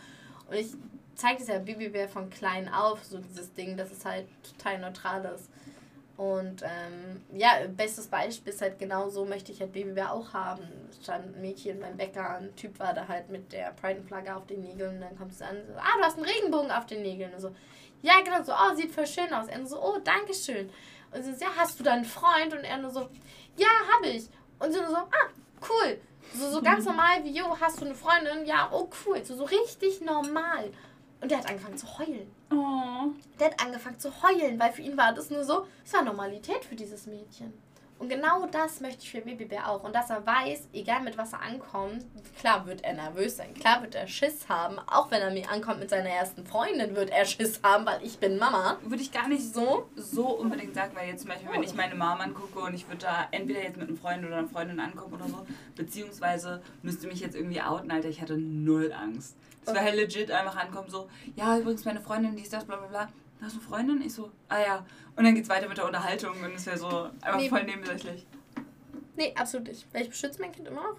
Und 0.50 0.56
ich 0.56 0.68
zeige 1.14 1.40
es 1.42 1.48
ja 1.48 1.58
Babybär 1.58 2.08
von 2.08 2.28
klein 2.28 2.68
auf, 2.68 3.04
so 3.04 3.18
dieses 3.18 3.52
Ding, 3.54 3.76
dass 3.76 3.90
es 3.90 4.04
halt 4.04 4.26
total 4.42 4.78
neutral 4.80 5.24
ist. 5.34 5.48
Und 6.16 6.62
ähm, 6.62 7.22
ja, 7.32 7.66
bestes 7.68 8.06
Beispiel 8.06 8.52
ist 8.52 8.62
halt 8.62 8.78
genau 8.78 9.10
so 9.10 9.26
möchte 9.26 9.52
ich 9.52 9.60
halt 9.60 9.72
Babybär 9.72 10.12
auch 10.12 10.32
haben. 10.32 10.62
Stand 11.02 11.36
ein 11.36 11.40
Mädchen 11.42 11.78
beim 11.80 11.96
Bäcker, 11.96 12.38
ein 12.38 12.56
Typ 12.56 12.78
war 12.78 12.94
da 12.94 13.06
halt 13.06 13.28
mit 13.28 13.52
der 13.52 13.72
Pride-Flagge 13.72 14.34
auf 14.34 14.46
den 14.46 14.62
Nägeln 14.62 14.96
und 14.96 15.00
dann 15.02 15.16
kommt 15.18 15.32
es 15.32 15.42
an, 15.42 15.56
so, 15.66 15.74
ah, 15.78 15.98
du 15.98 16.04
hast 16.04 16.16
einen 16.16 16.26
Regenbogen 16.26 16.70
auf 16.70 16.86
den 16.86 17.02
Nägeln. 17.02 17.34
Und 17.34 17.40
so, 17.40 17.50
ja, 18.00 18.20
genau, 18.24 18.42
so, 18.42 18.52
oh, 18.52 18.74
sieht 18.74 18.92
voll 18.92 19.06
schön 19.06 19.32
aus. 19.32 19.48
Er 19.48 19.66
so, 19.66 19.82
oh, 19.82 19.98
danke 20.02 20.32
schön. 20.32 20.70
Und 21.12 21.22
sie 21.22 21.34
so, 21.34 21.44
ja, 21.44 21.50
hast 21.54 21.78
du 21.78 21.84
da 21.84 21.92
einen 21.92 22.04
Freund? 22.06 22.54
Und 22.54 22.64
er 22.64 22.78
nur 22.78 22.90
so, 22.90 23.08
ja, 23.56 23.68
habe 23.94 24.06
ich. 24.06 24.24
Und 24.58 24.72
sie 24.72 24.80
nur 24.80 24.88
so, 24.88 24.96
ah, 24.96 25.28
cool. 25.68 25.98
So, 26.34 26.50
so 26.50 26.62
ganz 26.62 26.84
normal 26.86 27.22
wie, 27.24 27.36
jo, 27.36 27.56
hast 27.60 27.80
du 27.80 27.84
eine 27.84 27.94
Freundin? 27.94 28.46
Ja, 28.46 28.70
oh, 28.72 28.88
cool. 29.04 29.22
So, 29.22 29.36
so 29.36 29.44
richtig 29.44 30.00
normal. 30.00 30.72
Und 31.20 31.30
der 31.30 31.38
hat 31.38 31.48
angefangen 31.48 31.78
zu 31.78 31.98
heulen. 31.98 32.30
Oh. 32.50 33.10
Der 33.40 33.46
hat 33.48 33.60
angefangen 33.64 33.98
zu 33.98 34.10
heulen, 34.22 34.58
weil 34.58 34.72
für 34.72 34.82
ihn 34.82 34.96
war 34.96 35.14
das 35.14 35.30
nur 35.30 35.44
so, 35.44 35.66
es 35.84 35.92
war 35.92 36.02
Normalität 36.02 36.64
für 36.64 36.76
dieses 36.76 37.06
Mädchen. 37.06 37.52
Und 37.98 38.10
genau 38.10 38.46
das 38.46 38.80
möchte 38.80 39.02
ich 39.02 39.10
für 39.10 39.22
Babybär 39.22 39.70
auch. 39.70 39.82
Und 39.82 39.94
dass 39.94 40.10
er 40.10 40.24
weiß, 40.26 40.68
egal 40.74 41.02
mit 41.02 41.16
was 41.16 41.32
er 41.32 41.40
ankommt, 41.40 42.04
klar 42.38 42.66
wird 42.66 42.84
er 42.84 42.92
nervös 42.92 43.38
sein, 43.38 43.54
klar 43.54 43.80
wird 43.82 43.94
er 43.94 44.06
Schiss 44.06 44.48
haben. 44.50 44.78
Auch 44.78 45.10
wenn 45.10 45.22
er 45.22 45.30
mir 45.30 45.50
ankommt 45.50 45.80
mit 45.80 45.88
seiner 45.88 46.10
ersten 46.10 46.44
Freundin, 46.44 46.94
wird 46.94 47.08
er 47.08 47.24
Schiss 47.24 47.60
haben, 47.62 47.86
weil 47.86 48.04
ich 48.04 48.18
bin 48.18 48.36
Mama. 48.38 48.76
Würde 48.82 49.02
ich 49.02 49.12
gar 49.12 49.28
nicht 49.28 49.42
so, 49.42 49.88
so 49.96 50.26
unbedingt 50.26 50.74
sagen, 50.74 50.94
weil 50.94 51.08
jetzt 51.08 51.22
zum 51.22 51.30
Beispiel, 51.30 51.48
wenn 51.50 51.62
ich 51.62 51.74
meine 51.74 51.94
Mom 51.94 52.20
angucke 52.20 52.58
und 52.58 52.74
ich 52.74 52.86
würde 52.86 52.98
da 52.98 53.28
entweder 53.30 53.62
jetzt 53.62 53.78
mit 53.78 53.88
einem 53.88 53.96
Freund 53.96 54.26
oder 54.26 54.36
einer 54.36 54.48
Freundin 54.48 54.78
ankommen 54.78 55.14
oder 55.14 55.28
so, 55.28 55.46
beziehungsweise 55.74 56.62
müsste 56.82 57.06
mich 57.06 57.20
jetzt 57.20 57.34
irgendwie 57.34 57.62
outen, 57.62 57.90
Alter, 57.90 58.08
ich 58.08 58.20
hatte 58.20 58.36
null 58.36 58.92
Angst. 58.92 59.36
Es 59.66 59.74
war 59.74 59.82
halt 59.82 59.96
legit 59.96 60.30
einfach 60.30 60.56
ankommen, 60.56 60.88
so, 60.88 61.08
ja, 61.34 61.58
übrigens 61.58 61.84
meine 61.84 62.00
Freundin, 62.00 62.36
die 62.36 62.42
ist 62.42 62.52
das, 62.52 62.64
bla 62.64 62.76
bla 62.76 62.86
bla. 62.86 63.08
Hast 63.42 63.56
du 63.56 63.60
eine 63.60 63.68
Freundin? 63.68 64.02
Ich 64.02 64.14
so, 64.14 64.30
ah 64.48 64.60
ja. 64.60 64.86
Und 65.16 65.24
dann 65.24 65.34
geht's 65.34 65.48
weiter 65.48 65.68
mit 65.68 65.76
der 65.76 65.86
Unterhaltung 65.86 66.32
und 66.42 66.54
es 66.54 66.66
wäre 66.66 66.78
so 66.78 67.10
einfach 67.20 67.36
Nee. 67.36 67.48
voll 67.48 67.64
nebensächlich. 67.64 68.26
Nee, 69.16 69.34
absolut 69.36 69.68
nicht. 69.68 69.86
Weil 69.92 70.02
ich 70.02 70.08
beschütze 70.10 70.40
mein 70.40 70.52
Kind 70.52 70.68
immer 70.68 70.82
noch. 70.82 70.96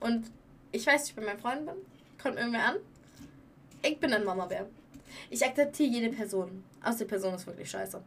Und 0.00 0.30
ich 0.72 0.86
weiß, 0.86 1.08
ich 1.08 1.14
bei 1.14 1.22
meinem 1.22 1.38
Freund 1.38 1.66
bin. 1.66 1.74
Kommt 2.20 2.36
irgendwer 2.38 2.64
an. 2.66 2.76
Ich 3.82 3.98
bin 3.98 4.12
ein 4.12 4.24
Mama-Bär. 4.24 4.66
Ich 5.28 5.44
akzeptiere 5.44 5.88
jede 5.90 6.08
Person. 6.14 6.64
Außer 6.84 6.98
die 6.98 7.04
Person 7.04 7.34
ist 7.34 7.46
wirklich 7.46 7.68
scheiße. 7.70 8.00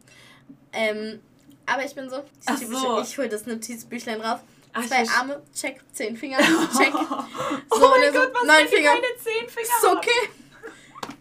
Ähm, 0.72 1.20
aber 1.66 1.84
ich 1.84 1.94
bin 1.94 2.08
so. 2.08 2.22
So. 2.40 3.00
Ich 3.02 3.16
hole 3.18 3.28
das 3.28 3.46
Notizbüchlein 3.46 4.20
drauf. 4.20 4.40
Ach, 4.78 4.86
Zwei 4.86 5.08
Arme, 5.18 5.42
check. 5.54 5.80
Zehn 5.92 6.16
Finger, 6.16 6.38
check. 6.38 6.92
oh 6.94 7.78
So, 7.78 7.88
mein 7.88 8.12
so, 8.12 8.20
Gott, 8.20 8.34
was 8.34 8.44
neun 8.44 8.68
Finger. 8.68 8.90
keine 8.90 9.06
zehn 9.22 9.48
Finger 9.48 9.76
Ist 9.78 9.84
okay. 9.84 10.28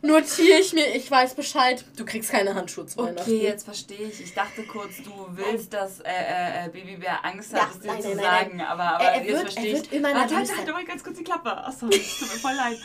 Notiere 0.02 0.60
ich 0.60 0.74
mir, 0.74 0.96
ich 0.96 1.10
weiß 1.10 1.34
Bescheid. 1.36 1.84
Du 1.98 2.06
kriegst 2.06 2.30
keine 2.30 2.54
Handschuhe 2.54 2.86
zu 2.86 2.98
Weihnachten. 3.00 3.22
Okay, 3.22 3.42
jetzt 3.42 3.64
verstehe 3.66 4.08
ich. 4.08 4.22
Ich 4.22 4.34
dachte 4.36 4.64
kurz, 4.64 4.98
du 5.04 5.12
willst, 5.32 5.74
dass 5.74 6.00
äh, 6.02 6.04
äh, 6.12 6.66
äh, 6.66 6.70
Babybär 6.70 7.26
Angst 7.26 7.54
hat, 7.54 7.62
Ja, 7.62 7.70
es 7.74 7.80
dir 7.80 7.88
nein, 7.88 8.02
zu 8.02 8.08
nein, 8.10 8.18
nein, 8.18 8.24
sagen. 8.50 8.62
Aber, 8.62 8.84
aber 8.84 9.04
Er- 9.04 9.12
er 9.14 9.18
jetzt 9.24 9.28
wird- 9.30 9.42
verstehe 9.42 9.64
er 9.66 9.70
ich. 9.72 9.84
wird 9.84 9.94
immer 9.94 10.14
Warte, 10.14 10.36
halt, 10.36 10.58
halt 10.58 10.68
mal 10.72 10.86
ganz 10.86 11.04
kurz 11.04 11.18
die 11.18 11.24
Klappe. 11.24 11.52
Achso, 11.58 11.88
es 11.88 12.20
tut 12.20 12.32
mir 12.34 12.40
voll 12.40 12.54
leid. 12.54 12.78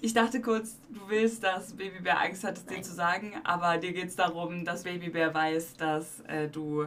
Ich 0.00 0.14
dachte 0.14 0.40
kurz, 0.40 0.76
du 0.90 1.00
willst, 1.08 1.42
dass 1.44 1.72
Babybär 1.76 2.20
Angst 2.20 2.42
hat, 2.44 2.56
es 2.56 2.64
dir 2.66 2.74
Nein. 2.74 2.84
zu 2.84 2.92
sagen. 2.94 3.34
Aber 3.44 3.78
dir 3.78 3.92
geht 3.92 4.08
es 4.08 4.16
darum, 4.16 4.64
dass 4.64 4.82
Babybär 4.84 5.32
weiß, 5.34 5.74
dass 5.76 6.20
äh, 6.28 6.48
du 6.48 6.86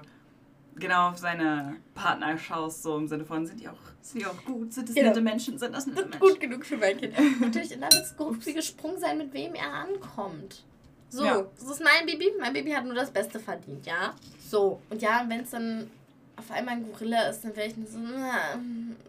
genau 0.75 1.09
auf 1.09 1.17
seine 1.17 1.77
Partner 1.93 2.37
schaust. 2.37 2.83
So 2.83 2.97
im 2.97 3.07
Sinne 3.07 3.25
von, 3.25 3.45
sind 3.45 3.59
die 3.59 3.67
auch, 3.67 3.73
sind 4.01 4.21
die 4.21 4.25
auch 4.25 4.43
gut? 4.45 4.73
Sind 4.73 4.87
das 4.89 4.95
Genau. 4.95 5.09
nette 5.09 5.21
Menschen? 5.21 5.57
Sind 5.57 5.73
das 5.75 5.85
nette 5.87 6.03
Menschen? 6.03 6.19
gut 6.19 6.39
genug 6.39 6.65
für 6.65 6.77
mein 6.77 6.97
Kind. 6.97 7.13
Natürlich, 7.41 7.69
da 7.69 7.89
wird 7.91 8.45
es 8.47 8.53
gesprungen 8.55 8.99
sein, 8.99 9.17
mit 9.17 9.33
wem 9.33 9.53
er 9.55 9.71
ankommt. 9.73 10.63
So, 11.09 11.25
Ja. 11.25 11.45
das 11.59 11.69
ist 11.69 11.83
mein 11.83 12.05
Baby. 12.05 12.31
Mein 12.39 12.53
Baby 12.53 12.71
hat 12.71 12.85
nur 12.85 12.93
das 12.95 13.11
Beste 13.11 13.39
verdient, 13.39 13.85
ja? 13.85 14.13
So, 14.49 14.79
und 14.89 15.01
ja, 15.01 15.25
wenn 15.27 15.41
es 15.41 15.49
dann 15.51 15.89
auf 16.37 16.49
einmal 16.51 16.75
ein 16.75 16.85
Gorilla 16.89 17.23
ist, 17.29 17.41
dann 17.43 17.55
wäre 17.55 17.67
ich 17.67 17.75
so, 17.75 17.99
na, 17.99 18.57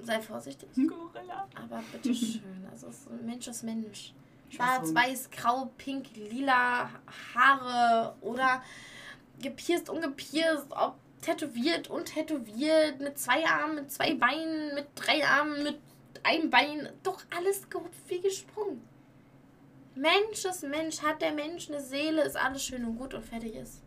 sei 0.02 0.20
vorsichtig. 0.20 0.68
Ein 0.76 0.88
Gorilla. 0.88 1.46
Aber 1.54 1.82
bitteschön, 1.92 2.42
also 2.70 2.88
es 2.88 2.96
ist 2.98 3.08
ein 3.10 3.24
Mensch 3.24 3.46
ist 3.48 3.62
Mensch. 3.62 4.12
Schwarz, 4.50 4.92
weiß, 4.94 5.30
grau, 5.30 5.70
pink, 5.78 6.06
lila, 6.14 6.90
Haare 7.34 8.14
oder 8.20 8.62
gepierst, 9.40 9.88
ungepierst, 9.88 10.66
ob 10.70 10.94
tätowiert, 11.22 11.88
untätowiert, 11.88 13.00
mit 13.00 13.18
zwei 13.18 13.46
Armen, 13.46 13.76
mit 13.76 13.90
zwei 13.92 14.14
Beinen, 14.14 14.74
mit 14.74 14.86
drei 14.94 15.26
Armen, 15.26 15.62
mit 15.62 15.78
einem 16.22 16.50
Bein. 16.50 16.88
Doch 17.02 17.22
alles 17.36 17.68
gehupft 17.70 18.02
wie 18.08 18.20
gesprungen. 18.20 18.82
Mensch 19.94 20.44
ist 20.44 20.62
Mensch, 20.64 21.02
hat 21.02 21.20
der 21.22 21.32
Mensch 21.32 21.68
eine 21.70 21.80
Seele, 21.80 22.22
ist 22.22 22.36
alles 22.36 22.64
schön 22.64 22.84
und 22.84 22.98
gut 22.98 23.14
und 23.14 23.24
fertig 23.24 23.54
ist. 23.54 23.82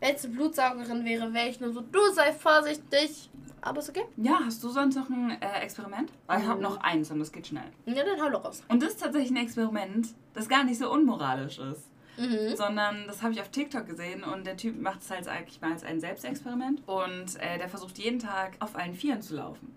Wenn 0.00 0.10
jetzt 0.10 0.24
eine 0.26 0.34
Blutsaugerin 0.34 1.04
wäre, 1.04 1.32
wäre 1.32 1.48
ich 1.48 1.60
nur 1.60 1.72
so, 1.72 1.80
du 1.80 2.00
sei 2.12 2.32
vorsichtig. 2.32 3.30
Aber 3.62 3.80
ist 3.80 3.88
okay. 3.88 4.04
Ja, 4.16 4.38
hast 4.44 4.62
du 4.62 4.68
sonst 4.68 4.94
noch 4.94 5.08
ein 5.10 5.40
äh, 5.42 5.60
Experiment? 5.62 6.10
Weil 6.26 6.40
ich 6.40 6.46
habe 6.46 6.56
Mhm. 6.58 6.62
noch 6.62 6.76
eins 6.82 7.10
und 7.10 7.18
das 7.18 7.32
geht 7.32 7.48
schnell. 7.48 7.64
Ja, 7.86 8.04
dann 8.04 8.22
hau 8.22 8.30
doch 8.30 8.44
raus. 8.44 8.62
Und 8.68 8.80
das 8.82 8.90
ist 8.90 9.00
tatsächlich 9.00 9.30
ein 9.32 9.38
Experiment, 9.38 10.08
das 10.34 10.48
gar 10.48 10.62
nicht 10.64 10.78
so 10.78 10.90
unmoralisch 10.90 11.58
ist. 11.58 11.88
Mhm. 12.16 12.56
Sondern 12.56 13.06
das 13.06 13.22
habe 13.22 13.32
ich 13.32 13.40
auf 13.40 13.50
TikTok 13.50 13.86
gesehen 13.86 14.24
und 14.24 14.46
der 14.46 14.56
Typ 14.56 14.80
macht 14.80 15.02
es 15.02 15.10
halt 15.10 15.28
eigentlich 15.28 15.60
mal 15.60 15.72
als 15.72 15.84
ein 15.84 16.00
Selbstexperiment. 16.00 16.82
Und 16.86 17.36
äh, 17.40 17.58
der 17.58 17.68
versucht 17.68 17.98
jeden 17.98 18.18
Tag 18.18 18.56
auf 18.60 18.76
allen 18.76 18.94
Vieren 18.94 19.22
zu 19.22 19.34
laufen. 19.34 19.74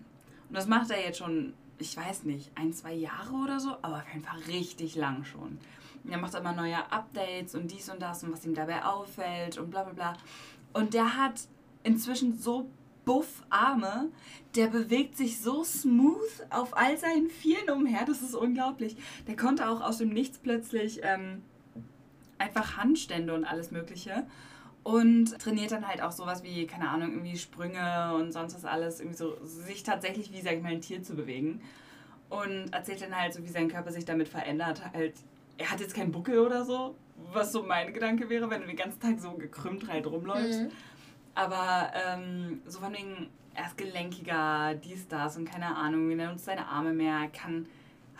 Und 0.48 0.56
das 0.56 0.66
macht 0.66 0.90
er 0.90 1.00
jetzt 1.02 1.18
schon, 1.18 1.54
ich 1.78 1.96
weiß 1.96 2.24
nicht, 2.24 2.50
ein, 2.54 2.72
zwei 2.72 2.92
Jahre 2.92 3.34
oder 3.34 3.60
so, 3.60 3.70
aber 3.82 3.96
auf 3.96 4.12
jeden 4.12 4.24
Fall 4.24 4.40
richtig 4.48 4.96
lang 4.96 5.24
schon. 5.24 5.58
Und 6.02 6.10
er 6.10 6.18
macht 6.18 6.34
immer 6.34 6.52
neue 6.52 6.90
Updates 6.90 7.54
und 7.54 7.70
dies 7.70 7.90
und 7.90 8.00
das 8.00 8.24
und 8.24 8.32
was 8.32 8.44
ihm 8.44 8.54
dabei 8.54 8.84
auffällt 8.84 9.58
und 9.58 9.70
bla 9.70 9.84
bla 9.84 9.92
bla. 9.92 10.16
Und 10.72 10.94
der 10.94 11.16
hat 11.16 11.40
inzwischen 11.82 12.38
so 12.38 12.70
buff 13.04 13.42
Arme, 13.50 14.10
der 14.54 14.68
bewegt 14.68 15.16
sich 15.16 15.40
so 15.40 15.64
smooth 15.64 16.46
auf 16.50 16.76
all 16.76 16.96
seinen 16.98 17.28
Vieren 17.28 17.70
umher, 17.70 18.04
das 18.06 18.22
ist 18.22 18.34
unglaublich. 18.34 18.96
Der 19.26 19.36
konnte 19.36 19.68
auch 19.68 19.80
aus 19.80 19.98
dem 19.98 20.10
Nichts 20.10 20.38
plötzlich 20.38 21.00
ähm, 21.02 21.42
einfach 22.40 22.76
Handstände 22.76 23.34
und 23.34 23.44
alles 23.44 23.70
Mögliche. 23.70 24.26
Und 24.82 25.38
trainiert 25.38 25.72
dann 25.72 25.86
halt 25.86 26.02
auch 26.02 26.12
sowas 26.12 26.42
wie, 26.42 26.66
keine 26.66 26.88
Ahnung, 26.88 27.10
irgendwie 27.12 27.36
Sprünge 27.36 28.14
und 28.14 28.32
sonst 28.32 28.54
was 28.54 28.64
alles, 28.64 29.00
irgendwie 29.00 29.16
so, 29.16 29.36
sich 29.44 29.82
tatsächlich 29.82 30.32
wie, 30.32 30.40
sag 30.40 30.54
ich 30.54 30.62
mal, 30.62 30.72
ein 30.72 30.80
Tier 30.80 31.02
zu 31.02 31.14
bewegen. 31.14 31.60
Und 32.30 32.72
erzählt 32.72 33.02
dann 33.02 33.14
halt 33.14 33.34
so, 33.34 33.42
wie 33.42 33.48
sein 33.48 33.68
Körper 33.68 33.92
sich 33.92 34.06
damit 34.06 34.28
verändert. 34.28 34.82
Halt, 34.94 35.14
er 35.58 35.70
hat 35.70 35.80
jetzt 35.80 35.94
keinen 35.94 36.12
Buckel 36.12 36.38
oder 36.38 36.64
so, 36.64 36.94
was 37.32 37.52
so 37.52 37.62
mein 37.62 37.92
Gedanke 37.92 38.30
wäre, 38.30 38.48
wenn 38.48 38.62
du 38.62 38.68
den 38.68 38.76
ganzen 38.76 39.00
Tag 39.00 39.20
so 39.20 39.32
gekrümmt 39.32 39.86
halt 39.86 40.06
rumläufst. 40.06 40.62
Mhm. 40.62 40.70
Aber 41.34 41.92
ähm, 41.94 42.62
so 42.66 42.80
von 42.80 42.92
wegen, 42.92 43.28
er 43.54 43.66
ist 43.66 43.76
gelenkiger, 43.76 44.74
dies, 44.74 45.06
das 45.08 45.36
und 45.36 45.44
keine 45.44 45.76
Ahnung, 45.76 46.18
er 46.18 46.30
nutzt 46.30 46.46
seine 46.46 46.66
Arme 46.66 46.92
mehr, 46.92 47.28
kann 47.28 47.66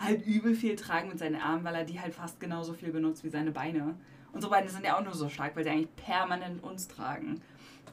halt 0.01 0.25
übel 0.25 0.55
viel 0.55 0.75
tragen 0.75 1.09
mit 1.09 1.19
seinen 1.19 1.39
Armen, 1.39 1.63
weil 1.63 1.75
er 1.75 1.85
die 1.85 1.99
halt 1.99 2.13
fast 2.13 2.39
genauso 2.39 2.73
viel 2.73 2.91
benutzt 2.91 3.23
wie 3.23 3.29
seine 3.29 3.51
Beine. 3.51 3.95
Und 4.33 4.41
so 4.41 4.49
Beine 4.49 4.69
sind 4.69 4.85
ja 4.85 4.97
auch 4.97 5.03
nur 5.03 5.13
so 5.13 5.29
stark, 5.29 5.55
weil 5.55 5.63
sie 5.63 5.69
eigentlich 5.69 5.95
permanent 5.95 6.63
uns 6.63 6.87
tragen. 6.87 7.41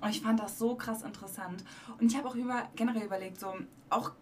Und 0.01 0.11
ich 0.11 0.21
fand 0.21 0.41
das 0.41 0.59
so 0.59 0.77
krass 0.77 1.03
interessant. 1.03 1.65
Und 2.01 2.11
ich 2.11 2.17
habe 2.17 2.29
auch 2.29 2.35
über, 2.35 2.69
generell 2.77 3.05
überlegt, 3.05 3.41
so 3.41 3.55
auch 3.91 4.13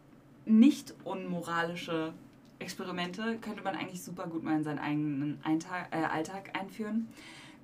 nicht 0.47 0.95
unmoralische 1.05 2.15
Experimente 2.59 3.39
könnte 3.39 3.63
man 3.63 3.75
eigentlich 3.75 4.03
super 4.03 4.27
gut 4.27 4.43
mal 4.43 4.57
in 4.57 4.65
seinen 4.65 4.79
eigenen 4.79 5.39
Eintag, 5.45 5.95
äh, 5.95 6.05
Alltag 6.05 6.59
einführen. 6.59 7.09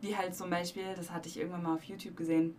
Wie 0.02 0.16
halt 0.16 0.34
zum 0.34 0.50
Beispiel, 0.50 0.94
das 0.96 1.10
hatte 1.10 1.28
ich 1.28 1.38
irgendwann 1.38 1.62
mal 1.62 1.74
auf 1.74 1.84
YouTube 1.84 2.16
gesehen, 2.16 2.54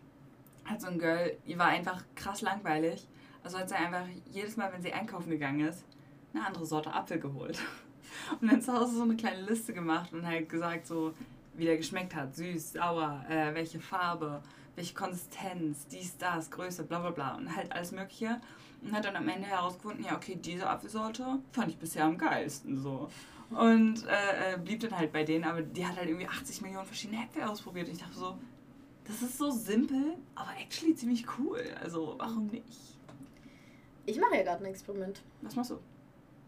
hat 0.65 0.81
so 0.81 0.87
ein 0.87 0.97
Girl, 0.97 1.35
die 1.45 1.59
war 1.59 1.67
einfach 1.67 2.03
krass 2.15 2.41
langweilig. 2.41 3.07
Also 3.43 3.59
hat 3.59 3.69
sie 3.69 3.75
einfach 3.75 4.05
jedes 4.31 4.55
Mal, 4.55 4.71
wenn 4.71 4.81
sie 4.81 4.93
einkaufen 4.93 5.29
gegangen 5.29 5.67
ist, 5.67 5.83
eine 6.33 6.45
andere 6.45 6.65
Sorte 6.65 6.93
Apfel 6.93 7.19
geholt. 7.19 7.59
Und 8.41 8.51
dann 8.51 8.61
zu 8.61 8.73
Hause 8.73 8.95
so 8.95 9.03
eine 9.03 9.15
kleine 9.15 9.41
Liste 9.41 9.73
gemacht 9.73 10.13
und 10.13 10.25
halt 10.25 10.47
gesagt, 10.47 10.87
so 10.87 11.13
wie 11.55 11.65
der 11.65 11.77
geschmeckt 11.77 12.15
hat. 12.15 12.35
Süß, 12.35 12.73
sauer, 12.73 13.25
äh, 13.27 13.53
welche 13.53 13.79
Farbe, 13.79 14.41
welche 14.75 14.93
Konsistenz, 14.93 15.87
dies, 15.87 16.17
das, 16.17 16.49
Größe, 16.49 16.83
bla 16.83 16.99
bla 16.99 17.11
bla. 17.11 17.35
Und 17.35 17.55
halt 17.55 17.71
alles 17.71 17.91
Mögliche. 17.91 18.39
Und 18.81 18.93
hat 18.93 19.05
dann 19.05 19.15
am 19.15 19.27
Ende 19.27 19.47
herausgefunden, 19.47 20.05
ja, 20.05 20.15
okay, 20.15 20.35
diese 20.35 20.69
Apfelsorte 20.69 21.39
fand 21.51 21.69
ich 21.69 21.77
bisher 21.77 22.05
am 22.05 22.17
geilsten 22.17 22.79
so. 22.79 23.09
Und 23.49 24.05
äh, 24.07 24.53
äh, 24.53 24.57
blieb 24.57 24.79
dann 24.81 24.97
halt 24.97 25.11
bei 25.11 25.23
denen, 25.23 25.43
aber 25.43 25.61
die 25.61 25.85
hat 25.85 25.97
halt 25.97 26.07
irgendwie 26.07 26.27
80 26.27 26.61
Millionen 26.61 26.85
verschiedene 26.85 27.23
Äpfel 27.23 27.43
ausprobiert. 27.43 27.87
Und 27.87 27.93
ich 27.93 27.99
dachte 27.99 28.15
so, 28.15 28.37
das 29.05 29.21
ist 29.21 29.37
so 29.37 29.51
simpel, 29.51 30.15
aber 30.35 30.51
actually 30.59 30.95
ziemlich 30.95 31.25
cool. 31.37 31.63
Also, 31.81 32.15
warum 32.17 32.47
nicht? 32.47 32.97
Ich 34.05 34.19
mache 34.19 34.35
ja 34.35 34.43
gerade 34.43 34.63
ein 34.63 34.69
Experiment. 34.69 35.21
Was 35.41 35.55
machst 35.55 35.71
du? 35.71 35.79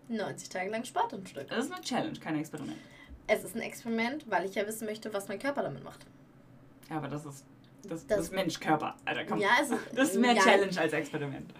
90 0.09 0.49
Tage 0.49 0.69
lang 0.69 0.83
Sport 0.85 1.13
am 1.13 1.25
Stück. 1.25 1.47
Das 1.49 1.65
ist 1.65 1.71
eine 1.71 1.81
Challenge, 1.81 2.19
kein 2.19 2.37
Experiment. 2.37 2.77
Es 3.27 3.43
ist 3.43 3.55
ein 3.55 3.61
Experiment, 3.61 4.29
weil 4.29 4.45
ich 4.45 4.55
ja 4.55 4.65
wissen 4.67 4.85
möchte, 4.85 5.11
was 5.13 5.27
mein 5.27 5.39
Körper 5.39 5.63
damit 5.63 5.83
macht. 5.83 6.05
Ja, 6.89 6.97
aber 6.97 7.07
das 7.07 7.25
ist 7.25 7.43
das, 7.83 7.89
Das- 7.89 8.07
das, 8.07 8.19
ist 8.25 8.31
Menschkörper. 8.33 8.95
Alter, 9.05 9.25
komm. 9.25 9.39
Ja, 9.39 9.49
es 9.61 9.69
ist, 9.71 9.79
Das 9.95 10.09
ist 10.09 10.19
mehr 10.19 10.33
ja, 10.33 10.41
Challenge 10.43 10.79
als 10.79 10.93
Experiment. 10.93 11.51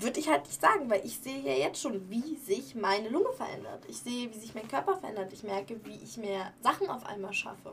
Würde 0.00 0.20
ich 0.20 0.28
halt 0.28 0.44
nicht 0.46 0.60
sagen, 0.60 0.88
weil 0.88 1.04
ich 1.04 1.18
sehe 1.18 1.40
ja 1.40 1.52
jetzt 1.54 1.82
schon, 1.82 2.08
wie 2.08 2.36
sich 2.36 2.74
meine 2.74 3.08
Lunge 3.08 3.32
verändert. 3.32 3.84
Ich 3.88 3.98
sehe, 3.98 4.32
wie 4.32 4.38
sich 4.38 4.54
mein 4.54 4.68
Körper 4.68 4.96
verändert. 4.96 5.32
Ich 5.32 5.42
merke, 5.42 5.80
wie 5.84 5.96
ich 5.96 6.16
mehr 6.18 6.52
Sachen 6.62 6.88
auf 6.88 7.04
einmal 7.04 7.32
schaffe. 7.32 7.72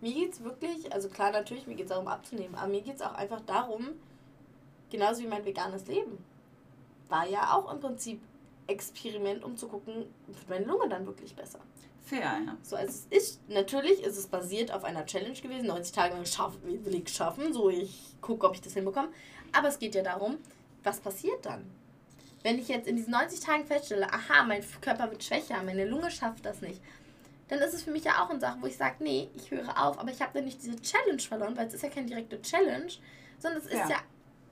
Mir 0.00 0.12
geht 0.12 0.32
es 0.34 0.44
wirklich, 0.44 0.92
also 0.92 1.08
klar, 1.08 1.30
natürlich, 1.30 1.66
mir 1.66 1.74
geht 1.76 1.86
es 1.86 1.90
darum 1.90 2.08
abzunehmen, 2.08 2.54
aber 2.56 2.68
mir 2.68 2.82
geht 2.82 2.96
es 2.96 3.02
auch 3.02 3.14
einfach 3.14 3.40
darum, 3.42 3.88
genauso 4.90 5.22
wie 5.22 5.28
mein 5.28 5.44
veganes 5.44 5.86
Leben, 5.86 6.22
war 7.08 7.26
ja 7.26 7.54
auch 7.54 7.72
im 7.72 7.80
Prinzip 7.80 8.20
Experiment, 8.72 9.44
um 9.44 9.56
zu 9.56 9.68
gucken, 9.68 10.06
wird 10.26 10.48
meine 10.48 10.64
Lunge 10.64 10.88
dann 10.88 11.06
wirklich 11.06 11.34
besser. 11.34 11.60
Fair, 12.04 12.20
ja. 12.20 12.56
So, 12.62 12.76
also 12.76 12.90
es 12.90 13.06
ist, 13.16 13.48
natürlich 13.48 14.02
ist 14.02 14.16
es 14.16 14.26
basiert 14.26 14.72
auf 14.72 14.84
einer 14.84 15.06
Challenge 15.06 15.38
gewesen, 15.40 15.66
90 15.68 15.92
Tage 15.94 16.14
lang 16.14 16.26
schaff, 16.26 16.52
will 16.62 16.94
ich 16.94 17.08
schaffen, 17.08 17.52
so 17.52 17.70
ich 17.70 18.14
gucke, 18.20 18.46
ob 18.46 18.54
ich 18.54 18.60
das 18.60 18.74
hinbekomme. 18.74 19.08
Aber 19.52 19.68
es 19.68 19.78
geht 19.78 19.94
ja 19.94 20.02
darum, 20.02 20.38
was 20.82 21.00
passiert 21.00 21.46
dann? 21.46 21.64
Wenn 22.42 22.58
ich 22.58 22.66
jetzt 22.68 22.88
in 22.88 22.96
diesen 22.96 23.12
90 23.12 23.38
Tagen 23.40 23.64
feststelle, 23.66 24.12
aha, 24.12 24.42
mein 24.44 24.64
Körper 24.80 25.10
wird 25.10 25.22
schwächer, 25.22 25.62
meine 25.62 25.84
Lunge 25.84 26.10
schafft 26.10 26.44
das 26.44 26.60
nicht, 26.60 26.80
dann 27.48 27.60
ist 27.60 27.74
es 27.74 27.82
für 27.84 27.92
mich 27.92 28.04
ja 28.04 28.24
auch 28.24 28.30
eine 28.30 28.40
Sache, 28.40 28.58
wo 28.60 28.66
ich 28.66 28.76
sage, 28.76 28.96
nee, 29.00 29.28
ich 29.36 29.50
höre 29.50 29.68
auf, 29.80 29.98
aber 29.98 30.10
ich 30.10 30.20
habe 30.20 30.32
dann 30.34 30.44
nicht 30.44 30.60
diese 30.62 30.80
Challenge 30.80 31.20
verloren, 31.20 31.56
weil 31.56 31.68
es 31.68 31.74
ist 31.74 31.82
ja 31.82 31.88
keine 31.90 32.06
direkte 32.06 32.40
Challenge, 32.42 32.90
sondern 33.38 33.60
es 33.60 33.66
ist 33.66 33.74
Ja. 33.74 33.88
ja 33.90 33.96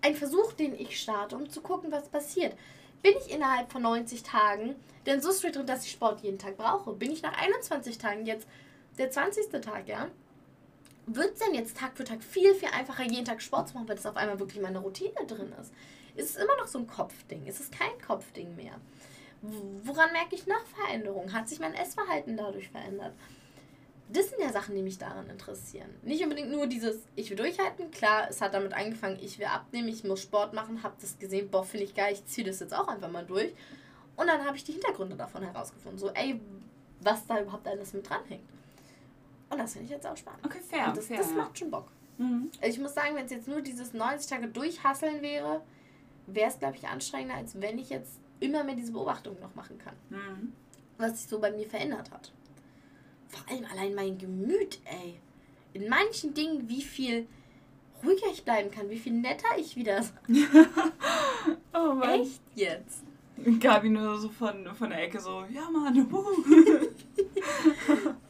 ein 0.02 0.14
Versuch, 0.14 0.52
den 0.52 0.74
ich 0.78 1.00
starte, 1.00 1.36
um 1.36 1.48
zu 1.50 1.60
gucken, 1.62 1.90
was 1.90 2.08
passiert. 2.08 2.54
Bin 3.02 3.14
ich 3.18 3.32
innerhalb 3.32 3.72
von 3.72 3.82
90 3.82 4.22
Tagen 4.22 4.76
denn 5.06 5.20
so 5.20 5.32
straight 5.32 5.56
drin, 5.56 5.66
dass 5.66 5.84
ich 5.84 5.92
Sport 5.92 6.20
jeden 6.20 6.38
Tag 6.38 6.56
brauche? 6.56 6.92
Bin 6.92 7.10
ich 7.10 7.22
nach 7.22 7.36
21 7.36 7.98
Tagen 7.98 8.26
jetzt 8.26 8.46
der 8.98 9.10
20. 9.10 9.50
Tag, 9.62 9.88
ja? 9.88 10.08
Wird 11.06 11.32
es 11.34 11.40
denn 11.40 11.54
jetzt 11.54 11.76
Tag 11.76 11.96
für 11.96 12.04
Tag 12.04 12.22
viel, 12.22 12.54
viel 12.54 12.68
einfacher, 12.68 13.04
jeden 13.04 13.24
Tag 13.24 13.40
Sport 13.40 13.68
zu 13.68 13.74
machen, 13.74 13.88
weil 13.88 13.96
das 13.96 14.06
auf 14.06 14.16
einmal 14.16 14.38
wirklich 14.38 14.62
meine 14.62 14.78
Routine 14.78 15.26
drin 15.26 15.52
ist? 15.60 15.72
Ist 16.14 16.30
es 16.30 16.42
immer 16.42 16.56
noch 16.56 16.66
so 16.66 16.78
ein 16.78 16.86
Kopfding? 16.86 17.46
Ist 17.46 17.60
es 17.60 17.70
kein 17.70 17.98
Kopfding 18.06 18.54
mehr? 18.56 18.74
Woran 19.42 20.12
merke 20.12 20.34
ich 20.34 20.46
noch 20.46 20.64
Veränderungen? 20.66 21.32
Hat 21.32 21.48
sich 21.48 21.60
mein 21.60 21.74
Essverhalten 21.74 22.36
dadurch 22.36 22.68
verändert? 22.68 23.14
Das 24.12 24.28
sind 24.28 24.40
ja 24.40 24.52
Sachen, 24.52 24.74
die 24.74 24.82
mich 24.82 24.98
daran 24.98 25.28
interessieren. 25.30 25.88
Nicht 26.02 26.22
unbedingt 26.22 26.50
nur 26.50 26.66
dieses, 26.66 26.96
ich 27.14 27.30
will 27.30 27.36
durchhalten. 27.36 27.90
Klar, 27.90 28.26
es 28.28 28.40
hat 28.40 28.54
damit 28.54 28.72
angefangen, 28.72 29.18
ich 29.20 29.38
will 29.38 29.46
abnehmen, 29.46 29.88
ich 29.88 30.02
muss 30.02 30.22
Sport 30.22 30.52
machen, 30.52 30.82
hab 30.82 30.98
das 31.00 31.18
gesehen, 31.18 31.48
boah, 31.50 31.64
finde 31.64 31.84
ich 31.84 31.94
geil, 31.94 32.12
ich 32.12 32.24
ziehe 32.26 32.46
das 32.46 32.58
jetzt 32.58 32.74
auch 32.74 32.88
einfach 32.88 33.10
mal 33.10 33.24
durch. 33.24 33.52
Und 34.16 34.26
dann 34.26 34.44
habe 34.44 34.56
ich 34.56 34.64
die 34.64 34.72
Hintergründe 34.72 35.16
davon 35.16 35.42
herausgefunden. 35.42 35.98
So, 35.98 36.10
ey, 36.10 36.40
was 37.00 37.26
da 37.26 37.40
überhaupt 37.40 37.66
alles 37.66 37.92
mit 37.92 38.08
dranhängt. 38.08 38.42
Und 39.48 39.58
das 39.58 39.72
finde 39.72 39.86
ich 39.86 39.90
jetzt 39.90 40.06
auch 40.06 40.16
spannend. 40.16 40.44
Okay, 40.44 40.60
fair. 40.60 40.88
Und 40.88 40.96
das, 40.96 41.06
fair, 41.06 41.18
das 41.18 41.32
macht 41.32 41.58
schon 41.58 41.70
Bock. 41.70 41.86
Mhm. 42.18 42.50
Ich 42.62 42.78
muss 42.78 42.94
sagen, 42.94 43.16
wenn 43.16 43.26
es 43.26 43.32
jetzt 43.32 43.48
nur 43.48 43.62
dieses 43.62 43.92
90 43.94 44.28
Tage 44.28 44.48
durchhasseln 44.48 45.22
wäre, 45.22 45.62
wäre 46.26 46.50
es, 46.50 46.58
glaube 46.58 46.76
ich, 46.76 46.86
anstrengender, 46.86 47.36
als 47.36 47.60
wenn 47.60 47.78
ich 47.78 47.90
jetzt 47.90 48.18
immer 48.40 48.64
mehr 48.64 48.74
diese 48.74 48.92
Beobachtung 48.92 49.38
noch 49.40 49.54
machen 49.54 49.78
kann. 49.78 49.94
Mhm. 50.10 50.52
Was 50.98 51.20
sich 51.20 51.28
so 51.28 51.38
bei 51.38 51.50
mir 51.50 51.68
verändert 51.68 52.10
hat. 52.10 52.32
Vor 53.30 53.48
allem 53.48 53.64
allein 53.72 53.94
mein 53.94 54.18
Gemüt, 54.18 54.78
ey. 54.84 55.20
In 55.72 55.88
manchen 55.88 56.34
Dingen, 56.34 56.68
wie 56.68 56.82
viel 56.82 57.26
ruhiger 58.02 58.26
ich 58.32 58.44
bleiben 58.44 58.70
kann, 58.70 58.90
wie 58.90 58.98
viel 58.98 59.12
netter 59.12 59.56
ich 59.56 59.76
wieder. 59.76 60.04
oh 61.72 61.94
Mann. 61.94 62.20
Echt 62.20 62.42
jetzt? 62.54 63.04
Gabi 63.60 63.88
nur 63.88 64.18
so 64.18 64.28
von, 64.28 64.74
von 64.74 64.90
der 64.90 65.02
Ecke 65.04 65.20
so, 65.20 65.44
ja 65.50 65.70
Mann, 65.70 65.94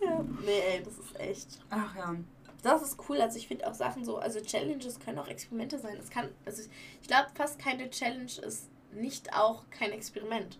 ja, 0.01 0.25
nee, 0.45 0.61
ey, 0.69 0.83
das 0.85 0.99
ist 0.99 1.19
echt. 1.19 1.59
Ach 1.71 1.97
ja. 1.97 2.15
Das 2.63 2.83
ist 2.83 2.99
cool. 3.09 3.21
Also 3.21 3.39
ich 3.39 3.49
finde 3.49 3.67
auch 3.67 3.75
Sachen 3.75 4.05
so, 4.05 4.19
also 4.19 4.41
Challenges 4.41 5.01
können 5.01 5.19
auch 5.19 5.29
Experimente 5.29 5.79
sein. 5.79 5.97
Es 5.99 6.11
kann, 6.11 6.29
also 6.45 6.63
ich 7.01 7.09
glaube, 7.09 7.29
fast 7.35 7.59
keine 7.59 7.89
Challenge 7.91 8.31
ist 8.47 8.69
nicht 8.93 9.33
auch 9.35 9.65
kein 9.71 9.93
Experiment. 9.93 10.59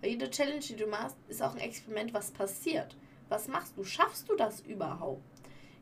Weil 0.00 0.10
jede 0.10 0.30
Challenge, 0.30 0.60
die 0.60 0.76
du 0.76 0.86
machst, 0.86 1.16
ist 1.28 1.42
auch 1.42 1.54
ein 1.54 1.60
Experiment, 1.60 2.14
was 2.14 2.30
passiert. 2.30 2.94
Was 3.28 3.48
machst 3.48 3.76
du? 3.76 3.84
Schaffst 3.84 4.28
du 4.28 4.36
das 4.36 4.60
überhaupt? 4.60 5.22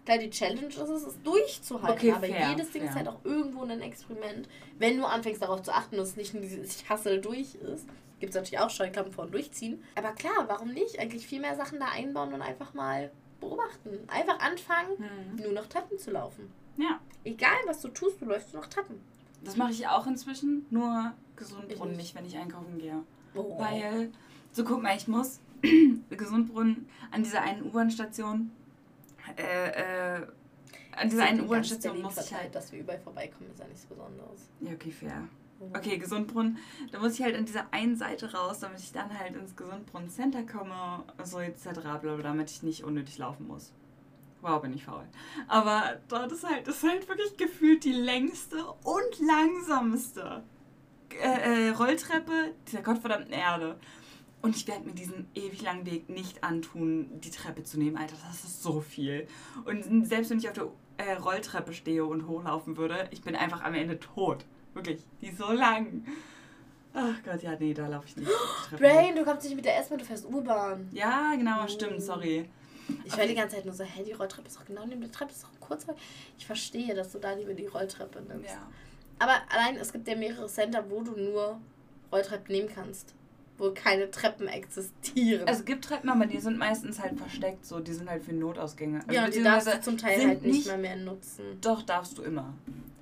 Klar, 0.04 0.18
die 0.18 0.30
Challenge 0.30 0.66
ist 0.66 0.78
es, 0.78 1.02
es 1.02 1.22
durchzuhalten, 1.22 1.98
okay, 1.98 2.12
aber 2.12 2.26
fair, 2.28 2.50
jedes 2.50 2.70
Ding 2.70 2.82
fair. 2.82 2.90
ist 2.90 2.96
halt 2.96 3.08
auch 3.08 3.24
irgendwo 3.24 3.64
ein 3.64 3.80
Experiment. 3.80 4.48
Wenn 4.78 4.98
du 4.98 5.04
anfängst 5.04 5.42
darauf 5.42 5.62
zu 5.62 5.74
achten, 5.74 5.96
dass 5.96 6.10
es 6.10 6.16
nicht 6.16 6.32
nur 6.32 6.42
dieses 6.42 6.88
Hassel 6.88 7.20
durch 7.20 7.56
ist, 7.56 7.88
gibt 8.20 8.30
es 8.30 8.36
natürlich 8.36 8.60
auch 8.60 8.70
Scheuklappen 8.70 9.12
vor 9.12 9.24
und 9.24 9.34
durchziehen. 9.34 9.82
Aber 9.96 10.12
klar, 10.12 10.44
warum 10.46 10.72
nicht? 10.72 11.00
Eigentlich 11.00 11.26
viel 11.26 11.40
mehr 11.40 11.56
Sachen 11.56 11.80
da 11.80 11.86
einbauen 11.86 12.32
und 12.32 12.40
einfach 12.40 12.72
mal 12.72 13.10
beobachten. 13.40 13.98
Einfach 14.08 14.38
anfangen, 14.38 14.96
hm. 14.96 15.42
nur 15.42 15.52
noch 15.52 15.66
Treppen 15.66 15.98
zu 15.98 16.12
laufen. 16.12 16.52
Ja. 16.76 17.00
Egal, 17.24 17.56
was 17.66 17.80
du 17.80 17.88
tust, 17.88 18.20
du 18.20 18.26
läufst 18.26 18.52
nur 18.52 18.62
noch 18.62 18.68
Treppen. 18.68 19.00
Das 19.42 19.56
mache 19.56 19.72
ich 19.72 19.86
auch 19.88 20.06
inzwischen, 20.06 20.66
nur 20.70 21.12
Gesundbrunnen 21.36 21.96
nicht, 21.96 22.14
wenn 22.14 22.26
ich 22.26 22.36
einkaufen 22.36 22.78
gehe. 22.78 23.02
Oh. 23.34 23.58
Weil, 23.58 24.10
so 24.52 24.64
guck 24.64 24.82
mal, 24.82 24.96
ich 24.96 25.08
muss 25.08 25.40
Gesundbrunnen 26.10 26.88
an 27.10 27.22
dieser 27.22 27.42
einen 27.42 27.62
U-Bahn-Station, 27.62 28.50
äh, 29.36 30.18
äh, 30.18 30.26
an 30.96 31.10
dieser 31.10 31.24
einen 31.24 31.42
U-Bahn-Station 31.42 32.00
muss 32.00 32.16
ich 32.18 32.34
halt... 32.34 32.54
dass 32.54 32.72
wir 32.72 32.80
überall 32.80 32.98
vorbeikommen, 33.00 33.50
ist 33.50 33.60
ja 33.60 33.66
nichts 33.66 33.84
Besonderes. 33.84 34.48
Ja, 34.60 34.72
okay, 34.72 34.90
fair. 34.90 35.28
Okay, 35.72 35.96
Gesundbrunnen. 35.98 36.58
Da 36.92 36.98
muss 36.98 37.14
ich 37.14 37.22
halt 37.22 37.34
an 37.34 37.46
dieser 37.46 37.72
einen 37.72 37.96
Seite 37.96 38.32
raus, 38.32 38.60
damit 38.60 38.80
ich 38.80 38.92
dann 38.92 39.18
halt 39.18 39.34
ins 39.34 39.56
Gesundbrunnen 39.56 40.10
Center 40.10 40.42
komme, 40.42 41.04
so 41.24 41.38
etc. 41.38 41.80
Bla, 42.00 42.16
damit 42.18 42.50
ich 42.50 42.62
nicht 42.62 42.84
unnötig 42.84 43.18
laufen 43.18 43.46
muss. 43.46 43.72
Wow, 44.42 44.60
bin 44.60 44.74
ich 44.74 44.84
faul. 44.84 45.04
Aber 45.48 45.96
dort 46.08 46.30
ist 46.30 46.48
halt, 46.48 46.68
ist 46.68 46.82
halt 46.82 47.08
wirklich 47.08 47.36
gefühlt 47.36 47.84
die 47.84 47.92
längste 47.92 48.64
und 48.84 49.26
langsamste 49.26 50.44
äh, 51.20 51.68
äh, 51.68 51.70
Rolltreppe 51.70 52.54
dieser 52.66 52.82
gottverdammten 52.82 53.32
Erde. 53.32 53.76
Und 54.46 54.54
ich 54.54 54.68
werde 54.68 54.86
mir 54.86 54.92
diesen 54.92 55.26
ewig 55.34 55.60
langen 55.62 55.84
Weg 55.86 56.08
nicht 56.08 56.44
antun, 56.44 57.20
die 57.20 57.32
Treppe 57.32 57.64
zu 57.64 57.80
nehmen. 57.80 57.96
Alter, 57.96 58.14
das 58.28 58.44
ist 58.44 58.62
so 58.62 58.80
viel. 58.80 59.26
Und 59.64 60.06
selbst 60.06 60.30
wenn 60.30 60.38
ich 60.38 60.46
auf 60.46 60.54
der 60.54 60.68
äh, 60.98 61.14
Rolltreppe 61.14 61.72
stehe 61.72 62.04
und 62.04 62.28
hochlaufen 62.28 62.76
würde, 62.76 63.08
ich 63.10 63.22
bin 63.22 63.34
einfach 63.34 63.64
am 63.64 63.74
Ende 63.74 63.98
tot. 63.98 64.44
Wirklich, 64.72 65.00
die 65.20 65.30
ist 65.30 65.38
so 65.38 65.50
lang. 65.50 66.06
Ach 66.94 67.20
Gott, 67.24 67.42
ja, 67.42 67.56
nee, 67.58 67.74
da 67.74 67.88
laufe 67.88 68.06
ich 68.06 68.16
nicht. 68.16 68.30
Brain, 68.78 69.16
du 69.16 69.24
kommst 69.24 69.46
nicht 69.46 69.56
mit 69.56 69.64
der 69.64 69.80
S-Bahn, 69.80 69.98
du 69.98 70.04
fährst 70.04 70.24
U-Bahn. 70.26 70.90
Ja, 70.92 71.34
genau, 71.34 71.64
oh. 71.64 71.68
stimmt, 71.68 72.00
sorry. 72.00 72.48
Ich 73.04 73.16
höre 73.16 73.26
die 73.26 73.34
ganze 73.34 73.56
Zeit 73.56 73.64
nur 73.64 73.74
so, 73.74 73.82
hä, 73.82 74.04
die 74.06 74.12
Rolltreppe 74.12 74.46
ist 74.46 74.56
doch 74.56 74.64
genau 74.64 74.86
neben 74.86 75.00
der 75.00 75.10
Treppe, 75.10 75.32
ist 75.32 75.42
doch 75.42 75.50
kurz. 75.58 75.86
Ich 76.38 76.46
verstehe, 76.46 76.94
dass 76.94 77.10
du 77.10 77.18
da 77.18 77.32
lieber 77.32 77.54
die 77.54 77.66
Rolltreppe 77.66 78.22
nimmst. 78.22 78.54
Ja. 78.54 78.70
Aber 79.18 79.40
allein, 79.48 79.74
es 79.74 79.92
gibt 79.92 80.06
ja 80.06 80.14
mehrere 80.14 80.46
Center, 80.46 80.88
wo 80.88 81.02
du 81.02 81.16
nur 81.16 81.60
Rolltreppen 82.12 82.54
nehmen 82.54 82.68
kannst. 82.72 83.12
Wo 83.58 83.72
keine 83.72 84.10
Treppen 84.10 84.48
existieren. 84.48 85.48
Es 85.48 85.64
gibt 85.64 85.84
Treppen, 85.86 86.10
aber 86.10 86.26
die 86.26 86.38
sind 86.38 86.58
meistens 86.58 87.00
halt 87.00 87.18
versteckt, 87.18 87.64
so, 87.64 87.80
die 87.80 87.92
sind 87.92 88.10
halt 88.10 88.22
für 88.22 88.34
Notausgänge. 88.34 89.00
Also 89.06 89.12
ja, 89.12 89.30
die 89.30 89.42
darfst 89.42 89.68
du 89.68 89.80
zum 89.80 89.96
Teil 89.96 90.26
halt 90.26 90.42
nicht 90.42 90.66
mehr, 90.66 90.76
mehr 90.76 90.96
nutzen. 90.96 91.58
Doch, 91.60 91.82
darfst 91.82 92.18
du 92.18 92.22
immer. 92.22 92.52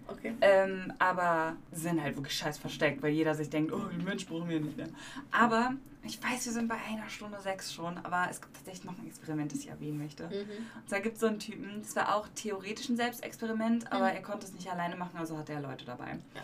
Okay. 0.06 0.34
Ähm, 0.40 0.92
aber 0.98 1.56
sind 1.72 2.02
halt 2.02 2.16
wirklich 2.16 2.36
scheiß 2.36 2.58
versteckt, 2.58 3.02
weil 3.02 3.12
jeder 3.12 3.34
sich 3.34 3.50
denkt, 3.50 3.72
oh, 3.72 3.78
den 3.78 4.04
Mensch 4.04 4.26
brauchen 4.26 4.48
wir 4.48 4.60
nicht 4.60 4.76
mehr. 4.76 4.88
Aber 5.30 5.74
ich 6.06 6.22
weiß, 6.22 6.44
wir 6.44 6.52
sind 6.52 6.68
bei 6.68 6.76
einer 6.88 7.08
Stunde 7.08 7.40
sechs 7.40 7.72
schon, 7.72 7.96
aber 7.98 8.28
es 8.30 8.40
gibt 8.40 8.54
tatsächlich 8.54 8.84
noch 8.84 8.98
ein 8.98 9.06
Experiment, 9.06 9.52
das 9.52 9.60
ich 9.60 9.68
erwähnen 9.68 9.98
möchte. 9.98 10.24
Mhm. 10.24 10.66
Und 10.76 10.88
zwar 10.88 11.00
gibt 11.00 11.14
es 11.14 11.20
so 11.20 11.26
einen 11.26 11.38
Typen, 11.38 11.80
das 11.82 11.96
war 11.96 12.14
auch 12.14 12.28
theoretisch 12.34 12.90
ein 12.90 12.96
Selbstexperiment, 12.96 13.90
aber 13.90 14.10
mhm. 14.10 14.16
er 14.16 14.22
konnte 14.22 14.46
es 14.46 14.52
nicht 14.52 14.70
alleine 14.70 14.96
machen, 14.96 15.16
also 15.16 15.38
hat 15.38 15.48
er 15.48 15.60
Leute 15.60 15.84
dabei. 15.86 16.18
Ja. 16.34 16.42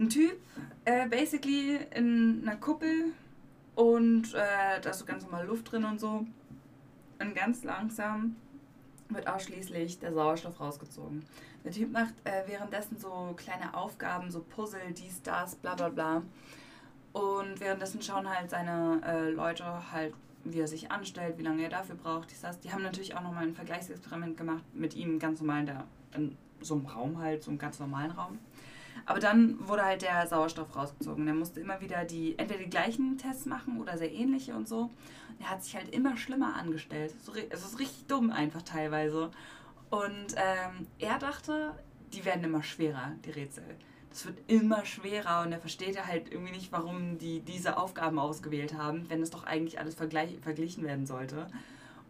Ein 0.00 0.08
Typ, 0.08 0.40
äh, 0.86 1.06
basically 1.08 1.78
in 1.94 2.40
einer 2.42 2.56
Kuppel 2.56 3.12
und 3.74 4.32
äh, 4.32 4.80
da 4.80 4.90
ist 4.90 5.00
so 5.00 5.04
ganz 5.04 5.24
normal 5.24 5.46
Luft 5.46 5.70
drin 5.70 5.84
und 5.84 6.00
so. 6.00 6.24
Und 7.18 7.34
ganz 7.34 7.64
langsam 7.64 8.36
wird 9.10 9.28
ausschließlich 9.28 9.98
der 9.98 10.14
Sauerstoff 10.14 10.58
rausgezogen. 10.58 11.22
Der 11.64 11.72
Typ 11.72 11.92
macht 11.92 12.14
äh, 12.24 12.44
währenddessen 12.46 12.98
so 12.98 13.34
kleine 13.36 13.74
Aufgaben, 13.74 14.30
so 14.30 14.40
Puzzle, 14.40 14.80
dies, 14.96 15.20
das, 15.20 15.56
bla 15.56 15.74
bla 15.74 15.90
bla. 15.90 16.22
Und 17.12 17.60
währenddessen 17.60 18.00
schauen 18.00 18.26
halt 18.26 18.48
seine 18.48 19.02
äh, 19.04 19.30
Leute 19.30 19.92
halt, 19.92 20.14
wie 20.44 20.60
er 20.60 20.68
sich 20.68 20.90
anstellt, 20.90 21.36
wie 21.36 21.42
lange 21.42 21.64
er 21.64 21.68
dafür 21.68 21.96
braucht, 21.96 22.30
dies, 22.30 22.40
das. 22.40 22.58
Die 22.60 22.72
haben 22.72 22.82
natürlich 22.82 23.14
auch 23.16 23.22
nochmal 23.22 23.42
ein 23.42 23.54
Vergleichsexperiment 23.54 24.38
gemacht 24.38 24.64
mit 24.72 24.94
ihm 24.96 25.18
ganz 25.18 25.40
normal 25.40 25.60
in, 25.60 25.66
der, 25.66 25.84
in 26.14 26.38
so 26.62 26.74
einem 26.74 26.86
Raum 26.86 27.18
halt, 27.18 27.42
so 27.42 27.50
einem 27.50 27.58
ganz 27.58 27.78
normalen 27.78 28.12
Raum. 28.12 28.38
Aber 29.06 29.20
dann 29.20 29.68
wurde 29.68 29.84
halt 29.84 30.02
der 30.02 30.26
Sauerstoff 30.26 30.74
rausgezogen. 30.74 31.24
Der 31.24 31.34
musste 31.34 31.60
immer 31.60 31.80
wieder 31.80 32.04
die, 32.04 32.38
entweder 32.38 32.60
die 32.60 32.70
gleichen 32.70 33.18
Tests 33.18 33.46
machen 33.46 33.80
oder 33.80 33.98
sehr 33.98 34.12
ähnliche 34.12 34.54
und 34.54 34.68
so. 34.68 34.90
Der 35.38 35.50
hat 35.50 35.64
sich 35.64 35.74
halt 35.76 35.94
immer 35.94 36.16
schlimmer 36.16 36.56
angestellt. 36.56 37.14
Es 37.50 37.64
ist 37.64 37.78
richtig 37.78 38.06
dumm 38.06 38.30
einfach 38.30 38.62
teilweise. 38.62 39.30
Und 39.90 40.34
ähm, 40.36 40.86
er 40.98 41.18
dachte, 41.18 41.74
die 42.12 42.24
werden 42.24 42.44
immer 42.44 42.62
schwerer, 42.62 43.12
die 43.24 43.30
Rätsel. 43.30 43.64
Das 44.10 44.26
wird 44.26 44.38
immer 44.48 44.84
schwerer 44.84 45.42
und 45.42 45.52
er 45.52 45.60
versteht 45.60 45.94
ja 45.94 46.06
halt 46.06 46.32
irgendwie 46.32 46.52
nicht, 46.52 46.72
warum 46.72 47.18
die 47.18 47.40
diese 47.40 47.76
Aufgaben 47.76 48.18
ausgewählt 48.18 48.74
haben, 48.74 49.08
wenn 49.08 49.22
es 49.22 49.30
doch 49.30 49.44
eigentlich 49.44 49.78
alles 49.78 49.94
vergleich, 49.94 50.36
verglichen 50.42 50.84
werden 50.84 51.06
sollte. 51.06 51.46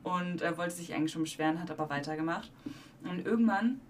Und 0.02 0.40
er 0.40 0.56
wollte 0.56 0.74
sich 0.74 0.94
eigentlich 0.94 1.12
schon 1.12 1.22
beschweren, 1.22 1.60
hat 1.60 1.70
aber 1.70 1.90
weitergemacht. 1.90 2.50
Und 3.04 3.26
irgendwann 3.26 3.80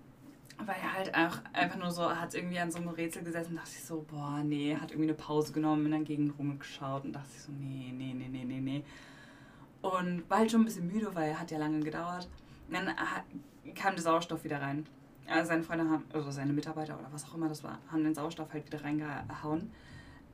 war 0.66 0.76
er 0.76 0.92
halt 0.94 1.14
auch 1.14 1.38
einfach 1.52 1.78
nur 1.78 1.90
so, 1.90 2.08
hat 2.08 2.34
irgendwie 2.34 2.58
an 2.58 2.70
so 2.70 2.78
einem 2.78 2.88
Rätsel 2.88 3.22
gesessen 3.22 3.50
und 3.50 3.56
dachte 3.56 3.70
sich 3.70 3.84
so, 3.84 4.04
boah, 4.08 4.42
nee, 4.44 4.76
hat 4.76 4.90
irgendwie 4.90 5.08
eine 5.08 5.18
Pause 5.18 5.52
genommen, 5.52 5.86
in 5.86 5.92
der 5.92 6.00
Gegend 6.00 6.38
rumgeschaut 6.38 7.04
und 7.04 7.12
dachte 7.12 7.30
sich 7.30 7.42
so, 7.42 7.52
nee, 7.52 7.92
nee, 7.92 8.14
nee, 8.14 8.28
nee, 8.28 8.44
nee, 8.44 8.60
nee. 8.60 8.84
Und 9.82 10.28
war 10.28 10.38
halt 10.38 10.50
schon 10.50 10.62
ein 10.62 10.64
bisschen 10.66 10.86
müde, 10.86 11.14
weil 11.14 11.30
er 11.30 11.40
hat 11.40 11.50
ja 11.50 11.58
lange 11.58 11.80
gedauert. 11.80 12.28
Und 12.68 12.74
dann 12.74 12.94
kam 13.74 13.94
der 13.94 14.02
Sauerstoff 14.02 14.44
wieder 14.44 14.60
rein. 14.60 14.86
Also 15.26 15.48
seine 15.48 15.62
Freunde 15.62 15.88
haben, 15.88 16.04
also 16.12 16.30
seine 16.30 16.52
Mitarbeiter 16.52 16.98
oder 16.98 17.08
was 17.12 17.24
auch 17.24 17.34
immer 17.34 17.48
das 17.48 17.62
war, 17.62 17.78
haben 17.90 18.02
den 18.02 18.14
Sauerstoff 18.14 18.52
halt 18.52 18.66
wieder 18.66 18.82
reingehauen. 18.82 19.70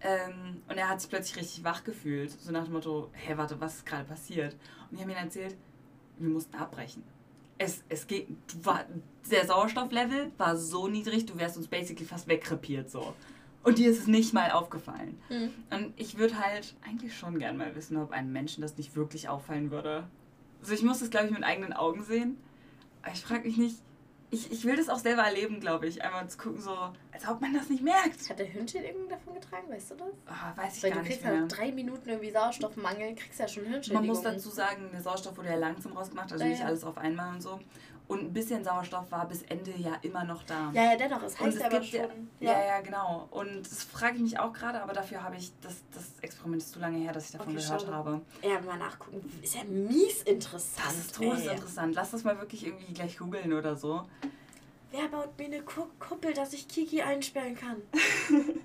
Ähm, 0.01 0.63
und 0.69 0.77
er 0.77 0.89
hat 0.89 1.01
sich 1.01 1.11
plötzlich 1.11 1.37
richtig 1.37 1.65
wach 1.65 1.85
gefühlt. 1.85 2.31
So 2.31 2.53
nach 2.53 2.65
dem 2.65 2.73
Motto, 2.73 3.11
hey, 3.13 3.37
warte, 3.37 3.61
was 3.61 3.77
ist 3.77 3.87
gerade 3.87 4.05
passiert? 4.05 4.57
Und 4.91 4.99
die 4.99 5.03
haben 5.03 5.11
ihm 5.11 5.17
erzählt, 5.17 5.57
wir 6.19 6.29
mussten 6.29 6.57
abbrechen. 6.57 7.03
Es, 7.59 7.83
es 7.89 8.07
geht, 8.07 8.29
war, 8.63 8.85
der 9.31 9.47
Sauerstofflevel 9.47 10.33
war 10.37 10.57
so 10.57 10.89
niedrig, 10.89 11.27
du 11.27 11.39
wärst 11.39 11.57
uns 11.57 11.69
basically 11.69 12.05
fast 12.05 12.29
wegkrepiert 12.29 12.91
so. 12.91 13.15
Und 13.63 13.79
dir 13.79 13.91
ist 13.91 13.99
es 13.99 14.07
nicht 14.07 14.33
mal 14.33 14.53
aufgefallen. 14.53 15.19
Mhm. 15.29 15.51
Und 15.71 15.93
ich 15.97 16.19
würde 16.19 16.39
halt 16.39 16.77
eigentlich 16.87 17.17
schon 17.17 17.39
gern 17.39 17.57
mal 17.57 17.75
wissen, 17.75 17.97
ob 17.97 18.13
einem 18.13 18.33
Menschen 18.33 18.63
das 18.63 18.77
nicht 18.77 18.95
wirklich 18.95 19.29
auffallen 19.29 19.73
würde. 19.73 20.05
Also 20.61 20.75
ich 20.75 20.83
muss 20.83 21.01
das, 21.01 21.11
glaube 21.11 21.27
ich, 21.27 21.33
mit 21.33 21.43
eigenen 21.43 21.73
Augen 21.73 22.05
sehen. 22.05 22.37
Aber 23.03 23.13
ich 23.13 23.23
frage 23.23 23.49
mich 23.49 23.57
nicht, 23.57 23.77
Ich, 24.31 24.51
ich 24.51 24.65
will 24.65 24.77
das 24.77 24.89
auch 24.89 24.99
selber 24.99 25.23
erleben, 25.23 25.61
glaube 25.61 25.87
ich. 25.87 26.03
Einmal 26.03 26.29
zu 26.29 26.37
gucken, 26.37 26.61
so, 26.61 26.75
als 27.13 27.29
ob 27.29 27.41
man 27.41 27.55
das 27.55 27.69
nicht 27.69 27.83
merkt. 27.83 28.29
Hat 28.29 28.39
der 28.39 28.53
Hündchen 28.53 28.85
irgendwie 28.85 29.09
davon 29.09 29.35
getragen, 29.35 29.69
weißt 29.71 29.93
du 29.93 29.95
das? 29.95 30.09
Oh, 30.09 30.61
weiß 30.61 30.77
ich 30.79 30.83
Weil 30.83 30.91
gar 30.91 30.99
du 30.99 31.03
nicht 31.05 31.13
kriegst 31.13 31.25
ja 31.25 31.31
mehr. 31.33 31.41
nach 31.43 31.49
drei 31.49 31.73
Minuten 31.73 32.09
irgendwie 32.09 32.31
Sauerstoffmangel, 32.33 33.15
kriegst 33.15 33.39
ja 33.39 33.47
schon 33.47 33.63
Man 33.63 33.73
Hirnschädigung. 33.73 34.07
muss 34.07 34.23
dazu 34.23 34.51
sagen, 34.51 34.89
der 34.93 35.01
Sauerstoff 35.01 35.37
wurde 35.37 35.49
ja 35.51 35.55
langsam 35.57 35.93
rausgemacht, 35.93 36.33
also 36.33 36.45
Ja, 36.45 36.51
nicht 36.51 36.61
ja. 36.61 36.67
alles 36.67 36.83
auf 36.85 36.99
einmal 36.99 37.35
und 37.35 37.41
so. 37.41 37.61
Und 38.09 38.21
ein 38.21 38.33
bisschen 38.33 38.63
Sauerstoff 38.63 39.11
war 39.11 39.27
bis 39.27 39.43
Ende 39.43 39.73
ja 39.77 39.97
immer 40.03 40.23
noch 40.25 40.45
da. 40.45 40.71
Ja, 40.73 40.93
ja, 40.93 40.97
dennoch, 40.97 41.23
es 41.25 41.39
heißt 41.41 41.57
es 41.57 41.63
aber 41.63 41.83
schon. 41.83 42.01
ja, 42.39 42.53
ja, 42.53 42.65
ja, 42.67 42.81
genau. 42.81 43.27
Und 43.33 43.63
das 43.69 43.83
frage 43.83 44.17
ich 44.17 44.23
mich 44.23 44.39
auch 44.39 44.53
gerade, 44.53 44.81
aber 44.81 44.93
dafür 44.93 45.23
habe 45.25 45.37
ich, 45.37 45.51
das, 45.61 45.83
das 45.93 46.05
Experiment 46.21 46.63
ist 46.63 46.73
zu 46.73 46.79
lange 46.79 46.99
her, 46.99 47.13
dass 47.13 47.25
ich 47.27 47.33
davon 47.33 47.49
Okay, 47.55 47.57
gehört 47.65 47.81
schade. 47.83 47.93
habe. 47.95 48.21
Ja, 48.43 48.61
mal 48.61 48.79
nachgucken. 48.79 49.29
Ist 49.43 49.57
ja 49.57 49.65
mies 49.65 50.23
interessant. 50.23 50.87
Das 50.89 50.99
ist 50.99 51.15
todesinteressant. 51.17 51.95
Lass 51.97 52.13
das 52.13 52.23
mal 52.23 52.39
wirklich 52.39 52.65
irgendwie 52.65 52.93
gleich 52.95 53.19
googeln 53.19 53.53
oder 53.53 53.75
so. 53.75 54.03
Wer 54.93 55.09
baut 55.09 55.37
mir 55.37 55.47
eine 55.47 55.63
Ku- 55.63 55.89
Kuppel, 55.99 56.33
dass 56.33 56.53
ich 56.53 56.69
Kiki 56.69 57.03
einsperren 57.03 57.57
kann? 57.57 57.77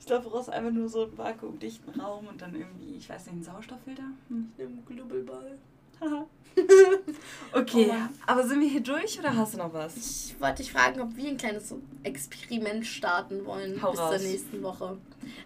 Ich 0.00 0.06
glaube, 0.06 0.24
du 0.24 0.30
brauchst 0.30 0.50
einfach 0.50 0.72
nur 0.72 0.88
so 0.88 1.04
einen 1.04 1.16
vakuumdichten 1.16 1.98
Raum 2.00 2.26
und 2.26 2.42
dann 2.42 2.54
irgendwie, 2.54 2.96
ich 2.96 3.08
weiß 3.08 3.26
nicht, 3.26 3.32
einen 3.34 3.42
Sauerstofffilter? 3.44 4.02
Hm. 4.28 4.52
Im 4.58 4.84
Knubbelball. 4.84 5.56
Haha. 6.00 6.26
okay, 7.52 7.90
Oh 7.90 8.08
aber 8.26 8.46
sind 8.46 8.60
wir 8.60 8.68
hier 8.68 8.82
durch 8.82 9.18
oder 9.18 9.36
hast 9.36 9.54
du 9.54 9.58
noch 9.58 9.72
was? 9.72 9.96
Ich 9.96 10.40
wollte 10.40 10.56
dich 10.62 10.72
fragen, 10.72 11.00
ob 11.00 11.16
wir 11.16 11.28
ein 11.28 11.36
kleines 11.36 11.74
Experiment 12.02 12.86
starten 12.86 13.44
wollen 13.44 13.80
Hau 13.82 13.90
bis 13.90 14.00
raus. 14.00 14.16
zur 14.20 14.28
nächsten 14.30 14.62
Woche. 14.62 14.96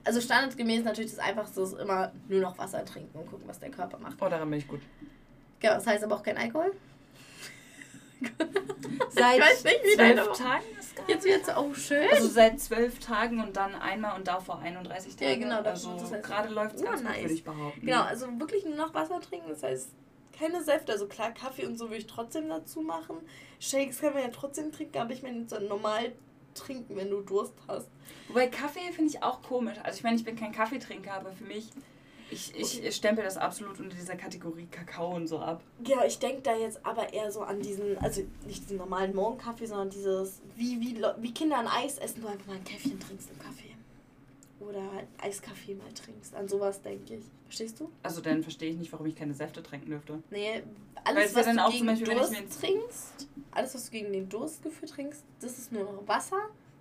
Also 0.05 0.21
standardgemäß 0.21 0.85
natürlich 0.85 1.11
das 1.13 1.21
Einfachste 1.21 1.63
ist 1.63 1.75
immer 1.79 2.13
nur 2.29 2.41
noch 2.41 2.59
Wasser 2.59 2.85
trinken 2.85 3.19
und 3.19 3.27
gucken, 3.31 3.49
was 3.49 3.59
der 3.59 3.71
Körper 3.71 3.99
macht. 3.99 4.17
Oh, 4.21 4.29
daran 4.29 4.51
bin 4.51 4.59
ich 4.59 4.69
gut. 4.69 4.81
Genau, 5.61 5.75
das 5.75 5.87
heißt 5.87 6.05
aber 6.05 6.17
auch 6.17 6.23
kein 6.23 6.37
Alkohol. 6.37 6.73
Seit 9.11 9.37
Ich 9.39 9.43
weiß 9.43 9.65
nicht, 9.65 9.81
wie 9.85 9.95
zwölf 9.97 10.33
Tagen 10.37 10.65
ist 10.81 10.97
gar 10.97 11.09
Jetzt 11.09 11.25
wird's 11.25 11.49
auch 11.51 11.75
schön. 11.77 12.09
Also 12.13 12.27
seit 12.29 12.59
zwölf 12.61 12.99
Tagen 12.99 13.41
und 13.41 13.57
dann 13.57 13.75
einmal 13.77 14.17
und 14.19 14.27
davor 14.27 14.59
31 14.59 15.15
Tage. 15.15 15.31
Ja, 15.33 15.37
genau, 15.39 15.63
das- 15.63 15.87
Also 15.87 15.97
das 15.99 16.13
heißt- 16.13 16.23
gerade 16.23 16.49
läuft 16.53 16.75
es 16.77 16.83
ganz 16.83 17.01
Oh, 17.01 17.05
gut, 17.05 17.13
nice. 17.13 17.23
würde 17.23 17.35
ich 17.35 17.45
behaupten. 17.45 17.87
Genau, 17.87 18.03
also 18.03 18.27
wirklich 18.41 18.65
nur 18.65 18.75
noch 18.77 18.93
Wasser 18.93 19.21
trinken, 19.21 19.49
das 19.51 19.63
heißt 19.63 19.91
keine 20.39 20.63
Säfte, 20.63 20.93
also 20.93 21.07
klar, 21.07 21.33
Kaffee 21.33 21.67
und 21.67 21.77
so 21.79 21.87
würde 21.87 21.97
ich 21.97 22.07
trotzdem 22.07 22.49
dazu 22.49 22.81
machen. 22.81 23.17
Shakes 23.59 24.01
kann 24.01 24.15
man 24.15 24.23
ja 24.23 24.29
trotzdem 24.29 24.71
trinken, 24.73 24.99
aber 24.99 25.13
ich 25.13 25.23
meine 25.23 25.49
so 25.49 25.59
normal 25.59 26.13
trinken, 26.55 26.97
wenn 26.97 27.11
du 27.11 27.21
Durst 27.23 27.55
hast. 27.67 27.89
Wobei 28.29 28.49
Kaffee 28.49 28.93
finde 28.93 29.11
ich 29.11 29.23
auch 29.23 29.43
komisch. 29.43 29.79
Also 29.83 29.99
ich 29.99 30.03
meine, 30.05 30.17
ich 30.17 30.25
bin 30.25 30.37
kein 30.37 30.53
Kaffeetrinker, 30.53 31.13
aber 31.13 31.33
für 31.33 31.45
mich, 31.45 31.71
ich, 32.31 32.55
ich 32.55 32.79
Okay. 32.79 32.93
stempel 32.93 33.25
das 33.25 33.37
absolut 33.37 33.79
unter 33.81 33.97
dieser 33.97 34.17
Kategorie 34.17 34.67
Kakao 34.71 35.15
und 35.15 35.29
so 35.29 35.39
ab. 35.39 35.63
Ja, 35.87 36.05
ich 36.05 36.19
denke 36.19 36.43
da 36.43 36.57
jetzt 36.57 36.85
aber 36.85 37.13
eher 37.13 37.31
so 37.33 37.41
an 37.43 37.61
diesen, 37.61 37.97
also 37.99 38.23
nicht 38.47 38.65
diesen 38.65 38.77
normalen 38.79 39.15
Morgenkaffee, 39.15 39.67
sondern 39.67 39.91
dieses, 39.91 40.41
wie, 40.57 40.81
wie, 40.81 41.03
wie 41.19 41.33
Kinder 41.33 41.59
ein 41.59 41.69
Eis 41.69 41.99
essen, 41.99 42.21
du 42.23 42.29
einfach 42.29 42.47
mal 42.47 42.57
ein 42.57 42.65
Käffchen 42.65 42.99
trinkst 43.01 43.31
im 43.31 43.39
Kaffee. 43.39 43.68
Oder 44.61 44.83
halt 44.93 45.07
Eiskaffee 45.23 45.75
mal 45.75 45.93
trinkst. 45.93 46.35
An 46.35 46.49
sowas 46.49 46.83
denke 46.83 47.15
ich. 47.15 47.25
Verstehst 47.45 47.79
du? 47.81 47.91
Also 48.03 48.21
dann 48.21 48.43
verstehe 48.43 48.71
ich 48.71 48.77
nicht, 48.77 48.93
warum 48.93 49.07
ich 49.07 49.15
keine 49.15 49.33
Säfte 49.35 49.63
trinken 49.63 49.91
dürfte. 49.91 50.23
Nee, 50.31 50.63
alles, 51.05 51.27
es 51.27 51.33
ja 51.33 51.39
was 51.39 51.47
dann 51.47 51.57
du 51.57 51.65
auch 51.65 51.71
gegen 51.73 51.87
Beispiel, 51.87 52.09
wenn 52.09 52.17
ich 52.19 52.23
Durst 52.29 52.61
trinkst, 52.61 53.29
alles, 53.53 53.75
was 53.75 53.85
du 53.87 53.91
gegen 53.93 54.13
den 54.13 54.29
Durstgefühl 54.29 54.89
trinkst, 54.89 55.23
das 55.41 55.59
ist 55.59 55.73
nur 55.73 55.85
noch 55.85 56.07
Wasser. 56.09 56.41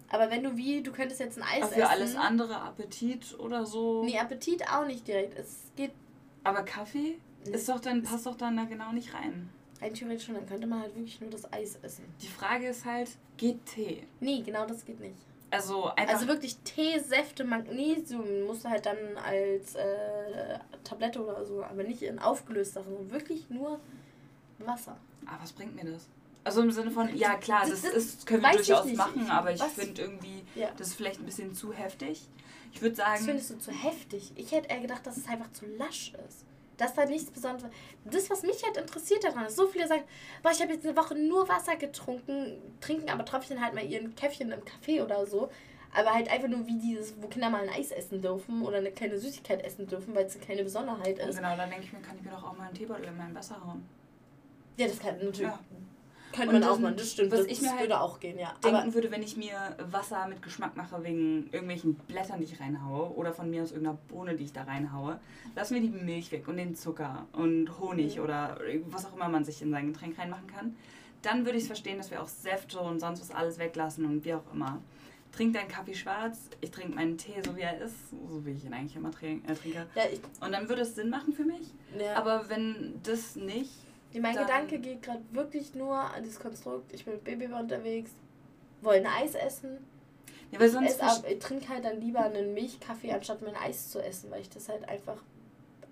Aber 0.10 0.30
wenn 0.32 0.44
du 0.44 0.56
wie, 0.58 0.82
du 0.82 0.92
könntest 0.92 1.20
jetzt 1.20 1.38
ein 1.38 1.44
Eis 1.44 1.64
Aber 1.64 1.72
essen. 1.72 1.82
für 1.82 1.90
alles 1.90 2.16
andere, 2.16 2.62
Appetit 2.62 3.38
oder 3.40 3.66
so. 3.66 4.04
Nee, 4.04 4.18
Appetit 4.18 4.68
auch 4.72 4.86
nicht 4.86 5.08
direkt. 5.08 5.38
Es 5.38 5.64
geht 5.76 5.92
Aber 6.44 6.64
Kaffee 6.64 7.18
ist 7.46 7.70
doch 7.70 7.80
dann, 7.80 8.04
passt 8.04 8.26
doch 8.26 8.36
dann 8.36 8.58
da 8.58 8.64
genau 8.66 8.92
nicht 8.92 9.14
rein. 9.14 9.50
rein 9.82 9.94
theoretisch 9.94 10.26
schon, 10.26 10.36
dann 10.36 10.48
könnte 10.48 10.66
man 10.68 10.82
halt 10.82 10.96
wirklich 10.96 11.20
nur 11.22 11.30
das 11.30 11.52
Eis 11.54 11.78
essen. 11.82 12.06
Die 12.22 12.28
Frage 12.28 12.68
ist 12.70 12.86
halt, 12.86 13.10
geht 13.38 13.66
Tee? 13.66 14.04
Nee, 14.20 14.42
genau 14.42 14.66
das 14.66 14.84
geht 14.84 15.00
nicht. 15.00 15.18
Also. 15.50 15.86
Also 15.86 16.28
wirklich 16.28 16.58
Tee, 16.66 17.00
Säfte, 17.00 17.44
Magnesium 17.46 18.44
musst 18.46 18.66
du 18.66 18.70
halt 18.70 18.86
dann 18.86 18.98
als 19.26 19.76
äh, 19.76 20.60
Tablette 20.84 21.24
oder 21.24 21.46
so, 21.46 21.64
aber 21.64 21.84
nicht 21.84 22.02
in 22.02 22.20
aufgelöst 22.20 22.74
Sachen, 22.74 22.90
sondern 22.92 23.12
wirklich 23.12 23.50
nur 23.50 23.80
Wasser. 24.60 24.98
aber 25.26 25.42
was 25.44 25.54
bringt 25.54 25.76
mir 25.76 25.90
das? 25.92 26.08
Also 26.44 26.62
im 26.62 26.72
Sinne 26.72 26.92
von, 26.92 27.14
ja 27.16 27.36
klar, 27.36 27.62
das, 27.62 27.82
Das- 27.82 27.82
das 27.84 27.94
ist, 27.94 28.26
können 28.26 28.42
wir 28.42 28.52
durchaus 28.52 28.86
machen, 28.94 29.24
Ich- 29.26 29.30
aber 29.32 29.52
ich 29.54 29.62
finde 29.64 30.02
irgendwie, 30.02 30.44
Ja. 30.56 30.70
das 30.78 30.88
ist 30.90 30.94
vielleicht 30.96 31.20
ein 31.20 31.26
bisschen 31.26 31.54
zu 31.54 31.74
heftig. 31.74 32.26
Ich 32.74 32.82
würde 32.82 32.96
Das 32.96 33.06
sagen, 33.06 33.24
findest 33.26 33.50
du 33.52 33.60
zu 33.60 33.72
heftig. 33.72 34.32
Ich 34.36 34.52
hätte 34.52 34.70
eher 34.70 34.80
gedacht, 34.82 35.06
dass 35.06 35.18
es 35.18 35.28
einfach 35.28 35.52
zu 35.52 35.66
lasch 35.78 36.14
ist. 36.28 36.46
Dass 36.78 36.94
da 36.94 37.06
nichts 37.06 37.32
Besonderes. 37.32 37.72
Das, 38.06 38.30
was 38.30 38.44
mich 38.44 38.64
halt 38.64 38.78
interessiert 38.78 39.24
daran 39.24 39.46
ist, 39.48 39.56
so 39.56 39.68
viele 39.68 39.88
sagen, 39.88 40.04
boah, 40.44 40.52
ich 40.52 40.62
habe 40.62 40.74
jetzt 40.74 40.86
eine 40.86 40.96
Woche 40.96 41.16
nur 41.16 41.50
Wasser 41.50 41.76
getrunken, 41.76 42.58
trinken 42.80 43.10
aber 43.10 43.26
Tröpfchen 43.26 43.62
halt 43.62 43.74
mal 43.74 43.84
ihren 43.84 44.16
Käffchen 44.16 44.52
im 44.52 44.62
Café 44.62 45.04
oder 45.04 45.26
so. 45.26 45.50
Aber 45.94 46.14
halt 46.14 46.30
einfach 46.30 46.50
nur 46.50 46.68
wie 46.68 46.78
dieses, 46.78 47.20
wo 47.20 47.28
Kinder 47.28 47.50
mal 47.50 47.64
ein 47.64 47.70
Eis 47.70 47.92
essen 47.92 48.22
dürfen 48.22 48.62
oder 48.62 48.78
eine 48.78 48.92
kleine 48.92 49.18
Süßigkeit 49.18 49.64
essen 49.64 49.88
dürfen, 49.88 50.14
weil 50.14 50.26
es 50.26 50.36
eine 50.36 50.46
kleine 50.46 50.64
Besonderheit 50.64 51.18
ist. 51.18 51.38
genau, 51.38 51.56
dann 51.56 51.70
denke 51.70 51.86
ich 51.86 51.94
mir, 51.94 52.02
kann 52.02 52.18
ich 52.18 52.24
mir 52.24 52.32
doch 52.32 52.44
auch 52.44 52.58
mal 52.58 52.66
einen 52.66 52.76
Teebeutel 52.76 53.06
in 53.06 53.18
mein 53.18 53.34
Wasser 53.34 53.56
hauen. 53.66 53.88
Ja, 54.78 54.88
das 54.88 55.00
kann 55.00 55.16
natürlich. 55.16 55.40
Ja. 55.40 55.60
Könnte 56.34 56.54
man 56.54 56.64
auch 56.64 56.78
machen, 56.80 56.96
das 56.98 57.12
stimmt. 57.14 57.32
was 57.32 57.40
das 57.42 57.48
ich 57.48 57.62
mir 57.62 57.72
halt 57.72 57.82
würde 57.82 58.00
auch 58.02 58.20
gehen, 58.20 58.38
ja. 58.38 58.54
Denken 58.64 58.78
Aber 58.78 58.94
würde, 58.94 59.12
wenn 59.12 59.24
ich 59.24 59.38
mir 59.38 59.76
Wasser 59.92 60.28
mit 60.28 60.42
Geschmack 60.42 60.76
mache 60.76 61.04
wegen 61.04 61.46
irgendwelchen 61.52 61.96
Blättern, 61.96 62.40
die 62.40 62.46
ich 62.46 62.60
reinhaue 62.60 63.12
oder 63.16 63.34
von 63.34 63.50
mir 63.50 63.64
aus 63.64 63.72
irgendeiner 63.72 63.98
Bohne, 64.08 64.36
die 64.36 64.44
ich 64.44 64.54
da 64.54 64.64
reinhaue, 64.64 65.20
lassen 65.56 65.76
wir 65.76 65.82
die 65.82 65.90
Milch 65.90 66.32
weg 66.32 66.48
und 66.48 66.58
den 66.58 66.76
Zucker 66.76 67.26
und 67.34 67.80
Honig 67.80 68.18
Mhm. 68.18 68.24
oder 68.24 68.60
was 68.88 69.06
auch 69.06 69.16
immer 69.16 69.30
man 69.30 69.44
sich 69.46 69.62
in 69.62 69.72
sein 69.72 69.92
Getränk 69.92 70.18
reinmachen 70.20 70.48
kann. 70.48 70.76
Dann 71.22 71.46
würde 71.46 71.58
ich 71.58 71.64
es 71.64 71.68
verstehen, 71.68 71.98
dass 71.98 72.12
wir 72.12 72.22
auch 72.22 72.28
Säfte 72.28 72.80
und 72.80 73.00
sonst 73.00 73.22
was 73.22 73.32
alles 73.32 73.58
weglassen 73.58 74.06
und 74.06 74.24
wie 74.24 74.34
auch 74.34 74.44
immer. 74.54 74.82
Trink 75.32 75.54
deinen 75.54 75.68
Kaffee 75.68 75.94
schwarz, 75.94 76.38
ich 76.62 76.72
trinke 76.72 76.96
meinen 76.96 77.18
Tee 77.18 77.42
so 77.46 77.56
wie 77.56 77.62
er 77.62 77.80
ist, 77.82 78.10
so 78.10 78.46
wie 78.46 78.52
ich 78.52 78.64
ihn 78.66 78.74
eigentlich 78.74 78.96
immer 78.96 79.12
trink, 79.12 79.48
äh, 79.50 79.54
trinke. 79.56 79.86
ja, 79.96 80.04
ich, 80.12 80.20
Und 80.44 80.52
dann 80.52 80.70
würde 80.70 80.84
es 80.84 80.96
Sinn 80.96 81.10
machen 81.10 81.34
für 81.34 81.44
mich. 81.44 81.74
ja. 82.00 82.16
Aber 82.16 82.50
wenn 82.50 82.94
das 83.04 83.36
nicht, 83.36 83.72
mein 84.20 84.36
dann- 84.36 84.46
Gedanke 84.46 84.80
geht 84.80 85.02
gerade 85.02 85.22
wirklich 85.32 85.74
nur 85.76 85.96
an 85.98 86.24
dieses 86.24 86.40
Konstrukt, 86.40 86.94
ich 86.94 87.06
bin 87.06 87.16
mit 87.16 87.24
Baby 87.24 87.48
unterwegs, 87.48 88.12
wollen 88.82 89.06
Eis 89.06 89.36
essen. 89.36 89.78
ja, 90.52 90.60
weil 90.60 90.68
Ich, 90.68 90.74
sonst 90.74 91.02
ab, 91.02 91.24
ich 91.30 91.40
trinke 91.40 91.70
halt 91.70 91.84
dann 91.86 92.00
lieber 92.00 92.22
einen 92.22 92.54
Milchkaffee, 92.54 93.12
anstatt 93.12 93.42
mir 93.42 93.50
ein 93.50 93.56
Eis 93.56 93.90
zu 93.90 94.00
essen, 94.04 94.30
weil 94.32 94.42
ich 94.42 94.50
das 94.50 94.70
halt 94.70 94.88
einfach 94.88 95.18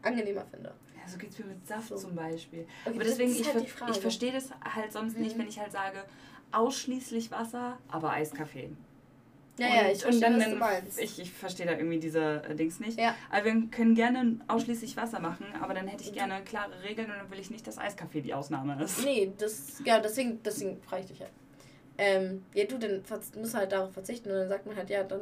angenehmer 0.01 0.45
finde. 0.45 0.73
Ja, 0.95 1.07
so 1.11 1.17
geht 1.17 1.32
es 1.32 1.39
mir 1.39 1.45
mit 1.45 1.67
Saft 1.67 1.88
So. 1.89 1.95
zum 1.97 2.15
Beispiel. 2.15 2.61
Okay, 2.61 2.95
Aber 2.95 2.99
das 3.03 3.17
deswegen, 3.17 3.32
ich, 3.32 3.53
halt 3.53 3.67
ver 3.69 3.89
ich 3.89 3.99
verstehe 3.99 4.32
das 4.32 4.49
halt 4.63 4.91
sonst 4.91 5.17
nicht, 5.17 5.36
Mhm. 5.36 5.41
wenn 5.41 5.47
ich 5.47 5.59
halt 5.59 5.71
sage, 5.71 6.03
ausschließlich 6.51 7.32
Wasser, 7.32 7.78
aber 7.89 8.11
Eiskaffee. 8.11 8.69
Ja, 9.58 9.68
und, 9.68 9.74
ja, 9.76 9.91
ich 9.91 10.01
verstehe, 10.01 10.22
dann, 10.22 10.39
was 10.39 10.49
du 10.49 10.56
meinst. 10.56 10.99
Ich, 10.99 11.20
ich 11.20 11.32
verstehe 11.32 11.66
da 11.66 11.74
irgendwie 11.74 11.99
diese 11.99 12.43
äh, 12.43 12.56
Dings 12.56 12.80
nicht. 12.80 12.99
Ja. 12.99 13.16
Aber 13.30 13.45
wir 13.45 13.68
können 13.72 13.95
gerne 13.95 14.39
ausschließlich 14.47 14.97
Wasser 14.97 15.20
machen, 15.20 15.45
aber 15.62 15.74
dann 15.74 15.88
hätte 15.88 16.03
ich 16.03 16.12
gerne 16.12 16.41
klare 16.43 16.84
Regeln 16.84 17.10
und 17.10 17.18
dann 17.18 17.32
will 17.32 17.39
ich 17.39 17.49
nicht, 17.49 17.66
dass 17.66 17.78
Eiskaffee 17.78 18.22
die 18.22 18.34
Ausnahme 18.34 18.82
ist. 18.84 19.03
Nee, 19.03 19.32
das, 19.38 19.82
ja, 19.86 19.99
deswegen, 19.99 20.41
deswegen 20.43 20.82
frage 20.82 21.03
ich 21.03 21.08
dich 21.08 21.22
halt. 21.22 21.32
Ähm, 21.97 22.43
ja, 22.53 22.66
du, 22.66 22.78
dann 22.78 23.01
musst 23.38 23.56
halt 23.56 23.72
darauf 23.72 23.93
verzichten 23.93 24.30
und 24.30 24.36
dann 24.36 24.49
sagt 24.49 24.66
man 24.66 24.76
halt, 24.76 24.89
ja, 24.89 25.03
dann 25.03 25.22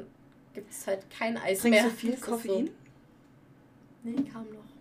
gibt 0.54 0.72
es 0.72 0.88
halt 0.88 1.08
kein 1.10 1.38
Eis 1.38 1.60
Trinkst 1.60 1.82
mehr. 1.82 1.90
du 1.92 1.96
viel 1.96 2.18
Koffein? 2.18 2.68
So. 2.68 2.74
Nee, 4.04 4.16
kaum 4.32 4.46
noch. 4.50 4.73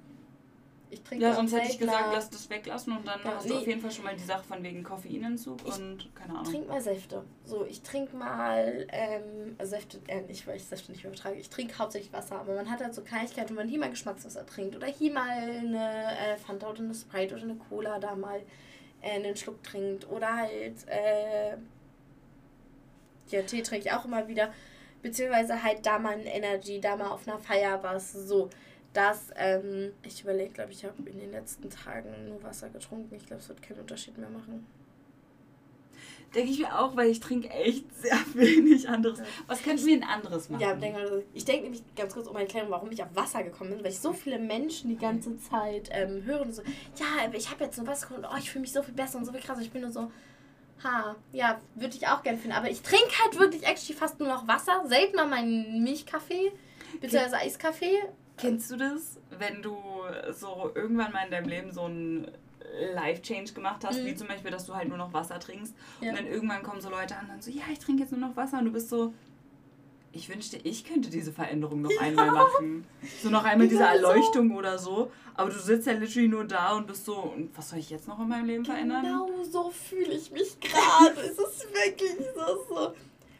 Ich 0.92 1.02
trinke 1.02 1.24
Ja, 1.24 1.34
sonst 1.34 1.54
hätte 1.54 1.68
ich 1.70 1.78
gesagt, 1.78 2.10
lass 2.12 2.28
das 2.28 2.50
weglassen 2.50 2.94
und 2.94 3.06
dann 3.06 3.18
Ja, 3.24 3.36
hast 3.36 3.48
du 3.48 3.54
nee. 3.54 3.60
auf 3.60 3.66
jeden 3.66 3.80
Fall 3.80 3.90
schon 3.90 4.04
mal 4.04 4.14
die 4.14 4.22
Sache 4.22 4.44
von 4.44 4.62
wegen 4.62 4.82
Koffeinentzug 4.82 5.58
Ich 5.66 5.74
und 5.74 6.14
keine 6.14 6.34
Ahnung. 6.34 6.44
Trink 6.44 6.68
mal 6.68 6.82
Säfte. 6.82 7.24
So, 7.46 7.64
ich 7.64 7.80
trinke 7.80 8.14
mal, 8.14 8.86
ähm, 8.90 9.56
Säfte, 9.62 10.00
äh, 10.06 10.20
nicht, 10.20 10.46
weil 10.46 10.56
ich 10.56 10.66
Säfte 10.66 10.92
nicht 10.92 11.02
mehr 11.02 11.14
vertrage. 11.14 11.36
Ich 11.36 11.48
trinke 11.48 11.78
hauptsächlich 11.78 12.12
Wasser, 12.12 12.38
aber 12.38 12.54
man 12.54 12.70
hat 12.70 12.82
halt 12.82 12.94
so 12.94 13.00
Kleinigkeiten, 13.00 13.48
wenn 13.50 13.56
man 13.56 13.68
hier 13.68 13.78
mal 13.78 13.88
Geschmackswasser 13.88 14.44
trinkt 14.44 14.76
oder 14.76 14.86
hier 14.86 15.14
mal 15.14 15.30
eine 15.30 16.08
äh, 16.18 16.36
Fanta 16.36 16.68
oder 16.68 16.80
eine 16.80 16.94
Sprite 16.94 17.36
oder 17.36 17.44
eine 17.44 17.54
Cola 17.54 17.98
da 17.98 18.14
mal 18.14 18.42
äh, 19.00 19.12
einen 19.12 19.34
Schluck 19.34 19.62
trinkt 19.62 20.06
oder 20.10 20.36
halt, 20.36 20.86
äh, 20.88 21.56
ja, 23.30 23.42
Tee 23.46 23.62
trinke 23.62 23.86
ich 23.88 23.92
auch 23.92 24.04
immer 24.04 24.28
wieder. 24.28 24.52
Beziehungsweise 25.00 25.62
halt 25.62 25.86
da 25.86 25.98
mal 25.98 26.12
ein 26.12 26.26
Energy, 26.26 26.82
da 26.82 26.96
mal 26.96 27.08
auf 27.08 27.26
einer 27.26 27.38
Feier 27.38 27.82
was, 27.82 28.12
so. 28.12 28.50
Das, 28.92 29.30
ähm, 29.36 29.92
ich 30.02 30.22
überlege, 30.22 30.52
glaube 30.52 30.72
ich, 30.72 30.84
habe 30.84 31.08
in 31.08 31.18
den 31.18 31.30
letzten 31.30 31.70
Tagen 31.70 32.28
nur 32.28 32.42
Wasser 32.42 32.68
getrunken. 32.68 33.14
Ich 33.14 33.26
glaube, 33.26 33.40
es 33.42 33.48
wird 33.48 33.62
keinen 33.62 33.80
Unterschied 33.80 34.18
mehr 34.18 34.28
machen. 34.28 34.66
Denke 36.34 36.50
ich 36.50 36.58
mir 36.58 36.78
auch, 36.78 36.96
weil 36.96 37.10
ich 37.10 37.20
trinke 37.20 37.48
echt 37.50 37.84
sehr 37.94 38.18
wenig 38.34 38.88
anderes. 38.88 39.20
Was 39.46 39.62
könnten 39.62 39.84
wir 39.84 39.98
denn 39.98 40.08
anderes 40.08 40.48
machen? 40.48 40.62
Ja, 40.62 40.74
denk 40.74 40.94
mal, 40.94 41.22
ich 41.34 41.44
denke 41.44 41.64
nämlich 41.64 41.82
ganz 41.94 42.14
kurz 42.14 42.26
um 42.26 42.36
eine 42.36 42.46
Erklärung, 42.46 42.70
warum 42.70 42.90
ich 42.90 43.02
auf 43.02 43.14
Wasser 43.14 43.42
gekommen 43.42 43.70
bin, 43.70 43.84
weil 43.84 43.90
ich 43.90 44.00
so 44.00 44.12
viele 44.12 44.38
Menschen 44.38 44.88
die 44.88 44.96
ganze 44.96 45.36
Zeit 45.38 45.90
ähm, 45.92 46.24
höre 46.24 46.42
und 46.42 46.54
so, 46.54 46.62
ja, 46.96 47.30
ich 47.32 47.50
habe 47.50 47.64
jetzt 47.64 47.76
nur 47.76 47.86
Wasser 47.86 48.08
gekommen, 48.08 48.26
oh, 48.30 48.36
ich 48.38 48.50
fühle 48.50 48.62
mich 48.62 48.72
so 48.72 48.82
viel 48.82 48.94
besser 48.94 49.18
und 49.18 49.26
so 49.26 49.32
viel 49.32 49.42
krasser. 49.42 49.60
Ich 49.60 49.70
bin 49.70 49.82
nur 49.82 49.92
so, 49.92 50.10
ha, 50.82 51.16
ja, 51.32 51.60
würde 51.74 51.96
ich 51.96 52.06
auch 52.08 52.22
gerne 52.22 52.38
finden. 52.38 52.56
Aber 52.56 52.70
ich 52.70 52.80
trinke 52.80 53.12
halt 53.22 53.38
wirklich 53.38 53.66
actually 53.66 53.98
fast 53.98 54.18
nur 54.18 54.28
noch 54.28 54.48
Wasser, 54.48 54.84
selten 54.86 55.16
mal 55.16 55.28
meinen 55.28 55.82
Milchkaffee, 55.84 56.52
beziehungsweise 57.00 57.36
Eiskaffee. 57.38 57.98
Kennst 58.36 58.70
du 58.70 58.76
das, 58.76 59.18
wenn 59.38 59.62
du 59.62 59.76
so 60.32 60.70
irgendwann 60.74 61.12
mal 61.12 61.24
in 61.24 61.30
deinem 61.30 61.48
Leben 61.48 61.72
so 61.72 61.86
ein 61.86 62.26
Life-Change 62.94 63.52
gemacht 63.52 63.84
hast, 63.84 64.00
Mhm. 64.00 64.06
wie 64.06 64.14
zum 64.14 64.28
Beispiel, 64.28 64.50
dass 64.50 64.66
du 64.66 64.74
halt 64.74 64.88
nur 64.88 64.96
noch 64.98 65.12
Wasser 65.12 65.38
trinkst. 65.38 65.74
Ja. 66.00 66.10
Und 66.10 66.18
dann 66.18 66.26
irgendwann 66.26 66.62
kommen 66.62 66.80
so 66.80 66.88
Leute 66.90 67.14
an 67.16 67.22
und 67.26 67.28
dann 67.30 67.42
so, 67.42 67.50
ja, 67.50 67.62
ich 67.72 67.78
trinke 67.78 68.02
jetzt 68.02 68.12
nur 68.12 68.20
noch 68.20 68.34
Wasser. 68.36 68.58
Und 68.58 68.66
du 68.66 68.72
bist 68.72 68.88
so, 68.88 69.12
ich 70.12 70.28
wünschte, 70.28 70.56
ich 70.58 70.84
könnte 70.84 71.08
diese 71.10 71.32
Veränderung 71.32 71.82
noch 71.82 71.90
einmal 72.00 72.30
machen. 72.30 72.84
So 73.22 73.30
noch 73.30 73.44
einmal 73.44 73.66
diese 73.68 73.80
Genau 73.82 73.98
so. 73.98 74.06
Erleuchtung 74.06 74.56
oder 74.56 74.78
so. 74.78 75.10
Aber 75.34 75.50
du 75.50 75.58
sitzt 75.58 75.86
ja 75.86 75.92
literally 75.94 76.28
nur 76.28 76.44
da 76.44 76.72
und 76.76 76.86
bist 76.86 77.04
so, 77.06 77.16
und 77.16 77.56
was 77.56 77.70
soll 77.70 77.78
ich 77.78 77.88
jetzt 77.90 78.08
noch 78.08 78.18
in 78.20 78.28
meinem 78.28 78.44
Leben 78.46 78.64
verändern? 78.64 79.02
Genau 79.02 79.42
so 79.44 79.70
fühle 79.70 80.12
ich 80.12 80.30
mich 80.30 80.58
gerade. 80.60 81.20
es 81.20 81.38
ist 81.38 81.66
wirklich 81.72 82.16
so. 82.36 82.74
so. 82.74 82.94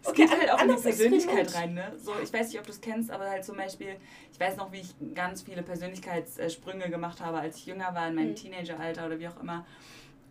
Es 0.04 0.12
geht 0.14 0.30
halt 0.30 0.50
auch 0.50 0.60
in 0.62 0.68
die 0.68 0.82
Persönlichkeit 0.82 1.54
rein, 1.54 1.74
ne? 1.74 1.92
So, 1.96 2.12
ich 2.22 2.32
weiß 2.32 2.48
nicht, 2.48 2.58
ob 2.58 2.66
du 2.66 2.72
es 2.72 2.80
kennst, 2.80 3.10
aber 3.10 3.30
halt 3.30 3.44
zum 3.44 3.56
Beispiel, 3.56 3.96
ich 4.32 4.40
weiß 4.40 4.56
noch, 4.56 4.72
wie 4.72 4.80
ich 4.80 4.94
ganz 5.14 5.42
viele 5.42 5.62
Persönlichkeitssprünge 5.62 6.90
gemacht 6.90 7.20
habe, 7.20 7.38
als 7.38 7.56
ich 7.58 7.66
jünger 7.66 7.94
war, 7.94 8.08
in 8.08 8.14
meinem 8.16 8.30
Mhm. 8.30 8.34
Teenageralter 8.36 9.06
oder 9.06 9.18
wie 9.18 9.28
auch 9.28 9.40
immer. 9.40 9.64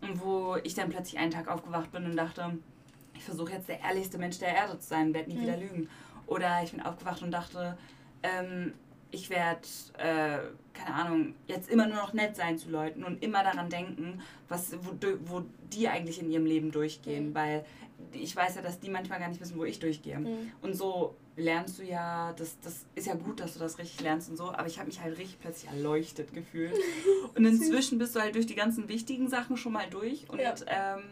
Und 0.02 0.20
wo 0.22 0.56
ich 0.62 0.74
dann 0.74 0.90
plötzlich 0.90 1.18
einen 1.18 1.30
Tag 1.30 1.48
aufgewacht 1.48 1.90
bin 1.92 2.04
und 2.04 2.16
dachte, 2.16 2.58
ich 3.14 3.24
versuche 3.24 3.52
jetzt 3.52 3.68
der 3.68 3.80
ehrlichste 3.80 4.18
Mensch 4.18 4.38
der 4.38 4.54
Erde 4.54 4.78
zu 4.78 4.88
sein, 4.88 5.14
werde 5.14 5.30
nie 5.30 5.36
Mhm. 5.36 5.42
wieder 5.42 5.56
lügen. 5.56 5.88
Oder 6.26 6.62
ich 6.62 6.72
bin 6.72 6.82
aufgewacht 6.82 7.22
und 7.22 7.30
dachte, 7.30 7.76
ähm, 8.22 8.72
ich 9.12 9.30
werde, 9.30 9.60
äh, 9.98 10.38
keine 10.72 10.94
Ahnung, 10.94 11.34
jetzt 11.46 11.70
immer 11.70 11.86
nur 11.86 11.96
noch 11.96 12.12
nett 12.14 12.34
sein 12.34 12.58
zu 12.58 12.70
Leuten 12.70 13.04
und 13.04 13.22
immer 13.22 13.44
daran 13.44 13.68
denken, 13.70 14.20
was, 14.48 14.72
wo, 14.82 14.92
wo 15.24 15.44
die 15.72 15.88
eigentlich 15.88 16.20
in 16.20 16.30
ihrem 16.30 16.46
Leben 16.46 16.72
durchgehen. 16.72 17.28
Mhm. 17.28 17.34
Weil 17.34 17.64
ich 18.12 18.34
weiß 18.34 18.56
ja, 18.56 18.62
dass 18.62 18.80
die 18.80 18.90
manchmal 18.90 19.20
gar 19.20 19.28
nicht 19.28 19.40
wissen, 19.40 19.58
wo 19.58 19.64
ich 19.64 19.78
durchgehe. 19.78 20.18
Mhm. 20.18 20.50
Und 20.60 20.74
so 20.74 21.14
lernst 21.36 21.78
du 21.78 21.84
ja, 21.84 22.32
das, 22.32 22.58
das 22.60 22.84
ist 22.94 23.06
ja 23.06 23.14
gut, 23.14 23.40
dass 23.40 23.54
du 23.54 23.60
das 23.60 23.78
richtig 23.78 24.00
lernst 24.00 24.28
und 24.30 24.36
so, 24.36 24.50
aber 24.50 24.66
ich 24.66 24.78
habe 24.78 24.88
mich 24.88 25.00
halt 25.00 25.16
richtig 25.18 25.38
plötzlich 25.40 25.70
erleuchtet 25.70 26.32
gefühlt. 26.34 26.74
Und 27.34 27.44
inzwischen 27.46 27.98
bist 27.98 28.14
du 28.14 28.20
halt 28.20 28.34
durch 28.34 28.46
die 28.46 28.54
ganzen 28.54 28.88
wichtigen 28.88 29.28
Sachen 29.30 29.56
schon 29.56 29.72
mal 29.72 29.88
durch. 29.88 30.28
Und 30.28 30.40
Ja. 30.40 30.54
ähm, 30.66 31.02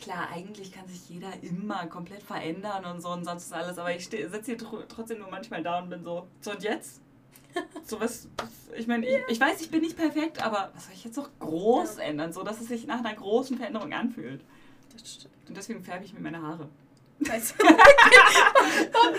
klar, 0.00 0.28
eigentlich 0.32 0.72
kann 0.72 0.86
sich 0.86 1.08
jeder 1.10 1.30
immer 1.42 1.86
komplett 1.86 2.22
verändern 2.22 2.84
und 2.86 3.02
so 3.02 3.10
und 3.10 3.24
sonst 3.24 3.44
ist 3.46 3.52
alles, 3.52 3.76
aber 3.78 3.94
ich 3.94 4.08
sitze 4.08 4.40
hier 4.44 4.58
tr 4.58 4.86
trotzdem 4.88 5.18
nur 5.18 5.30
manchmal 5.30 5.62
da 5.62 5.80
und 5.80 5.90
bin 5.90 6.02
so, 6.02 6.26
so 6.40 6.52
und 6.52 6.62
jetzt? 6.62 7.02
So 7.84 8.00
was, 8.00 8.28
ich 8.76 8.86
meine, 8.86 9.06
ich, 9.06 9.16
ich 9.28 9.40
weiß, 9.40 9.60
ich 9.62 9.70
bin 9.70 9.80
nicht 9.80 9.96
perfekt, 9.96 10.42
aber 10.44 10.70
was 10.74 10.84
soll 10.84 10.94
ich 10.94 11.04
jetzt 11.04 11.16
noch 11.16 11.30
groß 11.40 11.96
Ja. 11.96 12.02
ändern, 12.04 12.32
so 12.32 12.42
dass 12.42 12.60
es 12.60 12.68
sich 12.68 12.86
nach 12.86 12.98
einer 12.98 13.14
großen 13.14 13.56
Veränderung 13.56 13.92
anfühlt. 13.92 14.42
Das 14.92 15.14
stimmt. 15.14 15.34
Und 15.48 15.56
deswegen 15.56 15.82
färbe 15.82 16.04
ich 16.04 16.12
mir 16.12 16.20
meine 16.20 16.42
Haare. 16.42 16.68
Weißt 17.20 17.54
du? 17.58 17.66
Und 17.66 17.74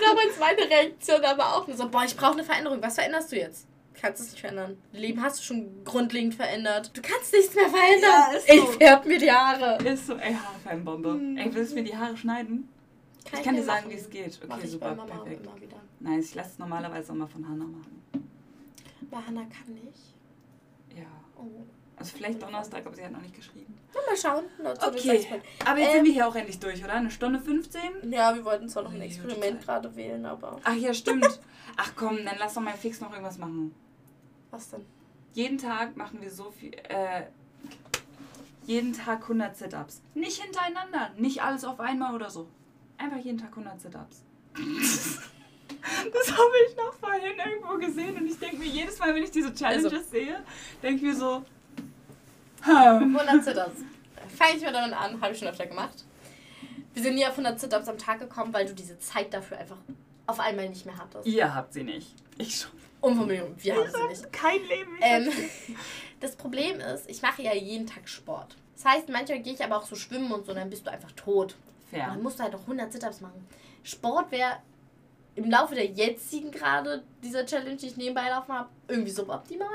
damals 0.00 0.38
meine 0.38 0.70
Reaktion 0.70 1.22
aber 1.24 1.56
auch 1.56 1.66
nur 1.66 1.76
so, 1.76 1.88
boah, 1.88 2.04
ich 2.04 2.16
brauche 2.16 2.32
eine 2.32 2.44
Veränderung. 2.44 2.80
Was 2.82 2.94
veränderst 2.94 3.32
du 3.32 3.36
jetzt? 3.36 3.66
Kannst 4.00 4.22
es 4.22 4.30
nicht 4.30 4.40
verändern. 4.40 4.78
Leben 4.92 5.20
hast 5.22 5.40
du 5.40 5.42
schon 5.42 5.84
grundlegend 5.84 6.34
verändert. 6.34 6.90
Du 6.96 7.02
kannst 7.02 7.32
nichts 7.34 7.54
mehr 7.54 7.68
verändern. 7.68 8.10
Ja, 8.46 8.56
so. 8.56 8.70
Ich 8.70 8.76
färb 8.76 9.04
mir 9.04 9.18
die 9.18 9.30
Haare. 9.30 9.82
Ist 9.84 10.06
so, 10.06 10.14
ey, 10.14 10.32
Haarfernbombe. 10.34 11.10
Hm. 11.10 11.36
Ey, 11.36 11.54
willst 11.54 11.72
du 11.72 11.76
mir 11.76 11.84
die 11.84 11.96
Haare 11.96 12.16
schneiden? 12.16 12.68
Ich 13.24 13.42
kann 13.42 13.54
dir 13.54 13.62
sagen, 13.62 13.90
wie 13.90 13.94
es 13.94 14.08
geht. 14.10 14.40
Okay, 14.48 14.66
super, 14.66 14.94
perfekt. 14.94 15.48
Nice, 16.00 16.26
ich 16.30 16.34
lasse 16.34 16.50
es 16.50 16.58
normalerweise 16.58 17.12
immer 17.12 17.26
von 17.28 17.46
Hannah 17.48 17.66
machen. 17.66 18.02
Bei 19.10 19.18
Hannah 19.18 19.42
kann 19.44 19.76
ich. 19.76 20.96
Ja. 20.98 21.06
Oh. 21.36 21.64
Also 21.96 22.16
vielleicht 22.16 22.42
Donnerstag, 22.42 22.86
aber 22.86 22.96
sie 22.96 23.04
hat 23.04 23.12
noch 23.12 23.20
nicht 23.20 23.34
geschrieben. 23.34 23.76
Na, 23.92 24.00
mal 24.06 24.16
schauen. 24.16 24.44
Dazu 24.62 24.86
Okay. 24.88 25.26
Aber 25.66 25.78
jetzt 25.78 25.88
Ähm, 25.90 25.94
sind 25.96 26.04
wir 26.06 26.12
hier 26.12 26.28
auch 26.28 26.34
endlich 26.34 26.58
durch, 26.58 26.82
oder? 26.82 26.94
Eine 26.94 27.10
Stunde 27.10 27.38
15? 27.38 28.10
Ja, 28.10 28.34
wir 28.34 28.44
wollten 28.44 28.68
zwar 28.70 28.84
noch 28.84 28.92
ein 28.94 29.02
Experiment 29.02 29.60
gerade 29.62 29.94
wählen, 29.94 30.24
aber 30.24 30.58
Ach 30.64 30.74
ja, 30.74 30.94
stimmt. 30.94 31.40
Ach 31.76 31.92
komm, 31.96 32.16
dann 32.24 32.36
lass 32.38 32.54
doch 32.54 32.62
mal 32.62 32.74
fix 32.74 33.00
noch 33.00 33.10
irgendwas 33.10 33.36
machen. 33.38 33.74
was 34.50 34.70
denn? 34.70 34.84
Jeden 35.34 35.58
Tag 35.58 35.96
machen 35.96 36.20
wir 36.22 36.30
so 36.30 36.50
viel, 36.50 36.72
äh, 36.88 37.24
jeden 38.64 38.92
Tag 38.94 39.22
100 39.22 39.56
Sit-Ups. 39.56 40.02
Nicht 40.14 40.42
hintereinander, 40.42 41.10
nicht 41.16 41.42
alles 41.42 41.64
auf 41.64 41.80
einmal 41.80 42.14
oder 42.14 42.30
so. 42.30 42.48
Einfach 43.00 43.18
jeden 43.18 43.38
Tag 43.38 43.50
100 43.50 43.80
Sit-Ups. 43.80 44.22
Das 46.12 46.30
habe 46.32 46.50
ich 46.68 46.76
noch 46.76 46.92
vorhin 46.94 47.32
irgendwo 47.38 47.78
gesehen 47.78 48.16
und 48.16 48.26
ich 48.26 48.38
denke 48.38 48.56
mir 48.56 48.66
jedes 48.66 48.98
Mal, 48.98 49.14
wenn 49.14 49.22
ich 49.22 49.30
diese 49.30 49.54
Challenges 49.54 49.92
Also- 49.92 50.10
sehe, 50.10 50.42
denke 50.82 50.96
ich 50.96 51.02
mir 51.02 51.14
so, 51.16 51.42
hm, 52.62 53.16
100 53.16 53.44
Sit-Ups. 53.44 53.80
Fange 54.36 54.56
ich 54.56 54.62
mal 54.62 54.72
damit 54.72 54.92
an, 54.92 55.20
habe 55.20 55.32
ich 55.32 55.38
schon 55.38 55.48
öfter 55.48 55.66
gemacht. 55.66 56.04
Wir 56.92 57.02
sind 57.02 57.14
nie 57.14 57.24
auf 57.24 57.32
100 57.32 57.58
Sit-Ups 57.58 57.88
am 57.88 57.96
Tag 57.98 58.18
gekommen, 58.18 58.52
weil 58.52 58.66
du 58.66 58.74
diese 58.74 58.98
Zeit 58.98 59.32
dafür 59.32 59.58
einfach 59.58 59.78
auf 60.26 60.38
einmal 60.40 60.68
nicht 60.68 60.84
mehr 60.86 60.98
hattest. 60.98 61.26
ihr 61.26 61.54
habt 61.54 61.72
sie 61.72 61.84
nicht. 61.84 62.14
Ich 62.36 62.56
schon. 62.60 62.72
Umformulierung, 63.00 63.54
wir 63.58 63.76
haben 63.76 63.90
sie 63.90 64.08
nicht. 64.08 64.32
Kein 64.32 64.60
Leben. 64.68 64.96
ich 64.98 65.04
Ähm, 65.06 65.76
das 66.20 66.36
Problem 66.36 66.78
ist, 66.80 67.08
ich 67.08 67.22
mache 67.22 67.42
ja 67.42 67.54
jeden 67.54 67.86
Tag 67.86 68.08
Sport. 68.08 68.56
Das 68.74 68.84
heißt, 68.84 69.08
manchmal 69.08 69.40
gehe 69.40 69.54
ich 69.54 69.64
aber 69.64 69.78
auch 69.78 69.86
so 69.86 69.96
schwimmen 69.96 70.30
und 70.32 70.44
so, 70.44 70.52
dann 70.52 70.68
bist 70.68 70.86
du 70.86 70.90
einfach 70.90 71.12
tot. 71.12 71.56
Und 71.92 71.98
Fair. 71.98 72.06
dann 72.08 72.22
musst 72.22 72.38
du 72.38 72.42
halt 72.44 72.52
noch 72.52 72.60
100 72.62 72.92
Sit-Ups 72.92 73.20
machen. 73.20 73.46
Sport 73.82 74.30
wäre 74.30 74.58
im 75.34 75.50
Laufe 75.50 75.74
der 75.74 75.86
jetzigen 75.86 76.50
gerade 76.50 77.02
dieser 77.22 77.46
Challenge, 77.46 77.76
die 77.76 77.86
ich 77.86 77.96
nebenbei 77.96 78.28
laufen 78.28 78.52
habe, 78.52 78.68
irgendwie 78.88 79.10
suboptimal. 79.10 79.68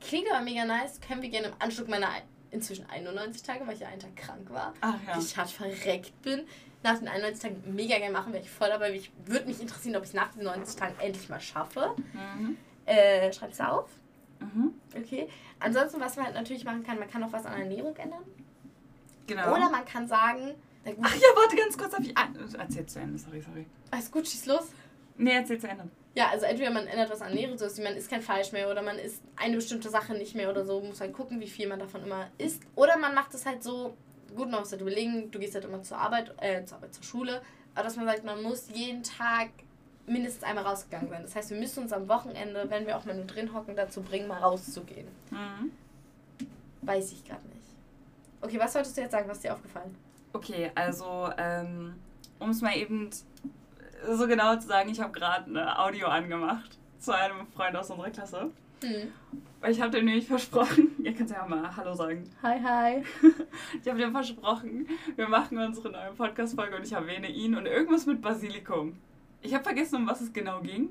Klingt 0.00 0.30
aber 0.30 0.42
mega 0.42 0.64
nice. 0.64 1.00
Können 1.00 1.22
wir 1.22 1.28
gerne 1.30 1.48
im 1.48 1.54
Anschluss 1.58 1.88
meiner 1.88 2.08
ein- 2.08 2.22
inzwischen 2.50 2.88
91 2.88 3.42
Tage, 3.42 3.66
weil 3.66 3.74
ich 3.74 3.80
ja 3.80 3.88
einen 3.88 4.00
Tag 4.00 4.14
krank 4.16 4.48
war, 4.50 4.72
Ach 4.80 4.94
ja. 5.06 5.18
ich 5.18 5.36
hart 5.36 5.50
verreckt 5.50 6.20
bin, 6.22 6.46
nach 6.84 6.98
den 6.98 7.08
91 7.08 7.42
Tagen 7.42 7.74
mega 7.74 7.98
gerne 7.98 8.12
machen, 8.12 8.32
wäre 8.32 8.44
ich 8.44 8.50
voll 8.50 8.68
dabei. 8.68 8.92
Ich 8.92 9.10
würde 9.26 9.46
mich 9.46 9.60
interessieren, 9.60 9.96
ob 9.96 10.02
ich 10.04 10.10
es 10.10 10.14
nach 10.14 10.32
den 10.32 10.44
90 10.44 10.76
Tagen 10.76 10.94
endlich 11.00 11.28
mal 11.28 11.40
schaffe. 11.40 11.94
Mhm. 12.12 12.56
Äh, 12.86 13.32
schreib's 13.32 13.60
auf. 13.60 13.88
Mhm. 14.40 14.72
Okay. 14.96 15.28
Ansonsten, 15.58 16.00
was 16.00 16.14
man 16.16 16.26
halt 16.26 16.34
natürlich 16.36 16.64
machen 16.64 16.84
kann, 16.84 16.98
man 16.98 17.10
kann 17.10 17.24
auch 17.24 17.32
was 17.32 17.44
an 17.46 17.52
der 17.54 17.62
Ernährung 17.62 17.96
ändern. 17.96 18.22
Genau. 19.26 19.52
Oder 19.54 19.70
man 19.70 19.84
kann 19.86 20.06
sagen, 20.06 20.54
Ach 20.84 21.14
ja, 21.14 21.28
warte 21.34 21.56
ganz 21.56 21.78
kurz. 21.78 21.94
Ich, 22.00 22.16
ah, 22.16 22.28
erzähl 22.58 22.86
zu 22.86 22.98
Ende, 23.00 23.18
sorry, 23.18 23.40
sorry. 23.40 23.66
alles 23.90 24.10
gut, 24.10 24.28
schieß 24.28 24.46
los. 24.46 24.68
Nee, 25.16 25.32
erzähl 25.34 25.58
zu 25.58 25.68
Ende. 25.68 25.88
Ja, 26.14 26.28
also 26.28 26.46
entweder 26.46 26.70
man 26.70 26.86
ändert 26.86 27.10
was 27.10 27.22
an 27.22 27.30
Ernährung, 27.30 27.58
so 27.58 27.64
dass 27.64 27.78
man 27.78 27.96
isst 27.96 28.08
kein 28.08 28.22
Fleisch 28.22 28.52
mehr 28.52 28.70
oder 28.70 28.82
man 28.82 28.98
isst 28.98 29.22
eine 29.36 29.56
bestimmte 29.56 29.88
Sache 29.88 30.14
nicht 30.14 30.34
mehr 30.34 30.48
oder 30.50 30.64
so, 30.64 30.80
muss 30.80 31.00
halt 31.00 31.12
gucken, 31.12 31.40
wie 31.40 31.48
viel 31.48 31.68
man 31.68 31.80
davon 31.80 32.04
immer 32.04 32.28
isst. 32.38 32.62
Oder 32.76 32.96
man 32.98 33.14
macht 33.14 33.34
es 33.34 33.46
halt 33.46 33.64
so, 33.64 33.96
gut, 34.34 34.50
man 34.50 34.60
muss 34.60 34.70
halt 34.70 34.80
überlegen, 34.80 35.30
du 35.30 35.38
gehst 35.40 35.54
halt 35.54 35.64
immer 35.64 35.82
zur 35.82 35.98
Arbeit, 35.98 36.32
äh, 36.40 36.64
zur 36.64 36.76
Arbeit, 36.76 36.94
zur 36.94 37.02
Schule, 37.02 37.42
aber 37.74 37.84
dass 37.84 37.96
man 37.96 38.06
sagt, 38.06 38.24
man 38.24 38.42
muss 38.42 38.68
jeden 38.72 39.02
Tag 39.02 39.50
mindestens 40.06 40.44
einmal 40.44 40.64
rausgegangen 40.64 41.08
sein. 41.08 41.22
Das 41.22 41.34
heißt, 41.34 41.50
wir 41.50 41.58
müssen 41.58 41.82
uns 41.82 41.92
am 41.92 42.08
Wochenende, 42.08 42.66
wenn 42.68 42.86
wir 42.86 42.96
auch 42.96 43.04
mal 43.04 43.16
nur 43.16 43.24
drin 43.24 43.52
hocken, 43.52 43.74
dazu 43.74 44.02
bringen, 44.02 44.28
mal 44.28 44.38
rauszugehen. 44.38 45.08
Mhm. 45.30 45.72
Weiß 46.82 47.12
ich 47.12 47.24
gerade 47.24 47.46
nicht. 47.48 47.54
Okay, 48.40 48.58
was 48.60 48.72
solltest 48.74 48.96
du 48.96 49.00
jetzt 49.00 49.12
sagen? 49.12 49.28
Was 49.28 49.38
ist 49.38 49.44
dir 49.44 49.54
aufgefallen? 49.54 49.96
Okay, 50.34 50.70
also, 50.74 51.30
ähm, 51.38 51.94
um 52.40 52.50
es 52.50 52.60
mal 52.60 52.76
eben 52.76 53.08
so 54.10 54.26
genau 54.26 54.56
zu 54.56 54.66
sagen, 54.66 54.90
ich 54.90 55.00
habe 55.00 55.12
gerade 55.12 55.46
eine 55.46 55.78
Audio 55.78 56.08
angemacht 56.08 56.76
zu 56.98 57.14
einem 57.14 57.46
Freund 57.46 57.76
aus 57.76 57.88
unserer 57.90 58.10
Klasse. 58.10 58.50
Hm. 58.82 59.12
Weil 59.60 59.70
ich 59.70 59.80
habe 59.80 59.92
dem 59.92 60.04
nämlich 60.04 60.26
versprochen, 60.26 60.90
ihr 61.02 61.14
könnt 61.14 61.30
ja 61.30 61.46
mal 61.46 61.74
Hallo 61.76 61.94
sagen. 61.94 62.28
Hi, 62.42 62.60
hi. 62.60 63.04
Ich 63.80 63.88
habe 63.88 63.98
dem 64.00 64.10
versprochen, 64.10 64.88
wir 65.14 65.28
machen 65.28 65.56
unsere 65.56 65.90
neue 65.90 66.10
Podcast-Folge 66.10 66.76
und 66.76 66.84
ich 66.84 66.92
erwähne 66.92 67.28
ihn 67.28 67.54
und 67.54 67.66
irgendwas 67.66 68.04
mit 68.04 68.20
Basilikum. 68.20 68.98
Ich 69.40 69.54
habe 69.54 69.62
vergessen, 69.62 69.96
um 69.96 70.06
was 70.06 70.20
es 70.20 70.32
genau 70.32 70.60
ging, 70.60 70.90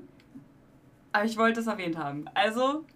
aber 1.12 1.26
ich 1.26 1.36
wollte 1.36 1.60
es 1.60 1.66
erwähnt 1.66 1.98
haben. 1.98 2.24
Also, 2.32 2.86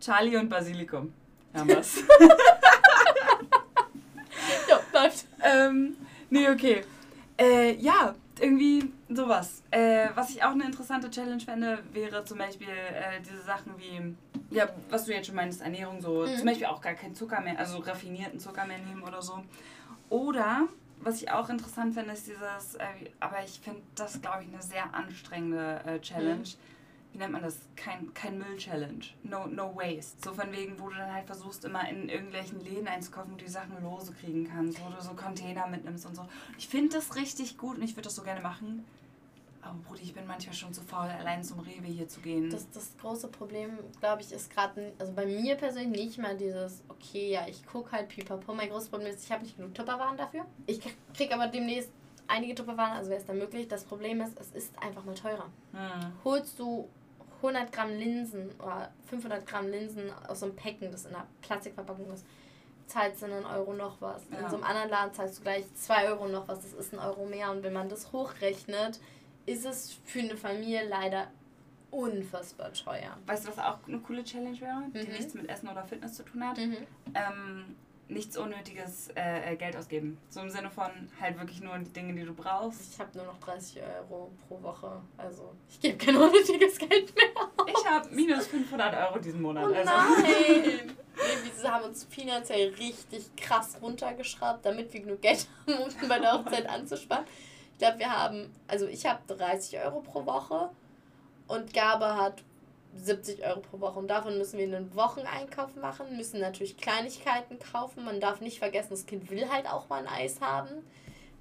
Charlie 0.00 0.36
und 0.36 0.48
Basilikum. 0.48 1.12
Ja, 1.52 1.66
was? 1.68 2.04
Ähm, 5.42 5.96
nee, 6.30 6.48
okay. 6.48 6.82
Äh, 7.38 7.74
ja, 7.76 8.14
irgendwie 8.40 8.92
sowas. 9.08 9.62
Äh, 9.70 10.08
was 10.14 10.30
ich 10.30 10.42
auch 10.42 10.50
eine 10.52 10.64
interessante 10.64 11.10
Challenge 11.10 11.40
fände, 11.40 11.78
wäre 11.92 12.24
zum 12.24 12.38
Beispiel 12.38 12.68
äh, 12.68 13.20
diese 13.20 13.42
Sachen 13.42 13.72
wie, 13.78 14.54
ja, 14.54 14.68
was 14.90 15.04
du 15.04 15.12
jetzt 15.12 15.26
schon 15.26 15.36
meinst, 15.36 15.60
Ernährung, 15.62 16.00
so 16.00 16.24
Mhm. 16.26 16.36
zum 16.36 16.46
Beispiel 16.46 16.66
auch 16.66 16.80
gar 16.80 16.94
kein 16.94 17.14
Zucker 17.14 17.40
mehr, 17.40 17.58
also 17.58 17.78
raffinierten 17.78 18.38
Zucker 18.38 18.64
mehr 18.64 18.78
nehmen 18.78 19.02
oder 19.02 19.22
so. 19.22 19.42
Oder, 20.10 20.68
was 21.00 21.22
ich 21.22 21.30
auch 21.30 21.48
interessant 21.48 21.94
finde, 21.94 22.12
ist 22.12 22.26
dieses, 22.26 22.74
äh, 22.76 23.10
aber 23.20 23.36
ich 23.44 23.60
finde 23.60 23.82
das, 23.94 24.20
glaube 24.20 24.42
ich, 24.42 24.52
eine 24.52 24.62
sehr 24.62 24.92
anstrengende 24.94 25.80
äh, 25.86 26.00
Challenge. 26.00 26.48
Wie 27.12 27.18
nennt 27.18 27.32
man 27.32 27.42
das? 27.42 27.58
Kein, 27.74 28.12
kein 28.14 28.38
Müll-Challenge. 28.38 29.04
No, 29.24 29.46
no 29.46 29.74
waste. 29.74 30.22
So 30.22 30.34
von 30.34 30.52
wegen, 30.52 30.78
wo 30.78 30.88
du 30.88 30.96
dann 30.96 31.12
halt 31.12 31.26
versuchst, 31.26 31.64
immer 31.64 31.88
in 31.88 32.08
irgendwelchen 32.08 32.60
Läden 32.60 32.86
einzukaufen, 32.86 33.32
wo 33.32 33.36
du 33.36 33.44
die 33.44 33.50
Sachen 33.50 33.82
lose 33.82 34.12
kriegen 34.12 34.48
kannst, 34.48 34.78
wo 34.84 34.88
du 34.90 35.00
so 35.02 35.14
Container 35.14 35.66
mitnimmst 35.66 36.06
und 36.06 36.14
so. 36.14 36.26
Ich 36.58 36.68
finde 36.68 36.96
das 36.96 37.16
richtig 37.16 37.56
gut 37.58 37.76
und 37.78 37.82
ich 37.82 37.92
würde 37.92 38.02
das 38.02 38.14
so 38.16 38.22
gerne 38.22 38.40
machen. 38.40 38.84
Aber 39.60 39.76
Brudi, 39.88 40.02
ich 40.02 40.14
bin 40.14 40.24
manchmal 40.26 40.54
schon 40.54 40.72
zu 40.72 40.80
faul, 40.82 41.08
allein 41.08 41.42
zum 41.42 41.58
Rewe 41.58 41.86
hier 41.88 42.06
zu 42.08 42.20
gehen. 42.20 42.48
Das, 42.48 42.70
das 42.70 42.96
große 43.00 43.26
Problem, 43.28 43.78
glaube 44.00 44.22
ich, 44.22 44.30
ist 44.30 44.50
gerade, 44.50 44.92
also 44.98 45.12
bei 45.12 45.26
mir 45.26 45.56
persönlich 45.56 46.06
nicht 46.06 46.18
mal 46.18 46.36
dieses, 46.36 46.82
okay, 46.88 47.32
ja, 47.32 47.46
ich 47.48 47.66
gucke 47.66 47.90
halt 47.92 48.08
pipapo. 48.08 48.54
Mein 48.54 48.68
großes 48.70 48.88
Problem 48.90 49.08
ist, 49.12 49.24
ich 49.24 49.32
habe 49.32 49.42
nicht 49.42 49.56
genug 49.56 49.74
Tupperwaren 49.74 50.16
dafür. 50.16 50.44
Ich 50.66 50.80
krieg- 50.80 50.96
krieg 51.12 51.32
aber 51.34 51.48
demnächst 51.48 51.90
einige 52.28 52.54
Tupperwaren, 52.54 52.92
also 52.98 53.10
wäre 53.10 53.20
es 53.20 53.26
dann 53.26 53.38
möglich. 53.38 53.66
Das 53.66 53.82
Problem 53.84 54.20
ist, 54.20 54.38
es 54.40 54.52
ist 54.52 54.78
einfach 54.80 55.04
mal 55.04 55.14
teurer. 55.16 55.46
hm. 55.72 56.12
Holst 56.24 56.58
du 56.58 56.88
100 57.42 57.72
Gramm 57.72 57.90
Linsen 57.90 58.50
oder 58.58 58.90
500 59.06 59.46
Gramm 59.46 59.68
Linsen 59.68 60.10
aus 60.28 60.40
so 60.40 60.46
einem 60.46 60.56
Packen, 60.56 60.90
das 60.90 61.04
in 61.06 61.14
einer 61.14 61.26
Plastikverpackung 61.42 62.12
ist, 62.12 62.26
zahlst 62.86 63.22
du 63.22 63.26
einen 63.26 63.44
Euro 63.44 63.72
noch 63.74 64.00
was. 64.00 64.22
In 64.26 64.34
Ja. 64.40 64.48
so 64.48 64.56
einem 64.56 64.64
anderen 64.64 64.90
Laden 64.90 65.14
zahlst 65.14 65.38
du 65.38 65.42
gleich 65.42 65.64
2 65.74 66.08
Euro 66.08 66.26
noch 66.28 66.48
was. 66.48 66.60
Das 66.62 66.72
ist 66.72 66.92
ein 66.92 66.98
Euro 66.98 67.26
mehr. 67.26 67.50
Und 67.50 67.62
wenn 67.62 67.72
man 67.74 67.88
das 67.88 68.12
hochrechnet, 68.12 68.98
ist 69.46 69.64
es 69.66 69.98
für 70.04 70.20
eine 70.20 70.36
Familie 70.36 70.88
leider 70.88 71.28
unfassbar 71.90 72.72
teuer. 72.72 73.16
Weißt 73.26 73.44
du, 73.46 73.48
was 73.50 73.58
auch 73.58 73.78
eine 73.86 73.98
coole 74.00 74.22
Challenge 74.24 74.60
wäre, 74.60 74.82
die 74.94 75.06
Mhm. 75.06 75.12
nichts 75.12 75.34
mit 75.34 75.48
Essen 75.48 75.68
oder 75.68 75.84
Fitness 75.84 76.14
zu 76.14 76.22
tun 76.24 76.46
hat? 76.46 76.58
Mhm. 76.58 76.76
Ähm, 77.14 77.76
nichts 78.08 78.36
unnötiges 78.36 79.08
äh, 79.14 79.52
äh, 79.52 79.56
Geld 79.56 79.76
ausgeben. 79.76 80.18
So 80.30 80.40
im 80.40 80.50
Sinne 80.50 80.70
von 80.70 80.90
halt 81.20 81.38
wirklich 81.38 81.60
nur 81.60 81.78
die 81.78 81.92
Dinge, 81.92 82.14
die 82.14 82.24
du 82.24 82.34
brauchst. 82.34 82.94
Ich 82.94 83.00
habe 83.00 83.10
nur 83.16 83.26
noch 83.26 83.38
30 83.38 83.82
Euro 83.82 84.30
pro 84.46 84.62
Woche. 84.62 85.00
Also 85.16 85.54
ich 85.68 85.80
gebe 85.80 85.98
kein 85.98 86.16
unnötiges 86.16 86.78
Geld 86.78 87.14
mehr. 87.14 87.28
Ich 87.66 87.86
habe 87.86 88.08
minus 88.10 88.46
500 88.46 88.94
Euro 88.94 89.18
diesen 89.18 89.42
Monat. 89.42 89.64
Oh 89.68 89.74
also. 89.74 89.90
nein! 89.90 90.96
Wir 91.60 91.72
haben 91.72 91.84
uns 91.86 92.04
finanziell 92.04 92.72
richtig 92.74 93.34
krass 93.36 93.78
runtergeschraubt, 93.82 94.64
damit 94.64 94.92
wir 94.92 95.00
genug 95.00 95.20
Geld 95.20 95.48
haben, 95.66 95.82
um 95.82 96.08
bei 96.08 96.20
der 96.20 96.32
Hochzeit 96.32 96.66
anzusparen. 96.68 97.24
Ich 97.72 97.78
glaube, 97.78 97.98
wir 97.98 98.10
haben, 98.10 98.54
also 98.68 98.86
ich 98.86 99.04
habe 99.04 99.20
30 99.26 99.80
Euro 99.80 100.00
pro 100.00 100.24
Woche 100.24 100.70
und 101.48 101.74
Gabe 101.74 102.16
hat 102.16 102.44
70 102.94 103.44
Euro 103.44 103.60
pro 103.60 103.80
Woche. 103.80 103.98
Und 103.98 104.08
davon 104.08 104.38
müssen 104.38 104.58
wir 104.58 104.64
einen 104.66 104.94
Wocheneinkauf 104.94 105.76
machen, 105.76 106.16
müssen 106.16 106.40
natürlich 106.40 106.76
Kleinigkeiten 106.76 107.58
kaufen. 107.58 108.04
Man 108.04 108.20
darf 108.20 108.40
nicht 108.40 108.58
vergessen, 108.58 108.90
das 108.90 109.06
Kind 109.06 109.30
will 109.30 109.48
halt 109.48 109.66
auch 109.68 109.88
mal 109.88 110.00
ein 110.00 110.08
Eis 110.08 110.40
haben. 110.40 110.68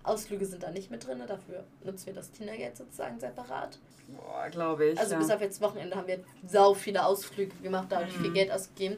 Ausflüge 0.03 0.45
sind 0.45 0.63
da 0.63 0.71
nicht 0.71 0.89
mit 0.89 1.05
drin, 1.05 1.21
dafür 1.27 1.65
nutzen 1.83 2.07
wir 2.07 2.13
das 2.13 2.31
Kindergeld 2.31 2.77
sozusagen 2.77 3.19
separat. 3.19 3.77
Boah, 4.07 4.47
glaube 4.49 4.85
ich. 4.85 4.99
Also 4.99 5.13
ja. 5.13 5.19
bis 5.19 5.29
auf 5.29 5.41
jetzt 5.41 5.59
Wochenende 5.61 5.95
haben 5.97 6.07
wir 6.07 6.23
sau 6.45 6.73
viele 6.73 7.05
Ausflüge 7.05 7.53
gemacht, 7.57 7.87
da 7.89 7.97
habe 7.97 8.07
ich 8.07 8.15
viel 8.15 8.29
Mhm. 8.29 8.33
Geld 8.33 8.51
ausgegeben. 8.51 8.97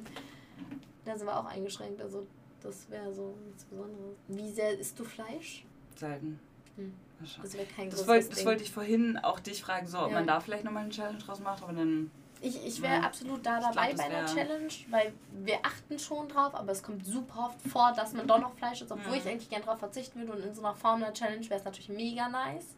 Da 1.06 1.18
sind 1.18 1.26
wir 1.26 1.40
auch 1.40 1.46
eingeschränkt, 1.46 2.00
also 2.02 2.28
das 2.62 2.88
wäre 2.92 3.12
so 3.12 3.34
nichts 3.48 3.64
Besonderes. 3.64 4.16
Wie 4.28 4.52
sehr 4.52 4.78
isst 4.78 5.00
du 5.00 5.04
Fleisch? 5.04 5.66
Selten. 5.96 6.40
Hm. 6.76 6.94
Das. 7.20 7.40
Das 7.92 8.08
wollte, 8.08 8.30
das 8.30 8.46
wollte 8.46 8.64
ich 8.64 8.72
vorhin 8.72 9.18
auch 9.18 9.40
dich 9.40 9.62
fragen, 9.64 9.88
so, 9.88 10.00
ob 10.00 10.10
Ja. 10.10 10.14
man 10.16 10.28
da 10.28 10.40
vielleicht 10.40 10.64
nochmal 10.64 10.84
eine 10.84 10.92
Challenge 10.92 11.18
draus 11.18 11.40
macht, 11.40 11.64
aber 11.64 11.74
dann. 11.74 12.12
Ich, 12.42 12.66
ich 12.66 12.82
wäre 12.82 12.96
Ja. 12.96 13.02
absolut 13.02 13.46
da 13.46 13.60
dabei 13.60 13.92
glaub, 13.92 13.98
bei 13.98 14.16
einer 14.18 14.26
Challenge, 14.26 14.72
weil 14.90 15.14
wir 15.44 15.58
achten 15.64 16.00
schon 16.00 16.28
drauf, 16.30 16.56
aber 16.56 16.72
es 16.72 16.82
kommt 16.82 17.06
super 17.06 17.48
oft 17.48 17.62
vor, 17.70 17.92
dass 17.94 18.14
man 18.14 18.28
doch 18.28 18.40
noch 18.40 18.54
Fleisch 18.56 18.82
isst, 18.82 18.92
obwohl 18.92 19.12
Mhm. 19.14 19.18
ich 19.20 19.28
eigentlich 19.28 19.50
gerne 19.50 19.66
drauf 19.66 19.80
verzichten 19.80 20.20
würde 20.22 20.34
und 20.34 20.46
in 20.46 20.54
so 20.56 20.64
einer 20.64 20.74
Form 20.76 21.04
einer 21.04 21.14
Challenge 21.14 21.44
wäre 21.50 21.60
es 21.60 21.66
natürlich 21.66 21.90
mega 21.90 22.30
nice. 22.30 22.76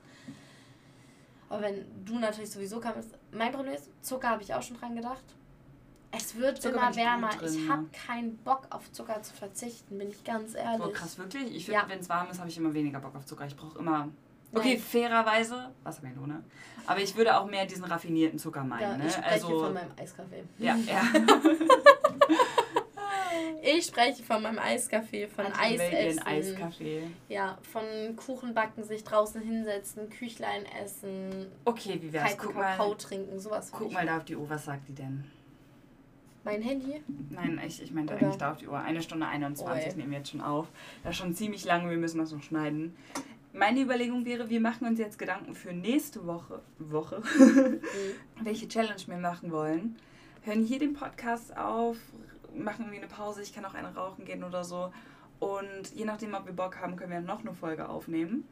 Aber 1.50 1.62
wenn 1.64 1.86
du 2.06 2.18
natürlich 2.18 2.50
sowieso 2.50 2.80
kannst, 2.80 3.10
mein 3.32 3.52
Problem 3.52 3.74
ist, 3.74 3.90
Zucker 4.02 4.30
habe 4.30 4.42
ich 4.44 4.54
auch 4.54 4.62
schon 4.64 4.78
dran 4.80 4.96
gedacht. 4.96 5.24
Es 6.12 6.36
wird 6.36 6.62
Zucker 6.62 6.76
immer 6.76 6.96
wärmer. 6.96 7.30
drin, 7.30 7.54
ich 7.54 7.66
ja. 7.68 7.74
habe 7.74 7.86
keinen 8.08 8.38
Bock 8.38 8.68
auf 8.70 8.92
Zucker 8.92 9.22
zu 9.22 9.34
verzichten, 9.34 9.98
bin 9.98 10.10
ich 10.10 10.24
ganz 10.24 10.56
ehrlich. 10.56 10.80
Boah, 10.82 10.92
krass, 10.92 11.18
wirklich? 11.18 11.56
Ich 11.56 11.66
finde, 11.66 11.82
Ja. 11.82 11.90
wenn 11.90 12.00
es 12.00 12.10
warm 12.10 12.30
ist, 12.30 12.40
habe 12.40 12.50
ich 12.50 12.58
immer 12.58 12.74
weniger 12.74 13.00
Bock 13.00 13.16
auf 13.16 13.26
Zucker. 13.26 13.46
Ich 13.46 13.56
brauche 13.56 13.78
immer. 13.80 14.10
Okay, 14.53 14.73
Nein. 14.73 14.80
fairerweise 14.82 15.72
Wassermelone. 15.84 16.44
Aber 16.88 16.99
ich 16.99 17.15
würde 17.15 17.38
auch 17.38 17.45
mehr 17.49 17.65
diesen 17.65 17.86
raffinierten 17.86 18.38
Zucker 18.40 18.61
Ja, 18.61 18.65
meinen. 18.65 18.99
ich 18.99 19.06
ne? 19.06 19.10
spreche 19.11 19.30
Also. 19.45 19.60
von 19.60 19.73
meinem 19.73 19.91
Eiskaffee. 19.98 20.44
Ja, 20.57 20.76
ja. 20.76 21.02
Ich 23.64 23.86
spreche 23.86 24.23
von 24.23 24.41
meinem 24.41 24.60
Eiskaffee, 24.60 25.28
von 25.28 25.45
Eis 25.45 25.80
essen. 25.80 26.19
Eiskaffee. 26.26 27.03
Ja, 27.30 27.57
von 27.72 27.84
Kuchen 28.15 28.53
backen, 28.53 28.84
sich 28.84 29.03
draußen 29.03 29.40
hinsetzen, 29.41 30.10
Küchlein 30.10 30.65
essen, 30.84 31.45
Okay, 31.64 31.98
wie 32.02 32.11
wär's? 32.11 32.38
Guck 32.38 32.56
Kakao 32.56 32.90
mal, 32.90 32.98
trinken, 32.98 33.40
sowas. 33.40 33.72
guck 33.72 33.91
mal 33.91 34.06
da 34.06 34.18
auf 34.18 34.26
die 34.26 34.36
Uhr. 34.36 34.49
Was 34.49 34.65
sagt 34.65 34.88
die 34.90 34.94
denn? 34.95 35.26
Mein 36.44 36.61
Handy? 36.64 37.02
Nein, 37.30 37.61
ich, 37.65 37.82
ich 37.84 37.91
meinte 37.91 38.14
Oder? 38.15 38.23
eigentlich 38.23 38.38
da 38.38 38.52
auf 38.52 38.57
die 38.57 38.68
Uhr. 38.68 38.80
Eine 38.80 39.02
Stunde 39.02 39.28
21 39.28 39.91
Ui. 39.91 39.98
nehmen 39.98 40.11
wir 40.11 40.18
jetzt 40.18 40.32
schon 40.32 40.41
auf. 40.41 40.68
Das 41.03 41.11
ist 41.11 41.18
schon 41.18 41.36
ziemlich 41.36 41.64
lange, 41.64 41.90
wir 41.90 41.98
müssen 41.98 42.18
das 42.18 42.32
noch 42.32 42.41
schneiden. 42.41 42.95
Meine 43.53 43.82
Überlegung 43.82 44.26
wäre, 44.26 44.49
wir 44.49 44.61
machen 44.61 44.88
uns 44.88 44.98
jetzt 44.98 45.19
Gedanken 45.19 45.56
für 45.56 45.73
nächste 45.73 46.26
Woche, 46.26 46.61
Woche 46.80 47.22
welche 48.41 48.68
Challenge 48.68 49.02
wir 49.07 49.18
machen 49.18 49.52
wollen. 49.52 49.98
Hören 50.44 50.64
hier 50.64 50.80
den 50.80 50.94
Podcast 50.94 51.56
auf, 51.57 51.98
machen 52.56 52.86
irgendwie 52.86 52.99
eine 52.99 53.07
Pause, 53.07 53.41
ich 53.41 53.53
kann 53.53 53.65
auch 53.65 53.73
eine 53.73 53.94
rauchen 53.94 54.23
gehen 54.23 54.44
oder 54.44 54.64
so. 54.64 54.94
Und 55.40 55.94
je 55.94 56.06
nachdem, 56.06 56.34
ob 56.34 56.45
wir 56.45 56.53
Bock 56.53 56.80
haben, 56.80 56.95
können 56.95 57.11
wir 57.11 57.19
noch 57.19 57.41
eine 57.41 57.53
Folge 57.53 57.90
aufnehmen. 57.90 58.48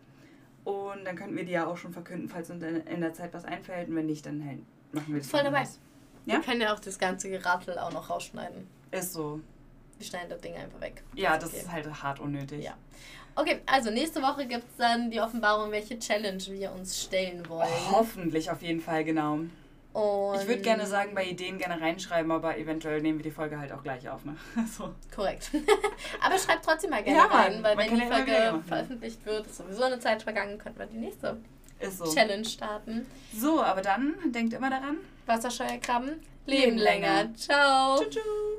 Und 0.66 1.06
dann 1.06 1.16
könnten 1.16 1.38
wir 1.38 1.46
die 1.46 1.52
ja 1.52 1.66
auch 1.66 1.78
schon 1.78 1.94
verkünden, 1.94 2.28
falls 2.28 2.50
uns 2.50 2.64
in 2.64 3.02
der 3.02 3.14
Zeit 3.14 3.34
was 3.34 3.46
einfällt. 3.46 3.88
Und 3.88 3.96
wenn 3.96 4.08
nicht, 4.08 4.26
dann 4.26 4.44
halt 4.46 4.60
machen 4.92 5.14
wir 5.14 5.20
das 5.20 5.30
Voll 5.30 5.44
dabei. 5.44 5.64
Ja? 6.26 6.36
Wir 6.36 6.42
können 6.42 6.62
ja 6.62 6.74
auch 6.74 6.80
das 6.80 7.00
ganze 7.00 7.30
Geratel 7.30 7.78
auch 7.78 7.94
noch 7.94 8.10
rausschneiden. 8.10 8.68
Ist 8.92 9.14
so. 9.14 9.40
Wir 10.00 10.08
schneiden 10.08 10.30
das 10.30 10.42
Ding 10.42 10.56
einfach 10.56 10.80
weg. 10.82 11.04
Ja, 11.14 11.38
das 11.38 11.50
okay. 11.50 11.60
ist 11.60 11.72
halt 11.72 12.04
hart 12.04 12.20
unnötig. 12.20 12.64
Ja. 12.64 12.74
Okay, 13.36 13.62
also 13.66 13.92
nächste 13.92 14.22
Woche 14.22 14.48
gibt 14.48 14.64
es 14.64 14.78
dann 14.78 15.12
die 15.12 15.22
Offenbarung, 15.22 15.72
welche 15.72 16.00
Challenge 16.00 16.44
wir 16.48 16.72
uns 16.72 17.04
stellen 17.04 17.48
wollen. 17.48 17.70
Hoffentlich 17.92 18.50
auf 18.50 18.62
jeden 18.62 18.82
Fall, 18.82 19.04
genau. 19.04 19.40
Und 19.94 20.42
Ich 20.42 20.48
würde 20.48 20.62
gerne 20.62 20.86
sagen, 20.86 21.14
bei 21.16 21.26
Ideen 21.26 21.58
gerne 21.58 21.82
reinschreiben, 21.82 22.32
aber 22.32 22.58
eventuell 22.58 23.02
nehmen 23.02 23.20
wir 23.20 23.24
die 23.24 23.32
Folge 23.32 23.60
halt 23.60 23.72
auch 23.72 23.84
gleich 23.84 24.08
auf. 24.10 24.24
Ne? 24.24 24.36
So. 24.78 24.94
Korrekt. 25.14 25.52
Aber 26.22 26.38
schreibt 26.38 26.64
trotzdem 26.64 26.92
mal 26.92 27.04
gerne 27.04 27.18
Ja, 27.18 27.26
rein, 27.26 27.64
weil 27.64 27.78
wenn 27.78 27.96
die 27.96 28.06
Folge 28.06 28.64
veröffentlicht 28.68 29.26
wird, 29.26 29.48
ist 29.48 29.58
sowieso 29.58 29.84
eine 29.84 30.00
Zeit 30.00 30.22
vergangen, 30.22 30.58
könnten 30.58 30.80
wir 30.80 30.86
die 30.86 30.98
nächste 30.98 31.38
so. 31.90 32.14
Challenge 32.14 32.46
starten. 32.46 33.06
So, 33.36 33.62
aber 33.62 33.82
dann 33.82 34.14
denkt 34.32 34.54
immer 34.54 34.70
daran. 34.70 34.98
Wasserscheuerkrabben 35.26 36.20
Leben 36.46 36.62
leben 36.64 36.78
länger. 36.78 37.24
länger. 37.24 37.36
Ciao. 37.36 38.00
Tschüss. 38.04 38.50